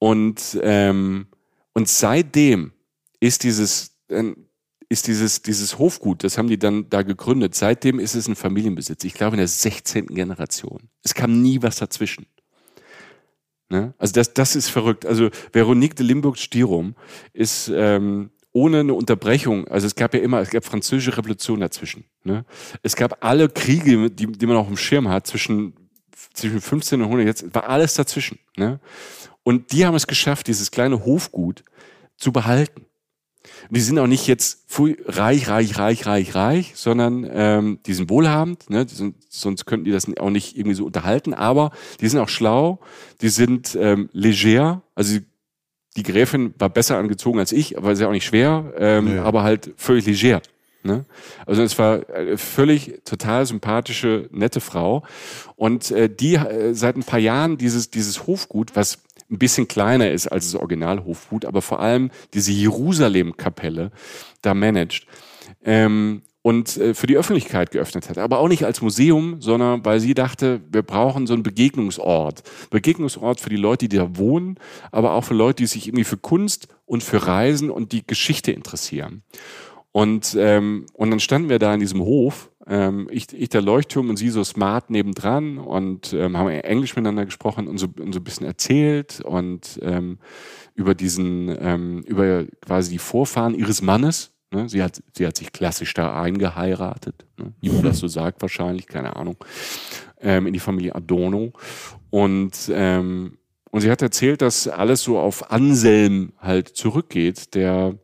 Und, 0.00 0.58
ähm, 0.62 1.26
und 1.74 1.88
seitdem 1.88 2.72
ist 3.20 3.44
dieses, 3.44 3.92
äh, 4.08 4.32
ist 4.88 5.06
dieses, 5.06 5.42
dieses 5.42 5.78
Hofgut, 5.78 6.24
das 6.24 6.38
haben 6.38 6.48
die 6.48 6.58
dann 6.58 6.88
da 6.88 7.02
gegründet. 7.02 7.54
Seitdem 7.54 8.00
ist 8.00 8.14
es 8.14 8.26
ein 8.26 8.36
Familienbesitz. 8.36 9.04
Ich 9.04 9.14
glaube 9.14 9.36
in 9.36 9.38
der 9.38 9.48
16. 9.48 10.06
Generation. 10.06 10.88
Es 11.04 11.14
kam 11.14 11.42
nie 11.42 11.62
was 11.62 11.76
dazwischen. 11.76 12.26
Ne? 13.68 13.94
Also 13.98 14.12
das, 14.14 14.34
das 14.34 14.56
ist 14.56 14.68
verrückt. 14.68 15.04
Also 15.04 15.30
Veronique 15.52 15.96
de 15.96 16.06
Limburg-Stirum 16.06 16.94
ist 17.32 17.70
ähm, 17.74 18.30
ohne 18.52 18.80
eine 18.80 18.94
Unterbrechung, 18.94 19.68
also 19.68 19.86
es 19.86 19.94
gab 19.94 20.14
ja 20.14 20.20
immer, 20.20 20.40
es 20.40 20.50
gab 20.50 20.64
französische 20.64 21.16
Revolution 21.16 21.60
dazwischen. 21.60 22.04
Ne? 22.24 22.44
Es 22.82 22.96
gab 22.96 23.24
alle 23.24 23.48
Kriege, 23.48 24.10
die, 24.10 24.26
die 24.26 24.46
man 24.46 24.56
auch 24.56 24.68
im 24.68 24.76
Schirm 24.76 25.08
hat, 25.08 25.26
zwischen, 25.26 25.74
zwischen 26.32 26.60
15 26.60 27.00
und 27.00 27.06
100, 27.06 27.26
jetzt 27.26 27.54
war 27.54 27.68
alles 27.68 27.94
dazwischen. 27.94 28.38
Ne? 28.56 28.80
Und 29.44 29.72
die 29.72 29.86
haben 29.86 29.94
es 29.94 30.06
geschafft, 30.06 30.46
dieses 30.46 30.70
kleine 30.70 31.04
Hofgut 31.04 31.62
zu 32.16 32.32
behalten. 32.32 32.87
Die 33.70 33.80
sind 33.80 33.98
auch 33.98 34.06
nicht 34.06 34.26
jetzt 34.26 34.66
reich, 35.06 35.48
reich, 35.48 35.78
reich, 35.78 36.06
reich, 36.06 36.34
reich, 36.34 36.72
sondern 36.74 37.28
ähm, 37.30 37.78
die 37.86 37.94
sind 37.94 38.10
wohlhabend, 38.10 38.70
ne? 38.70 38.86
die 38.86 38.94
sind, 38.94 39.16
sonst 39.28 39.66
könnten 39.66 39.84
die 39.84 39.90
das 39.90 40.06
auch 40.18 40.30
nicht 40.30 40.56
irgendwie 40.56 40.74
so 40.74 40.86
unterhalten, 40.86 41.34
aber 41.34 41.70
die 42.00 42.08
sind 42.08 42.20
auch 42.20 42.28
schlau, 42.28 42.80
die 43.20 43.28
sind 43.28 43.76
ähm, 43.80 44.08
leger, 44.12 44.82
also 44.94 45.18
die 45.96 46.02
Gräfin 46.02 46.54
war 46.58 46.68
besser 46.68 46.96
angezogen 46.96 47.38
als 47.38 47.52
ich, 47.52 47.76
aber 47.76 47.96
sie 47.96 48.06
auch 48.06 48.12
nicht 48.12 48.26
schwer, 48.26 48.72
ähm, 48.78 49.04
nee. 49.06 49.18
aber 49.18 49.42
halt 49.42 49.72
völlig 49.76 50.06
leger. 50.06 50.40
Ne? 50.84 51.04
Also 51.44 51.62
es 51.62 51.78
war 51.78 52.02
völlig 52.36 53.02
total 53.04 53.44
sympathische, 53.46 54.28
nette 54.30 54.60
Frau. 54.60 55.04
Und 55.56 55.90
äh, 55.90 56.08
die 56.08 56.36
äh, 56.36 56.72
seit 56.72 56.96
ein 56.96 57.02
paar 57.02 57.18
Jahren 57.18 57.58
dieses, 57.58 57.90
dieses 57.90 58.26
Hofgut, 58.26 58.76
was 58.76 58.98
ein 59.30 59.38
bisschen 59.38 59.68
kleiner 59.68 60.10
ist 60.10 60.26
als 60.28 60.50
das 60.50 60.60
Original 60.60 61.04
Hofgut, 61.04 61.44
aber 61.44 61.62
vor 61.62 61.80
allem 61.80 62.10
diese 62.34 62.52
Jerusalem-Kapelle 62.52 63.90
da 64.42 64.54
managt. 64.54 65.06
Ähm, 65.64 66.22
und 66.42 66.76
äh, 66.78 66.94
für 66.94 67.06
die 67.06 67.16
Öffentlichkeit 67.16 67.72
geöffnet 67.72 68.08
hat. 68.08 68.16
Aber 68.16 68.38
auch 68.38 68.48
nicht 68.48 68.64
als 68.64 68.80
Museum, 68.80 69.40
sondern 69.40 69.84
weil 69.84 70.00
sie 70.00 70.14
dachte, 70.14 70.62
wir 70.70 70.82
brauchen 70.82 71.26
so 71.26 71.34
einen 71.34 71.42
Begegnungsort. 71.42 72.42
Begegnungsort 72.70 73.40
für 73.40 73.50
die 73.50 73.56
Leute, 73.56 73.88
die 73.88 73.96
da 73.96 74.16
wohnen, 74.16 74.58
aber 74.90 75.12
auch 75.12 75.24
für 75.24 75.34
Leute, 75.34 75.62
die 75.62 75.66
sich 75.66 75.88
irgendwie 75.88 76.04
für 76.04 76.16
Kunst 76.16 76.68
und 76.86 77.02
für 77.02 77.26
Reisen 77.26 77.70
und 77.70 77.92
die 77.92 78.06
Geschichte 78.06 78.52
interessieren. 78.52 79.22
Und, 79.92 80.36
ähm, 80.38 80.86
und 80.92 81.10
dann 81.10 81.20
standen 81.20 81.48
wir 81.48 81.58
da 81.58 81.74
in 81.74 81.80
diesem 81.80 82.00
Hof, 82.00 82.50
ähm, 82.68 83.08
ich, 83.10 83.32
ich 83.32 83.48
der 83.48 83.62
Leuchtturm 83.62 84.10
und 84.10 84.16
sie 84.16 84.28
so 84.28 84.44
smart 84.44 84.90
nebendran 84.90 85.58
und 85.58 86.12
ähm, 86.12 86.36
haben 86.36 86.48
Englisch 86.48 86.94
miteinander 86.94 87.24
gesprochen 87.24 87.66
und 87.66 87.78
so, 87.78 87.88
und 87.98 88.12
so 88.12 88.20
ein 88.20 88.24
bisschen 88.24 88.46
erzählt 88.46 89.20
und 89.20 89.80
ähm, 89.82 90.18
über 90.74 90.94
diesen, 90.94 91.56
ähm, 91.60 92.02
über 92.02 92.44
quasi 92.60 92.92
die 92.92 92.98
Vorfahren 92.98 93.54
ihres 93.54 93.80
Mannes. 93.80 94.32
Ne? 94.52 94.68
Sie, 94.68 94.82
hat, 94.82 95.02
sie 95.16 95.26
hat 95.26 95.36
sich 95.36 95.50
klassisch 95.50 95.94
da 95.94 96.20
eingeheiratet, 96.20 97.26
ne? 97.38 97.52
wie 97.60 97.70
man 97.70 97.82
das 97.82 97.98
so 97.98 98.06
sagt 98.06 98.42
wahrscheinlich, 98.42 98.86
keine 98.86 99.16
Ahnung, 99.16 99.36
ähm, 100.20 100.46
in 100.46 100.52
die 100.52 100.60
Familie 100.60 100.94
Adorno. 100.94 101.52
Und, 102.10 102.70
ähm, 102.70 103.38
und 103.70 103.80
sie 103.80 103.90
hat 103.90 104.02
erzählt, 104.02 104.42
dass 104.42 104.68
alles 104.68 105.02
so 105.02 105.18
auf 105.18 105.50
Anselm 105.50 106.32
halt 106.38 106.68
zurückgeht, 106.68 107.54
der 107.54 107.94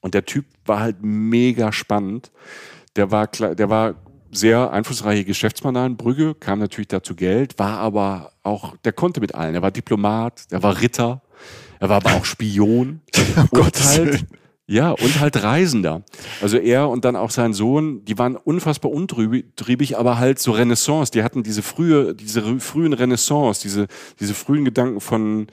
und 0.00 0.14
der 0.14 0.24
Typ 0.24 0.46
war 0.66 0.80
halt 0.80 0.96
mega 1.02 1.72
spannend. 1.72 2.32
Der 2.96 3.10
war, 3.10 3.26
der 3.26 3.70
war 3.70 3.94
sehr 4.32 4.72
einflussreiche 4.72 5.24
Geschäftsmann 5.24 5.76
in 5.76 5.96
Brügge, 5.96 6.34
kam 6.34 6.58
natürlich 6.58 6.88
dazu 6.88 7.14
Geld, 7.14 7.58
war 7.58 7.78
aber 7.78 8.32
auch, 8.42 8.76
der 8.78 8.92
konnte 8.92 9.20
mit 9.20 9.34
allen. 9.34 9.54
Er 9.54 9.62
war 9.62 9.70
Diplomat, 9.70 10.46
er 10.50 10.62
war 10.62 10.80
Ritter, 10.80 11.22
er 11.78 11.88
war 11.88 11.96
aber 11.96 12.14
auch 12.14 12.24
Spion. 12.24 13.02
oh 13.52 13.58
und 13.58 13.84
halt, 13.84 14.24
ja, 14.66 14.90
und 14.90 15.20
halt 15.20 15.42
Reisender. 15.42 16.02
Also 16.40 16.56
er 16.56 16.88
und 16.88 17.04
dann 17.04 17.14
auch 17.14 17.30
sein 17.30 17.52
Sohn, 17.52 18.04
die 18.04 18.18
waren 18.18 18.36
unfassbar 18.36 18.90
untriebig, 18.90 19.98
aber 19.98 20.18
halt 20.18 20.38
so 20.38 20.52
Renaissance. 20.52 21.12
Die 21.12 21.22
hatten 21.22 21.42
diese 21.42 21.62
frühe, 21.62 22.14
diese 22.14 22.58
frühen 22.58 22.94
Renaissance, 22.94 23.60
diese, 23.60 23.86
diese 24.18 24.32
frühen 24.32 24.64
Gedanken 24.64 25.00
von, 25.00 25.48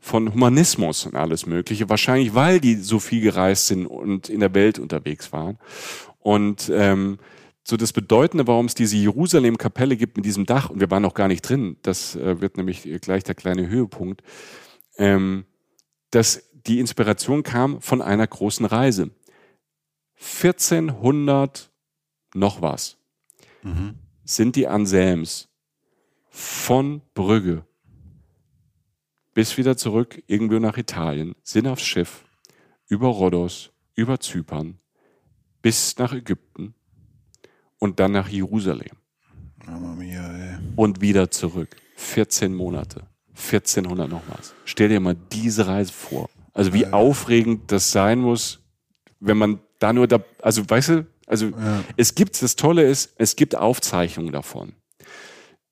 von 0.00 0.32
Humanismus 0.32 1.04
und 1.06 1.16
alles 1.16 1.46
Mögliche. 1.46 1.88
Wahrscheinlich, 1.88 2.34
weil 2.34 2.60
die 2.60 2.76
so 2.76 3.00
viel 3.00 3.22
gereist 3.22 3.66
sind 3.66 3.86
und 3.86 4.28
in 4.28 4.38
der 4.38 4.54
Welt 4.54 4.78
unterwegs 4.78 5.32
waren. 5.32 5.58
Und 6.20 6.70
ähm, 6.72 7.18
so 7.62 7.76
das 7.76 7.92
Bedeutende, 7.92 8.46
warum 8.46 8.66
es 8.66 8.74
diese 8.74 8.96
Jerusalem-Kapelle 8.96 9.96
gibt 9.96 10.16
mit 10.16 10.24
diesem 10.24 10.46
Dach, 10.46 10.70
und 10.70 10.80
wir 10.80 10.90
waren 10.90 11.02
noch 11.02 11.14
gar 11.14 11.28
nicht 11.28 11.42
drin, 11.42 11.76
das 11.82 12.16
äh, 12.16 12.40
wird 12.40 12.56
nämlich 12.56 12.88
gleich 13.00 13.24
der 13.24 13.34
kleine 13.34 13.68
Höhepunkt, 13.68 14.22
ähm, 14.96 15.44
dass 16.10 16.50
die 16.66 16.78
Inspiration 16.78 17.42
kam 17.42 17.80
von 17.80 18.02
einer 18.02 18.26
großen 18.26 18.66
Reise. 18.66 19.10
1400 20.16 21.70
noch 22.34 22.60
was 22.60 22.98
mhm. 23.62 23.94
sind 24.24 24.56
die 24.56 24.68
Anselms 24.68 25.48
von 26.28 27.02
Brügge 27.14 27.64
bis 29.32 29.56
wieder 29.56 29.76
zurück 29.76 30.22
irgendwo 30.26 30.58
nach 30.58 30.76
Italien, 30.76 31.34
sind 31.42 31.66
aufs 31.66 31.82
Schiff, 31.82 32.24
über 32.88 33.08
Rhodos, 33.08 33.70
über 33.94 34.20
Zypern, 34.20 34.78
bis 35.62 35.96
nach 35.98 36.12
Ägypten 36.12 36.74
und 37.78 38.00
dann 38.00 38.12
nach 38.12 38.28
Jerusalem. 38.28 38.96
Mia, 39.96 40.58
und 40.76 41.00
wieder 41.00 41.30
zurück. 41.30 41.76
14 41.96 42.54
Monate. 42.54 43.06
1400 43.34 44.08
noch 44.08 44.22
was. 44.28 44.54
Stell 44.64 44.88
dir 44.88 45.00
mal 45.00 45.16
diese 45.32 45.66
Reise 45.66 45.92
vor. 45.92 46.28
Also 46.52 46.72
wie 46.72 46.86
aufregend 46.86 47.70
das 47.70 47.92
sein 47.92 48.18
muss, 48.18 48.60
wenn 49.20 49.36
man 49.36 49.60
da 49.78 49.92
nur 49.92 50.08
da, 50.08 50.20
also 50.40 50.68
weißt 50.68 50.88
du, 50.90 51.06
also 51.26 51.46
ja. 51.46 51.84
es 51.96 52.14
gibt, 52.14 52.42
das 52.42 52.56
Tolle 52.56 52.82
ist, 52.82 53.14
es 53.16 53.36
gibt 53.36 53.54
Aufzeichnungen 53.54 54.32
davon 54.32 54.72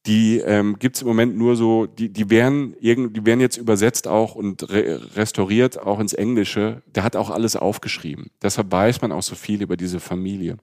die 0.06 0.38
ähm, 0.38 0.78
gibt 0.78 1.00
im 1.00 1.08
Moment 1.08 1.36
nur 1.36 1.56
so, 1.56 1.86
die, 1.86 2.08
die 2.08 2.30
werden 2.30 2.74
irgend, 2.80 3.16
die 3.16 3.26
werden 3.26 3.40
jetzt 3.40 3.56
übersetzt 3.56 4.08
auch 4.08 4.34
und 4.34 4.70
re 4.70 5.00
restauriert 5.16 5.78
auch 5.78 6.00
ins 6.00 6.14
Englische. 6.14 6.82
Der 6.94 7.04
hat 7.04 7.16
auch 7.16 7.30
alles 7.30 7.56
aufgeschrieben. 7.56 8.30
Deshalb 8.40 8.72
weiß 8.72 9.02
man 9.02 9.12
auch 9.12 9.22
so 9.22 9.34
viel 9.34 9.60
über 9.60 9.76
diese 9.76 10.00
Familie. 10.00 10.56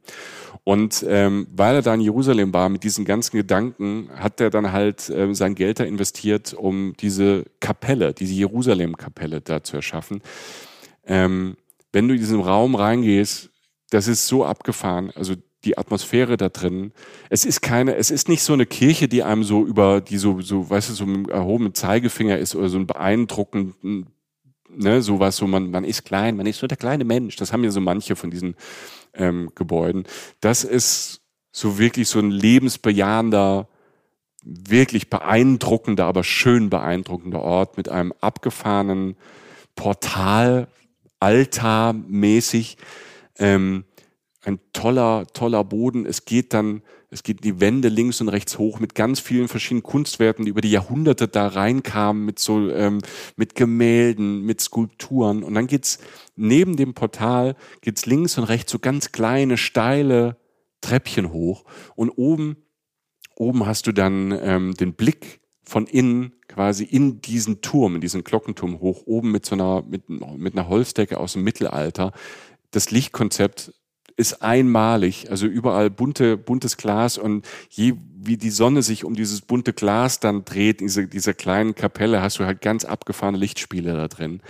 Und 0.63 1.05
ähm, 1.07 1.47
weil 1.51 1.75
er 1.75 1.81
da 1.83 1.93
in 1.93 2.01
Jerusalem 2.01 2.53
war 2.53 2.69
mit 2.69 2.83
diesen 2.83 3.05
ganzen 3.05 3.37
Gedanken, 3.37 4.09
hat 4.15 4.41
er 4.41 4.49
dann 4.49 4.71
halt 4.71 5.09
äh, 5.09 5.33
sein 5.35 5.53
Geld 5.53 5.79
da 5.79 5.83
investiert, 5.83 6.53
um 6.53 6.93
diese 6.99 7.45
Kapelle, 7.59 8.13
diese 8.13 8.33
Jerusalem-Kapelle 8.33 9.41
da 9.41 9.63
zu 9.63 9.75
erschaffen. 9.75 10.21
Ähm, 11.05 11.57
wenn 11.91 12.07
du 12.07 12.15
in 12.15 12.19
diesen 12.19 12.41
Raum 12.41 12.73
reingehst, 12.73 13.51
das 13.91 14.07
ist 14.07 14.25
so 14.27 14.43
abgefahren. 14.43 15.11
Also 15.13 15.35
die 15.65 15.77
Atmosphäre 15.77 16.37
da 16.37 16.49
drin. 16.49 16.91
Es 17.29 17.43
ist 17.43 17.61
keine, 17.61 17.95
es 17.95 18.11
ist 18.11 18.29
nicht 18.29 18.43
so 18.43 18.53
eine 18.53 18.65
Kirche, 18.65 19.07
die 19.07 19.23
einem 19.23 19.43
so 19.43 19.65
über, 19.65 19.99
die 19.99 20.17
so, 20.17 20.41
so, 20.41 20.69
weißt 20.69 20.89
du, 20.89 20.93
so 20.93 21.05
mit 21.05 21.29
erhobenen 21.29 21.73
Zeigefinger 21.73 22.37
ist 22.37 22.55
oder 22.55 22.69
so 22.69 22.77
ein 22.77 22.87
beeindruckenden, 22.87 24.07
ne, 24.69 25.01
sowas, 25.01 25.37
so 25.37 25.47
man, 25.47 25.71
man 25.71 25.83
ist 25.83 26.05
klein, 26.05 26.37
man 26.37 26.45
ist 26.45 26.59
so 26.59 26.67
der 26.67 26.77
kleine 26.77 27.03
Mensch. 27.03 27.35
Das 27.35 27.51
haben 27.51 27.63
ja 27.63 27.71
so 27.71 27.81
manche 27.81 28.15
von 28.15 28.31
diesen 28.31 28.55
ähm, 29.13 29.51
Gebäuden. 29.55 30.05
Das 30.39 30.63
ist 30.63 31.21
so 31.51 31.77
wirklich 31.79 32.07
so 32.07 32.19
ein 32.19 32.31
lebensbejahender, 32.31 33.67
wirklich 34.43 35.09
beeindruckender, 35.09 36.05
aber 36.05 36.23
schön 36.23 36.69
beeindruckender 36.69 37.41
Ort 37.41 37.77
mit 37.77 37.89
einem 37.89 38.13
abgefahrenen 38.21 39.15
Portal, 39.75 40.67
altarmäßig. 41.19 42.77
Ähm, 43.37 43.85
ein 44.45 44.59
toller, 44.73 45.25
toller 45.33 45.63
Boden. 45.63 46.05
Es 46.05 46.25
geht 46.25 46.53
dann, 46.53 46.83
es 47.09 47.23
geht 47.23 47.43
die 47.43 47.59
Wände 47.59 47.89
links 47.89 48.21
und 48.21 48.29
rechts 48.29 48.57
hoch 48.59 48.79
mit 48.79 48.93
ganz 48.93 49.19
vielen 49.19 49.47
verschiedenen 49.47 49.83
Kunstwerken, 49.83 50.45
die 50.45 50.51
über 50.51 50.61
die 50.61 50.71
Jahrhunderte 50.71 51.27
da 51.27 51.47
reinkamen, 51.47 52.23
mit 52.23 52.39
so, 52.39 52.69
ähm, 52.69 52.99
mit 53.35 53.55
Gemälden, 53.55 54.43
mit 54.43 54.61
Skulpturen. 54.61 55.43
Und 55.43 55.55
dann 55.55 55.67
geht's 55.67 55.99
neben 56.35 56.75
dem 56.77 56.93
Portal, 56.93 57.55
geht's 57.81 58.05
links 58.05 58.37
und 58.37 58.43
rechts 58.43 58.71
so 58.71 58.79
ganz 58.79 59.11
kleine, 59.11 59.57
steile 59.57 60.37
Treppchen 60.81 61.31
hoch. 61.31 61.65
Und 61.95 62.11
oben, 62.11 62.57
oben 63.35 63.65
hast 63.65 63.87
du 63.87 63.91
dann 63.91 64.31
ähm, 64.31 64.75
den 64.75 64.93
Blick 64.93 65.41
von 65.63 65.87
innen 65.87 66.33
quasi 66.47 66.83
in 66.83 67.21
diesen 67.21 67.61
Turm, 67.61 67.95
in 67.95 68.01
diesen 68.01 68.23
Glockenturm 68.23 68.79
hoch, 68.79 69.01
oben 69.07 69.31
mit 69.31 69.47
so 69.47 69.55
einer, 69.55 69.81
mit, 69.81 70.07
mit 70.07 70.53
einer 70.53 70.67
Holzdecke 70.67 71.19
aus 71.19 71.33
dem 71.33 71.43
Mittelalter. 71.43 72.11
Das 72.69 72.91
Lichtkonzept 72.91 73.73
ist 74.17 74.41
einmalig, 74.41 75.29
also 75.29 75.45
überall 75.45 75.89
bunte, 75.89 76.37
buntes 76.37 76.77
Glas 76.77 77.17
und 77.17 77.45
je, 77.69 77.95
wie 78.17 78.37
die 78.37 78.49
Sonne 78.49 78.81
sich 78.81 79.03
um 79.03 79.13
dieses 79.13 79.41
bunte 79.41 79.73
Glas 79.73 80.21
dann 80.21 80.45
dreht, 80.45 80.79
diese, 80.79 81.07
dieser 81.07 81.33
kleinen 81.33 81.75
Kapelle, 81.75 82.21
hast 82.21 82.39
du 82.39 82.45
halt 82.45 82.61
ganz 82.61 82.85
abgefahrene 82.85 83.37
Lichtspiele 83.37 83.93
da 83.93 84.07
drin. 84.07 84.41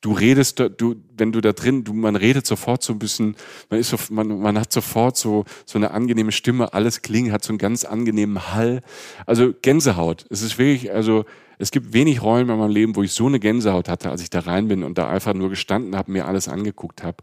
Du 0.00 0.12
redest, 0.12 0.58
du, 0.58 0.96
wenn 1.14 1.32
du 1.32 1.42
da 1.42 1.52
drin, 1.52 1.84
du, 1.84 1.92
man 1.92 2.16
redet 2.16 2.46
sofort 2.46 2.82
so 2.82 2.94
ein 2.94 2.98
bisschen, 2.98 3.36
man 3.68 3.78
ist 3.78 3.90
so, 3.90 3.98
man, 4.08 4.40
man 4.40 4.58
hat 4.58 4.72
sofort 4.72 5.18
so, 5.18 5.44
so 5.66 5.78
eine 5.78 5.90
angenehme 5.90 6.32
Stimme, 6.32 6.72
alles 6.72 7.02
klingt, 7.02 7.30
hat 7.30 7.44
so 7.44 7.50
einen 7.50 7.58
ganz 7.58 7.84
angenehmen 7.84 8.54
Hall. 8.54 8.80
Also 9.26 9.52
Gänsehaut. 9.60 10.24
Es 10.30 10.40
ist 10.40 10.56
wirklich, 10.56 10.90
also, 10.90 11.26
es 11.58 11.70
gibt 11.70 11.92
wenig 11.92 12.22
Räume 12.22 12.54
in 12.54 12.58
meinem 12.58 12.70
Leben, 12.70 12.96
wo 12.96 13.02
ich 13.02 13.12
so 13.12 13.26
eine 13.26 13.38
Gänsehaut 13.38 13.90
hatte, 13.90 14.10
als 14.10 14.22
ich 14.22 14.30
da 14.30 14.40
rein 14.40 14.68
bin 14.68 14.82
und 14.82 14.96
da 14.96 15.10
einfach 15.10 15.34
nur 15.34 15.50
gestanden 15.50 15.94
habe, 15.94 16.10
mir 16.10 16.26
alles 16.26 16.48
angeguckt 16.48 17.02
habe. 17.02 17.18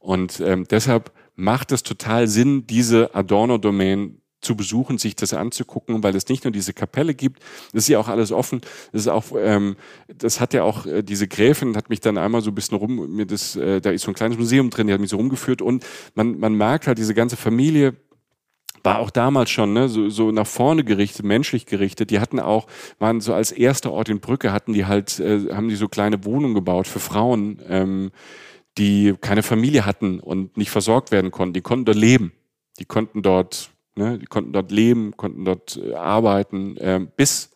Und 0.00 0.40
ähm, 0.40 0.66
deshalb 0.70 1.12
macht 1.36 1.72
es 1.72 1.82
total 1.82 2.28
Sinn, 2.28 2.66
diese 2.66 3.14
Adorno-Domain 3.14 4.20
zu 4.40 4.56
besuchen, 4.56 4.98
sich 4.98 5.16
das 5.16 5.32
anzugucken, 5.32 6.02
weil 6.02 6.14
es 6.14 6.28
nicht 6.28 6.44
nur 6.44 6.52
diese 6.52 6.72
Kapelle 6.72 7.14
gibt, 7.14 7.42
das 7.72 7.84
ist 7.84 7.88
ja 7.88 7.98
auch 7.98 8.08
alles 8.08 8.32
offen. 8.32 8.60
Das 8.92 9.02
ist 9.02 9.08
auch, 9.08 9.24
ähm, 9.36 9.76
das 10.06 10.40
hat 10.40 10.54
ja 10.54 10.62
auch 10.62 10.86
äh, 10.86 11.02
diese 11.02 11.26
Gräfin 11.26 11.76
hat 11.76 11.88
mich 11.88 12.00
dann 12.00 12.18
einmal 12.18 12.42
so 12.42 12.50
ein 12.50 12.54
bisschen 12.54 12.76
rum, 12.76 13.16
mir 13.16 13.26
das, 13.26 13.56
äh, 13.56 13.80
da 13.80 13.90
ist 13.90 14.02
so 14.02 14.10
ein 14.10 14.14
kleines 14.14 14.38
Museum 14.38 14.70
drin, 14.70 14.86
die 14.86 14.92
hat 14.92 15.00
mich 15.00 15.10
so 15.10 15.16
rumgeführt 15.16 15.62
und 15.62 15.84
man 16.14 16.38
man 16.38 16.54
merkt 16.54 16.86
halt 16.86 16.98
diese 16.98 17.14
ganze 17.14 17.36
Familie 17.36 17.96
war 18.86 19.00
auch 19.00 19.10
damals 19.10 19.50
schon 19.50 19.72
ne, 19.72 19.88
so, 19.88 20.08
so 20.08 20.30
nach 20.30 20.46
vorne 20.46 20.84
gerichtet, 20.84 21.26
menschlich 21.26 21.66
gerichtet. 21.66 22.10
Die 22.10 22.20
hatten 22.20 22.38
auch, 22.38 22.68
waren 23.00 23.20
so 23.20 23.34
als 23.34 23.50
erster 23.50 23.90
Ort 23.90 24.08
in 24.08 24.20
Brücke, 24.20 24.52
hatten 24.52 24.72
die 24.72 24.86
halt, 24.86 25.18
äh, 25.18 25.52
haben 25.52 25.68
die 25.68 25.74
so 25.74 25.88
kleine 25.88 26.24
Wohnungen 26.24 26.54
gebaut 26.54 26.86
für 26.86 27.00
Frauen, 27.00 27.60
ähm, 27.68 28.12
die 28.78 29.14
keine 29.20 29.42
Familie 29.42 29.86
hatten 29.86 30.20
und 30.20 30.56
nicht 30.56 30.70
versorgt 30.70 31.10
werden 31.10 31.30
konnten. 31.30 31.54
Die 31.54 31.62
konnten 31.62 31.86
dort 31.86 31.96
leben. 31.96 32.32
Die 32.78 32.84
konnten 32.84 33.22
dort 33.22 33.70
Ne? 33.96 34.18
Die 34.18 34.26
konnten 34.26 34.52
dort 34.52 34.70
leben, 34.70 35.16
konnten 35.16 35.44
dort 35.44 35.78
äh, 35.82 35.94
arbeiten, 35.94 36.76
äh, 36.76 37.00
bis 37.16 37.50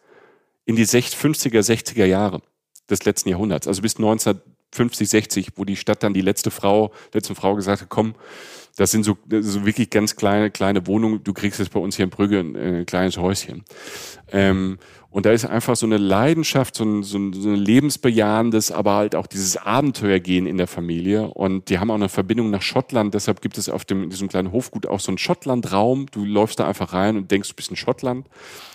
in 0.64 0.74
die 0.74 0.86
50er, 0.86 1.60
60er 1.60 2.06
Jahre 2.06 2.40
des 2.88 3.04
letzten 3.04 3.28
Jahrhunderts, 3.28 3.68
also 3.68 3.82
bis 3.82 3.96
1950, 3.96 5.08
60, 5.08 5.48
wo 5.56 5.64
die 5.64 5.76
Stadt 5.76 6.02
dann 6.02 6.14
die 6.14 6.22
letzte 6.22 6.50
Frau, 6.50 6.92
letzte 7.12 7.34
Frau 7.34 7.54
gesagt 7.56 7.82
hat, 7.82 7.88
komm, 7.90 8.14
das 8.76 8.90
sind 8.90 9.04
so, 9.04 9.18
so 9.28 9.66
wirklich 9.66 9.90
ganz 9.90 10.16
kleine, 10.16 10.50
kleine 10.50 10.86
Wohnungen, 10.86 11.22
du 11.22 11.34
kriegst 11.34 11.58
jetzt 11.58 11.72
bei 11.72 11.80
uns 11.80 11.96
hier 11.96 12.04
in 12.04 12.10
Brügge 12.10 12.40
ein, 12.40 12.56
ein 12.56 12.86
kleines 12.86 13.18
Häuschen. 13.18 13.64
Ähm, 14.32 14.78
und 15.10 15.26
da 15.26 15.32
ist 15.32 15.44
einfach 15.44 15.74
so 15.74 15.86
eine 15.86 15.98
Leidenschaft, 15.98 16.76
so 16.76 16.84
ein, 16.84 17.02
so 17.02 17.18
ein, 17.18 17.32
so 17.32 17.48
ein 17.48 17.56
lebensbejahendes, 17.56 18.70
aber 18.70 18.94
halt 18.94 19.16
auch 19.16 19.26
dieses 19.26 19.56
Abenteuergehen 19.56 20.46
in 20.46 20.56
der 20.56 20.68
Familie. 20.68 21.26
Und 21.26 21.68
die 21.68 21.80
haben 21.80 21.90
auch 21.90 21.96
eine 21.96 22.08
Verbindung 22.08 22.50
nach 22.50 22.62
Schottland. 22.62 23.12
Deshalb 23.12 23.40
gibt 23.40 23.58
es 23.58 23.68
auf 23.68 23.84
dem, 23.84 24.04
in 24.04 24.10
diesem 24.10 24.28
kleinen 24.28 24.52
Hofgut 24.52 24.86
auch 24.86 25.00
so 25.00 25.10
einen 25.10 25.18
Schottlandraum. 25.18 26.06
Du 26.12 26.24
läufst 26.24 26.60
da 26.60 26.68
einfach 26.68 26.92
rein 26.92 27.16
und 27.16 27.30
denkst, 27.32 27.48
du 27.48 27.54
bist 27.56 27.70
in 27.70 27.76
Schottland. 27.76 28.28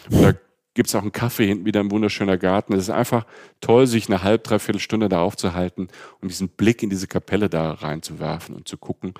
Und 0.09 0.21
da 0.21 0.33
gibt 0.73 0.89
es 0.89 0.95
auch 0.95 1.03
einen 1.03 1.13
Kaffee 1.13 1.47
hinten 1.47 1.65
wieder 1.65 1.79
ein 1.79 1.89
wunderschöner 1.89 2.37
Garten. 2.37 2.73
Es 2.73 2.83
ist 2.83 2.89
einfach 2.89 3.25
toll, 3.61 3.87
sich 3.87 4.09
eine 4.09 4.21
halb, 4.21 4.43
dreiviertel 4.43 4.81
Stunde 4.81 5.07
da 5.07 5.21
aufzuhalten 5.21 5.87
und 6.19 6.29
diesen 6.29 6.49
Blick 6.49 6.83
in 6.83 6.89
diese 6.89 7.07
Kapelle 7.07 7.49
da 7.49 7.71
reinzuwerfen 7.71 8.55
und 8.55 8.67
zu 8.67 8.77
gucken. 8.77 9.13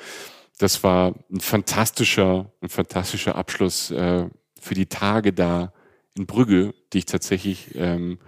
Das 0.59 0.83
war 0.83 1.13
ein 1.31 1.39
fantastischer, 1.39 2.51
ein 2.61 2.67
fantastischer 2.67 3.35
Abschluss 3.35 3.89
äh, 3.91 4.25
für 4.59 4.73
die 4.73 4.87
Tage 4.87 5.31
da 5.31 5.71
in 6.17 6.25
Brügge, 6.25 6.73
die 6.93 6.99
ich 6.99 7.05
tatsächlich 7.05 7.75
ähm, 7.75 8.19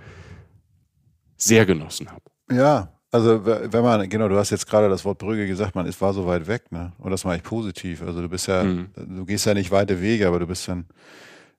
sehr 1.38 1.66
genossen 1.66 2.10
habe. 2.12 2.24
Ja, 2.52 2.98
also 3.12 3.46
wenn 3.46 3.84
man, 3.84 4.10
genau, 4.10 4.28
du 4.28 4.38
hast 4.38 4.50
jetzt 4.50 4.68
gerade 4.68 4.90
das 4.90 5.06
Wort 5.06 5.18
Brügge 5.18 5.48
gesagt, 5.48 5.76
man 5.76 5.86
ist, 5.86 6.02
war 6.02 6.14
so 6.14 6.28
weit 6.28 6.48
weg, 6.48 6.72
ne? 6.72 6.92
Und 6.98 7.12
das 7.12 7.24
war 7.24 7.36
ich 7.36 7.44
positiv. 7.44 8.02
Also 8.02 8.22
du 8.22 8.28
bist 8.28 8.48
ja, 8.48 8.64
mhm. 8.64 8.90
du 8.96 9.26
gehst 9.26 9.46
ja 9.46 9.54
nicht 9.54 9.72
weite 9.72 10.02
Wege, 10.02 10.28
aber 10.28 10.40
du 10.40 10.48
bist 10.48 10.68
dann, 10.68 10.88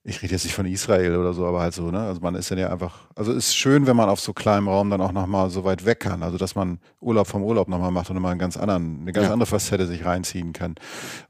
ich 0.04 0.22
rede 0.22 0.32
jetzt 0.32 0.44
nicht 0.44 0.54
von 0.54 0.66
Israel 0.66 1.16
oder 1.16 1.32
so, 1.32 1.46
aber 1.46 1.60
halt 1.60 1.72
so, 1.72 1.90
ne? 1.90 2.00
Also 2.00 2.20
man 2.20 2.34
ist 2.34 2.50
dann 2.50 2.58
ja 2.58 2.70
einfach, 2.70 3.08
also 3.14 3.32
es 3.32 3.48
ist 3.48 3.56
schön, 3.56 3.86
wenn 3.86 3.96
man 3.96 4.10
auf 4.10 4.20
so 4.20 4.34
kleinem 4.34 4.68
Raum 4.68 4.90
dann 4.90 5.00
auch 5.00 5.12
nochmal 5.12 5.48
so 5.48 5.64
weit 5.64 5.86
weg 5.86 6.00
kann. 6.00 6.22
Also 6.22 6.36
dass 6.36 6.54
man 6.54 6.80
Urlaub 7.00 7.26
vom 7.26 7.42
Urlaub 7.42 7.68
nochmal 7.68 7.92
macht 7.92 8.10
und 8.10 8.16
nochmal 8.16 8.32
einen 8.32 8.40
ganz 8.40 8.58
anderen, 8.58 9.00
eine 9.00 9.12
ganz 9.12 9.28
ja. 9.28 9.32
andere 9.32 9.46
Facette 9.46 9.86
sich 9.86 10.04
reinziehen 10.04 10.52
kann. 10.52 10.74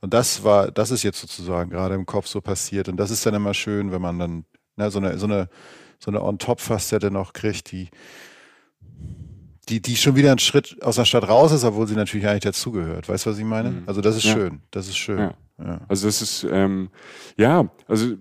Und 0.01 0.15
das 0.15 0.43
war, 0.43 0.73
das 0.73 0.91
ist 0.91 1.05
jetzt 1.05 1.21
sozusagen 1.21 1.71
gerade 1.71 1.95
im 1.95 2.07
Kopf 2.07 2.27
so 2.27 2.41
passiert. 2.41 2.89
Und 2.89 2.97
das 2.97 3.13
ist 3.13 3.25
dann 3.25 3.35
immer 3.35 3.55
schön, 3.55 3.93
wenn 3.93 4.03
man 4.03 4.19
dann 4.19 4.45
ne, 4.79 4.91
so 4.91 4.99
eine, 4.99 5.19
so 5.19 5.27
eine, 5.27 5.49
so 5.99 6.11
eine 6.11 6.23
On-Top-Facette 6.23 7.11
noch 7.11 7.33
kriegt, 7.33 7.73
die, 7.73 7.89
die, 9.69 9.83
die 9.83 9.97
schon 9.97 10.17
wieder 10.17 10.31
einen 10.31 10.39
Schritt 10.39 10.83
aus 10.83 10.97
der 10.97 11.05
Stadt 11.05 11.29
raus 11.29 11.53
ist, 11.53 11.65
obwohl 11.65 11.87
sie 11.87 11.95
natürlich 11.95 12.27
eigentlich 12.27 12.45
dazugehört. 12.45 13.09
Weißt 13.09 13.27
du, 13.27 13.31
was 13.31 13.39
ich 13.39 13.45
meine? 13.45 13.71
Mhm. 13.71 13.83
Also 13.87 14.01
das 14.01 14.17
ist 14.17 14.25
ja. 14.25 14.35
schön. 14.35 14.61
Das 14.71 14.89
ist 14.89 14.97
schön. 14.97 15.19
Ja. 15.19 15.35
Ja. 15.59 15.81
Also 15.89 16.07
das 16.07 16.23
ist, 16.23 16.47
ähm, 16.51 16.89
ja, 17.37 17.69
also 17.89 18.15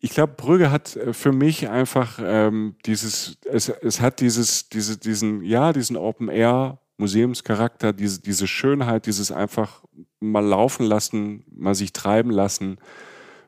ich 0.00 0.10
glaube, 0.10 0.34
Brügge 0.36 0.70
hat 0.70 0.96
äh, 0.96 1.12
für 1.12 1.32
mich 1.32 1.68
einfach 1.68 2.18
ähm, 2.22 2.76
dieses, 2.86 3.38
es, 3.44 3.68
es 3.68 4.00
hat 4.00 4.20
dieses, 4.20 4.68
diese, 4.68 4.98
diesen, 4.98 5.42
ja, 5.42 5.72
diesen 5.72 5.96
Open 5.96 6.28
Air 6.28 6.78
Museumscharakter, 6.96 7.92
diese, 7.92 8.20
diese 8.20 8.46
Schönheit, 8.46 9.06
dieses 9.06 9.32
einfach 9.32 9.82
mal 10.20 10.44
laufen 10.44 10.86
lassen, 10.86 11.44
mal 11.50 11.74
sich 11.74 11.92
treiben 11.92 12.30
lassen, 12.30 12.78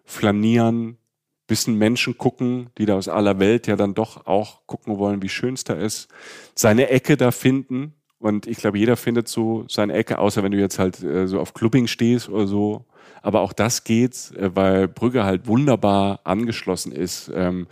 flanieren, 0.05 0.99
bisschen 1.47 1.77
Menschen 1.77 2.19
gucken, 2.19 2.71
die 2.79 2.87
da 2.87 2.97
aus 2.97 3.09
aller 3.09 3.39
Welt 3.39 3.67
ja 3.67 3.77
dann 3.77 3.95
doch 3.95 4.27
auch 4.27 4.67
gucken 4.67 4.99
wollen, 4.99 5.23
wie 5.23 5.29
schön 5.29 5.55
es 5.55 5.65
da 5.65 5.75
ist, 5.75 6.09
seine 6.55 6.89
Ecke 6.89 7.17
da 7.17 7.31
finden. 7.31 7.95
Und 8.19 8.47
ich 8.47 8.59
glaube, 8.59 8.79
jeder 8.79 8.97
findet 8.97 9.29
so 9.29 9.65
seine 9.69 9.93
Ecke, 9.93 10.19
außer 10.19 10.43
wenn 10.43 10.53
du 10.53 10.59
jetzt 10.59 10.79
halt 10.79 11.03
äh, 11.03 11.27
so 11.27 11.39
auf 11.39 11.55
Clubbing 11.55 11.87
stehst 11.87 12.29
oder 12.29 12.47
so. 12.47 12.87
Aber 13.23 13.41
auch 13.41 13.53
das 13.53 13.85
geht, 13.85 14.33
äh, 14.37 14.55
weil 14.55 14.89
Brügge 14.89 15.25
halt 15.25 15.47
wunderbar 15.47 16.21
angeschlossen 16.25 16.93
ist. 16.93 17.31
Ähm, 17.35 17.67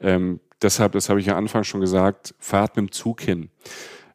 ähm, 0.00 0.40
deshalb, 0.62 0.92
das 0.92 1.08
habe 1.08 1.20
ich 1.20 1.26
ja 1.26 1.36
Anfang 1.36 1.64
schon 1.64 1.80
gesagt, 1.80 2.34
fahrt 2.38 2.76
mit 2.76 2.86
dem 2.86 2.92
Zug 2.92 3.20
hin. 3.22 3.50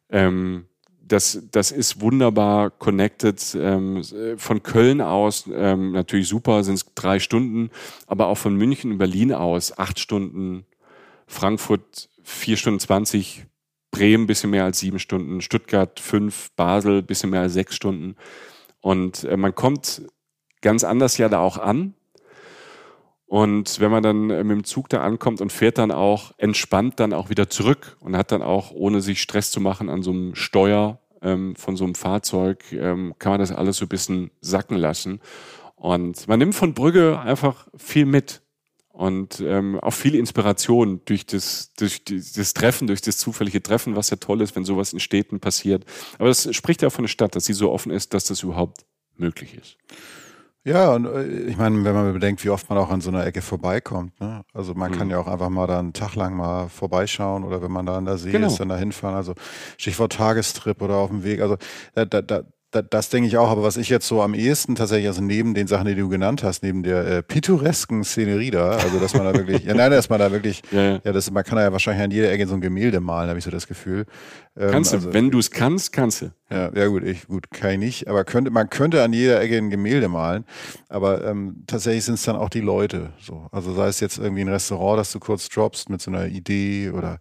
Ähm, 0.08 0.66
das, 1.06 1.42
das 1.50 1.72
ist 1.72 2.00
wunderbar 2.00 2.70
connected. 2.70 3.56
Ähm, 3.58 4.02
von 4.36 4.62
Köln 4.62 5.00
aus 5.00 5.48
ähm, 5.52 5.92
natürlich 5.92 6.28
super, 6.28 6.64
sind 6.64 6.74
es 6.74 6.86
drei 6.94 7.18
Stunden, 7.18 7.70
aber 8.06 8.28
auch 8.28 8.38
von 8.38 8.56
München 8.56 8.92
und 8.92 8.98
Berlin 8.98 9.32
aus 9.32 9.78
acht 9.78 9.98
Stunden, 9.98 10.64
Frankfurt 11.26 12.08
vier 12.22 12.56
Stunden 12.56 12.80
zwanzig, 12.80 13.46
Bremen 13.90 14.26
bisschen 14.26 14.50
mehr 14.50 14.64
als 14.64 14.78
sieben 14.78 14.98
Stunden, 14.98 15.40
Stuttgart 15.40 16.00
fünf, 16.00 16.50
Basel 16.56 17.02
bisschen 17.02 17.30
mehr 17.30 17.42
als 17.42 17.52
sechs 17.52 17.74
Stunden. 17.74 18.16
Und 18.80 19.24
äh, 19.24 19.36
man 19.36 19.54
kommt 19.54 20.02
ganz 20.60 20.82
anders 20.84 21.18
ja 21.18 21.28
da 21.28 21.40
auch 21.40 21.58
an. 21.58 21.94
Und 23.32 23.80
wenn 23.80 23.90
man 23.90 24.02
dann 24.02 24.28
äh, 24.28 24.44
mit 24.44 24.58
dem 24.58 24.64
Zug 24.64 24.90
da 24.90 25.00
ankommt 25.00 25.40
und 25.40 25.50
fährt 25.50 25.78
dann 25.78 25.90
auch 25.90 26.32
entspannt 26.36 27.00
dann 27.00 27.14
auch 27.14 27.30
wieder 27.30 27.48
zurück 27.48 27.96
und 28.00 28.14
hat 28.14 28.30
dann 28.30 28.42
auch, 28.42 28.72
ohne 28.72 29.00
sich 29.00 29.22
Stress 29.22 29.50
zu 29.50 29.58
machen 29.58 29.88
an 29.88 30.02
so 30.02 30.10
einem 30.10 30.34
Steuer 30.34 31.00
ähm, 31.22 31.56
von 31.56 31.78
so 31.78 31.84
einem 31.84 31.94
Fahrzeug, 31.94 32.62
ähm, 32.72 33.14
kann 33.18 33.32
man 33.32 33.40
das 33.40 33.50
alles 33.50 33.78
so 33.78 33.86
ein 33.86 33.88
bisschen 33.88 34.32
sacken 34.42 34.76
lassen. 34.76 35.22
Und 35.76 36.28
man 36.28 36.40
nimmt 36.40 36.54
von 36.54 36.74
Brügge 36.74 37.20
einfach 37.20 37.68
viel 37.74 38.04
mit 38.04 38.42
und 38.90 39.40
ähm, 39.40 39.80
auch 39.80 39.94
viel 39.94 40.14
Inspiration 40.14 41.00
durch 41.06 41.24
das, 41.24 41.72
durch 41.78 42.04
das 42.04 42.52
Treffen, 42.52 42.86
durch 42.86 43.00
das 43.00 43.16
zufällige 43.16 43.62
Treffen, 43.62 43.96
was 43.96 44.10
ja 44.10 44.18
toll 44.18 44.42
ist, 44.42 44.56
wenn 44.56 44.66
sowas 44.66 44.92
in 44.92 45.00
Städten 45.00 45.40
passiert. 45.40 45.86
Aber 46.18 46.28
das 46.28 46.54
spricht 46.54 46.82
ja 46.82 46.90
von 46.90 47.04
der 47.04 47.08
Stadt, 47.08 47.34
dass 47.34 47.46
sie 47.46 47.54
so 47.54 47.72
offen 47.72 47.92
ist, 47.92 48.12
dass 48.12 48.24
das 48.24 48.42
überhaupt 48.42 48.84
möglich 49.16 49.54
ist. 49.54 49.78
Ja, 50.64 50.92
und 50.92 51.06
äh, 51.06 51.24
ich 51.24 51.56
meine, 51.56 51.84
wenn 51.84 51.94
man 51.94 52.12
bedenkt, 52.12 52.44
wie 52.44 52.50
oft 52.50 52.68
man 52.68 52.78
auch 52.78 52.90
an 52.90 53.00
so 53.00 53.10
einer 53.10 53.26
Ecke 53.26 53.42
vorbeikommt, 53.42 54.18
ne? 54.20 54.42
Also 54.54 54.74
man 54.74 54.92
mhm. 54.92 54.96
kann 54.96 55.10
ja 55.10 55.18
auch 55.18 55.26
einfach 55.26 55.48
mal 55.48 55.66
da 55.66 55.78
einen 55.78 55.92
Tag 55.92 56.14
lang 56.14 56.36
mal 56.36 56.68
vorbeischauen 56.68 57.42
oder 57.42 57.62
wenn 57.62 57.72
man 57.72 57.86
da 57.86 57.96
an 57.96 58.04
der 58.04 58.18
See 58.18 58.30
genau. 58.30 58.46
ist, 58.46 58.60
dann 58.60 58.68
da 58.68 58.76
hinfahren. 58.76 59.16
Also 59.16 59.34
Stichwort 59.76 60.12
Tagestrip 60.12 60.80
oder 60.80 60.96
auf 60.96 61.10
dem 61.10 61.24
Weg. 61.24 61.40
Also 61.40 61.56
da, 61.94 62.04
da, 62.04 62.42
da, 62.72 62.80
das 62.80 63.10
denke 63.10 63.28
ich 63.28 63.36
auch, 63.36 63.50
aber 63.50 63.62
was 63.62 63.76
ich 63.76 63.88
jetzt 63.88 64.08
so 64.08 64.22
am 64.22 64.34
ehesten 64.34 64.76
tatsächlich, 64.76 65.08
also 65.08 65.20
neben 65.20 65.52
den 65.52 65.66
Sachen, 65.66 65.86
die 65.86 65.94
du 65.94 66.08
genannt 66.08 66.42
hast, 66.42 66.62
neben 66.62 66.82
der 66.82 67.06
äh, 67.06 67.22
pittoresken 67.22 68.02
Szenerie 68.02 68.50
da, 68.50 68.70
also 68.70 68.98
dass 68.98 69.14
man 69.14 69.24
da 69.24 69.34
wirklich, 69.34 69.64
ja 69.66 69.74
nein, 69.74 69.90
dass 69.90 70.08
man 70.08 70.20
da 70.20 70.32
wirklich, 70.32 70.62
ja, 70.70 70.82
ja. 70.82 71.00
ja 71.04 71.12
das, 71.12 71.30
man 71.30 71.44
kann 71.44 71.56
da 71.56 71.62
ja 71.62 71.72
wahrscheinlich 71.72 72.02
an 72.02 72.10
jeder 72.10 72.32
Ecke 72.32 72.46
so 72.46 72.54
ein 72.54 72.60
Gemälde 72.60 73.00
malen, 73.00 73.28
habe 73.28 73.38
ich 73.38 73.44
so 73.44 73.50
das 73.50 73.66
Gefühl. 73.66 74.06
Ähm, 74.54 74.70
kannst 74.70 74.92
du, 74.92 74.96
also, 74.96 75.14
wenn 75.14 75.30
du 75.30 75.38
es 75.38 75.50
kannst, 75.50 75.92
kannst 75.92 76.20
du. 76.20 76.32
Ja, 76.50 76.70
ja 76.74 76.86
gut, 76.88 77.04
ich 77.04 77.26
gut 77.26 77.50
kann 77.50 77.70
ich 77.72 77.78
nicht, 77.78 78.08
aber 78.08 78.24
könnte 78.24 78.50
man 78.50 78.68
könnte 78.68 79.02
an 79.02 79.14
jeder 79.14 79.40
Ecke 79.40 79.56
ein 79.56 79.70
Gemälde 79.70 80.08
malen, 80.08 80.44
aber 80.90 81.24
ähm, 81.24 81.64
tatsächlich 81.66 82.04
sind 82.04 82.14
es 82.14 82.24
dann 82.24 82.36
auch 82.36 82.50
die 82.50 82.60
Leute. 82.60 83.14
So, 83.18 83.46
also 83.50 83.72
sei 83.72 83.88
es 83.88 84.00
jetzt 84.00 84.18
irgendwie 84.18 84.42
ein 84.42 84.48
Restaurant, 84.48 84.98
das 84.98 85.10
du 85.10 85.20
kurz 85.20 85.48
droppst 85.48 85.88
mit 85.88 86.02
so 86.02 86.10
einer 86.10 86.26
Idee 86.26 86.90
oder 86.90 87.18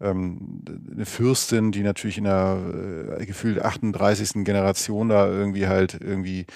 ähm, 0.00 0.64
eine 0.92 1.06
Fürstin, 1.06 1.70
die 1.70 1.84
natürlich 1.84 2.18
in 2.18 2.24
der 2.24 3.16
äh, 3.20 3.26
gefühlt 3.26 3.62
38. 3.62 4.44
Generation 4.44 5.08
da 5.08 5.28
irgendwie 5.28 5.68
halt 5.68 5.96
irgendwie 6.00 6.46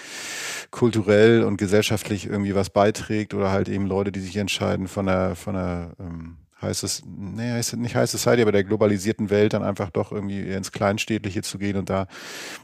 kulturell 0.73 1.45
und 1.45 1.57
gesellschaftlich 1.57 2.27
irgendwie 2.27 2.57
was 2.57 2.71
beiträgt 2.71 3.33
oder 3.33 3.53
halt 3.53 3.69
eben 3.69 3.87
Leute, 3.87 4.11
die 4.11 4.21
sich 4.21 4.37
entscheiden 4.37 4.89
von 4.89 5.07
der 5.07 5.37
von 5.37 5.55
der 5.55 5.93
ähm, 6.01 6.39
heißt 6.67 6.85
es, 6.85 7.03
nee, 7.07 7.51
heißt 7.51 7.77
nicht 7.77 7.97
High 7.97 8.09
Society, 8.09 8.43
aber 8.43 8.53
der 8.53 8.65
globalisierten 8.65 9.31
Welt 9.31 9.53
dann 9.53 9.63
einfach 9.63 9.91
doch 9.91 10.13
irgendwie 10.13 10.41
ins 10.41 10.73
Kleinstädtliche 10.73 11.43
zu 11.43 11.59
gehen 11.59 11.77
und 11.77 11.91
da, 11.91 12.07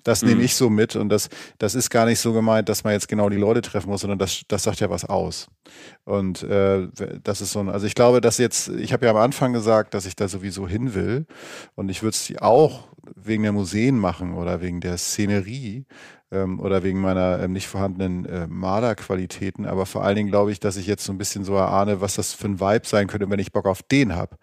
das 0.04 0.22
mhm. 0.22 0.28
nehme 0.28 0.42
ich 0.42 0.54
so 0.54 0.70
mit 0.70 0.96
und 0.96 1.08
das, 1.08 1.28
das 1.58 1.74
ist 1.74 1.90
gar 1.90 2.06
nicht 2.06 2.20
so 2.20 2.32
gemeint, 2.32 2.68
dass 2.68 2.84
man 2.84 2.92
jetzt 2.92 3.08
genau 3.08 3.28
die 3.28 3.36
Leute 3.36 3.62
treffen 3.62 3.88
muss, 3.88 4.02
sondern 4.02 4.18
das, 4.18 4.42
das 4.48 4.62
sagt 4.64 4.80
ja 4.80 4.90
was 4.90 5.04
aus. 5.04 5.48
Und 6.04 6.42
äh, 6.42 6.88
das 7.22 7.40
ist 7.40 7.52
so 7.52 7.60
ein, 7.60 7.68
also 7.68 7.86
ich 7.86 7.94
glaube, 7.94 8.20
dass 8.20 8.38
jetzt, 8.38 8.68
ich 8.68 8.92
habe 8.92 9.06
ja 9.06 9.12
am 9.12 9.18
Anfang 9.18 9.52
gesagt, 9.52 9.94
dass 9.94 10.06
ich 10.06 10.16
da 10.16 10.28
sowieso 10.28 10.68
hin 10.68 10.94
will 10.94 11.26
und 11.74 11.88
ich 11.88 12.02
würde 12.02 12.16
es 12.16 12.32
auch 12.40 12.88
wegen 13.14 13.42
der 13.42 13.52
Museen 13.52 13.98
machen 13.98 14.34
oder 14.34 14.60
wegen 14.60 14.80
der 14.80 14.98
Szenerie, 14.98 15.84
ähm, 16.32 16.58
oder 16.58 16.82
wegen 16.82 17.00
meiner 17.00 17.40
ähm, 17.40 17.52
nicht 17.52 17.68
vorhandenen 17.68 18.24
äh, 18.24 18.46
Marderqualitäten. 18.48 19.66
Aber 19.66 19.86
vor 19.86 20.02
allen 20.02 20.16
Dingen 20.16 20.30
glaube 20.30 20.50
ich, 20.50 20.58
dass 20.58 20.76
ich 20.76 20.86
jetzt 20.86 21.04
so 21.04 21.12
ein 21.12 21.18
bisschen 21.18 21.44
so 21.44 21.54
erahne, 21.54 22.00
was 22.00 22.14
das 22.14 22.32
für 22.32 22.48
ein 22.48 22.58
Vibe 22.58 22.86
sein 22.86 23.06
könnte, 23.06 23.28
wenn 23.30 23.38
ich 23.38 23.52
Bock 23.52 23.66
auf 23.66 23.82
den 23.82 24.16
habe. 24.16 24.36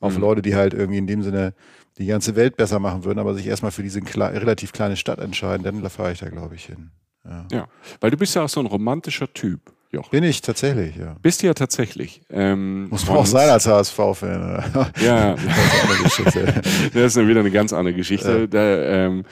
Auf 0.00 0.14
mhm. 0.14 0.20
Leute, 0.20 0.42
die 0.42 0.54
halt 0.54 0.74
irgendwie 0.74 0.98
in 0.98 1.06
dem 1.06 1.22
Sinne 1.22 1.54
die 1.98 2.06
ganze 2.06 2.36
Welt 2.36 2.56
besser 2.56 2.78
machen 2.78 3.04
würden, 3.04 3.18
aber 3.18 3.34
sich 3.34 3.46
erstmal 3.46 3.72
für 3.72 3.82
diese 3.82 4.00
kle 4.00 4.32
relativ 4.32 4.72
kleine 4.72 4.96
Stadt 4.96 5.18
entscheiden, 5.18 5.64
dann 5.64 5.90
fahre 5.90 6.12
ich 6.12 6.20
da, 6.20 6.28
glaube 6.28 6.54
ich, 6.54 6.66
hin. 6.66 6.90
Ja. 7.24 7.46
ja, 7.52 7.68
weil 8.00 8.10
du 8.10 8.16
bist 8.16 8.34
ja 8.34 8.42
auch 8.42 8.48
so 8.48 8.60
ein 8.60 8.66
romantischer 8.66 9.32
Typ. 9.32 9.72
Joch. 9.92 10.08
Bin 10.10 10.22
ich 10.22 10.40
tatsächlich, 10.40 10.94
ja. 10.96 11.16
Bist 11.20 11.42
du 11.42 11.48
ja 11.48 11.54
tatsächlich. 11.54 12.22
Ähm, 12.30 12.88
Muss 12.90 13.06
man 13.06 13.16
auch 13.16 13.26
sein 13.26 13.48
als 13.48 13.66
HSV-Fan. 13.66 14.90
Ja, 15.02 15.34
das 16.94 17.16
ist 17.16 17.16
wieder 17.26 17.40
eine 17.40 17.50
ganz 17.50 17.72
andere 17.72 17.94
Geschichte. 17.94 18.40
Ja. 18.42 18.46
Da, 18.46 18.82
ähm, 18.82 19.24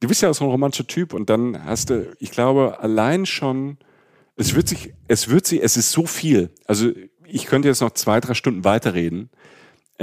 du 0.00 0.08
bist 0.08 0.22
ja 0.22 0.30
auch 0.30 0.34
so 0.34 0.44
ein 0.44 0.50
romantischer 0.50 0.86
Typ 0.86 1.12
und 1.12 1.28
dann 1.28 1.62
hast 1.66 1.90
du, 1.90 2.10
ich 2.18 2.30
glaube, 2.30 2.78
allein 2.80 3.26
schon, 3.26 3.76
es 4.36 4.54
wird 4.54 4.66
sich, 4.66 4.94
es 5.08 5.28
wird 5.28 5.46
sich, 5.46 5.62
es 5.62 5.76
ist 5.76 5.92
so 5.92 6.06
viel. 6.06 6.48
Also 6.64 6.90
ich 7.26 7.44
könnte 7.44 7.68
jetzt 7.68 7.82
noch 7.82 7.90
zwei, 7.92 8.20
drei 8.20 8.32
Stunden 8.32 8.64
weiterreden. 8.64 9.28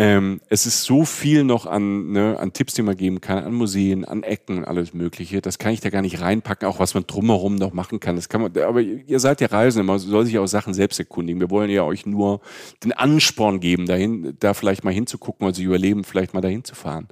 Ähm, 0.01 0.39
es 0.47 0.65
ist 0.65 0.83
so 0.83 1.03
viel 1.03 1.43
noch 1.43 1.65
an, 1.65 2.13
ne, 2.13 2.39
an 2.39 2.53
Tipps, 2.53 2.73
die 2.73 2.83
man 2.83 2.95
geben 2.95 3.19
kann, 3.19 3.43
an 3.43 3.53
Museen, 3.53 4.05
an 4.05 4.23
Ecken, 4.23 4.63
alles 4.63 4.93
Mögliche. 4.93 5.41
Das 5.41 5.57
kann 5.57 5.73
ich 5.73 5.81
da 5.81 5.89
gar 5.89 6.01
nicht 6.01 6.21
reinpacken, 6.21 6.69
auch 6.69 6.79
was 6.79 6.93
man 6.93 7.05
drumherum 7.05 7.55
noch 7.55 7.73
machen 7.73 7.99
kann. 7.99 8.15
Das 8.15 8.29
kann 8.29 8.39
man, 8.39 8.57
aber 8.59 8.79
ihr 8.79 9.19
seid 9.19 9.41
ja 9.41 9.47
Reisende, 9.47 9.83
man 9.83 9.99
soll 9.99 10.25
sich 10.25 10.39
auch 10.39 10.47
Sachen 10.47 10.73
selbst 10.73 10.99
erkundigen. 10.99 11.41
Wir 11.41 11.49
wollen 11.49 11.69
ja 11.69 11.83
euch 11.83 12.05
nur 12.05 12.39
den 12.81 12.93
Ansporn 12.93 13.59
geben, 13.59 13.87
dahin, 13.87 14.37
da 14.39 14.53
vielleicht 14.53 14.85
mal 14.85 14.93
hinzugucken 14.93 15.45
und 15.45 15.53
sich 15.53 15.65
überleben, 15.65 16.05
vielleicht 16.05 16.33
mal 16.33 16.39
dahin 16.39 16.63
zu 16.63 16.75
fahren. 16.75 17.09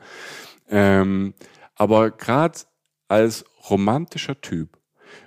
Ähm, 0.70 1.34
aber 1.76 2.12
gerade 2.12 2.58
als 3.10 3.44
romantischer 3.70 4.40
Typ 4.40 4.78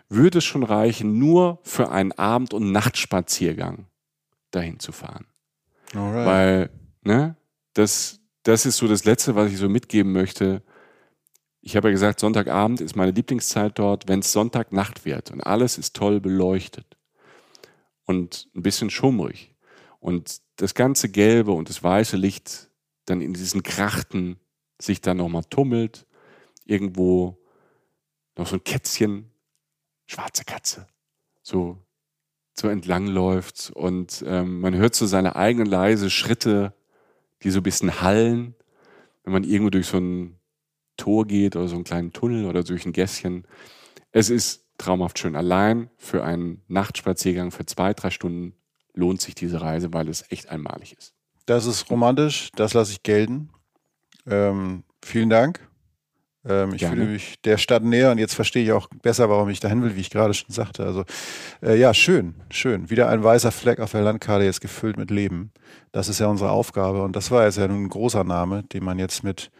würde 0.09 0.39
es 0.39 0.45
schon 0.45 0.63
reichen, 0.63 1.19
nur 1.19 1.59
für 1.63 1.91
einen 1.91 2.13
Abend- 2.13 2.55
und 2.55 2.73
Nachtspaziergang 2.73 3.85
dahin 4.51 4.79
zu 4.79 4.93
fahren. 4.93 5.27
Alright. 5.95 6.27
Weil, 6.27 6.71
ne, 7.03 7.37
das, 7.75 8.21
das 8.43 8.67
ist 8.67 8.77
so 8.77 8.89
das 8.89 9.05
Letzte, 9.05 9.35
was 9.35 9.51
ich 9.51 9.59
so 9.59 9.69
mitgeben 9.69 10.13
möchte. 10.13 10.63
Ich 11.61 11.77
habe 11.77 11.89
ja 11.89 11.93
gesagt, 11.93 12.21
Sonntagabend 12.21 12.81
ist 12.81 12.97
meine 12.97 13.13
Lieblingszeit 13.13 13.79
dort, 13.79 14.09
wenn 14.09 14.21
es 14.21 14.33
Sonntagnacht 14.33 15.05
wird 15.05 15.31
und 15.31 15.41
alles 15.43 15.79
ist 15.79 15.95
toll 15.95 16.21
beleuchtet 16.21 16.97
und 18.07 18.49
ein 18.55 18.63
bisschen 18.63 18.91
schummrig 18.91 19.55
und 20.01 20.41
das 20.57 20.75
ganze 20.75 21.09
gelbe 21.09 21.53
und 21.53 21.69
das 21.69 21.83
weiße 21.83 22.17
Licht 22.17 22.71
dann 23.05 23.21
in 23.21 23.35
diesen 23.35 23.63
Krachten 23.63 24.39
sich 24.81 25.01
dann 25.01 25.19
nochmal 25.19 25.45
tummelt, 25.45 26.07
irgendwo 26.65 27.39
noch 28.37 28.47
so 28.47 28.57
ein 28.57 28.65
Kätzchen, 28.65 29.31
schwarze 30.07 30.45
Katze, 30.45 30.87
so, 31.43 31.79
so 32.55 32.69
entlang 32.69 33.15
und 33.75 34.25
ähm, 34.27 34.61
man 34.61 34.75
hört 34.75 34.95
so 34.95 35.07
seine 35.07 35.37
eigenen 35.37 35.67
leise 35.67 36.11
Schritte, 36.11 36.75
die 37.43 37.51
so 37.51 37.61
ein 37.61 37.65
bisschen 37.65 38.01
hallen, 38.01 38.55
wenn 39.25 39.33
man 39.33 39.45
irgendwo 39.45 39.71
durch 39.71 39.87
so 39.87 39.99
ein 39.99 40.39
Tor 40.97 41.27
geht 41.27 41.57
oder 41.57 41.69
so 41.69 41.75
einen 41.75 41.85
kleinen 41.85 42.13
Tunnel 42.13 42.47
oder 42.47 42.63
durch 42.63 42.85
ein 42.87 42.93
Gässchen. 42.93 43.47
Es 44.13 44.31
ist 44.31 44.67
traumhaft 44.79 45.19
schön. 45.19 45.37
Allein 45.37 45.91
für 45.97 46.25
einen 46.25 46.63
Nachtspaziergang 46.69 47.51
für 47.51 47.67
zwei, 47.67 47.95
drei 47.95 48.11
Stunden 48.11 48.55
lohnt 48.95 49.21
sich 49.21 49.35
diese 49.35 49.61
Reise, 49.61 49.93
weil 49.93 50.09
es 50.09 50.25
echt 50.31 50.49
einmalig 50.49 50.97
ist. 50.99 51.15
Das 51.47 51.67
ist 51.67 51.91
romantisch, 51.91 52.51
das 52.55 52.75
lasse 52.75 52.93
ich 52.93 53.03
gelten. 53.03 53.51
Ähm, 54.27 54.85
vielen 55.03 55.31
Dank. 55.31 55.70
Ähm, 56.49 56.75
ich 56.75 56.87
fühle 56.87 57.05
mich 57.05 57.41
der 57.43 57.59
Stadt 57.59 57.83
näher 57.83 58.11
und 58.11 58.19
jetzt 58.19 58.35
verstehe 58.35 58.65
ich 58.65 58.73
auch 58.73 58.89
besser, 59.03 59.29
warum 59.29 59.49
ich 59.51 59.61
dahin 59.61 59.83
will, 59.83 59.97
wie 59.97 60.01
ich 60.01 60.11
gerade 60.11 60.33
schon 60.35 60.51
sagte. 60.51 60.85
Also 60.85 61.05
äh, 61.63 61.79
ja, 61.79 61.93
schön, 61.93 62.35
schön. 62.51 62.91
Wieder 62.91 63.09
ein 63.09 63.23
weißer 63.23 63.53
Fleck 63.53 63.81
auf 63.81 63.93
der 63.93 64.03
Landkarte 64.03 64.45
jetzt 64.45 64.61
gefüllt 64.61 64.97
mit 64.97 65.11
Leben. 65.11 65.53
Das 65.93 66.09
ist 66.09 66.19
ja 66.19 66.27
unsere 66.27 66.51
Aufgabe 66.51 67.03
und 67.03 67.15
das 67.15 67.31
war 67.31 67.45
jetzt 67.45 67.59
ja 67.59 67.69
nun 67.69 67.85
ein 67.85 67.89
großer 67.89 68.25
Name, 68.25 68.63
den 68.65 68.85
man 68.85 68.99
jetzt 68.99 69.23
mit 69.23 69.51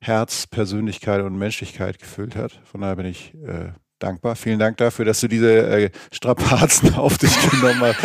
Herz, 0.00 0.46
Persönlichkeit 0.46 1.22
und 1.22 1.38
Menschlichkeit 1.38 1.98
gefüllt 1.98 2.34
hat. 2.34 2.60
Von 2.64 2.80
daher 2.80 2.96
bin 2.96 3.06
ich 3.06 3.34
äh, 3.46 3.72
dankbar. 4.02 4.34
Vielen 4.36 4.58
Dank 4.58 4.76
dafür, 4.78 5.04
dass 5.04 5.20
du 5.20 5.28
diese 5.28 5.66
äh, 5.66 5.90
Strapazen 6.10 6.94
auf 6.96 7.18
dich 7.18 7.34
genommen 7.50 7.80
hast. 7.82 7.98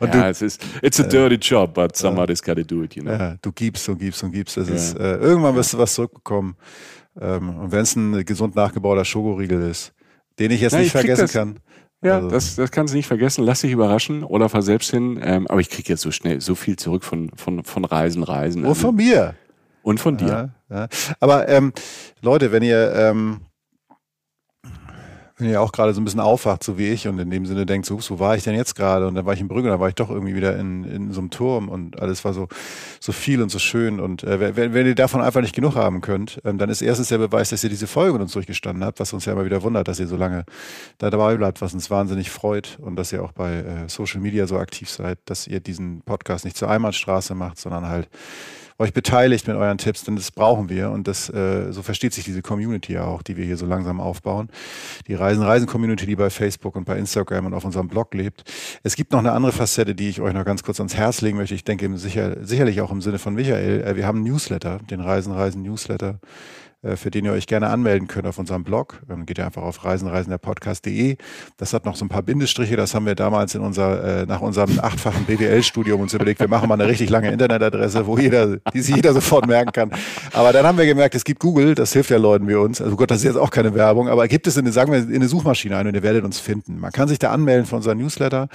Und 0.00 0.14
ja, 0.14 0.22
du, 0.22 0.28
es 0.30 0.42
ist, 0.42 0.62
it's 0.82 0.98
a 1.00 1.04
dirty 1.04 1.36
äh, 1.36 1.38
job, 1.38 1.74
but 1.74 1.96
somebody's 1.96 2.42
got 2.42 2.56
to 2.56 2.64
do 2.64 2.82
it, 2.82 2.96
you 2.96 3.02
know. 3.02 3.12
Ja, 3.12 3.36
du 3.40 3.52
gibst 3.52 3.88
und 3.88 3.98
gibst 3.98 4.22
und 4.22 4.32
gibst. 4.32 4.56
Es 4.56 4.68
ja. 4.68 4.74
ist, 4.74 4.98
äh, 4.98 5.16
irgendwann 5.16 5.54
wirst 5.54 5.72
du 5.72 5.78
was 5.78 5.94
zurückbekommen. 5.94 6.56
Ähm, 7.20 7.58
und 7.58 7.72
wenn 7.72 7.80
es 7.80 7.96
ein 7.96 8.24
gesund 8.24 8.56
nachgebauter 8.56 9.04
Schokoriegel 9.04 9.62
ist, 9.68 9.92
den 10.38 10.50
ich 10.50 10.60
jetzt 10.60 10.72
Nein, 10.72 10.82
nicht 10.82 10.94
ich 10.94 11.00
vergessen 11.00 11.28
kann. 11.28 11.60
Ja, 12.02 12.16
also. 12.16 12.28
das, 12.28 12.56
das 12.56 12.70
kannst 12.70 12.92
du 12.92 12.96
nicht 12.96 13.06
vergessen. 13.06 13.44
Lass 13.44 13.62
dich 13.62 13.72
überraschen 13.72 14.24
oder 14.24 14.48
fahr 14.48 14.62
selbst 14.62 14.90
hin. 14.90 15.18
Ähm, 15.22 15.46
aber 15.46 15.60
ich 15.60 15.70
kriege 15.70 15.88
jetzt 15.88 16.02
so 16.02 16.10
schnell 16.10 16.40
so 16.40 16.54
viel 16.54 16.76
zurück 16.76 17.02
von, 17.02 17.30
von, 17.36 17.64
von 17.64 17.84
Reisen, 17.84 18.22
Reisen. 18.22 18.64
Oh, 18.64 18.70
also, 18.70 18.88
von 18.88 18.96
mir. 18.96 19.34
Und 19.82 20.00
von 20.00 20.16
dir. 20.16 20.52
Ja, 20.68 20.76
ja. 20.76 20.88
Aber 21.20 21.48
ähm, 21.48 21.72
Leute, 22.20 22.52
wenn 22.52 22.62
ihr 22.62 22.92
ähm, 22.94 23.40
wenn 25.36 25.50
ihr 25.50 25.60
auch 25.60 25.72
gerade 25.72 25.92
so 25.92 26.00
ein 26.00 26.04
bisschen 26.04 26.20
aufwacht, 26.20 26.62
so 26.62 26.78
wie 26.78 26.88
ich, 26.90 27.08
und 27.08 27.18
in 27.18 27.28
dem 27.28 27.44
Sinne 27.44 27.66
denkt, 27.66 27.86
so, 27.86 27.98
wo 28.08 28.18
war 28.20 28.36
ich 28.36 28.44
denn 28.44 28.54
jetzt 28.54 28.76
gerade? 28.76 29.08
Und 29.08 29.16
dann 29.16 29.26
war 29.26 29.34
ich 29.34 29.40
in 29.40 29.48
Brügge, 29.48 29.68
dann 29.68 29.80
war 29.80 29.88
ich 29.88 29.96
doch 29.96 30.08
irgendwie 30.08 30.36
wieder 30.36 30.56
in, 30.56 30.84
in 30.84 31.12
so 31.12 31.20
einem 31.20 31.30
Turm 31.30 31.68
und 31.68 32.00
alles 32.00 32.24
war 32.24 32.32
so, 32.32 32.46
so 33.00 33.10
viel 33.10 33.42
und 33.42 33.48
so 33.48 33.58
schön. 33.58 33.98
Und 33.98 34.22
äh, 34.22 34.56
wenn, 34.56 34.74
wenn 34.74 34.86
ihr 34.86 34.94
davon 34.94 35.20
einfach 35.20 35.40
nicht 35.40 35.54
genug 35.54 35.74
haben 35.74 36.00
könnt, 36.00 36.40
ähm, 36.44 36.58
dann 36.58 36.70
ist 36.70 36.82
erstens 36.82 37.08
der 37.08 37.18
Beweis, 37.18 37.50
dass 37.50 37.64
ihr 37.64 37.70
diese 37.70 37.88
Folge 37.88 38.12
mit 38.12 38.22
uns 38.22 38.32
durchgestanden 38.32 38.84
habt, 38.84 39.00
was 39.00 39.12
uns 39.12 39.24
ja 39.24 39.32
immer 39.32 39.44
wieder 39.44 39.62
wundert, 39.62 39.88
dass 39.88 39.98
ihr 39.98 40.06
so 40.06 40.16
lange 40.16 40.44
da 40.98 41.10
dabei 41.10 41.36
bleibt, 41.36 41.60
was 41.60 41.74
uns 41.74 41.90
wahnsinnig 41.90 42.30
freut 42.30 42.78
und 42.80 42.94
dass 42.94 43.12
ihr 43.12 43.24
auch 43.24 43.32
bei 43.32 43.54
äh, 43.54 43.88
Social 43.88 44.20
Media 44.20 44.46
so 44.46 44.58
aktiv 44.58 44.88
seid, 44.88 45.18
dass 45.24 45.48
ihr 45.48 45.58
diesen 45.58 46.02
Podcast 46.02 46.44
nicht 46.44 46.56
zur 46.56 46.70
Einbahnstraße 46.70 47.34
macht, 47.34 47.58
sondern 47.58 47.88
halt 47.88 48.08
euch 48.78 48.92
beteiligt 48.92 49.46
mit 49.46 49.56
euren 49.56 49.78
Tipps, 49.78 50.04
denn 50.04 50.16
das 50.16 50.30
brauchen 50.30 50.68
wir 50.68 50.90
und 50.90 51.06
das 51.06 51.28
äh, 51.30 51.72
so 51.72 51.82
versteht 51.82 52.12
sich 52.12 52.24
diese 52.24 52.42
Community 52.42 52.94
ja 52.94 53.04
auch, 53.04 53.22
die 53.22 53.36
wir 53.36 53.44
hier 53.44 53.56
so 53.56 53.66
langsam 53.66 54.00
aufbauen. 54.00 54.48
Die 55.06 55.14
Reisen-Reisen-Community, 55.14 56.06
die 56.06 56.16
bei 56.16 56.30
Facebook 56.30 56.74
und 56.74 56.84
bei 56.84 56.96
Instagram 56.98 57.46
und 57.46 57.54
auf 57.54 57.64
unserem 57.64 57.88
Blog 57.88 58.14
lebt. 58.14 58.44
Es 58.82 58.96
gibt 58.96 59.12
noch 59.12 59.20
eine 59.20 59.32
andere 59.32 59.52
Facette, 59.52 59.94
die 59.94 60.08
ich 60.08 60.20
euch 60.20 60.34
noch 60.34 60.44
ganz 60.44 60.62
kurz 60.62 60.80
ans 60.80 60.96
Herz 60.96 61.20
legen 61.20 61.36
möchte. 61.36 61.54
Ich 61.54 61.64
denke 61.64 61.96
sicher, 61.98 62.44
sicherlich 62.44 62.80
auch 62.80 62.90
im 62.90 63.00
Sinne 63.00 63.18
von 63.18 63.34
Michael. 63.34 63.82
Äh, 63.82 63.96
wir 63.96 64.06
haben 64.06 64.18
einen 64.18 64.26
Newsletter, 64.26 64.80
den 64.90 65.00
Reisen-Reisen-Newsletter 65.00 66.10
äh, 66.10 66.26
für 66.96 67.10
den 67.10 67.24
ihr 67.24 67.32
euch 67.32 67.46
gerne 67.46 67.68
anmelden 67.68 68.08
könnt 68.08 68.26
auf 68.26 68.38
unserem 68.38 68.64
Blog. 68.64 69.02
Dann 69.08 69.26
geht 69.26 69.38
ihr 69.38 69.46
einfach 69.46 69.62
auf 69.62 69.84
reisenreisenderpodcast.de. 69.84 71.16
Das 71.56 71.72
hat 71.72 71.84
noch 71.84 71.96
so 71.96 72.04
ein 72.04 72.08
paar 72.08 72.22
Bindestriche. 72.22 72.76
Das 72.76 72.94
haben 72.94 73.06
wir 73.06 73.14
damals 73.14 73.54
in 73.54 73.62
unser, 73.62 74.22
äh, 74.22 74.26
nach 74.26 74.40
unserem 74.40 74.78
achtfachen 74.80 75.24
BWL-Studium 75.24 76.00
uns 76.00 76.14
überlegt, 76.14 76.40
wir 76.40 76.48
machen 76.48 76.68
mal 76.68 76.74
eine 76.74 76.88
richtig 76.88 77.10
lange 77.10 77.30
Internetadresse, 77.30 78.06
wo 78.06 78.18
jeder, 78.18 78.58
die 78.72 78.80
sich 78.80 78.96
jeder 78.96 79.12
sofort 79.12 79.46
merken 79.46 79.72
kann. 79.72 79.90
Aber 80.32 80.52
dann 80.52 80.66
haben 80.66 80.78
wir 80.78 80.86
gemerkt, 80.86 81.14
es 81.14 81.24
gibt 81.24 81.40
Google, 81.40 81.74
das 81.74 81.92
hilft 81.92 82.10
ja 82.10 82.18
Leuten 82.18 82.48
wie 82.48 82.54
uns. 82.54 82.80
Also 82.80 82.96
Gott, 82.96 83.10
das 83.10 83.18
ist 83.18 83.24
jetzt 83.24 83.36
auch 83.36 83.50
keine 83.50 83.74
Werbung, 83.74 84.08
aber 84.08 84.28
gibt 84.28 84.46
es 84.46 84.56
in, 84.56 84.70
sagen 84.72 84.92
wir, 84.92 84.98
in 84.98 85.14
eine 85.14 85.28
Suchmaschine 85.28 85.76
ein 85.76 85.86
und 85.86 85.94
ihr 85.94 86.02
werdet 86.02 86.24
uns 86.24 86.40
finden. 86.40 86.78
Man 86.78 86.92
kann 86.92 87.08
sich 87.08 87.18
da 87.18 87.30
anmelden 87.30 87.66
für 87.66 87.76
unseren 87.76 87.98
Newsletter. 87.98 88.48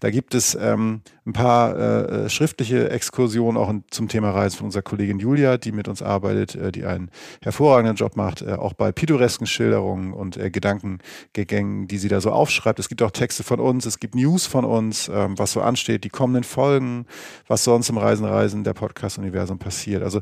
Da 0.00 0.10
gibt 0.10 0.34
es 0.34 0.56
ähm, 0.60 1.02
ein 1.28 1.34
paar 1.34 1.76
äh, 1.76 2.30
schriftliche 2.30 2.90
Exkursionen 2.90 3.60
auch 3.60 3.72
zum 3.90 4.08
Thema 4.08 4.30
Reisen 4.30 4.56
von 4.56 4.66
unserer 4.66 4.82
Kollegin 4.82 5.18
Julia, 5.18 5.58
die 5.58 5.72
mit 5.72 5.86
uns 5.86 6.00
arbeitet, 6.00 6.54
äh, 6.54 6.72
die 6.72 6.86
einen 6.86 7.10
hervorragenden 7.42 7.96
Job 7.96 8.16
macht, 8.16 8.40
äh, 8.42 8.54
auch 8.54 8.72
bei 8.72 8.92
pittoresken 8.92 9.46
Schilderungen 9.46 10.14
und 10.14 10.38
äh, 10.38 10.50
Gedankengängen, 10.50 11.86
die 11.86 11.98
sie 11.98 12.08
da 12.08 12.20
so 12.22 12.30
aufschreibt. 12.30 12.78
Es 12.78 12.88
gibt 12.88 13.02
auch 13.02 13.10
Texte 13.10 13.44
von 13.44 13.60
uns, 13.60 13.84
es 13.84 14.00
gibt 14.00 14.14
News 14.14 14.46
von 14.46 14.64
uns, 14.64 15.10
ähm, 15.12 15.38
was 15.38 15.52
so 15.52 15.60
ansteht, 15.60 16.04
die 16.04 16.08
kommenden 16.08 16.44
Folgen, 16.44 17.04
was 17.46 17.62
sonst 17.62 17.90
im 17.90 17.98
Reisen, 17.98 18.24
Reisen 18.24 18.64
der 18.64 18.72
Podcast-Universum 18.72 19.58
passiert. 19.58 20.02
Also 20.02 20.20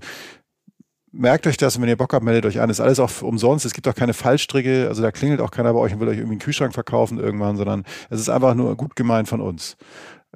merkt 1.13 1.47
euch 1.47 1.57
das, 1.57 1.81
wenn 1.81 1.89
ihr 1.89 1.97
Bock 1.97 2.13
habt, 2.13 2.25
meldet 2.25 2.47
euch 2.47 2.61
an. 2.61 2.71
ist 2.71 2.81
alles 2.81 3.01
auch 3.01 3.23
umsonst. 3.23 3.65
Es 3.65 3.73
gibt 3.73 3.89
auch 3.89 3.95
keine 3.95 4.13
Fallstricke. 4.13 4.87
Also 4.89 5.03
da 5.03 5.11
klingelt 5.11 5.41
auch 5.41 5.51
keiner 5.51 5.73
bei 5.73 5.79
euch 5.79 5.95
und 5.95 6.01
will 6.01 6.09
euch 6.09 6.19
irgendwie 6.19 6.35
einen 6.35 6.41
Kühlschrank 6.41 6.75
verkaufen 6.75 7.19
irgendwann, 7.19 7.57
sondern 7.57 7.85
es 8.11 8.21
ist 8.21 8.29
einfach 8.29 8.55
nur 8.55 8.77
gut 8.77 8.97
gemeint 8.97 9.29
von 9.29 9.41
uns. 9.41 9.77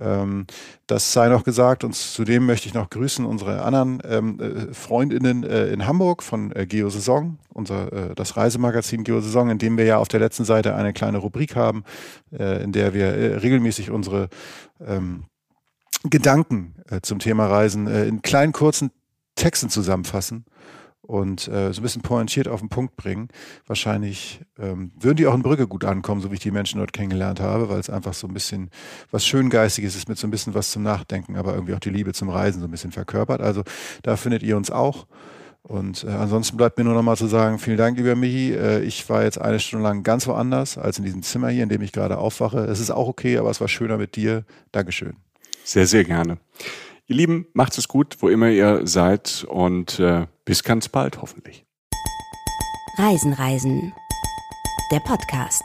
Ähm, 0.01 0.47
das 0.87 1.13
sei 1.13 1.29
noch 1.29 1.45
gesagt 1.45 1.85
und 1.85 1.95
zudem 1.95 2.47
möchte 2.47 2.67
ich 2.67 2.75
noch 2.75 2.91
grüßen 2.91 3.25
unsere 3.25 3.63
anderen 3.63 4.03
ähm, 4.05 4.41
äh, 4.41 4.75
Freundinnen 4.75 5.45
äh, 5.45 5.67
in 5.69 5.87
Hamburg 5.87 6.23
von 6.23 6.53
äh, 6.57 6.67
Geosaison, 6.67 7.39
unser, 7.53 7.93
äh, 7.93 8.15
das 8.15 8.37
Reisemagazin 8.37 9.05
Geosaison, 9.05 9.51
in 9.51 9.59
dem 9.59 9.77
wir 9.77 9.85
ja 9.85 9.99
auf 9.99 10.09
der 10.09 10.21
letzten 10.21 10.45
Seite 10.45 10.75
eine 10.75 10.93
kleine 10.93 11.19
Rubrik 11.19 11.55
haben, 11.55 11.85
äh, 12.33 12.63
in 12.63 12.73
der 12.73 12.95
wir 12.95 13.07
äh, 13.07 13.35
regelmäßig 13.37 13.91
unsere 13.91 14.29
ähm, 14.85 15.25
Gedanken 16.05 16.77
äh, 16.91 17.01
zum 17.03 17.19
Thema 17.19 17.47
Reisen 17.47 17.87
in 17.87 18.23
kleinen, 18.23 18.53
kurzen 18.53 18.91
Texten 19.35 19.69
zusammenfassen 19.69 20.45
und 21.03 21.49
äh, 21.49 21.73
so 21.73 21.81
ein 21.81 21.83
bisschen 21.83 22.03
pointiert 22.03 22.49
auf 22.49 22.61
den 22.61 22.69
Punkt 22.69 22.97
bringen. 22.97 23.29
Wahrscheinlich 23.67 24.41
ähm, 24.59 24.93
würden 24.99 25.17
die 25.17 25.27
auch 25.27 25.35
in 25.35 25.43
Brügge 25.43 25.67
gut 25.67 25.85
ankommen, 25.85 26.21
so 26.21 26.31
wie 26.31 26.35
ich 26.35 26.41
die 26.41 26.51
Menschen 26.51 26.79
dort 26.79 26.93
kennengelernt 26.93 27.41
habe, 27.41 27.69
weil 27.69 27.81
es 27.81 27.91
einfach 27.91 28.15
so 28.15 28.27
ein 28.27 28.35
bisschen 28.35 28.71
was 29.11 29.27
Schöngeistiges 29.27 29.97
ist 29.97 30.09
mit 30.09 30.19
so 30.19 30.27
ein 30.27 30.31
bisschen 30.31 30.55
was 30.55 30.71
zum 30.71 30.83
Nachdenken, 30.83 31.37
aber 31.37 31.55
irgendwie 31.55 31.75
auch 31.75 31.81
die 31.81 31.91
Liebe 31.91 32.13
zum 32.13 32.29
Reisen 32.29 32.61
so 32.61 32.69
ein 32.69 32.71
bisschen 32.71 32.93
verkörpert. 32.93 33.41
Also 33.41 33.63
da 34.03 34.17
findet 34.17 34.43
ihr 34.43 34.57
uns 34.57 34.71
auch. 34.71 35.07
Und 35.63 36.05
äh, 36.05 36.09
ansonsten 36.09 36.57
bleibt 36.57 36.79
mir 36.79 36.85
nur 36.85 36.95
noch 36.95 37.03
mal 37.03 37.17
zu 37.17 37.27
sagen, 37.27 37.59
vielen 37.59 37.77
Dank, 37.77 37.99
lieber 37.99 38.17
Michi. 38.17 38.55
Äh, 38.55 38.81
ich 38.81 39.09
war 39.09 39.25
jetzt 39.25 39.41
eine 39.41 39.61
Stunde 39.61 39.85
lang 39.85 40.03
ganz 40.03 40.27
woanders 40.27 40.79
als 40.79 40.99
in 40.99 41.05
diesem 41.05 41.23
Zimmer 41.23 41.49
hier, 41.49 41.63
in 41.63 41.69
dem 41.69 41.83
ich 41.83 41.93
gerade 41.93 42.19
aufwache. 42.19 42.61
Es 42.61 42.81
ist 42.81 42.91
auch 42.91 43.09
okay, 43.09 43.37
aber 43.37 43.51
es 43.51 43.61
war 43.61 43.69
schöner 43.69 43.99
mit 43.99 44.17
dir. 44.17 44.45
Dankeschön. 44.73 45.17
Sehr, 45.65 45.87
sehr 45.87 46.05
gerne. 46.05 46.39
Ihr 47.11 47.17
Lieben, 47.17 47.49
macht 47.55 47.77
es 47.77 47.89
gut, 47.89 48.19
wo 48.21 48.29
immer 48.29 48.51
ihr 48.51 48.87
seid 48.87 49.45
und 49.49 49.99
äh, 49.99 50.29
bis 50.45 50.63
ganz 50.63 50.89
bald 50.89 51.21
hoffentlich. 51.21 51.67
Reisen, 52.99 53.33
Reisen. 53.33 53.93
Der 54.93 55.01
Podcast 55.01 55.65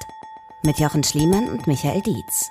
mit 0.63 0.79
Jochen 0.79 1.03
Schliemann 1.03 1.47
und 1.49 1.67
Michael 1.67 2.01
Dietz. 2.01 2.49